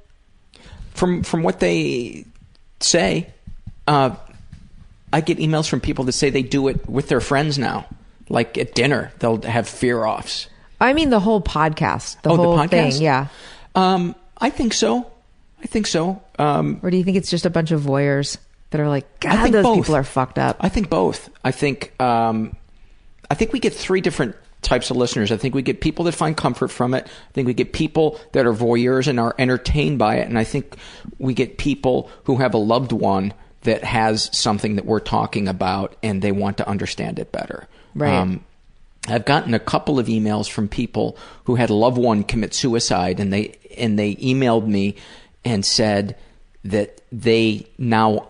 From 0.93 1.23
from 1.23 1.41
what 1.43 1.59
they 1.59 2.25
say, 2.79 3.33
uh, 3.87 4.15
I 5.11 5.21
get 5.21 5.39
emails 5.39 5.67
from 5.67 5.79
people 5.81 6.05
that 6.05 6.11
say 6.13 6.29
they 6.29 6.43
do 6.43 6.67
it 6.67 6.87
with 6.87 7.07
their 7.09 7.21
friends 7.21 7.57
now. 7.57 7.87
Like 8.29 8.57
at 8.57 8.75
dinner, 8.75 9.11
they'll 9.19 9.41
have 9.41 9.67
fear 9.67 10.05
offs. 10.05 10.47
I 10.79 10.93
mean, 10.93 11.09
the 11.09 11.19
whole 11.19 11.41
podcast, 11.41 12.21
the 12.21 12.29
Oh, 12.29 12.37
the 12.37 12.43
whole 12.43 12.57
podcast? 12.57 12.69
thing. 12.93 13.01
Yeah. 13.01 13.27
Um, 13.73 14.15
I 14.37 14.49
think 14.51 14.73
so. 14.73 15.11
I 15.63 15.65
think 15.65 15.87
so. 15.87 16.21
Um, 16.37 16.79
Or 16.83 16.91
do 16.91 16.97
you 16.97 17.03
think 17.03 17.17
it's 17.17 17.31
just 17.31 17.45
a 17.47 17.49
bunch 17.49 17.71
of 17.71 17.81
voyeurs 17.81 18.37
that 18.69 18.79
are 18.81 18.87
like, 18.89 19.19
God, 19.21 19.51
those 19.51 19.63
both. 19.63 19.77
people 19.77 19.95
are 19.95 20.03
fucked 20.03 20.37
up? 20.37 20.57
I 20.59 20.69
think 20.69 20.89
both. 20.89 21.29
I 21.43 21.49
think 21.51 21.99
um, 21.99 22.55
I 23.31 23.33
think 23.33 23.53
we 23.53 23.59
get 23.59 23.73
three 23.73 24.01
different 24.01 24.35
types 24.67 24.91
of 24.91 24.97
listeners. 24.97 25.31
I 25.31 25.37
think 25.37 25.55
we 25.55 25.61
get 25.61 25.79
people 25.79 26.03
that 26.05 26.11
find 26.11 26.35
comfort 26.35 26.67
from 26.67 26.93
it. 26.93 27.05
I 27.05 27.31
think 27.31 27.47
we 27.47 27.53
get 27.53 27.71
people 27.71 28.19
that 28.33 28.45
are 28.45 28.53
voyeurs 28.53 29.07
and 29.07 29.17
are 29.19 29.33
entertained 29.39 29.97
by 29.97 30.17
it, 30.17 30.27
and 30.27 30.37
I 30.37 30.43
think 30.43 30.75
we 31.17 31.33
get 31.33 31.57
people 31.57 32.11
who 32.25 32.35
have 32.37 32.53
a 32.53 32.57
loved 32.57 32.91
one 32.91 33.33
that 33.61 33.83
has 33.83 34.29
something 34.37 34.75
that 34.75 34.85
we're 34.85 34.99
talking 34.99 35.47
about 35.47 35.95
and 36.03 36.21
they 36.21 36.31
want 36.31 36.57
to 36.57 36.67
understand 36.67 37.17
it 37.17 37.31
better. 37.31 37.67
Um, 37.95 37.99
Right. 38.01 38.39
I've 39.09 39.25
gotten 39.25 39.53
a 39.53 39.59
couple 39.59 39.99
of 39.99 40.07
emails 40.07 40.49
from 40.49 40.67
people 40.67 41.17
who 41.45 41.55
had 41.55 41.69
a 41.69 41.73
loved 41.73 41.97
one 41.97 42.23
commit 42.23 42.53
suicide, 42.53 43.21
and 43.21 43.31
they 43.31 43.55
and 43.77 43.97
they 43.97 44.15
emailed 44.15 44.67
me 44.67 44.95
and 45.45 45.65
said 45.65 46.17
that 46.65 46.99
they 47.09 47.67
now 47.77 48.27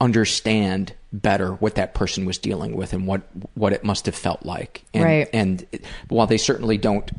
understand 0.00 0.92
better 1.12 1.52
what 1.52 1.74
that 1.74 1.94
person 1.94 2.24
was 2.24 2.38
dealing 2.38 2.74
with 2.74 2.92
and 2.92 3.06
what 3.06 3.22
what 3.54 3.72
it 3.72 3.84
must 3.84 4.06
have 4.06 4.14
felt 4.14 4.44
like. 4.44 4.82
And, 4.94 5.04
Right. 5.04 5.28
And 5.32 5.66
while 6.08 6.26
they 6.26 6.38
certainly 6.38 6.78
don't, 6.78 7.10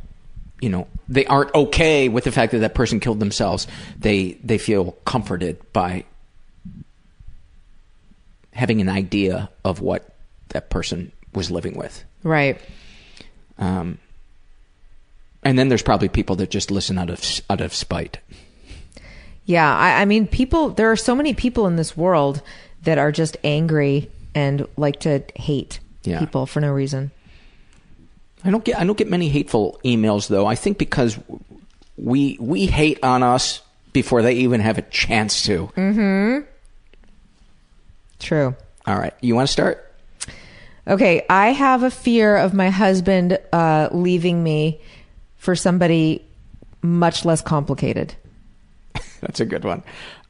you 0.61 0.70
know, 0.70 0.88
they 1.07 1.26
aren't 1.26 1.53
okay 1.53 2.10
with 2.10 2.24
the 2.24 2.32
fact 2.32 2.52
that 2.53 2.60
that 2.60 2.74
person 2.74 2.99
killed 2.99 3.20
themselves, 3.20 3.68
they 3.98 4.40
they 4.44 4.57
feel 4.57 4.94
comforted 5.06 5.60
by 5.74 6.06
having 8.53 8.82
an 8.82 8.90
idea 8.90 9.49
of 9.64 9.82
what 9.82 10.15
that 10.49 10.70
person 10.70 11.11
was 11.34 11.52
living 11.52 11.76
with. 11.76 12.03
Right. 12.24 12.60
Um, 13.57 13.99
and 15.44 15.57
then 15.57 15.68
there's 15.68 15.84
probably 15.84 16.10
people 16.10 16.36
that 16.38 16.49
just 16.49 16.72
listen 16.72 16.98
out 16.98 17.10
of 17.10 17.22
out 17.49 17.61
of 17.61 17.74
spite. 17.74 18.20
Yeah. 19.45 19.76
I, 19.76 20.02
I 20.02 20.06
mean, 20.06 20.28
people, 20.28 20.70
there 20.70 20.91
are 20.91 20.95
so 20.95 21.15
many 21.15 21.34
people 21.34 21.68
in 21.68 21.76
this 21.76 21.98
world 21.98 22.41
that 22.84 22.97
are 22.97 23.11
just 23.11 23.38
angry 23.43 24.10
and 24.35 24.68
like 24.77 24.99
to 25.01 25.23
hate 25.35 25.80
Yeah. 26.03 26.19
people 26.19 26.45
for 26.45 26.60
no 26.61 26.72
reason. 26.72 27.11
I 28.45 28.51
don't 28.51 28.64
get 28.64 28.77
I 28.80 28.84
don't 28.85 28.97
get 28.97 29.10
many 29.10 29.30
hateful 29.30 29.80
emails 29.85 30.27
though. 30.27 30.45
I 30.45 30.55
think 30.55 30.77
because 30.77 31.18
we 31.97 32.38
we 32.39 32.65
hate 32.65 33.01
on 33.03 33.23
us 33.23 33.61
before 33.93 34.22
they 34.22 34.34
even 34.34 34.60
have 34.60 34.77
a 34.77 34.81
chance 34.84 35.43
to. 35.43 35.68
Mm-hmm. 35.77 36.45
True. 38.19 38.55
All 38.85 38.97
right, 38.97 39.14
you 39.22 39.35
want 39.35 39.47
to 39.47 39.51
start? 39.51 39.89
Okay, 40.88 41.26
I 41.30 41.49
have 41.53 41.84
a 41.84 41.91
fear 41.91 42.35
of 42.35 42.53
my 42.53 42.69
husband 42.69 43.38
uh, 43.53 43.88
leaving 43.91 44.43
me 44.43 44.81
for 45.38 45.55
somebody 45.55 46.26
much 46.81 47.23
less 47.23 47.41
complicated. 47.41 48.15
That's 49.22 49.39
a 49.39 49.45
good 49.45 49.64
one. 49.64 49.84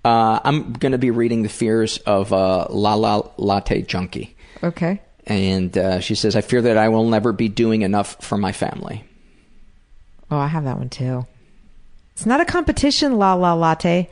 Uh, 0.06 0.40
I'm 0.44 0.74
going 0.74 0.92
to 0.92 0.98
be 0.98 1.12
reading 1.12 1.44
the 1.44 1.50
fears 1.50 1.98
of 2.00 2.34
uh, 2.34 2.68
La 2.70 2.96
La 2.96 3.22
Latte 3.38 3.82
Junkie, 3.84 4.36
Okay. 4.62 5.00
and 5.26 5.78
uh, 5.78 6.00
she 6.02 6.16
says, 6.16 6.36
"I 6.36 6.42
fear 6.42 6.62
that 6.64 6.78
I 6.78 6.90
will 6.90 7.08
never 7.08 7.32
be 7.32 7.48
doing 7.48 7.84
enough 7.84 8.18
for 8.24 8.38
my 8.38 8.52
family." 8.52 9.04
Oh, 10.30 10.38
I 10.38 10.48
have 10.48 10.66
that 10.66 10.78
one 10.78 10.90
too. 10.90 11.26
It's 12.14 12.26
not 12.26 12.42
a 12.42 12.46
competition, 12.46 13.18
la 13.18 13.34
la 13.34 13.54
latte. 13.54 14.10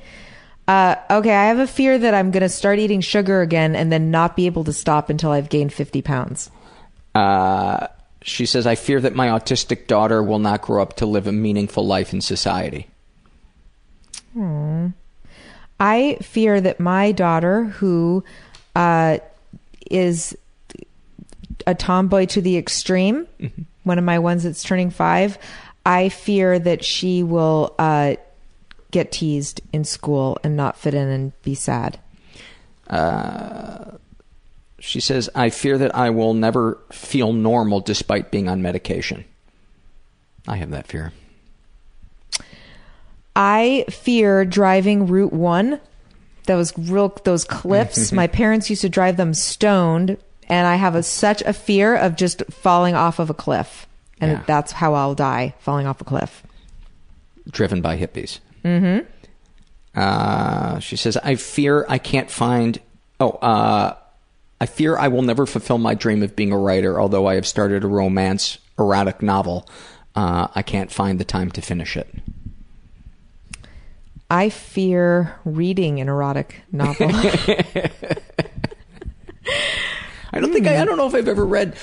Uh, 0.68 0.95
okay, 1.09 1.34
I 1.35 1.45
have 1.47 1.59
a 1.59 1.68
fear 1.68 1.97
that 1.97 2.13
I'm 2.13 2.31
going 2.31 2.41
to 2.43 2.49
start 2.49 2.80
eating 2.80 3.01
sugar 3.01 3.41
again 3.41 3.76
and 3.76 3.91
then 3.91 4.11
not 4.11 4.35
be 4.38 4.45
able 4.45 4.63
to 4.63 4.73
stop 4.73 5.09
until 5.09 5.31
I've 5.31 5.49
gained 5.49 5.73
50 5.73 6.01
pounds. 6.01 6.49
Uh, 7.13 7.88
she 8.22 8.45
says, 8.45 8.65
"I 8.65 8.76
fear 8.76 9.01
that 9.01 9.13
my 9.15 9.27
autistic 9.27 9.88
daughter 9.88 10.23
will 10.23 10.39
not 10.39 10.61
grow 10.61 10.81
up 10.81 10.95
to 10.97 11.05
live 11.05 11.27
a 11.27 11.31
meaningful 11.34 11.85
life 11.85 12.13
in 12.13 12.22
society." 12.22 12.88
Hmm. 14.34 14.88
I 15.82 16.20
fear 16.22 16.62
that 16.62 16.80
my 16.80 17.12
daughter, 17.12 17.64
who 17.64 18.24
uh, 18.76 19.18
is 19.90 20.38
a 21.66 21.74
tomboy 21.74 22.28
to 22.28 22.41
the 22.41 22.56
extreme, 22.56 23.28
one 23.84 23.98
of 23.98 24.03
my 24.03 24.20
ones 24.20 24.44
that's 24.44 24.62
turning 24.62 24.91
five, 24.91 25.40
I 25.84 26.10
fear 26.10 26.60
that 26.60 26.86
she 26.86 27.24
will 27.24 27.74
uh, 27.80 28.16
get 28.91 29.12
teased 29.12 29.62
in 29.74 29.84
school 29.84 30.38
and 30.44 30.56
not 30.56 30.78
fit 30.78 30.94
in 30.94 31.08
and 31.08 31.41
be 31.41 31.56
sad. 31.56 31.99
Uh, 32.88 33.98
she 34.78 34.99
says, 34.99 35.32
I 35.34 35.49
fear 35.49 35.80
that 35.80 35.95
I 35.95 36.12
will 36.12 36.36
never 36.36 36.78
feel 36.91 37.34
normal 37.34 37.80
despite 37.80 38.30
being 38.30 38.48
on 38.48 38.62
medication. 38.62 39.26
I 40.48 40.58
have 40.58 40.70
that 40.70 40.86
fear. 40.86 41.12
I 43.36 43.86
fear 43.90 44.45
driving 44.45 45.08
Route 45.08 45.34
One. 45.34 45.80
Those 46.48 46.78
real 46.78 47.10
those 47.24 47.44
cliffs. 47.45 48.12
my 48.22 48.28
parents 48.28 48.70
used 48.70 48.82
to 48.82 48.90
drive 48.90 49.18
them 49.18 49.34
stoned, 49.34 50.18
and 50.49 50.68
I 50.68 50.76
have 50.76 50.95
a, 50.95 51.03
such 51.03 51.41
a 51.44 51.53
fear 51.53 51.95
of 51.95 52.16
just 52.16 52.44
falling 52.52 52.95
off 52.95 53.20
of 53.20 53.30
a 53.30 53.34
cliff, 53.34 53.88
and 54.20 54.32
Yeah. 54.32 54.44
that's 54.48 54.72
how 54.72 54.94
I'll 54.95 55.16
die, 55.16 55.53
falling 55.60 55.88
off 55.88 56.02
a 56.02 56.03
cliff. 56.03 56.44
Driven 57.49 57.82
by 57.82 57.98
hippies. 57.98 58.40
Mm-hmm. 58.66 59.06
Uh, 59.95 60.80
she 60.80 60.95
says, 60.95 61.18
I 61.18 61.36
fear 61.36 61.86
I 61.90 61.98
can't 61.98 62.30
find. 62.32 62.80
Oh, 63.20 63.32
uh, 63.32 63.95
I 64.60 64.66
fear 64.66 64.98
I 64.98 65.08
will 65.10 65.22
never 65.22 65.45
fulfill 65.45 65.78
my 65.78 65.95
dream 65.95 66.24
of 66.24 66.36
being 66.36 66.52
a 66.52 66.58
writer, 66.58 66.99
although 66.99 67.28
I 67.28 67.36
have 67.36 67.48
started 67.48 67.84
a 67.84 67.88
romance 67.88 68.58
erotic 68.80 69.22
novel, 69.22 69.68
uh, 70.16 70.48
I 70.56 70.62
can't 70.62 70.91
find 70.91 71.20
the 71.20 71.24
time 71.24 71.52
to 71.52 71.62
finish 71.62 71.98
it. 71.98 72.08
I 74.32 74.49
fear 74.49 75.38
reading 75.44 75.99
an 75.99 76.08
erotic 76.08 76.62
novel. 76.72 77.10
I 77.14 77.91
don't 80.40 80.53
think 80.53 80.68
I, 80.68 80.82
I 80.82 80.86
don't 80.86 80.95
know 80.95 81.06
if 81.06 81.14
I've 81.14 81.28
ever 81.28 81.45
read. 81.45 81.76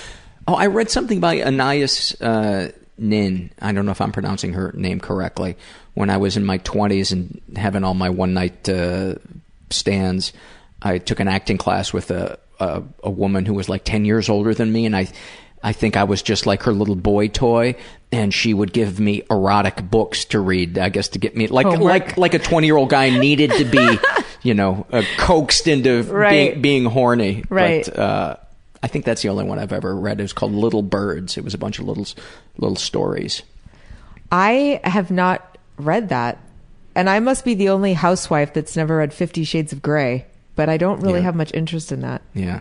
Oh, 0.46 0.54
I 0.54 0.68
read 0.68 0.90
something 0.90 1.20
by 1.20 1.42
Anais 1.42 2.14
uh, 2.22 2.68
Nin. 2.96 3.50
I 3.60 3.72
don't 3.72 3.84
know 3.84 3.92
if 3.92 4.00
I'm 4.00 4.12
pronouncing 4.12 4.54
her 4.54 4.72
name 4.74 4.98
correctly. 4.98 5.58
When 5.92 6.08
I 6.08 6.16
was 6.16 6.38
in 6.38 6.46
my 6.46 6.56
20s 6.60 7.12
and 7.12 7.38
having 7.54 7.84
all 7.84 7.92
my 7.92 8.08
one 8.08 8.32
night 8.32 8.66
uh, 8.66 9.16
stands, 9.68 10.32
I 10.80 10.96
took 10.96 11.20
an 11.20 11.28
acting 11.28 11.58
class 11.58 11.92
with 11.92 12.10
a, 12.10 12.38
a 12.60 12.82
a 13.04 13.10
woman 13.10 13.44
who 13.44 13.52
was 13.52 13.68
like 13.68 13.84
10 13.84 14.06
years 14.06 14.30
older 14.30 14.54
than 14.54 14.72
me, 14.72 14.86
and 14.86 14.96
I. 14.96 15.08
I 15.60 15.72
think 15.72 15.96
I 15.96 16.04
was 16.04 16.22
just 16.22 16.46
like 16.46 16.62
her 16.62 16.72
little 16.72 16.94
boy 16.94 17.26
toy, 17.26 17.74
and 18.10 18.32
she 18.32 18.54
would 18.54 18.72
give 18.72 18.98
me 18.98 19.22
erotic 19.30 19.90
books 19.90 20.24
to 20.26 20.40
read. 20.40 20.78
I 20.78 20.88
guess 20.88 21.08
to 21.08 21.18
get 21.18 21.36
me 21.36 21.46
like 21.46 21.66
Homework. 21.66 21.82
like 21.82 22.16
like 22.16 22.34
a 22.34 22.38
twenty 22.38 22.66
year 22.66 22.76
old 22.76 22.90
guy 22.90 23.10
needed 23.10 23.50
to 23.52 23.64
be, 23.64 23.98
you 24.42 24.54
know, 24.54 24.86
uh, 24.92 25.02
coaxed 25.18 25.66
into 25.66 26.02
Right. 26.04 26.50
being, 26.52 26.62
being 26.62 26.84
horny. 26.86 27.44
Right. 27.50 27.84
But, 27.84 27.98
uh, 27.98 28.36
I 28.82 28.86
think 28.86 29.04
that's 29.04 29.22
the 29.22 29.28
only 29.28 29.44
one 29.44 29.58
I've 29.58 29.72
ever 29.72 29.94
read. 29.94 30.20
It 30.20 30.22
was 30.22 30.32
called 30.32 30.52
Little 30.52 30.82
Birds. 30.82 31.36
It 31.36 31.42
was 31.44 31.52
a 31.52 31.58
bunch 31.58 31.78
of 31.80 31.86
little 31.86 32.06
little 32.58 32.76
stories. 32.76 33.42
I 34.30 34.80
have 34.84 35.10
not 35.10 35.58
read 35.76 36.08
that. 36.10 36.38
And 36.94 37.08
I 37.08 37.20
must 37.20 37.44
be 37.44 37.54
the 37.54 37.68
only 37.68 37.92
housewife 37.92 38.52
that's 38.54 38.76
never 38.76 38.96
read 38.96 39.12
Fifty 39.12 39.44
Shades 39.44 39.72
of 39.72 39.82
Grey. 39.82 40.26
But 40.56 40.68
I 40.68 40.76
don't 40.76 41.00
really 41.00 41.20
Yeah. 41.20 41.26
have 41.26 41.36
much 41.36 41.52
interest 41.54 41.92
in 41.92 42.00
that. 42.00 42.22
Yeah, 42.34 42.60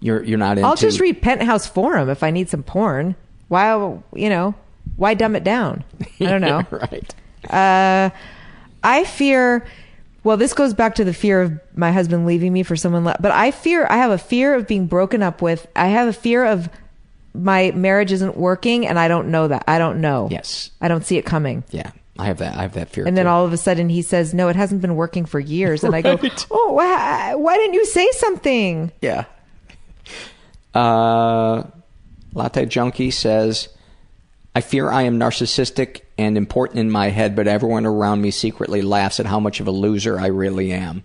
you're 0.00 0.22
you're 0.22 0.38
not 0.38 0.58
into. 0.58 0.66
I'll 0.68 0.76
just 0.76 1.00
read 1.00 1.22
Penthouse 1.22 1.66
Forum 1.66 2.10
if 2.10 2.22
I 2.22 2.30
need 2.30 2.48
some 2.50 2.62
porn. 2.62 3.14
while 3.48 4.02
you 4.14 4.28
know, 4.28 4.54
why 4.96 5.14
dumb 5.14 5.34
it 5.36 5.44
down? 5.44 5.84
I 6.20 6.24
don't 6.26 6.40
know. 6.42 6.64
right. 6.70 7.14
Uh, 7.48 8.10
I 8.82 9.04
fear. 9.04 9.66
Well, 10.24 10.36
this 10.36 10.54
goes 10.54 10.72
back 10.74 10.94
to 10.96 11.04
the 11.04 11.12
fear 11.14 11.42
of 11.42 11.60
my 11.74 11.90
husband 11.90 12.26
leaving 12.26 12.52
me 12.52 12.62
for 12.62 12.76
someone. 12.76 13.04
Le- 13.04 13.16
but 13.20 13.32
I 13.32 13.50
fear. 13.50 13.86
I 13.90 13.96
have 13.96 14.10
a 14.12 14.18
fear 14.18 14.54
of 14.54 14.68
being 14.68 14.86
broken 14.86 15.22
up 15.22 15.42
with. 15.42 15.66
I 15.74 15.88
have 15.88 16.06
a 16.08 16.12
fear 16.12 16.44
of 16.44 16.68
my 17.34 17.72
marriage 17.72 18.12
isn't 18.12 18.36
working, 18.36 18.86
and 18.86 18.98
I 18.98 19.08
don't 19.08 19.28
know 19.32 19.48
that. 19.48 19.64
I 19.66 19.78
don't 19.78 20.00
know. 20.00 20.28
Yes. 20.30 20.70
I 20.80 20.88
don't 20.88 21.04
see 21.04 21.16
it 21.18 21.24
coming. 21.24 21.64
Yeah, 21.70 21.90
I 22.18 22.26
have 22.26 22.38
that. 22.38 22.56
I 22.56 22.62
have 22.62 22.74
that 22.74 22.90
fear. 22.90 23.04
And 23.06 23.16
then 23.16 23.24
too. 23.24 23.30
all 23.30 23.44
of 23.44 23.52
a 23.52 23.56
sudden 23.56 23.88
he 23.88 24.02
says, 24.02 24.32
"No, 24.34 24.48
it 24.48 24.54
hasn't 24.54 24.80
been 24.82 24.94
working 24.94 25.24
for 25.24 25.40
years." 25.40 25.82
And 25.82 25.94
I 25.94 26.02
go, 26.02 26.18
"Oh, 26.50 26.72
why, 26.74 27.34
why 27.34 27.56
didn't 27.56 27.74
you 27.74 27.86
say 27.86 28.08
something?" 28.12 28.92
Yeah. 29.00 29.24
Uh, 30.74 31.64
Latte 32.34 32.66
Junkie 32.66 33.10
says, 33.10 33.68
I 34.54 34.60
fear 34.60 34.90
I 34.90 35.02
am 35.02 35.18
narcissistic 35.18 36.02
and 36.18 36.36
important 36.36 36.78
in 36.80 36.90
my 36.90 37.08
head, 37.08 37.34
but 37.34 37.46
everyone 37.48 37.86
around 37.86 38.20
me 38.20 38.30
secretly 38.30 38.82
laughs 38.82 39.18
at 39.18 39.26
how 39.26 39.40
much 39.40 39.60
of 39.60 39.66
a 39.66 39.70
loser 39.70 40.20
I 40.20 40.26
really 40.26 40.72
am. 40.72 41.04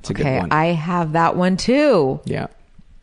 It's 0.00 0.10
a 0.10 0.12
Okay. 0.12 0.42
I 0.50 0.66
have 0.66 1.12
that 1.12 1.36
one 1.36 1.56
too. 1.56 2.20
yeah. 2.24 2.48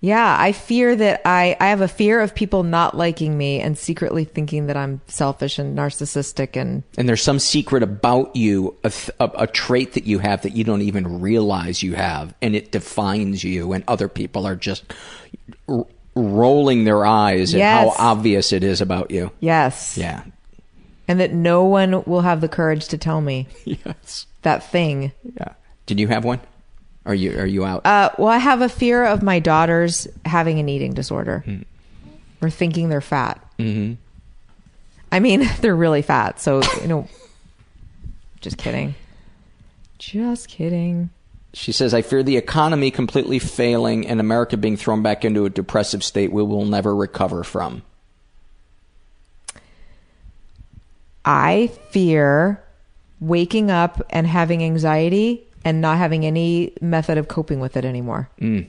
Yeah, 0.02 0.38
I 0.40 0.52
fear 0.52 0.96
that 0.96 1.22
I 1.26 1.58
I 1.60 1.70
have 1.70 1.82
a 1.82 1.88
fear 1.88 2.22
of 2.22 2.36
people 2.36 2.62
not 2.62 2.96
liking 2.96 3.36
me 3.36 3.60
and 3.60 3.76
secretly 3.76 4.24
thinking 4.24 4.68
that 4.68 4.78
I'm 4.78 5.02
selfish 5.08 5.58
and 5.58 5.76
narcissistic 5.76 6.56
and 6.56 6.84
And 6.96 7.10
there's 7.10 7.24
some 7.24 7.40
secret 7.40 7.82
about 7.82 8.36
you, 8.36 8.76
a, 8.84 8.92
th- 8.92 9.10
a, 9.20 9.32
a 9.36 9.48
trait 9.48 9.94
that 9.94 10.06
you 10.06 10.20
have 10.20 10.44
that 10.44 10.56
you 10.56 10.64
don't 10.64 10.84
even 10.84 11.22
realize 11.22 11.82
you 11.82 11.96
have, 11.96 12.36
and 12.40 12.56
it 12.56 12.72
defines 12.72 13.44
you, 13.44 13.74
and 13.74 13.84
other 13.88 14.08
people 14.08 14.46
are 14.46 14.56
just 14.56 14.84
rolling 16.16 16.84
their 16.86 17.06
eyes 17.06 17.54
at 17.54 17.62
how 17.62 17.94
obvious 17.98 18.54
it 18.54 18.64
is 18.64 18.82
about 18.82 19.12
you. 19.12 19.32
yes. 19.40 19.98
Yeah. 19.98 20.24
And 21.08 21.20
that 21.20 21.34
no 21.34 21.66
one 21.66 22.04
will 22.06 22.22
have 22.22 22.42
the 22.42 22.48
courage 22.50 22.88
to 22.88 22.98
tell 22.98 23.22
me 23.22 23.48
Yes. 23.66 24.26
that 24.42 24.72
thing. 24.72 25.12
Yeah. 25.38 25.54
Did 25.86 26.00
you 26.00 26.08
have 26.08 26.24
one? 26.26 26.40
Are 27.06 27.14
you 27.14 27.38
are 27.38 27.46
you 27.46 27.64
out? 27.64 27.86
Uh, 27.86 28.10
well, 28.18 28.30
I 28.30 28.40
have 28.40 28.62
a 28.62 28.70
fear 28.70 29.04
of 29.06 29.22
my 29.22 29.38
daughters 29.40 30.08
having 30.26 30.60
an 30.60 30.68
eating 30.70 30.94
disorder 30.96 31.44
Hmm. 31.46 31.62
or 32.42 32.50
thinking 32.50 32.90
they're 32.90 33.02
fat. 33.02 33.40
mm-hmm. 33.60 33.94
I 35.12 35.20
mean, 35.20 35.48
they're 35.62 35.76
really 35.76 36.02
fat. 36.02 36.40
So, 36.42 36.62
you 36.82 36.88
know, 36.88 37.08
just 38.42 38.58
kidding. 38.58 38.96
Just 40.00 40.48
kidding. 40.50 41.12
She 41.56 41.72
says, 41.72 41.94
I 41.94 42.02
fear 42.02 42.22
the 42.22 42.36
economy 42.36 42.92
completely 42.92 43.40
failing 43.40 44.06
and 44.06 44.20
America 44.20 44.58
being 44.58 44.76
thrown 44.76 45.02
back 45.02 45.24
into 45.24 45.46
a 45.46 45.50
depressive 45.50 46.04
state 46.04 46.30
we 46.34 46.44
will 46.44 46.66
never 46.66 46.94
recover 46.94 47.46
from. 47.46 47.82
I 51.24 51.72
fear 51.92 52.62
waking 53.22 53.72
up 53.72 54.06
and 54.10 54.28
having 54.28 54.62
anxiety 54.66 55.48
and 55.64 55.80
not 55.80 55.98
having 55.98 56.26
any 56.26 56.74
method 56.82 57.18
of 57.18 57.30
coping 57.30 57.62
with 57.62 57.78
it 57.78 57.86
anymore. 57.86 58.30
Mm. 58.42 58.68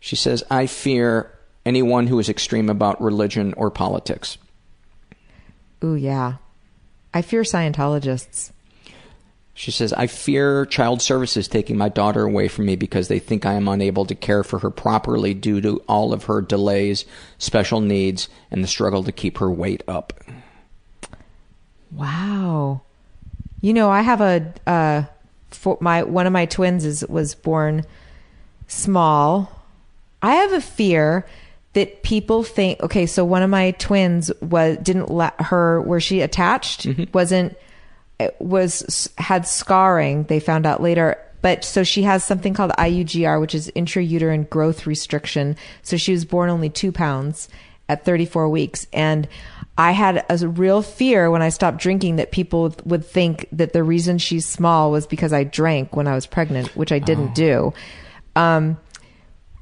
She 0.00 0.16
says, 0.16 0.42
I 0.50 0.66
fear 0.66 1.30
anyone 1.66 2.06
who 2.06 2.18
is 2.18 2.30
extreme 2.30 2.70
about 2.70 3.00
religion 3.00 3.52
or 3.58 3.70
politics. 3.70 4.38
Ooh, 5.84 5.96
yeah. 5.96 6.36
I 7.12 7.20
fear 7.20 7.42
Scientologists. 7.42 8.52
She 9.54 9.70
says, 9.70 9.92
I 9.92 10.06
fear 10.06 10.64
child 10.64 11.02
services 11.02 11.46
taking 11.46 11.76
my 11.76 11.90
daughter 11.90 12.22
away 12.22 12.48
from 12.48 12.66
me 12.66 12.76
because 12.76 13.08
they 13.08 13.18
think 13.18 13.44
I 13.44 13.52
am 13.52 13.68
unable 13.68 14.06
to 14.06 14.14
care 14.14 14.42
for 14.42 14.60
her 14.60 14.70
properly 14.70 15.34
due 15.34 15.60
to 15.60 15.82
all 15.86 16.12
of 16.12 16.24
her 16.24 16.40
delays, 16.40 17.04
special 17.38 17.80
needs, 17.80 18.28
and 18.50 18.64
the 18.64 18.68
struggle 18.68 19.04
to 19.04 19.12
keep 19.12 19.38
her 19.38 19.50
weight 19.50 19.82
up. 19.86 20.14
Wow. 21.90 22.80
You 23.60 23.74
know, 23.74 23.90
I 23.90 24.00
have 24.00 24.20
a 24.22 24.52
uh 24.66 25.02
for 25.50 25.76
my 25.80 26.02
one 26.02 26.26
of 26.26 26.32
my 26.32 26.46
twins 26.46 26.86
is 26.86 27.06
was 27.06 27.34
born 27.34 27.84
small. 28.68 29.62
I 30.22 30.36
have 30.36 30.52
a 30.54 30.62
fear 30.62 31.26
that 31.74 32.02
people 32.02 32.42
think 32.42 32.82
okay, 32.82 33.04
so 33.04 33.22
one 33.22 33.42
of 33.42 33.50
my 33.50 33.72
twins 33.72 34.32
was 34.40 34.78
didn't 34.78 35.10
let 35.10 35.38
her 35.38 35.82
where 35.82 36.00
she 36.00 36.22
attached 36.22 36.86
wasn't 37.12 37.52
it 37.52 37.62
was 38.38 39.08
had 39.18 39.46
scarring. 39.46 40.24
They 40.24 40.40
found 40.40 40.66
out 40.66 40.82
later. 40.82 41.18
But 41.40 41.64
so 41.64 41.82
she 41.82 42.02
has 42.04 42.22
something 42.22 42.54
called 42.54 42.70
IUGR, 42.78 43.40
which 43.40 43.54
is 43.54 43.70
intrauterine 43.74 44.48
growth 44.48 44.86
restriction. 44.86 45.56
So 45.82 45.96
she 45.96 46.12
was 46.12 46.24
born 46.24 46.50
only 46.50 46.70
two 46.70 46.92
pounds 46.92 47.48
at 47.88 48.04
34 48.04 48.48
weeks. 48.48 48.86
And 48.92 49.26
I 49.76 49.90
had 49.90 50.24
a 50.28 50.46
real 50.46 50.82
fear 50.82 51.30
when 51.30 51.42
I 51.42 51.48
stopped 51.48 51.78
drinking 51.78 52.16
that 52.16 52.30
people 52.30 52.74
would 52.84 53.04
think 53.04 53.48
that 53.50 53.72
the 53.72 53.82
reason 53.82 54.18
she's 54.18 54.46
small 54.46 54.92
was 54.92 55.06
because 55.06 55.32
I 55.32 55.42
drank 55.44 55.96
when 55.96 56.06
I 56.06 56.14
was 56.14 56.26
pregnant, 56.26 56.76
which 56.76 56.92
I 56.92 57.00
didn't 57.00 57.34
do. 57.34 57.72
Um, 58.36 58.78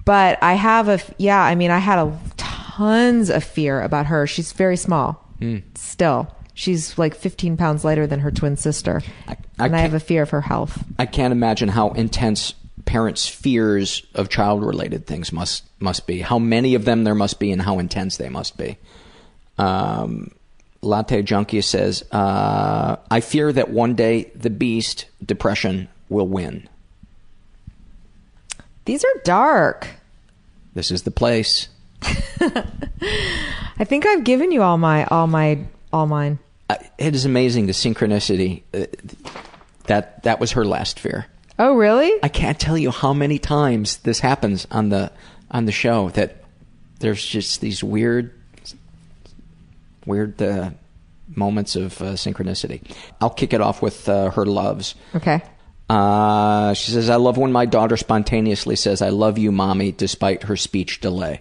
but 0.04 0.38
I 0.42 0.54
have 0.54 0.88
a, 0.88 1.00
yeah, 1.16 1.40
I 1.42 1.54
mean, 1.54 1.70
I 1.70 1.78
had 1.78 1.98
a 1.98 2.18
tons 2.36 3.30
of 3.30 3.42
fear 3.44 3.80
about 3.80 4.06
her. 4.06 4.26
She's 4.26 4.52
very 4.52 4.76
small 4.76 5.24
Mm. 5.40 5.62
still. 5.74 6.28
She's 6.60 6.98
like 6.98 7.14
15 7.14 7.56
pounds 7.56 7.86
lighter 7.86 8.06
than 8.06 8.20
her 8.20 8.30
twin 8.30 8.58
sister. 8.58 9.00
I 9.26 9.38
and 9.58 9.74
I 9.74 9.78
have 9.78 9.94
a 9.94 9.98
fear 9.98 10.20
of 10.20 10.28
her 10.28 10.42
health. 10.42 10.84
I 10.98 11.06
can't 11.06 11.32
imagine 11.32 11.70
how 11.70 11.92
intense 11.92 12.52
parents' 12.84 13.26
fears 13.26 14.04
of 14.14 14.28
child-related 14.28 15.06
things 15.06 15.32
must 15.32 15.64
must 15.78 16.06
be. 16.06 16.20
How 16.20 16.38
many 16.38 16.74
of 16.74 16.84
them 16.84 17.04
there 17.04 17.14
must 17.14 17.38
be, 17.38 17.50
and 17.50 17.62
how 17.62 17.78
intense 17.78 18.18
they 18.18 18.28
must 18.28 18.58
be. 18.58 18.76
Um, 19.56 20.32
Latte 20.82 21.22
Junkie 21.22 21.62
says, 21.62 22.04
uh, 22.12 22.96
"I 23.10 23.20
fear 23.20 23.54
that 23.54 23.70
one 23.70 23.94
day 23.94 24.30
the 24.34 24.50
beast, 24.50 25.06
depression, 25.24 25.88
will 26.10 26.28
win. 26.28 26.68
These 28.84 29.02
are 29.02 29.20
dark. 29.24 29.88
This 30.74 30.90
is 30.90 31.04
the 31.04 31.10
place." 31.10 31.68
I 32.02 33.84
think 33.84 34.04
I've 34.04 34.24
given 34.24 34.52
you 34.52 34.60
all 34.60 34.76
my, 34.76 35.06
all 35.06 35.26
my, 35.26 35.60
all 35.90 36.06
mine. 36.06 36.38
It 36.98 37.14
is 37.14 37.24
amazing 37.24 37.66
the 37.66 37.72
synchronicity. 37.72 38.62
Uh, 38.72 38.86
that 39.86 40.22
that 40.22 40.40
was 40.40 40.52
her 40.52 40.64
last 40.64 40.98
fear. 41.00 41.26
Oh, 41.58 41.74
really? 41.74 42.12
I 42.22 42.28
can't 42.28 42.58
tell 42.58 42.78
you 42.78 42.90
how 42.90 43.12
many 43.12 43.38
times 43.38 43.98
this 43.98 44.20
happens 44.20 44.66
on 44.70 44.88
the 44.88 45.12
on 45.50 45.66
the 45.66 45.72
show 45.72 46.10
that 46.10 46.44
there's 47.00 47.24
just 47.24 47.60
these 47.60 47.82
weird 47.82 48.32
weird 50.06 50.40
uh, 50.40 50.70
moments 51.34 51.76
of 51.76 52.00
uh, 52.00 52.12
synchronicity. 52.12 52.82
I'll 53.20 53.30
kick 53.30 53.52
it 53.52 53.60
off 53.60 53.82
with 53.82 54.08
uh, 54.08 54.30
her 54.30 54.46
loves. 54.46 54.94
Okay. 55.14 55.42
Uh, 55.88 56.72
she 56.74 56.92
says, 56.92 57.10
"I 57.10 57.16
love 57.16 57.36
when 57.36 57.52
my 57.52 57.66
daughter 57.66 57.96
spontaneously 57.96 58.76
says 58.76 59.02
I 59.02 59.08
love 59.08 59.38
you, 59.38 59.50
mommy, 59.50 59.92
despite 59.92 60.44
her 60.44 60.56
speech 60.56 61.00
delay." 61.00 61.40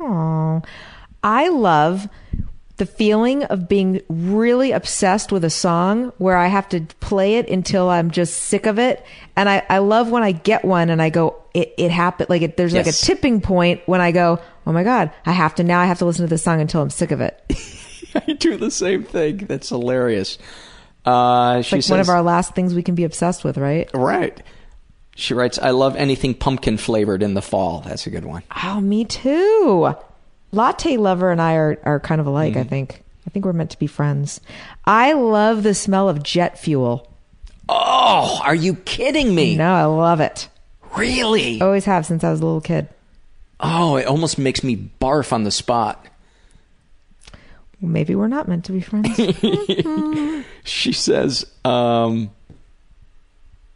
Oh, 0.00 0.62
I 1.24 1.48
love 1.48 2.08
the 2.78 2.86
feeling 2.86 3.44
of 3.44 3.68
being 3.68 4.00
really 4.08 4.72
obsessed 4.72 5.30
with 5.30 5.44
a 5.44 5.50
song 5.50 6.12
where 6.18 6.36
I 6.36 6.46
have 6.46 6.68
to 6.70 6.80
play 7.00 7.34
it 7.34 7.48
until 7.48 7.88
I'm 7.88 8.10
just 8.10 8.34
sick 8.44 8.66
of 8.66 8.78
it. 8.78 9.04
And 9.36 9.48
I, 9.48 9.64
I 9.68 9.78
love 9.78 10.10
when 10.10 10.22
I 10.22 10.32
get 10.32 10.64
one 10.64 10.88
and 10.88 11.02
I 11.02 11.10
go, 11.10 11.42
it, 11.54 11.74
it 11.76 11.90
happened. 11.90 12.30
Like 12.30 12.42
it, 12.42 12.56
there's 12.56 12.74
like 12.74 12.86
a 12.86 12.92
tipping 12.92 13.40
point 13.40 13.82
when 13.86 14.00
I 14.00 14.12
go, 14.12 14.40
oh 14.66 14.72
my 14.72 14.84
God, 14.84 15.12
I 15.26 15.32
have 15.32 15.56
to, 15.56 15.64
now 15.64 15.80
I 15.80 15.86
have 15.86 15.98
to 15.98 16.04
listen 16.04 16.24
to 16.24 16.30
this 16.30 16.42
song 16.42 16.60
until 16.60 16.80
I'm 16.80 16.90
sick 16.90 17.10
of 17.10 17.20
it. 17.20 17.42
I 18.14 18.32
do 18.32 18.56
the 18.56 18.70
same 18.70 19.02
thing. 19.04 19.38
That's 19.38 19.68
hilarious. 19.68 20.38
Uh, 21.04 21.62
she 21.62 21.76
like 21.76 21.82
says, 21.82 21.90
one 21.90 22.00
of 22.00 22.08
our 22.08 22.22
last 22.22 22.54
things 22.54 22.74
we 22.74 22.82
can 22.82 22.94
be 22.94 23.04
obsessed 23.04 23.44
with, 23.44 23.58
right? 23.58 23.90
right. 23.92 24.40
She 25.16 25.34
writes, 25.34 25.58
I 25.58 25.70
love 25.70 25.96
anything 25.96 26.34
pumpkin 26.34 26.76
flavored 26.76 27.24
in 27.24 27.34
the 27.34 27.42
fall. 27.42 27.80
That's 27.80 28.06
a 28.06 28.10
good 28.10 28.24
one. 28.24 28.44
Oh, 28.62 28.80
me 28.80 29.04
too. 29.04 29.94
Latte 30.52 30.96
lover 30.96 31.30
and 31.30 31.40
I 31.42 31.54
are, 31.54 31.78
are 31.84 32.00
kind 32.00 32.20
of 32.20 32.26
alike, 32.26 32.52
Mm-hmm. 32.52 32.60
I 32.60 32.64
think. 32.64 33.02
I 33.26 33.30
think 33.30 33.44
we're 33.44 33.52
meant 33.52 33.70
to 33.72 33.78
be 33.78 33.86
friends. 33.86 34.40
I 34.86 35.12
love 35.12 35.62
the 35.62 35.74
smell 35.74 36.08
of 36.08 36.22
jet 36.22 36.58
fuel. 36.58 37.10
Oh, 37.68 38.40
are 38.42 38.54
you 38.54 38.74
kidding 38.74 39.34
me? 39.34 39.54
No, 39.56 39.74
I 39.74 39.84
love 39.84 40.20
it. 40.20 40.48
Really? 40.96 41.60
Always 41.60 41.84
have 41.84 42.06
since 42.06 42.24
I 42.24 42.30
was 42.30 42.40
a 42.40 42.44
little 42.46 42.62
kid. 42.62 42.88
Oh, 43.60 43.96
it 43.96 44.06
almost 44.06 44.38
makes 44.38 44.64
me 44.64 44.90
barf 45.00 45.32
on 45.34 45.44
the 45.44 45.50
spot. 45.50 46.06
Well, 47.80 47.90
maybe 47.90 48.14
we're 48.14 48.28
not 48.28 48.48
meant 48.48 48.64
to 48.66 48.72
be 48.72 48.80
friends. 48.80 49.14
She 50.64 50.92
says, 50.92 51.46
um, 51.64 52.30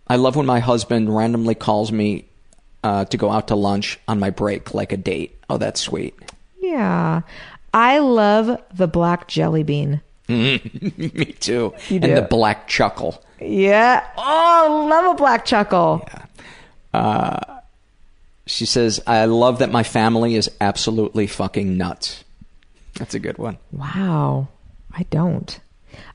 I 0.06 0.16
love 0.16 0.36
when 0.36 0.44
my 0.46 0.60
husband 0.60 1.14
randomly 1.14 1.54
calls 1.54 1.90
me 1.90 2.26
uh, 2.84 3.06
to 3.06 3.16
go 3.16 3.30
out 3.30 3.48
to 3.48 3.54
lunch 3.54 3.98
on 4.06 4.18
my 4.18 4.28
break 4.30 4.74
like 4.74 4.92
a 4.92 4.96
date. 4.98 5.38
Oh, 5.48 5.56
that's 5.56 5.80
sweet. 5.80 6.14
Yeah. 6.72 7.20
I 7.74 7.98
love 8.00 8.60
the 8.74 8.86
black 8.88 9.28
jelly 9.28 9.62
bean. 9.62 10.00
me 10.28 10.58
too. 11.40 11.74
You 11.88 12.00
and 12.02 12.16
the 12.16 12.22
black 12.28 12.68
chuckle. 12.68 13.22
Yeah. 13.40 14.06
Oh, 14.16 14.86
love 14.90 15.14
a 15.14 15.14
black 15.16 15.44
chuckle. 15.44 16.06
She 18.46 18.66
says, 18.66 19.00
I 19.06 19.24
love 19.26 19.60
that 19.60 19.70
my 19.70 19.82
family 19.82 20.34
is 20.34 20.50
absolutely 20.60 21.26
fucking 21.26 21.76
nuts. 21.76 22.24
That's 22.94 23.14
a 23.14 23.18
good 23.20 23.38
one. 23.38 23.58
Wow. 23.70 24.48
I 24.92 25.04
don't. 25.04 25.58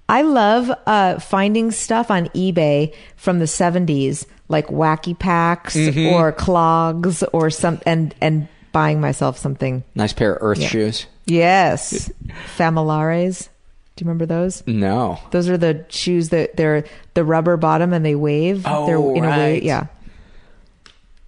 I 0.09 0.21
love 0.21 0.69
uh, 0.85 1.19
finding 1.19 1.71
stuff 1.71 2.11
on 2.11 2.27
eBay 2.29 2.93
from 3.15 3.39
the 3.39 3.45
70s, 3.45 4.25
like 4.47 4.67
wacky 4.67 5.17
packs 5.17 5.75
Mhm. 5.75 6.11
or 6.11 6.31
clogs 6.31 7.23
or 7.33 7.49
some, 7.49 7.79
and, 7.85 8.13
and 8.21 8.47
buying 8.77 9.01
myself 9.01 9.39
something. 9.39 9.83
Nice 9.95 10.13
pair 10.13 10.33
of 10.33 10.37
earth 10.43 10.59
Yeah. 10.59 10.67
shoes. 10.67 11.07
Yes. 11.25 12.11
Famolares. 12.59 13.49
Do 13.95 14.03
you 14.05 14.07
remember 14.07 14.27
those? 14.27 14.61
No. 14.67 15.17
Those 15.31 15.49
are 15.49 15.57
the 15.57 15.83
shoes 15.89 16.29
that 16.29 16.55
they're 16.57 16.83
the 17.15 17.23
rubber 17.23 17.57
bottom 17.57 17.91
and 17.91 18.05
they 18.05 18.13
wave. 18.13 18.65
Oh, 18.67 18.85
they're 18.85 18.97
in 19.17 19.25
a 19.25 19.29
way, 19.29 19.53
right. 19.53 19.63
yeah. 19.63 19.87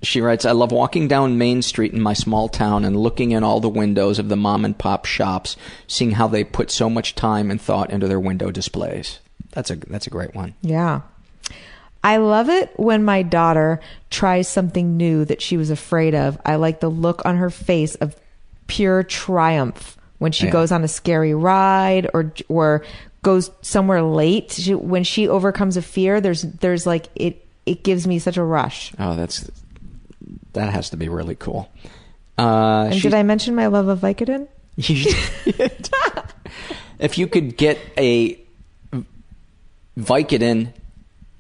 She 0.04 0.22
writes, 0.22 0.46
I 0.46 0.52
love 0.52 0.72
walking 0.72 1.08
down 1.08 1.40
Main 1.40 1.64
Street 1.64 1.92
in 1.92 2.02
my 2.02 2.14
small 2.14 2.50
town 2.50 2.86
and 2.86 2.96
looking 2.96 3.32
in 3.32 3.44
all 3.44 3.60
the 3.60 3.68
windows 3.68 4.20
of 4.20 4.30
the 4.30 4.36
mom 4.38 4.64
and 4.64 4.78
pop 4.78 5.06
shops, 5.06 5.58
seeing 5.88 6.12
how 6.12 6.28
they 6.28 6.44
put 6.44 6.70
so 6.70 6.88
much 6.88 7.16
time 7.16 7.50
and 7.50 7.60
thought 7.60 7.90
into 7.90 8.08
their 8.08 8.20
window 8.20 8.52
displays. 8.52 9.20
That's 9.54 9.72
a 9.72 9.76
that's 9.76 10.06
a 10.06 10.12
great 10.12 10.36
one. 10.36 10.54
Yeah. 10.62 11.02
I 12.04 12.18
love 12.18 12.50
it 12.50 12.72
when 12.78 13.04
my 13.04 13.24
daughter 13.24 13.80
tries 14.10 14.48
something 14.48 14.96
new 14.98 15.26
that 15.26 15.42
she 15.42 15.58
was 15.58 15.70
afraid 15.70 16.16
of. 16.16 16.40
I 16.46 16.56
like 16.56 16.80
the 16.80 16.90
look 16.90 17.26
on 17.26 17.38
her 17.38 17.50
face 17.50 17.96
of 17.96 18.16
pure 18.68 19.04
triumph 19.04 19.98
when 20.18 20.32
she 20.32 20.46
Yeah. 20.46 20.52
goes 20.52 20.72
on 20.72 20.84
a 20.84 20.88
scary 20.88 21.34
ride 21.34 22.10
or 22.14 22.34
or 22.48 22.84
goes 23.22 23.52
somewhere 23.62 24.02
late. 24.02 24.52
She, 24.54 24.74
when 24.76 25.04
she 25.04 25.28
overcomes 25.28 25.76
a 25.76 25.82
fear, 25.82 26.22
there's 26.22 26.44
there's 26.44 26.86
like 26.86 27.08
it 27.16 27.46
it 27.66 27.84
gives 27.84 28.08
me 28.08 28.18
such 28.20 28.38
a 28.38 28.44
rush. 28.44 28.94
Oh, 28.98 29.16
that's 29.16 29.50
that 30.54 30.72
has 30.72 30.90
to 30.92 30.98
be 30.98 31.10
really 31.10 31.36
cool. 31.36 31.70
Uh, 32.38 32.88
And 32.92 33.02
did 33.02 33.14
I 33.14 33.24
mention 33.24 33.56
my 33.56 33.68
love 33.68 33.90
of 33.90 34.00
Vicodin? 34.00 34.48
if 37.00 37.18
you 37.18 37.28
could 37.28 37.58
get 37.58 37.78
a 37.98 38.40
Vicodin 39.98 40.74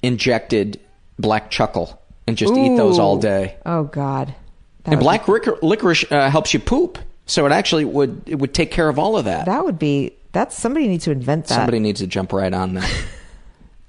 injected 0.02 0.80
black 1.18 1.50
chuckle 1.52 2.02
and 2.28 2.38
just 2.38 2.54
eat 2.54 2.76
those 2.78 3.00
all 3.00 3.18
day. 3.18 3.58
Oh 3.66 3.84
God. 3.84 4.34
That 4.84 4.92
And 4.94 5.00
black 5.00 5.24
licor- 5.26 5.62
licorice 5.62 6.06
uh, 6.12 6.30
helps 6.30 6.54
you 6.54 6.60
poop, 6.60 6.98
so 7.26 7.46
it 7.46 7.52
actually 7.52 7.86
would 7.86 8.22
it 8.26 8.36
would 8.36 8.54
take 8.54 8.72
care 8.72 8.88
of 8.90 8.98
all 8.98 9.18
of 9.18 9.26
that. 9.26 9.46
That 9.46 9.66
would 9.66 9.78
be 9.80 10.14
that's 10.32 10.58
somebody 10.58 10.88
needs 10.88 11.06
to 11.06 11.12
invent 11.12 11.48
that. 11.48 11.56
Somebody 11.56 11.80
needs 11.80 12.00
to 12.00 12.08
jump 12.08 12.32
right 12.34 12.54
on 12.54 12.76
that. 12.76 13.06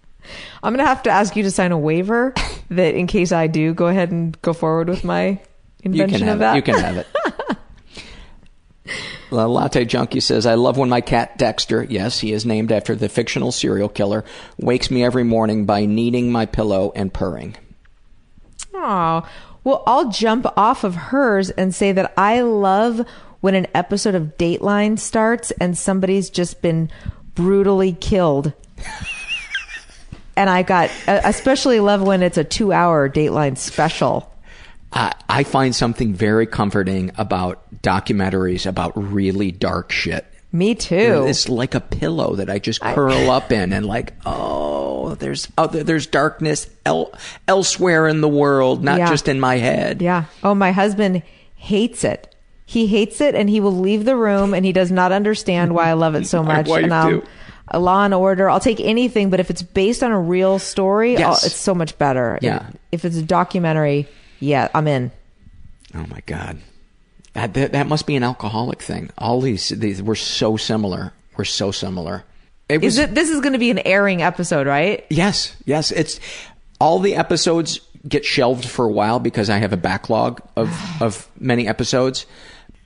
I'm 0.62 0.72
gonna 0.74 0.86
have 0.86 1.02
to 1.04 1.10
ask 1.10 1.36
you 1.36 1.42
to 1.44 1.50
sign 1.50 1.72
a 1.72 1.78
waiver 1.78 2.34
that 2.70 2.94
in 2.94 3.06
case 3.06 3.30
I 3.32 3.46
do 3.46 3.72
go 3.72 3.86
ahead 3.86 4.10
and 4.10 4.40
go 4.42 4.52
forward 4.52 4.88
with 4.88 5.04
my 5.04 5.26
you 5.28 5.38
invention 5.84 6.18
can 6.18 6.26
have 6.28 6.34
of 6.36 6.40
that. 6.40 6.52
it. 6.54 6.56
You 6.56 6.62
can 6.62 6.80
have 6.82 6.96
it. 6.98 7.06
La- 9.30 9.46
Latte 9.46 9.84
Junkie 9.84 10.20
says, 10.20 10.46
I 10.46 10.54
love 10.54 10.76
when 10.76 10.88
my 10.88 11.00
cat 11.00 11.38
Dexter, 11.38 11.84
yes, 11.84 12.20
he 12.20 12.32
is 12.32 12.44
named 12.44 12.72
after 12.72 12.94
the 12.94 13.08
fictional 13.08 13.52
serial 13.52 13.88
killer, 13.88 14.24
wakes 14.58 14.90
me 14.90 15.04
every 15.04 15.24
morning 15.24 15.66
by 15.66 15.86
kneading 15.86 16.32
my 16.32 16.46
pillow 16.46 16.92
and 16.94 17.12
purring. 17.12 17.56
Oh, 18.74 19.28
well, 19.62 19.82
I'll 19.86 20.10
jump 20.10 20.46
off 20.56 20.84
of 20.84 20.94
hers 20.94 21.50
and 21.50 21.74
say 21.74 21.92
that 21.92 22.12
I 22.16 22.40
love 22.40 23.06
when 23.40 23.54
an 23.54 23.66
episode 23.74 24.14
of 24.14 24.36
Dateline 24.36 24.98
starts 24.98 25.50
and 25.52 25.76
somebody's 25.76 26.30
just 26.30 26.62
been 26.62 26.90
brutally 27.34 27.92
killed. 27.92 28.52
and 30.36 30.48
I 30.48 30.62
got, 30.62 30.90
especially 31.06 31.80
love 31.80 32.02
when 32.02 32.22
it's 32.22 32.38
a 32.38 32.44
two 32.44 32.72
hour 32.72 33.08
Dateline 33.08 33.56
special. 33.56 34.29
I, 34.92 35.14
I 35.28 35.44
find 35.44 35.74
something 35.74 36.14
very 36.14 36.46
comforting 36.46 37.12
about 37.16 37.82
documentaries 37.82 38.66
about 38.66 38.92
really 38.96 39.52
dark 39.52 39.92
shit. 39.92 40.26
Me 40.52 40.74
too. 40.74 41.26
It's 41.28 41.48
like 41.48 41.74
a 41.76 41.80
pillow 41.80 42.34
that 42.36 42.50
I 42.50 42.58
just 42.58 42.80
curl 42.80 43.30
up 43.30 43.52
in, 43.52 43.72
and 43.72 43.86
like, 43.86 44.14
oh, 44.26 45.14
there's 45.14 45.46
other, 45.56 45.84
there's 45.84 46.06
darkness 46.08 46.68
el- 46.84 47.12
elsewhere 47.46 48.08
in 48.08 48.20
the 48.20 48.28
world, 48.28 48.82
not 48.82 48.98
Yeah. 48.98 49.08
just 49.08 49.28
in 49.28 49.38
my 49.38 49.58
head. 49.58 50.02
Yeah. 50.02 50.24
Oh, 50.42 50.54
my 50.56 50.72
husband 50.72 51.22
hates 51.54 52.02
it. 52.02 52.34
He 52.66 52.86
hates 52.88 53.20
it 53.20 53.34
and 53.34 53.48
he 53.50 53.60
will 53.60 53.76
leave 53.78 54.04
the 54.04 54.16
room 54.16 54.54
and 54.54 54.64
he 54.64 54.72
does 54.72 54.90
not 54.90 55.12
understand 55.12 55.74
why 55.74 55.88
I 55.88 55.92
love 55.92 56.14
it 56.16 56.26
so 56.26 56.42
much. 56.44 56.68
and 56.68 56.92
um, 56.92 57.22
Law 57.72 58.04
and 58.04 58.14
Order, 58.14 58.50
I'll 58.50 58.58
take 58.60 58.80
anything, 58.80 59.30
but 59.30 59.38
if 59.40 59.50
it's 59.50 59.62
based 59.62 60.02
on 60.02 60.10
a 60.10 60.20
real 60.20 60.58
story, 60.58 61.12
Yes. 61.14 61.44
it's 61.46 61.54
so 61.56 61.74
much 61.76 61.96
better. 61.98 62.38
Yeah. 62.42 62.68
If 62.90 63.04
it's 63.04 63.16
a 63.16 63.22
documentary, 63.22 64.08
yeah, 64.40 64.68
I'm 64.74 64.88
in. 64.88 65.12
Oh 65.94 66.06
my 66.08 66.20
god, 66.26 66.58
that, 67.34 67.54
that 67.54 67.72
that 67.72 67.86
must 67.86 68.06
be 68.06 68.16
an 68.16 68.22
alcoholic 68.22 68.82
thing. 68.82 69.10
All 69.18 69.40
these 69.40 69.68
these 69.68 70.02
we're 70.02 70.14
so 70.14 70.56
similar. 70.56 71.12
We're 71.36 71.44
so 71.44 71.70
similar. 71.70 72.24
It 72.68 72.82
was 72.82 72.98
Is 72.98 73.04
it? 73.04 73.14
This 73.14 73.30
is 73.30 73.40
going 73.40 73.52
to 73.54 73.58
be 73.58 73.70
an 73.70 73.80
airing 73.80 74.22
episode, 74.22 74.66
right? 74.66 75.06
yes, 75.10 75.56
yes. 75.64 75.90
It's 75.90 76.20
all 76.80 76.98
the 76.98 77.16
episodes 77.16 77.80
get 78.08 78.24
shelved 78.24 78.64
for 78.64 78.84
a 78.84 78.90
while 78.90 79.20
because 79.20 79.50
I 79.50 79.58
have 79.58 79.72
a 79.72 79.76
backlog 79.76 80.40
of 80.56 80.72
of 81.02 81.28
many 81.38 81.68
episodes. 81.68 82.26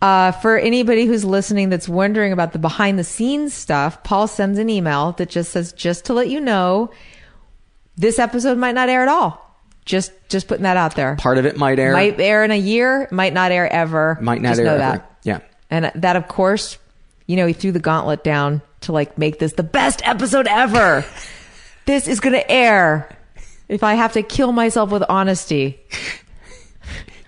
Uh, 0.02 0.32
for 0.32 0.58
anybody 0.58 1.06
who's 1.06 1.24
listening 1.24 1.70
that's 1.70 1.88
wondering 1.88 2.30
about 2.32 2.52
the 2.52 2.58
behind 2.58 2.98
the 2.98 3.04
scenes 3.04 3.54
stuff, 3.54 4.02
Paul 4.02 4.26
sends 4.26 4.58
an 4.58 4.68
email 4.68 5.12
that 5.12 5.30
just 5.30 5.52
says, 5.52 5.72
just 5.72 6.04
to 6.06 6.12
let 6.12 6.28
you 6.28 6.40
know, 6.40 6.90
this 7.96 8.18
episode 8.18 8.58
might 8.58 8.74
not 8.74 8.90
air 8.90 9.00
at 9.00 9.08
all. 9.08 9.43
Just, 9.84 10.12
just 10.28 10.48
putting 10.48 10.62
that 10.62 10.76
out 10.76 10.94
there. 10.96 11.16
Part 11.16 11.36
of 11.38 11.44
it 11.46 11.56
might 11.58 11.78
air, 11.78 11.92
Might 11.92 12.18
air 12.18 12.42
in 12.44 12.50
a 12.50 12.56
year, 12.58 13.06
might 13.10 13.32
not 13.34 13.52
air 13.52 13.70
ever. 13.70 14.16
might 14.20 14.40
not 14.40 14.50
Just 14.50 14.60
air 14.60 14.66
know 14.66 14.72
ever. 14.74 14.80
that. 14.80 15.16
Yeah. 15.24 15.38
And 15.70 15.92
that, 15.94 16.16
of 16.16 16.26
course, 16.28 16.78
you 17.26 17.36
know, 17.36 17.46
he 17.46 17.52
threw 17.52 17.70
the 17.72 17.80
gauntlet 17.80 18.24
down 18.24 18.62
to 18.82 18.92
like 18.92 19.18
make 19.18 19.38
this 19.38 19.52
the 19.54 19.62
best 19.62 20.00
episode 20.06 20.46
ever. 20.46 21.04
this 21.86 22.08
is 22.08 22.20
going 22.20 22.32
to 22.34 22.50
air 22.50 23.14
if 23.68 23.82
I 23.82 23.94
have 23.94 24.12
to 24.14 24.22
kill 24.22 24.52
myself 24.52 24.90
with 24.90 25.02
honesty. 25.08 25.80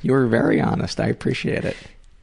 You 0.02 0.12
were 0.12 0.26
very 0.28 0.60
honest. 0.60 1.00
I 1.00 1.06
appreciate 1.08 1.64
it. 1.64 1.76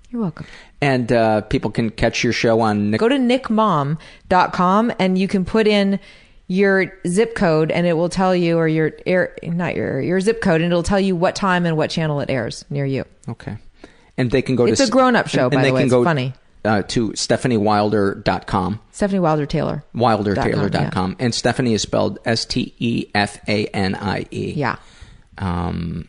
You're 0.10 0.22
welcome. 0.22 0.46
And 0.80 1.12
uh, 1.12 1.42
people 1.42 1.70
can 1.70 1.90
catch 1.90 2.24
your 2.24 2.32
show 2.32 2.62
on 2.62 2.92
Nick. 2.92 3.00
Go 3.02 3.10
to 3.10 3.18
nickmom.com 3.18 4.94
and 5.00 5.18
you 5.18 5.28
can 5.28 5.44
put 5.44 5.68
in 5.68 6.00
your 6.48 6.94
zip 7.08 7.36
code 7.36 7.72
and 7.72 7.88
it 7.88 7.94
will 7.94 8.10
tell 8.10 8.36
you 8.36 8.58
or 8.58 8.68
your 8.68 8.92
air 9.06 9.36
not 9.44 9.76
your 9.76 10.02
your 10.02 10.20
zip 10.20 10.42
code 10.42 10.62
and 10.62 10.72
it'll 10.72 10.84
tell 10.84 11.00
you 11.00 11.16
what 11.16 11.36
time 11.36 11.66
and 11.66 11.78
what 11.78 11.90
channel 11.90 12.20
it 12.20 12.30
airs 12.30 12.66
near 12.70 12.86
you. 12.86 13.06
Okay. 13.30 13.58
And 14.18 14.30
they 14.30 14.42
can 14.44 14.56
go 14.56 14.66
It's 14.66 14.80
to 14.82 14.88
a 14.88 14.90
grown-up 14.90 15.28
show, 15.28 15.46
and, 15.46 15.52
by 15.54 15.60
and 15.62 15.70
the 15.70 15.74
way. 15.74 15.84
It's 15.84 15.92
go 15.92 16.04
funny. 16.04 16.34
Uh, 16.66 16.82
to 16.84 17.10
stefaniewilder.com. 17.12 18.80
Stefanie 18.94 19.20
Wilder 19.20 19.46
Taylor. 19.46 19.84
wildertaylor.com 19.96 21.16
and 21.20 21.34
stefanie 21.34 21.74
is 21.74 21.82
spelled 21.82 22.20
s-t-e-f-a-n-i-e 23.34 24.54
Yeah. 24.54 24.76
um 25.38 26.08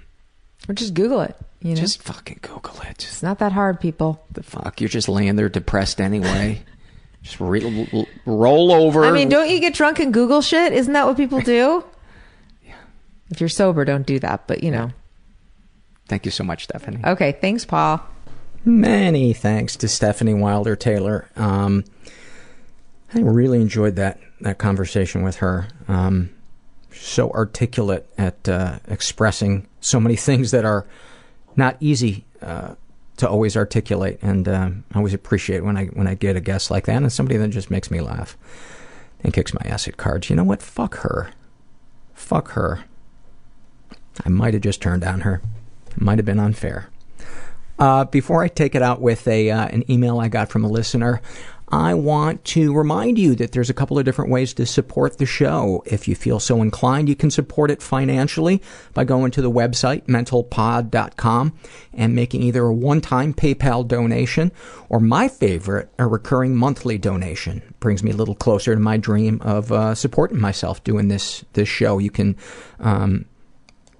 Or 0.69 0.75
just 0.75 0.95
Google 0.95 1.21
it. 1.23 1.37
You 1.61 1.71
know? 1.71 1.77
just 1.81 2.03
fucking 2.03 2.41
google 2.43 2.79
it 2.83 3.05
it's 3.05 3.23
not 3.23 3.39
that 3.39 3.53
hard, 3.53 3.81
people. 3.81 4.23
the 4.31 4.43
fuck 4.43 4.81
you're 4.83 4.89
just 4.89 5.09
laying 5.09 5.37
there 5.37 5.49
depressed 5.49 5.99
anyway 6.01 6.63
Just 7.25 7.41
re- 7.41 7.89
l- 7.93 8.07
roll 8.27 8.71
over. 8.71 9.05
I 9.05 9.11
mean, 9.11 9.31
don't 9.31 9.49
you 9.49 9.59
get 9.59 9.73
drunk 9.75 9.99
and 9.99 10.13
Google 10.13 10.43
shit? 10.43 10.73
Isn't 10.75 10.93
that 10.93 11.07
what 11.07 11.17
people 11.17 11.41
do? 11.41 11.85
If 13.31 13.41
you're 13.41 13.49
sober, 13.49 13.87
don't 13.87 14.07
do 14.07 14.19
that. 14.21 14.47
But 14.47 14.63
you 14.63 14.71
know. 14.71 14.91
Thank 16.09 16.27
you 16.27 16.31
so 16.31 16.45
much, 16.45 16.69
Stefanie. 16.69 17.05
Okay, 17.05 17.33
thanks, 17.33 17.65
Paul. 17.65 18.01
Many 18.67 19.33
thanks 19.33 19.77
to 19.77 19.87
Stefanie 19.87 20.39
Wilder 20.39 20.77
Taylor. 20.77 21.29
Um, 21.35 21.85
I 23.15 23.21
really 23.21 23.61
enjoyed 23.63 23.97
that 23.97 24.21
that 24.43 24.59
conversation 24.59 25.23
with 25.23 25.37
her. 25.37 25.69
Um, 25.89 26.31
so 26.93 27.31
articulate 27.31 28.07
at 28.19 28.47
uh, 28.49 28.79
expressing 28.87 29.67
so 29.81 29.99
many 29.99 30.17
things 30.29 30.51
that 30.51 30.67
are 30.67 30.87
not 31.57 31.77
easy 31.81 32.27
uh, 32.43 32.75
to 33.17 33.29
always 33.29 33.57
articulate, 33.57 34.19
and 34.23 34.49
uh, 34.49 34.71
I 34.93 34.99
always 34.99 35.15
appreciate 35.15 35.65
when 35.65 35.77
I 35.77 35.87
when 35.87 36.07
I 36.07 36.15
get 36.15 36.37
a 36.37 36.41
guest 36.41 36.71
like 36.71 36.87
that 36.87 36.97
and 36.97 37.13
somebody 37.13 37.39
that 37.39 37.49
just 37.49 37.71
makes 37.71 37.91
me 37.91 38.01
laugh 38.01 38.37
and 39.23 39.33
kicks 39.33 39.55
my 39.55 39.63
ass 39.65 39.89
at 39.89 39.97
cards. 39.97 40.31
You 40.31 40.37
know 40.37 40.45
what? 40.45 40.63
Fuck 40.63 40.97
her. 40.99 41.31
Fuck 42.13 42.53
her. 42.53 42.85
I 44.25 44.29
might 44.29 44.55
have 44.55 44.63
just 44.63 44.83
turned 44.83 45.05
on 45.05 45.21
her. 45.21 45.43
It 45.91 46.01
might 46.01 46.19
have 46.19 46.27
been 46.27 46.41
unfair. 46.41 46.89
Uh, 47.79 48.05
before 48.05 48.45
I 48.45 48.49
take 48.49 48.75
it 48.77 48.83
out 48.83 49.01
with 49.01 49.27
a 49.27 49.51
uh, 49.51 49.67
an 49.67 49.91
email 49.91 50.21
I 50.21 50.29
got 50.29 50.49
from 50.49 50.65
a 50.65 50.69
listener, 50.69 51.21
I 51.75 51.95
want 51.95 52.45
to 52.45 52.73
remind 52.73 53.19
you 53.19 53.35
that 53.35 53.51
there's 53.51 53.69
a 53.69 53.75
couple 53.75 53.99
of 53.99 54.05
different 54.05 54.31
ways 54.31 54.55
to 54.55 54.65
support 54.65 55.19
the 55.19 55.27
show. 55.27 55.83
If 55.85 56.07
you 56.07 56.15
feel 56.15 56.39
so 56.39 56.63
inclined, 56.63 57.09
you 57.09 57.17
can 57.17 57.33
support 57.33 57.69
it 57.69 57.83
financially 57.83 58.63
by 58.93 59.03
going 59.03 59.33
to 59.33 59.43
the 59.43 59.51
website 59.51 60.05
mentalpod.com 60.05 61.53
and 61.93 62.15
making 62.15 62.45
either 62.45 62.63
a 62.63 62.73
one-time 62.73 63.35
PayPal 63.35 63.89
donation 63.89 64.53
or 64.89 65.01
my 65.01 65.27
favorite, 65.27 65.91
a 65.99 66.07
recurring 66.07 66.55
monthly 66.55 66.97
donation. 66.97 67.61
Brings 67.81 68.05
me 68.05 68.13
a 68.13 68.17
little 68.17 68.37
closer 68.37 68.73
to 68.73 68.81
my 68.81 68.97
dream 68.97 69.41
of 69.43 69.73
uh, 69.73 69.97
supporting 69.97 70.41
myself 70.41 70.85
doing 70.85 71.09
this 71.09 71.45
this 71.55 71.69
show. 71.69 71.99
You 71.99 72.13
can 72.13 72.37
um, 72.79 73.25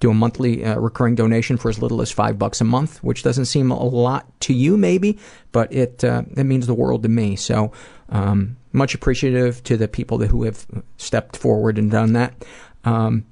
do 0.05 0.11
a 0.11 0.15
monthly 0.15 0.63
uh, 0.63 0.79
recurring 0.79 1.15
donation 1.15 1.57
for 1.57 1.71
as 1.71 1.81
little 1.81 2.03
as 2.03 2.11
five 2.11 2.39
bucks 2.39 2.61
a 2.61 2.65
month, 2.65 3.03
which 3.03 3.23
doesn't 3.23 3.47
seem 3.47 3.71
a 3.71 3.83
lot 3.83 4.29
to 4.41 4.53
you, 4.53 4.77
maybe, 4.77 5.19
but 5.51 5.73
it 5.73 6.05
uh, 6.05 6.23
it 6.37 6.45
means 6.45 6.67
the 6.67 6.75
world 6.75 7.03
to 7.03 7.09
me. 7.09 7.37
So 7.37 7.73
um, 8.11 8.59
much 8.73 8.95
appreciative 8.95 9.63
to 9.65 9.79
the 9.79 9.89
people 9.89 10.19
that, 10.19 10.31
who 10.31 10.45
have 10.45 10.67
stepped 10.99 11.39
forward 11.39 11.79
and 11.79 11.91
done 11.91 12.13
that. 12.13 12.45
Um, 12.85 13.25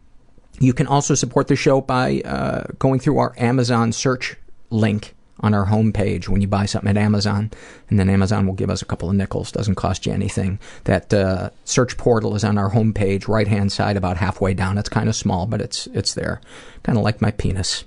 you 0.61 0.73
can 0.73 0.87
also 0.87 1.15
support 1.15 1.49
the 1.49 1.57
show 1.57 1.83
by 1.83 2.23
uh, 2.25 2.65
going 2.79 3.01
through 3.01 3.19
our 3.19 3.35
Amazon 3.37 3.93
search 3.93 4.37
link 4.71 5.15
on 5.43 5.55
our 5.55 5.67
homepage 5.67 6.29
when 6.29 6.41
you 6.41 6.47
buy 6.47 6.67
something 6.67 6.91
at 6.91 6.97
Amazon, 6.97 7.51
and 7.91 7.99
then 7.99 8.09
Amazon 8.09 8.47
will 8.47 8.55
give 8.55 8.71
us 8.71 8.81
a 8.83 8.85
couple 8.85 9.11
of 9.11 9.17
nickels. 9.17 9.51
Doesn't 9.51 9.75
cost 9.75 10.07
you 10.07 10.13
anything. 10.13 10.59
That 10.85 11.13
uh, 11.13 11.51
search 11.65 11.97
portal 11.97 12.35
is 12.35 12.45
on 12.45 12.59
our 12.59 12.71
homepage, 12.71 13.27
right 13.27 13.49
hand 13.49 13.73
side, 13.73 13.97
about 13.97 14.17
halfway 14.17 14.55
down. 14.55 14.79
It's 14.79 14.89
kind 14.89 15.09
of 15.09 15.17
small, 15.17 15.47
but 15.47 15.61
it's 15.61 15.87
it's 15.89 16.15
there. 16.15 16.41
Kind 16.83 16.97
of 16.97 17.05
like 17.05 17.21
my 17.21 17.33
penis. 17.33 17.85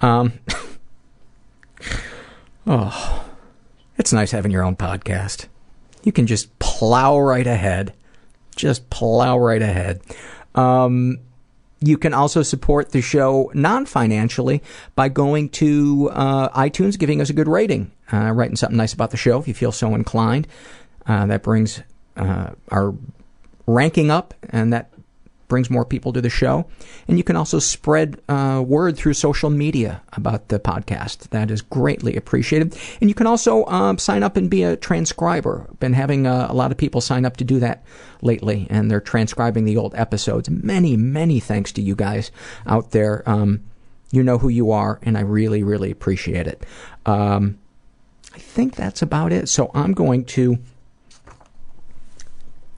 Um, 0.00 0.34
oh, 2.66 3.24
it's 3.98 4.12
nice 4.12 4.30
having 4.30 4.52
your 4.52 4.62
own 4.62 4.76
podcast. 4.76 5.46
You 6.04 6.12
can 6.12 6.26
just 6.26 6.58
plow 6.58 7.18
right 7.18 7.46
ahead. 7.46 7.94
Just 8.54 8.88
plow 8.90 9.38
right 9.38 9.62
ahead. 9.62 10.00
Um, 10.54 11.18
you 11.86 11.98
can 11.98 12.14
also 12.14 12.42
support 12.42 12.90
the 12.90 13.00
show 13.00 13.50
non-financially 13.54 14.62
by 14.94 15.08
going 15.08 15.48
to 15.50 16.10
uh, 16.12 16.48
iTunes, 16.50 16.98
giving 16.98 17.20
us 17.20 17.30
a 17.30 17.32
good 17.32 17.48
rating, 17.48 17.90
uh, 18.12 18.30
writing 18.32 18.56
something 18.56 18.76
nice 18.76 18.92
about 18.92 19.10
the 19.10 19.16
show 19.16 19.38
if 19.38 19.48
you 19.48 19.54
feel 19.54 19.72
so 19.72 19.94
inclined. 19.94 20.46
Uh, 21.06 21.26
that 21.26 21.42
brings 21.42 21.82
uh, 22.16 22.50
our 22.68 22.94
ranking 23.66 24.10
up, 24.10 24.34
and 24.50 24.72
that 24.72 24.90
brings 25.48 25.70
more 25.70 25.84
people 25.84 26.12
to 26.12 26.20
the 26.20 26.30
show. 26.30 26.66
And 27.08 27.18
you 27.18 27.24
can 27.24 27.36
also 27.36 27.58
spread 27.58 28.20
uh, 28.28 28.62
word 28.66 28.96
through 28.96 29.14
social 29.14 29.50
media 29.50 30.02
about 30.12 30.48
the 30.48 30.58
podcast. 30.58 31.28
That 31.30 31.50
is 31.50 31.62
greatly 31.62 32.16
appreciated. 32.16 32.76
And 33.00 33.10
you 33.10 33.14
can 33.14 33.26
also 33.26 33.64
um, 33.66 33.98
sign 33.98 34.22
up 34.22 34.36
and 34.36 34.50
be 34.50 34.62
a 34.62 34.76
transcriber. 34.76 35.68
Been 35.80 35.92
having 35.92 36.26
uh, 36.26 36.46
a 36.48 36.54
lot 36.54 36.72
of 36.72 36.78
people 36.78 37.00
sign 37.00 37.24
up 37.24 37.36
to 37.38 37.44
do 37.44 37.58
that 37.60 37.84
lately, 38.22 38.66
and 38.70 38.90
they're 38.90 39.00
transcribing 39.00 39.64
the 39.64 39.76
old 39.76 39.94
episodes. 39.94 40.48
Many, 40.50 40.96
many 40.96 41.40
thanks 41.40 41.72
to 41.72 41.82
you 41.82 41.94
guys 41.94 42.30
out 42.66 42.90
there. 42.92 43.22
Um, 43.28 43.64
you 44.10 44.22
know 44.22 44.38
who 44.38 44.48
you 44.48 44.70
are, 44.70 45.00
and 45.02 45.18
I 45.18 45.22
really, 45.22 45.62
really 45.62 45.90
appreciate 45.90 46.46
it. 46.46 46.64
Um, 47.04 47.58
I 48.32 48.38
think 48.38 48.74
that's 48.74 49.02
about 49.02 49.32
it. 49.32 49.48
So 49.48 49.70
I'm 49.74 49.92
going 49.92 50.24
to 50.26 50.58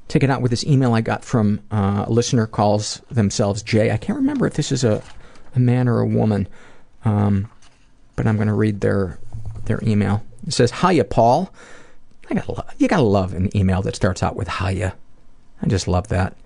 take 0.08 0.22
it 0.22 0.30
out 0.30 0.42
with 0.42 0.50
this 0.50 0.64
email 0.64 0.94
I 0.94 1.00
got 1.00 1.24
from 1.24 1.60
uh, 1.70 2.04
a 2.06 2.10
listener 2.10 2.46
calls 2.46 3.00
themselves 3.10 3.62
Jay. 3.62 3.90
I 3.90 3.96
can't 3.96 4.16
remember 4.16 4.46
if 4.46 4.54
this 4.54 4.70
is 4.70 4.84
a, 4.84 5.02
a 5.54 5.58
man 5.58 5.88
or 5.88 6.00
a 6.00 6.06
woman, 6.06 6.48
um, 7.04 7.50
but 8.14 8.26
I'm 8.26 8.36
going 8.36 8.48
to 8.48 8.54
read 8.54 8.80
their 8.80 9.18
their 9.64 9.80
email. 9.82 10.22
It 10.46 10.52
says, 10.52 10.70
"Hiya, 10.70 11.04
Paul." 11.04 11.52
I 12.28 12.34
gotta 12.34 12.52
lo- 12.52 12.64
you 12.78 12.88
gotta 12.88 13.02
love 13.02 13.34
an 13.34 13.56
email 13.56 13.82
that 13.82 13.96
starts 13.96 14.22
out 14.22 14.36
with 14.36 14.48
"Hiya." 14.48 14.94
I 15.62 15.66
just 15.68 15.88
love 15.88 16.08
that. 16.08 16.36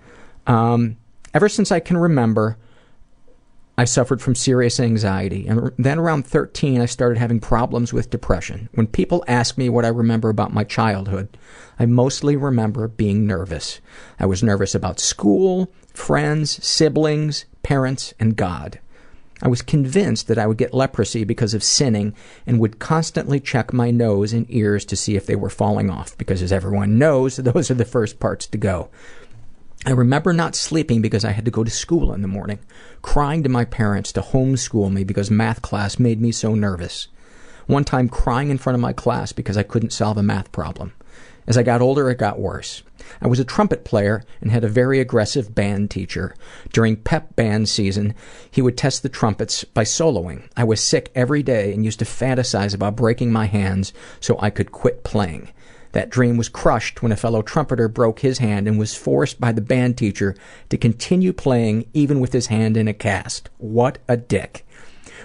Um, 0.47 0.97
ever 1.33 1.49
since 1.49 1.71
I 1.71 1.79
can 1.79 1.97
remember, 1.97 2.57
I 3.77 3.85
suffered 3.85 4.21
from 4.21 4.35
serious 4.35 4.79
anxiety, 4.79 5.47
and 5.47 5.71
then 5.77 5.97
around 5.97 6.27
13, 6.27 6.81
I 6.81 6.85
started 6.85 7.17
having 7.17 7.39
problems 7.39 7.93
with 7.93 8.09
depression. 8.09 8.69
When 8.73 8.85
people 8.85 9.23
ask 9.27 9.57
me 9.57 9.69
what 9.69 9.85
I 9.85 9.89
remember 9.89 10.29
about 10.29 10.53
my 10.53 10.63
childhood, 10.63 11.37
I 11.79 11.85
mostly 11.85 12.35
remember 12.35 12.87
being 12.87 13.25
nervous. 13.25 13.79
I 14.19 14.25
was 14.25 14.43
nervous 14.43 14.75
about 14.75 14.99
school, 14.99 15.71
friends, 15.93 16.63
siblings, 16.65 17.45
parents, 17.63 18.13
and 18.19 18.35
God. 18.35 18.79
I 19.41 19.47
was 19.47 19.63
convinced 19.63 20.27
that 20.27 20.37
I 20.37 20.45
would 20.45 20.57
get 20.57 20.73
leprosy 20.73 21.23
because 21.23 21.53
of 21.53 21.63
sinning 21.63 22.13
and 22.45 22.59
would 22.59 22.77
constantly 22.77 23.39
check 23.39 23.73
my 23.73 23.89
nose 23.89 24.33
and 24.33 24.45
ears 24.49 24.85
to 24.85 24.95
see 24.95 25.15
if 25.15 25.25
they 25.25 25.35
were 25.35 25.49
falling 25.49 25.89
off, 25.89 26.15
because 26.17 26.43
as 26.43 26.51
everyone 26.51 26.99
knows, 26.99 27.35
those 27.37 27.71
are 27.71 27.75
the 27.75 27.85
first 27.85 28.19
parts 28.19 28.45
to 28.47 28.57
go. 28.57 28.89
I 29.83 29.91
remember 29.91 30.31
not 30.31 30.55
sleeping 30.55 31.01
because 31.01 31.25
I 31.25 31.31
had 31.31 31.45
to 31.45 31.51
go 31.51 31.63
to 31.63 31.71
school 31.71 32.13
in 32.13 32.21
the 32.21 32.27
morning, 32.27 32.59
crying 33.01 33.41
to 33.41 33.49
my 33.49 33.65
parents 33.65 34.11
to 34.11 34.21
homeschool 34.21 34.93
me 34.93 35.03
because 35.03 35.31
math 35.31 35.63
class 35.63 35.97
made 35.97 36.21
me 36.21 36.31
so 36.31 36.53
nervous. 36.53 37.07
One 37.65 37.83
time 37.83 38.07
crying 38.07 38.51
in 38.51 38.59
front 38.59 38.75
of 38.75 38.79
my 38.79 38.93
class 38.93 39.31
because 39.31 39.57
I 39.57 39.63
couldn't 39.63 39.89
solve 39.89 40.17
a 40.17 40.23
math 40.23 40.51
problem. 40.51 40.93
As 41.47 41.57
I 41.57 41.63
got 41.63 41.81
older, 41.81 42.11
it 42.11 42.19
got 42.19 42.39
worse. 42.39 42.83
I 43.19 43.27
was 43.27 43.39
a 43.39 43.43
trumpet 43.43 43.83
player 43.83 44.23
and 44.39 44.51
had 44.51 44.63
a 44.63 44.69
very 44.69 44.99
aggressive 44.99 45.55
band 45.55 45.89
teacher. 45.89 46.35
During 46.71 46.97
pep 46.97 47.35
band 47.35 47.67
season, 47.67 48.13
he 48.51 48.61
would 48.61 48.77
test 48.77 49.01
the 49.01 49.09
trumpets 49.09 49.63
by 49.63 49.83
soloing. 49.83 50.43
I 50.55 50.63
was 50.63 50.83
sick 50.83 51.11
every 51.15 51.41
day 51.41 51.73
and 51.73 51.83
used 51.83 51.99
to 51.99 52.05
fantasize 52.05 52.75
about 52.75 52.95
breaking 52.95 53.31
my 53.31 53.47
hands 53.47 53.93
so 54.19 54.37
I 54.39 54.51
could 54.51 54.71
quit 54.71 55.03
playing. 55.03 55.49
That 55.91 56.09
dream 56.09 56.37
was 56.37 56.49
crushed 56.49 57.01
when 57.01 57.11
a 57.11 57.17
fellow 57.17 57.41
trumpeter 57.41 57.87
broke 57.87 58.19
his 58.19 58.39
hand 58.39 58.67
and 58.67 58.79
was 58.79 58.95
forced 58.95 59.39
by 59.39 59.51
the 59.51 59.61
band 59.61 59.97
teacher 59.97 60.35
to 60.69 60.77
continue 60.77 61.33
playing 61.33 61.87
even 61.93 62.19
with 62.19 62.33
his 62.33 62.47
hand 62.47 62.77
in 62.77 62.87
a 62.87 62.93
cast. 62.93 63.49
What 63.57 63.97
a 64.07 64.17
dick. 64.17 64.65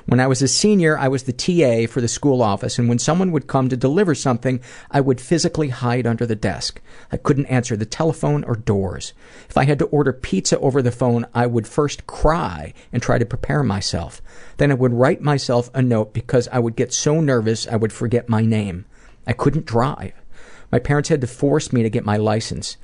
When 0.06 0.20
I 0.20 0.28
was 0.28 0.40
a 0.40 0.46
senior, 0.46 0.96
I 0.96 1.08
was 1.08 1.24
the 1.24 1.32
TA 1.32 1.90
for 1.90 2.00
the 2.00 2.06
school 2.06 2.40
office, 2.40 2.78
and 2.78 2.88
when 2.88 3.00
someone 3.00 3.32
would 3.32 3.48
come 3.48 3.68
to 3.68 3.76
deliver 3.76 4.14
something, 4.14 4.60
I 4.88 5.00
would 5.00 5.20
physically 5.20 5.70
hide 5.70 6.06
under 6.06 6.24
the 6.24 6.36
desk. 6.36 6.80
I 7.10 7.16
couldn't 7.16 7.46
answer 7.46 7.76
the 7.76 7.86
telephone 7.86 8.44
or 8.44 8.54
doors. 8.54 9.14
If 9.48 9.56
I 9.56 9.64
had 9.64 9.80
to 9.80 9.86
order 9.86 10.12
pizza 10.12 10.60
over 10.60 10.80
the 10.80 10.92
phone, 10.92 11.26
I 11.34 11.46
would 11.46 11.66
first 11.66 12.06
cry 12.06 12.72
and 12.92 13.02
try 13.02 13.18
to 13.18 13.26
prepare 13.26 13.64
myself. 13.64 14.22
Then 14.58 14.70
I 14.70 14.74
would 14.74 14.92
write 14.92 15.22
myself 15.22 15.70
a 15.74 15.82
note 15.82 16.12
because 16.12 16.46
I 16.52 16.60
would 16.60 16.76
get 16.76 16.92
so 16.92 17.20
nervous 17.20 17.66
I 17.66 17.74
would 17.74 17.92
forget 17.92 18.28
my 18.28 18.42
name. 18.42 18.84
I 19.26 19.32
couldn't 19.32 19.66
drive. 19.66 20.12
My 20.70 20.78
parents 20.78 21.08
had 21.08 21.20
to 21.20 21.26
force 21.26 21.72
me 21.72 21.82
to 21.82 21.90
get 21.90 22.04
my 22.04 22.16
license. 22.16 22.76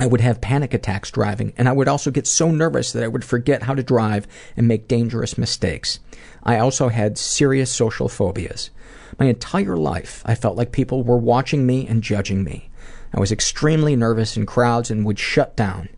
I 0.00 0.06
would 0.06 0.20
have 0.20 0.40
panic 0.40 0.74
attacks 0.74 1.10
driving, 1.10 1.52
and 1.56 1.68
I 1.68 1.72
would 1.72 1.88
also 1.88 2.10
get 2.10 2.26
so 2.26 2.50
nervous 2.50 2.92
that 2.92 3.02
I 3.02 3.08
would 3.08 3.24
forget 3.24 3.64
how 3.64 3.74
to 3.74 3.82
drive 3.82 4.28
and 4.56 4.68
make 4.68 4.86
dangerous 4.86 5.36
mistakes. 5.36 5.98
I 6.44 6.58
also 6.58 6.88
had 6.88 7.18
serious 7.18 7.70
social 7.70 8.08
phobias. 8.08 8.70
My 9.18 9.26
entire 9.26 9.76
life, 9.76 10.22
I 10.24 10.34
felt 10.34 10.56
like 10.56 10.70
people 10.70 11.02
were 11.02 11.16
watching 11.16 11.66
me 11.66 11.86
and 11.86 12.02
judging 12.02 12.44
me. 12.44 12.70
I 13.12 13.18
was 13.18 13.32
extremely 13.32 13.96
nervous 13.96 14.36
in 14.36 14.46
crowds 14.46 14.90
and 14.90 15.04
would 15.04 15.18
shut 15.18 15.56
down. 15.56 15.88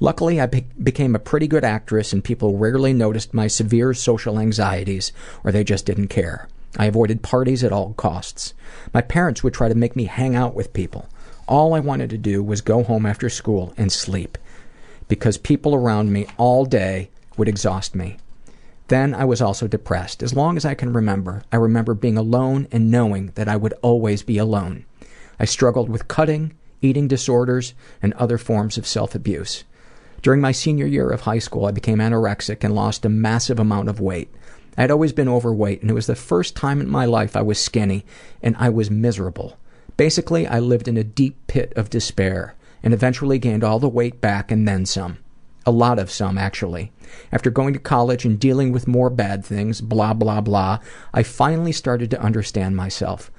Luckily, 0.00 0.40
I 0.40 0.46
be- 0.46 0.66
became 0.82 1.14
a 1.14 1.20
pretty 1.20 1.46
good 1.46 1.64
actress, 1.64 2.12
and 2.12 2.24
people 2.24 2.56
rarely 2.56 2.92
noticed 2.92 3.34
my 3.34 3.46
severe 3.46 3.92
social 3.92 4.38
anxieties, 4.38 5.12
or 5.42 5.52
they 5.52 5.64
just 5.64 5.86
didn't 5.86 6.08
care. 6.08 6.48
I 6.78 6.86
avoided 6.86 7.22
parties 7.22 7.62
at 7.62 7.72
all 7.72 7.94
costs. 7.94 8.54
My 8.92 9.00
parents 9.00 9.42
would 9.42 9.54
try 9.54 9.68
to 9.68 9.74
make 9.74 9.94
me 9.94 10.04
hang 10.04 10.34
out 10.34 10.54
with 10.54 10.72
people. 10.72 11.08
All 11.46 11.74
I 11.74 11.80
wanted 11.80 12.10
to 12.10 12.18
do 12.18 12.42
was 12.42 12.60
go 12.60 12.82
home 12.82 13.06
after 13.06 13.28
school 13.28 13.74
and 13.76 13.92
sleep, 13.92 14.38
because 15.08 15.36
people 15.38 15.74
around 15.74 16.12
me 16.12 16.26
all 16.36 16.64
day 16.64 17.10
would 17.36 17.48
exhaust 17.48 17.94
me. 17.94 18.16
Then 18.88 19.14
I 19.14 19.24
was 19.24 19.40
also 19.40 19.66
depressed. 19.66 20.22
As 20.22 20.34
long 20.34 20.56
as 20.56 20.64
I 20.64 20.74
can 20.74 20.92
remember, 20.92 21.42
I 21.52 21.56
remember 21.56 21.94
being 21.94 22.18
alone 22.18 22.68
and 22.70 22.90
knowing 22.90 23.32
that 23.34 23.48
I 23.48 23.56
would 23.56 23.74
always 23.82 24.22
be 24.22 24.38
alone. 24.38 24.84
I 25.38 25.44
struggled 25.46 25.88
with 25.88 26.08
cutting, 26.08 26.54
eating 26.82 27.08
disorders, 27.08 27.74
and 28.02 28.12
other 28.14 28.38
forms 28.38 28.76
of 28.76 28.86
self 28.86 29.14
abuse. 29.14 29.64
During 30.22 30.40
my 30.40 30.52
senior 30.52 30.86
year 30.86 31.10
of 31.10 31.22
high 31.22 31.38
school, 31.38 31.66
I 31.66 31.70
became 31.70 31.98
anorexic 31.98 32.64
and 32.64 32.74
lost 32.74 33.04
a 33.04 33.10
massive 33.10 33.58
amount 33.58 33.88
of 33.88 34.00
weight. 34.00 34.32
I 34.76 34.82
had 34.82 34.90
always 34.90 35.12
been 35.12 35.28
overweight, 35.28 35.82
and 35.82 35.90
it 35.90 35.94
was 35.94 36.06
the 36.06 36.14
first 36.14 36.56
time 36.56 36.80
in 36.80 36.88
my 36.88 37.04
life 37.04 37.36
I 37.36 37.42
was 37.42 37.58
skinny, 37.58 38.04
and 38.42 38.56
I 38.58 38.68
was 38.68 38.90
miserable. 38.90 39.56
Basically, 39.96 40.46
I 40.46 40.58
lived 40.58 40.88
in 40.88 40.96
a 40.96 41.04
deep 41.04 41.46
pit 41.46 41.72
of 41.76 41.90
despair, 41.90 42.54
and 42.82 42.92
eventually 42.92 43.38
gained 43.38 43.62
all 43.62 43.78
the 43.78 43.88
weight 43.88 44.20
back 44.20 44.50
and 44.50 44.66
then 44.66 44.84
some. 44.86 45.18
A 45.66 45.70
lot 45.70 45.98
of 45.98 46.10
some, 46.10 46.36
actually. 46.36 46.92
After 47.32 47.50
going 47.50 47.72
to 47.72 47.78
college 47.78 48.24
and 48.24 48.38
dealing 48.38 48.72
with 48.72 48.88
more 48.88 49.08
bad 49.08 49.44
things, 49.44 49.80
blah, 49.80 50.12
blah, 50.12 50.40
blah, 50.40 50.80
I 51.14 51.22
finally 51.22 51.72
started 51.72 52.10
to 52.10 52.20
understand 52.20 52.76
myself. 52.76 53.30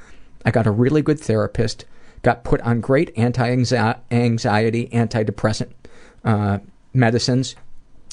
I 0.45 0.51
got 0.51 0.67
a 0.67 0.71
really 0.71 1.01
good 1.01 1.19
therapist, 1.19 1.85
got 2.21 2.43
put 2.43 2.61
on 2.61 2.81
great 2.81 3.11
anti 3.15 3.47
anxiety, 3.49 4.87
antidepressant 4.87 5.71
uh, 6.23 6.59
medicines, 6.93 7.55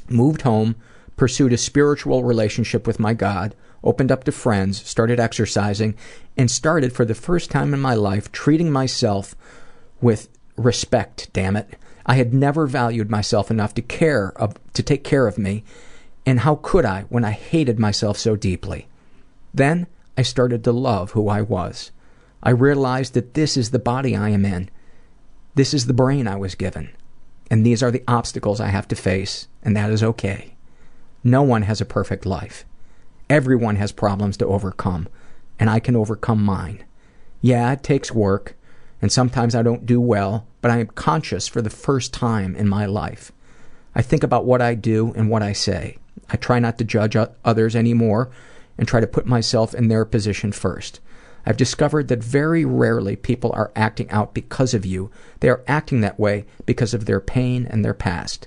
moved 0.08 0.42
home, 0.42 0.76
pursued 1.22 1.52
a 1.52 1.56
spiritual 1.56 2.24
relationship 2.24 2.84
with 2.84 2.98
my 2.98 3.14
God, 3.14 3.54
opened 3.84 4.10
up 4.10 4.24
to 4.24 4.32
friends, 4.32 4.84
started 4.84 5.20
exercising, 5.20 5.94
and 6.36 6.50
started 6.50 6.92
for 6.92 7.04
the 7.04 7.14
first 7.14 7.48
time 7.48 7.72
in 7.72 7.78
my 7.78 7.94
life 7.94 8.32
treating 8.32 8.72
myself 8.72 9.36
with 10.00 10.28
respect, 10.56 11.32
damn 11.32 11.54
it. 11.54 11.78
I 12.04 12.16
had 12.16 12.34
never 12.34 12.66
valued 12.66 13.08
myself 13.08 13.52
enough 13.52 13.72
to 13.74 13.82
care 13.82 14.32
of, 14.36 14.56
to 14.72 14.82
take 14.82 15.04
care 15.04 15.28
of 15.28 15.38
me, 15.38 15.62
and 16.26 16.40
how 16.40 16.56
could 16.56 16.84
I 16.84 17.02
when 17.02 17.24
I 17.24 17.30
hated 17.30 17.78
myself 17.78 18.18
so 18.18 18.34
deeply? 18.34 18.88
Then 19.54 19.86
I 20.18 20.22
started 20.22 20.64
to 20.64 20.72
love 20.72 21.12
who 21.12 21.28
I 21.28 21.40
was. 21.40 21.92
I 22.42 22.50
realized 22.50 23.14
that 23.14 23.34
this 23.34 23.56
is 23.56 23.70
the 23.70 23.78
body 23.78 24.16
I 24.16 24.30
am 24.30 24.44
in. 24.44 24.70
This 25.54 25.72
is 25.72 25.86
the 25.86 25.94
brain 25.94 26.26
I 26.26 26.34
was 26.34 26.56
given. 26.56 26.90
And 27.48 27.64
these 27.64 27.80
are 27.80 27.92
the 27.92 28.02
obstacles 28.08 28.60
I 28.60 28.70
have 28.70 28.88
to 28.88 28.96
face, 28.96 29.46
and 29.62 29.76
that 29.76 29.92
is 29.92 30.02
okay. 30.02 30.51
No 31.24 31.42
one 31.42 31.62
has 31.62 31.80
a 31.80 31.86
perfect 31.86 32.26
life. 32.26 32.64
Everyone 33.30 33.76
has 33.76 33.92
problems 33.92 34.36
to 34.38 34.46
overcome, 34.46 35.08
and 35.58 35.70
I 35.70 35.78
can 35.78 35.96
overcome 35.96 36.42
mine. 36.42 36.84
Yeah, 37.40 37.72
it 37.72 37.82
takes 37.82 38.12
work, 38.12 38.56
and 39.00 39.10
sometimes 39.10 39.54
I 39.54 39.62
don't 39.62 39.86
do 39.86 40.00
well, 40.00 40.46
but 40.60 40.70
I 40.70 40.78
am 40.78 40.88
conscious 40.88 41.48
for 41.48 41.62
the 41.62 41.70
first 41.70 42.12
time 42.12 42.54
in 42.56 42.68
my 42.68 42.86
life. 42.86 43.32
I 43.94 44.02
think 44.02 44.22
about 44.22 44.44
what 44.44 44.62
I 44.62 44.74
do 44.74 45.12
and 45.14 45.30
what 45.30 45.42
I 45.42 45.52
say. 45.52 45.98
I 46.28 46.36
try 46.36 46.58
not 46.58 46.78
to 46.78 46.84
judge 46.84 47.16
others 47.44 47.76
anymore 47.76 48.30
and 48.78 48.88
try 48.88 49.00
to 49.00 49.06
put 49.06 49.26
myself 49.26 49.74
in 49.74 49.88
their 49.88 50.04
position 50.04 50.50
first. 50.50 51.00
I've 51.44 51.56
discovered 51.56 52.08
that 52.08 52.22
very 52.22 52.64
rarely 52.64 53.16
people 53.16 53.52
are 53.52 53.72
acting 53.74 54.10
out 54.10 54.32
because 54.32 54.74
of 54.74 54.86
you. 54.86 55.10
They 55.40 55.48
are 55.48 55.64
acting 55.66 56.00
that 56.00 56.18
way 56.18 56.46
because 56.66 56.94
of 56.94 57.06
their 57.06 57.20
pain 57.20 57.66
and 57.68 57.84
their 57.84 57.94
past. 57.94 58.46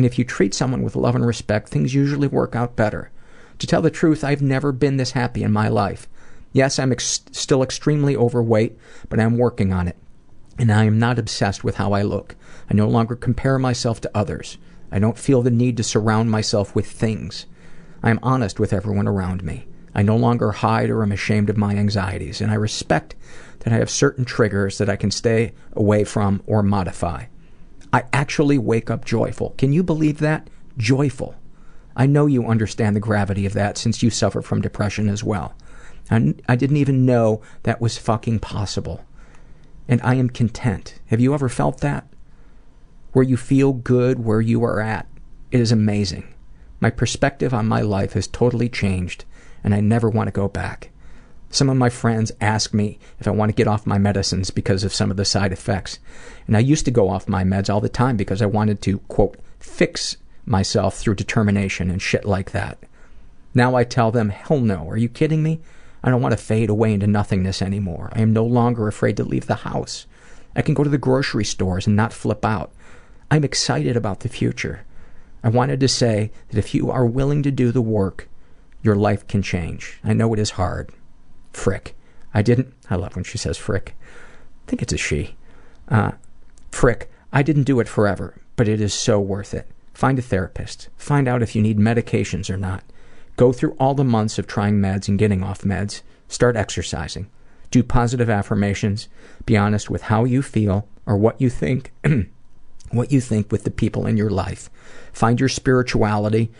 And 0.00 0.06
if 0.06 0.18
you 0.18 0.24
treat 0.24 0.54
someone 0.54 0.82
with 0.82 0.96
love 0.96 1.14
and 1.14 1.26
respect, 1.26 1.68
things 1.68 1.92
usually 1.92 2.26
work 2.26 2.56
out 2.56 2.74
better. 2.74 3.10
To 3.58 3.66
tell 3.66 3.82
the 3.82 3.90
truth, 3.90 4.24
I've 4.24 4.40
never 4.40 4.72
been 4.72 4.96
this 4.96 5.10
happy 5.10 5.42
in 5.42 5.52
my 5.52 5.68
life. 5.68 6.08
Yes, 6.54 6.78
I'm 6.78 6.90
ex- 6.90 7.20
still 7.32 7.62
extremely 7.62 8.16
overweight, 8.16 8.78
but 9.10 9.20
I'm 9.20 9.36
working 9.36 9.74
on 9.74 9.88
it. 9.88 9.98
And 10.58 10.72
I 10.72 10.84
am 10.84 10.98
not 10.98 11.18
obsessed 11.18 11.64
with 11.64 11.76
how 11.76 11.92
I 11.92 12.00
look. 12.00 12.34
I 12.70 12.72
no 12.72 12.88
longer 12.88 13.14
compare 13.14 13.58
myself 13.58 14.00
to 14.00 14.10
others. 14.16 14.56
I 14.90 15.00
don't 15.00 15.18
feel 15.18 15.42
the 15.42 15.50
need 15.50 15.76
to 15.76 15.82
surround 15.82 16.30
myself 16.30 16.74
with 16.74 16.90
things. 16.90 17.44
I 18.02 18.08
am 18.08 18.20
honest 18.22 18.58
with 18.58 18.72
everyone 18.72 19.06
around 19.06 19.44
me. 19.44 19.66
I 19.94 20.00
no 20.00 20.16
longer 20.16 20.50
hide 20.50 20.88
or 20.88 21.02
am 21.02 21.12
ashamed 21.12 21.50
of 21.50 21.58
my 21.58 21.74
anxieties, 21.74 22.40
and 22.40 22.50
I 22.50 22.54
respect 22.54 23.16
that 23.58 23.74
I 23.74 23.76
have 23.76 23.90
certain 23.90 24.24
triggers 24.24 24.78
that 24.78 24.88
I 24.88 24.96
can 24.96 25.10
stay 25.10 25.52
away 25.74 26.04
from 26.04 26.42
or 26.46 26.62
modify. 26.62 27.26
I 27.92 28.04
actually 28.12 28.58
wake 28.58 28.90
up 28.90 29.04
joyful. 29.04 29.54
Can 29.58 29.72
you 29.72 29.82
believe 29.82 30.18
that? 30.18 30.48
Joyful. 30.76 31.34
I 31.96 32.06
know 32.06 32.26
you 32.26 32.46
understand 32.46 32.94
the 32.94 33.00
gravity 33.00 33.46
of 33.46 33.52
that 33.54 33.76
since 33.76 34.02
you 34.02 34.10
suffer 34.10 34.42
from 34.42 34.60
depression 34.60 35.08
as 35.08 35.24
well. 35.24 35.54
I, 36.10 36.34
I 36.48 36.56
didn't 36.56 36.76
even 36.76 37.04
know 37.04 37.42
that 37.64 37.80
was 37.80 37.98
fucking 37.98 38.40
possible. 38.40 39.04
And 39.88 40.00
I 40.02 40.14
am 40.14 40.30
content. 40.30 41.00
Have 41.06 41.20
you 41.20 41.34
ever 41.34 41.48
felt 41.48 41.80
that? 41.80 42.06
Where 43.12 43.24
you 43.24 43.36
feel 43.36 43.72
good 43.72 44.24
where 44.24 44.40
you 44.40 44.62
are 44.64 44.80
at. 44.80 45.06
It 45.50 45.60
is 45.60 45.72
amazing. 45.72 46.32
My 46.78 46.90
perspective 46.90 47.52
on 47.52 47.66
my 47.66 47.80
life 47.80 48.12
has 48.12 48.28
totally 48.28 48.68
changed 48.68 49.24
and 49.64 49.74
I 49.74 49.80
never 49.80 50.08
want 50.08 50.28
to 50.28 50.32
go 50.32 50.48
back. 50.48 50.90
Some 51.52 51.68
of 51.68 51.76
my 51.76 51.88
friends 51.88 52.30
ask 52.40 52.72
me 52.72 52.98
if 53.18 53.26
I 53.26 53.32
want 53.32 53.50
to 53.50 53.54
get 53.54 53.66
off 53.66 53.84
my 53.84 53.98
medicines 53.98 54.50
because 54.50 54.84
of 54.84 54.94
some 54.94 55.10
of 55.10 55.16
the 55.16 55.24
side 55.24 55.52
effects. 55.52 55.98
And 56.46 56.56
I 56.56 56.60
used 56.60 56.84
to 56.84 56.92
go 56.92 57.08
off 57.08 57.28
my 57.28 57.42
meds 57.42 57.68
all 57.68 57.80
the 57.80 57.88
time 57.88 58.16
because 58.16 58.40
I 58.40 58.46
wanted 58.46 58.80
to, 58.82 58.98
quote, 59.00 59.36
fix 59.58 60.16
myself 60.46 60.96
through 60.96 61.16
determination 61.16 61.90
and 61.90 62.00
shit 62.00 62.24
like 62.24 62.52
that. 62.52 62.78
Now 63.52 63.74
I 63.74 63.82
tell 63.82 64.12
them, 64.12 64.28
hell 64.28 64.60
no, 64.60 64.88
are 64.88 64.96
you 64.96 65.08
kidding 65.08 65.42
me? 65.42 65.60
I 66.04 66.10
don't 66.10 66.22
want 66.22 66.32
to 66.32 66.42
fade 66.42 66.70
away 66.70 66.94
into 66.94 67.08
nothingness 67.08 67.60
anymore. 67.60 68.10
I 68.12 68.20
am 68.20 68.32
no 68.32 68.44
longer 68.44 68.86
afraid 68.86 69.16
to 69.16 69.24
leave 69.24 69.46
the 69.46 69.56
house. 69.56 70.06
I 70.54 70.62
can 70.62 70.74
go 70.74 70.84
to 70.84 70.90
the 70.90 70.98
grocery 70.98 71.44
stores 71.44 71.86
and 71.86 71.96
not 71.96 72.12
flip 72.12 72.44
out. 72.44 72.72
I'm 73.28 73.44
excited 73.44 73.96
about 73.96 74.20
the 74.20 74.28
future. 74.28 74.84
I 75.42 75.48
wanted 75.48 75.80
to 75.80 75.88
say 75.88 76.30
that 76.48 76.58
if 76.58 76.74
you 76.74 76.90
are 76.92 77.04
willing 77.04 77.42
to 77.42 77.50
do 77.50 77.72
the 77.72 77.82
work, 77.82 78.28
your 78.82 78.96
life 78.96 79.26
can 79.26 79.42
change. 79.42 79.98
I 80.04 80.12
know 80.12 80.32
it 80.32 80.38
is 80.38 80.50
hard. 80.50 80.92
Frick. 81.52 81.96
I 82.32 82.42
didn't. 82.42 82.72
I 82.88 82.96
love 82.96 83.14
when 83.16 83.24
she 83.24 83.38
says 83.38 83.58
frick. 83.58 83.94
I 84.66 84.70
think 84.70 84.82
it's 84.82 84.92
a 84.92 84.96
she. 84.96 85.36
Uh, 85.88 86.12
frick. 86.70 87.10
I 87.32 87.42
didn't 87.42 87.64
do 87.64 87.80
it 87.80 87.88
forever, 87.88 88.40
but 88.56 88.68
it 88.68 88.80
is 88.80 88.94
so 88.94 89.20
worth 89.20 89.54
it. 89.54 89.68
Find 89.94 90.18
a 90.18 90.22
therapist. 90.22 90.88
Find 90.96 91.28
out 91.28 91.42
if 91.42 91.54
you 91.54 91.62
need 91.62 91.78
medications 91.78 92.48
or 92.48 92.56
not. 92.56 92.84
Go 93.36 93.52
through 93.52 93.76
all 93.78 93.94
the 93.94 94.04
months 94.04 94.38
of 94.38 94.46
trying 94.46 94.80
meds 94.80 95.08
and 95.08 95.18
getting 95.18 95.42
off 95.42 95.62
meds. 95.62 96.02
Start 96.28 96.56
exercising. 96.56 97.28
Do 97.70 97.82
positive 97.82 98.30
affirmations. 98.30 99.08
Be 99.46 99.56
honest 99.56 99.90
with 99.90 100.02
how 100.02 100.24
you 100.24 100.42
feel 100.42 100.86
or 101.06 101.16
what 101.16 101.40
you 101.40 101.50
think. 101.50 101.92
what 102.90 103.12
you 103.12 103.20
think 103.20 103.50
with 103.50 103.64
the 103.64 103.70
people 103.70 104.06
in 104.06 104.16
your 104.16 104.30
life. 104.30 104.70
Find 105.12 105.38
your 105.38 105.48
spirituality, 105.48 106.50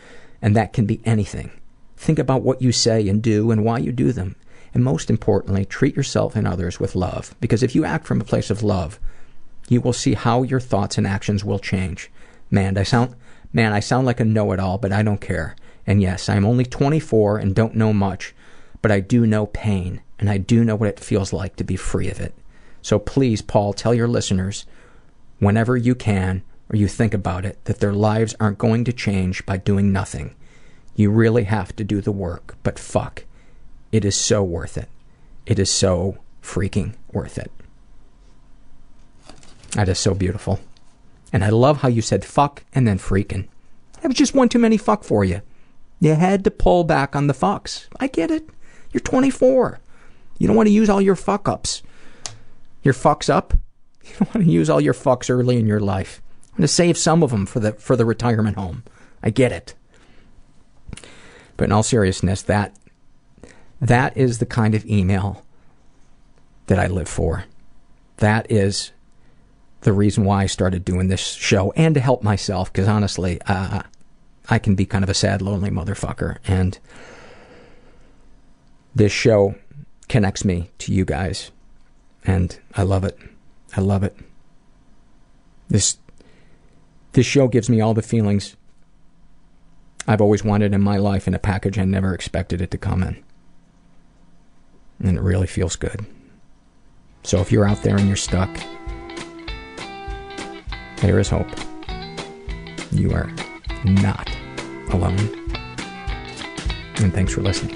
and 0.40 0.54
that 0.56 0.72
can 0.72 0.86
be 0.86 1.00
anything. 1.04 1.50
Think 1.96 2.18
about 2.18 2.42
what 2.42 2.62
you 2.62 2.72
say 2.72 3.08
and 3.08 3.22
do 3.22 3.50
and 3.50 3.64
why 3.64 3.78
you 3.78 3.92
do 3.92 4.12
them. 4.12 4.36
And 4.72 4.84
most 4.84 5.10
importantly, 5.10 5.64
treat 5.64 5.96
yourself 5.96 6.36
and 6.36 6.46
others 6.46 6.78
with 6.78 6.94
love. 6.94 7.34
Because 7.40 7.62
if 7.62 7.74
you 7.74 7.84
act 7.84 8.06
from 8.06 8.20
a 8.20 8.24
place 8.24 8.50
of 8.50 8.62
love, 8.62 9.00
you 9.68 9.80
will 9.80 9.92
see 9.92 10.14
how 10.14 10.42
your 10.42 10.60
thoughts 10.60 10.98
and 10.98 11.06
actions 11.06 11.44
will 11.44 11.58
change. 11.58 12.10
Man, 12.50 12.76
I 12.76 12.82
sound 12.82 13.14
man, 13.52 13.72
I 13.72 13.80
sound 13.80 14.06
like 14.06 14.20
a 14.20 14.24
know-it-all, 14.24 14.78
but 14.78 14.92
I 14.92 15.02
don't 15.02 15.20
care. 15.20 15.56
And 15.86 16.00
yes, 16.00 16.28
I'm 16.28 16.44
only 16.44 16.64
24 16.64 17.38
and 17.38 17.54
don't 17.54 17.74
know 17.74 17.92
much, 17.92 18.34
but 18.82 18.92
I 18.92 19.00
do 19.00 19.26
know 19.26 19.46
pain, 19.46 20.02
and 20.18 20.30
I 20.30 20.38
do 20.38 20.64
know 20.64 20.76
what 20.76 20.88
it 20.88 21.00
feels 21.00 21.32
like 21.32 21.56
to 21.56 21.64
be 21.64 21.76
free 21.76 22.08
of 22.08 22.20
it. 22.20 22.34
So 22.82 22.98
please, 22.98 23.42
Paul, 23.42 23.72
tell 23.72 23.94
your 23.94 24.08
listeners 24.08 24.66
whenever 25.38 25.76
you 25.76 25.94
can 25.94 26.42
or 26.68 26.76
you 26.76 26.86
think 26.86 27.12
about 27.12 27.44
it 27.44 27.58
that 27.64 27.80
their 27.80 27.92
lives 27.92 28.34
aren't 28.38 28.58
going 28.58 28.84
to 28.84 28.92
change 28.92 29.44
by 29.44 29.56
doing 29.56 29.92
nothing. 29.92 30.34
You 30.94 31.10
really 31.10 31.44
have 31.44 31.74
to 31.76 31.84
do 31.84 32.00
the 32.00 32.12
work, 32.12 32.56
but 32.62 32.78
fuck, 32.78 33.24
it 33.92 34.04
is 34.04 34.16
so 34.16 34.42
worth 34.42 34.78
it. 34.78 34.88
It 35.46 35.58
is 35.58 35.70
so 35.70 36.18
freaking 36.42 36.94
worth 37.12 37.38
it. 37.38 37.50
That 39.72 39.88
is 39.88 39.98
so 39.98 40.14
beautiful. 40.14 40.60
And 41.32 41.44
I 41.44 41.50
love 41.50 41.78
how 41.82 41.88
you 41.88 42.02
said 42.02 42.24
fuck 42.24 42.64
and 42.74 42.86
then 42.86 42.98
freaking. 42.98 43.48
That 44.00 44.08
was 44.08 44.16
just 44.16 44.34
one 44.34 44.48
too 44.48 44.58
many 44.58 44.76
fuck 44.76 45.04
for 45.04 45.24
you. 45.24 45.42
You 46.00 46.14
had 46.14 46.44
to 46.44 46.50
pull 46.50 46.84
back 46.84 47.14
on 47.14 47.26
the 47.26 47.34
fucks. 47.34 47.86
I 47.98 48.06
get 48.06 48.30
it. 48.30 48.48
You're 48.92 49.02
24. 49.02 49.78
You 50.38 50.46
don't 50.46 50.56
want 50.56 50.68
to 50.68 50.72
use 50.72 50.88
all 50.88 51.00
your 51.00 51.16
fuck 51.16 51.48
ups. 51.48 51.82
Your 52.82 52.94
fucks 52.94 53.28
up. 53.28 53.54
You 54.02 54.16
don't 54.18 54.34
want 54.34 54.46
to 54.46 54.52
use 54.52 54.68
all 54.68 54.80
your 54.80 54.94
fucks 54.94 55.30
early 55.30 55.56
in 55.56 55.66
your 55.66 55.78
life. 55.78 56.20
I'm 56.48 56.56
going 56.56 56.62
to 56.62 56.68
save 56.68 56.98
some 56.98 57.22
of 57.22 57.30
them 57.30 57.46
for 57.46 57.60
the 57.60 57.72
for 57.74 57.94
the 57.94 58.04
retirement 58.04 58.56
home. 58.56 58.82
I 59.22 59.30
get 59.30 59.52
it. 59.52 59.74
But 61.56 61.66
in 61.66 61.72
all 61.72 61.84
seriousness, 61.84 62.42
that 62.42 62.74
that 63.80 64.16
is 64.16 64.38
the 64.38 64.46
kind 64.46 64.74
of 64.74 64.84
email 64.86 65.42
that 66.66 66.78
I 66.78 66.86
live 66.86 67.08
for. 67.08 67.44
That 68.18 68.50
is 68.50 68.92
the 69.80 69.92
reason 69.92 70.24
why 70.24 70.42
I 70.42 70.46
started 70.46 70.84
doing 70.84 71.08
this 71.08 71.20
show 71.20 71.72
and 71.72 71.94
to 71.94 72.00
help 72.00 72.22
myself 72.22 72.72
because 72.72 72.88
honestly, 72.88 73.40
uh, 73.46 73.82
I 74.48 74.58
can 74.58 74.74
be 74.74 74.84
kind 74.84 75.04
of 75.04 75.10
a 75.10 75.14
sad, 75.14 75.40
lonely 75.40 75.70
motherfucker. 75.70 76.38
And 76.46 76.78
this 78.94 79.12
show 79.12 79.54
connects 80.08 80.44
me 80.44 80.70
to 80.78 80.92
you 80.92 81.04
guys. 81.04 81.50
And 82.24 82.58
I 82.74 82.82
love 82.82 83.04
it. 83.04 83.18
I 83.76 83.80
love 83.80 84.02
it. 84.02 84.16
This 85.68 85.96
this 87.12 87.26
show 87.26 87.48
gives 87.48 87.68
me 87.68 87.80
all 87.80 87.94
the 87.94 88.02
feelings 88.02 88.56
I've 90.06 90.20
always 90.20 90.44
wanted 90.44 90.74
in 90.74 90.80
my 90.80 90.96
life 90.96 91.26
in 91.26 91.34
a 91.34 91.38
package 91.38 91.78
I 91.78 91.84
never 91.84 92.14
expected 92.14 92.60
it 92.60 92.70
to 92.72 92.78
come 92.78 93.02
in. 93.02 93.22
And 95.02 95.16
it 95.16 95.22
really 95.22 95.46
feels 95.46 95.76
good. 95.76 96.04
So 97.22 97.40
if 97.40 97.50
you're 97.52 97.66
out 97.66 97.82
there 97.82 97.96
and 97.96 98.06
you're 98.06 98.16
stuck, 98.16 98.50
There 101.00 101.18
is 101.18 101.30
hope. 101.30 101.48
You 102.92 103.12
are 103.12 103.32
not 103.84 104.28
alone. 104.90 105.18
And 106.98 107.10
thanks 107.14 107.32
for 107.32 107.40
listening. 107.40 107.74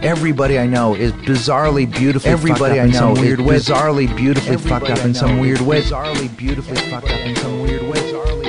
Everybody 0.00 0.60
I 0.60 0.66
know 0.66 0.94
is 0.94 1.10
bizarrely 1.12 1.90
beautifully 1.92 2.30
Everybody 2.30 2.76
fucked 2.76 2.78
up 2.78 2.78
I 2.78 2.84
in 2.84 2.90
know 2.92 2.98
some 2.98 3.12
is 3.14 3.20
weird 3.20 3.40
way. 3.40 3.56
bizarrely 3.56 4.16
beautifully 4.16 4.56
fucked 4.58 4.84
Everybody 4.88 4.92
up 4.92 4.98
I 5.00 5.08
in 5.08 5.14
some 5.14 5.36
know 5.36 5.42
weird 5.42 5.60
is 5.60 5.66
way. 5.66 5.82
bizarrely 5.82 6.36
beautifully 6.36 6.76
fucked 6.76 7.10
up 7.10 7.18
in 7.20 7.34
some 7.36 7.62
weird 7.62 7.82
way. 7.82 8.47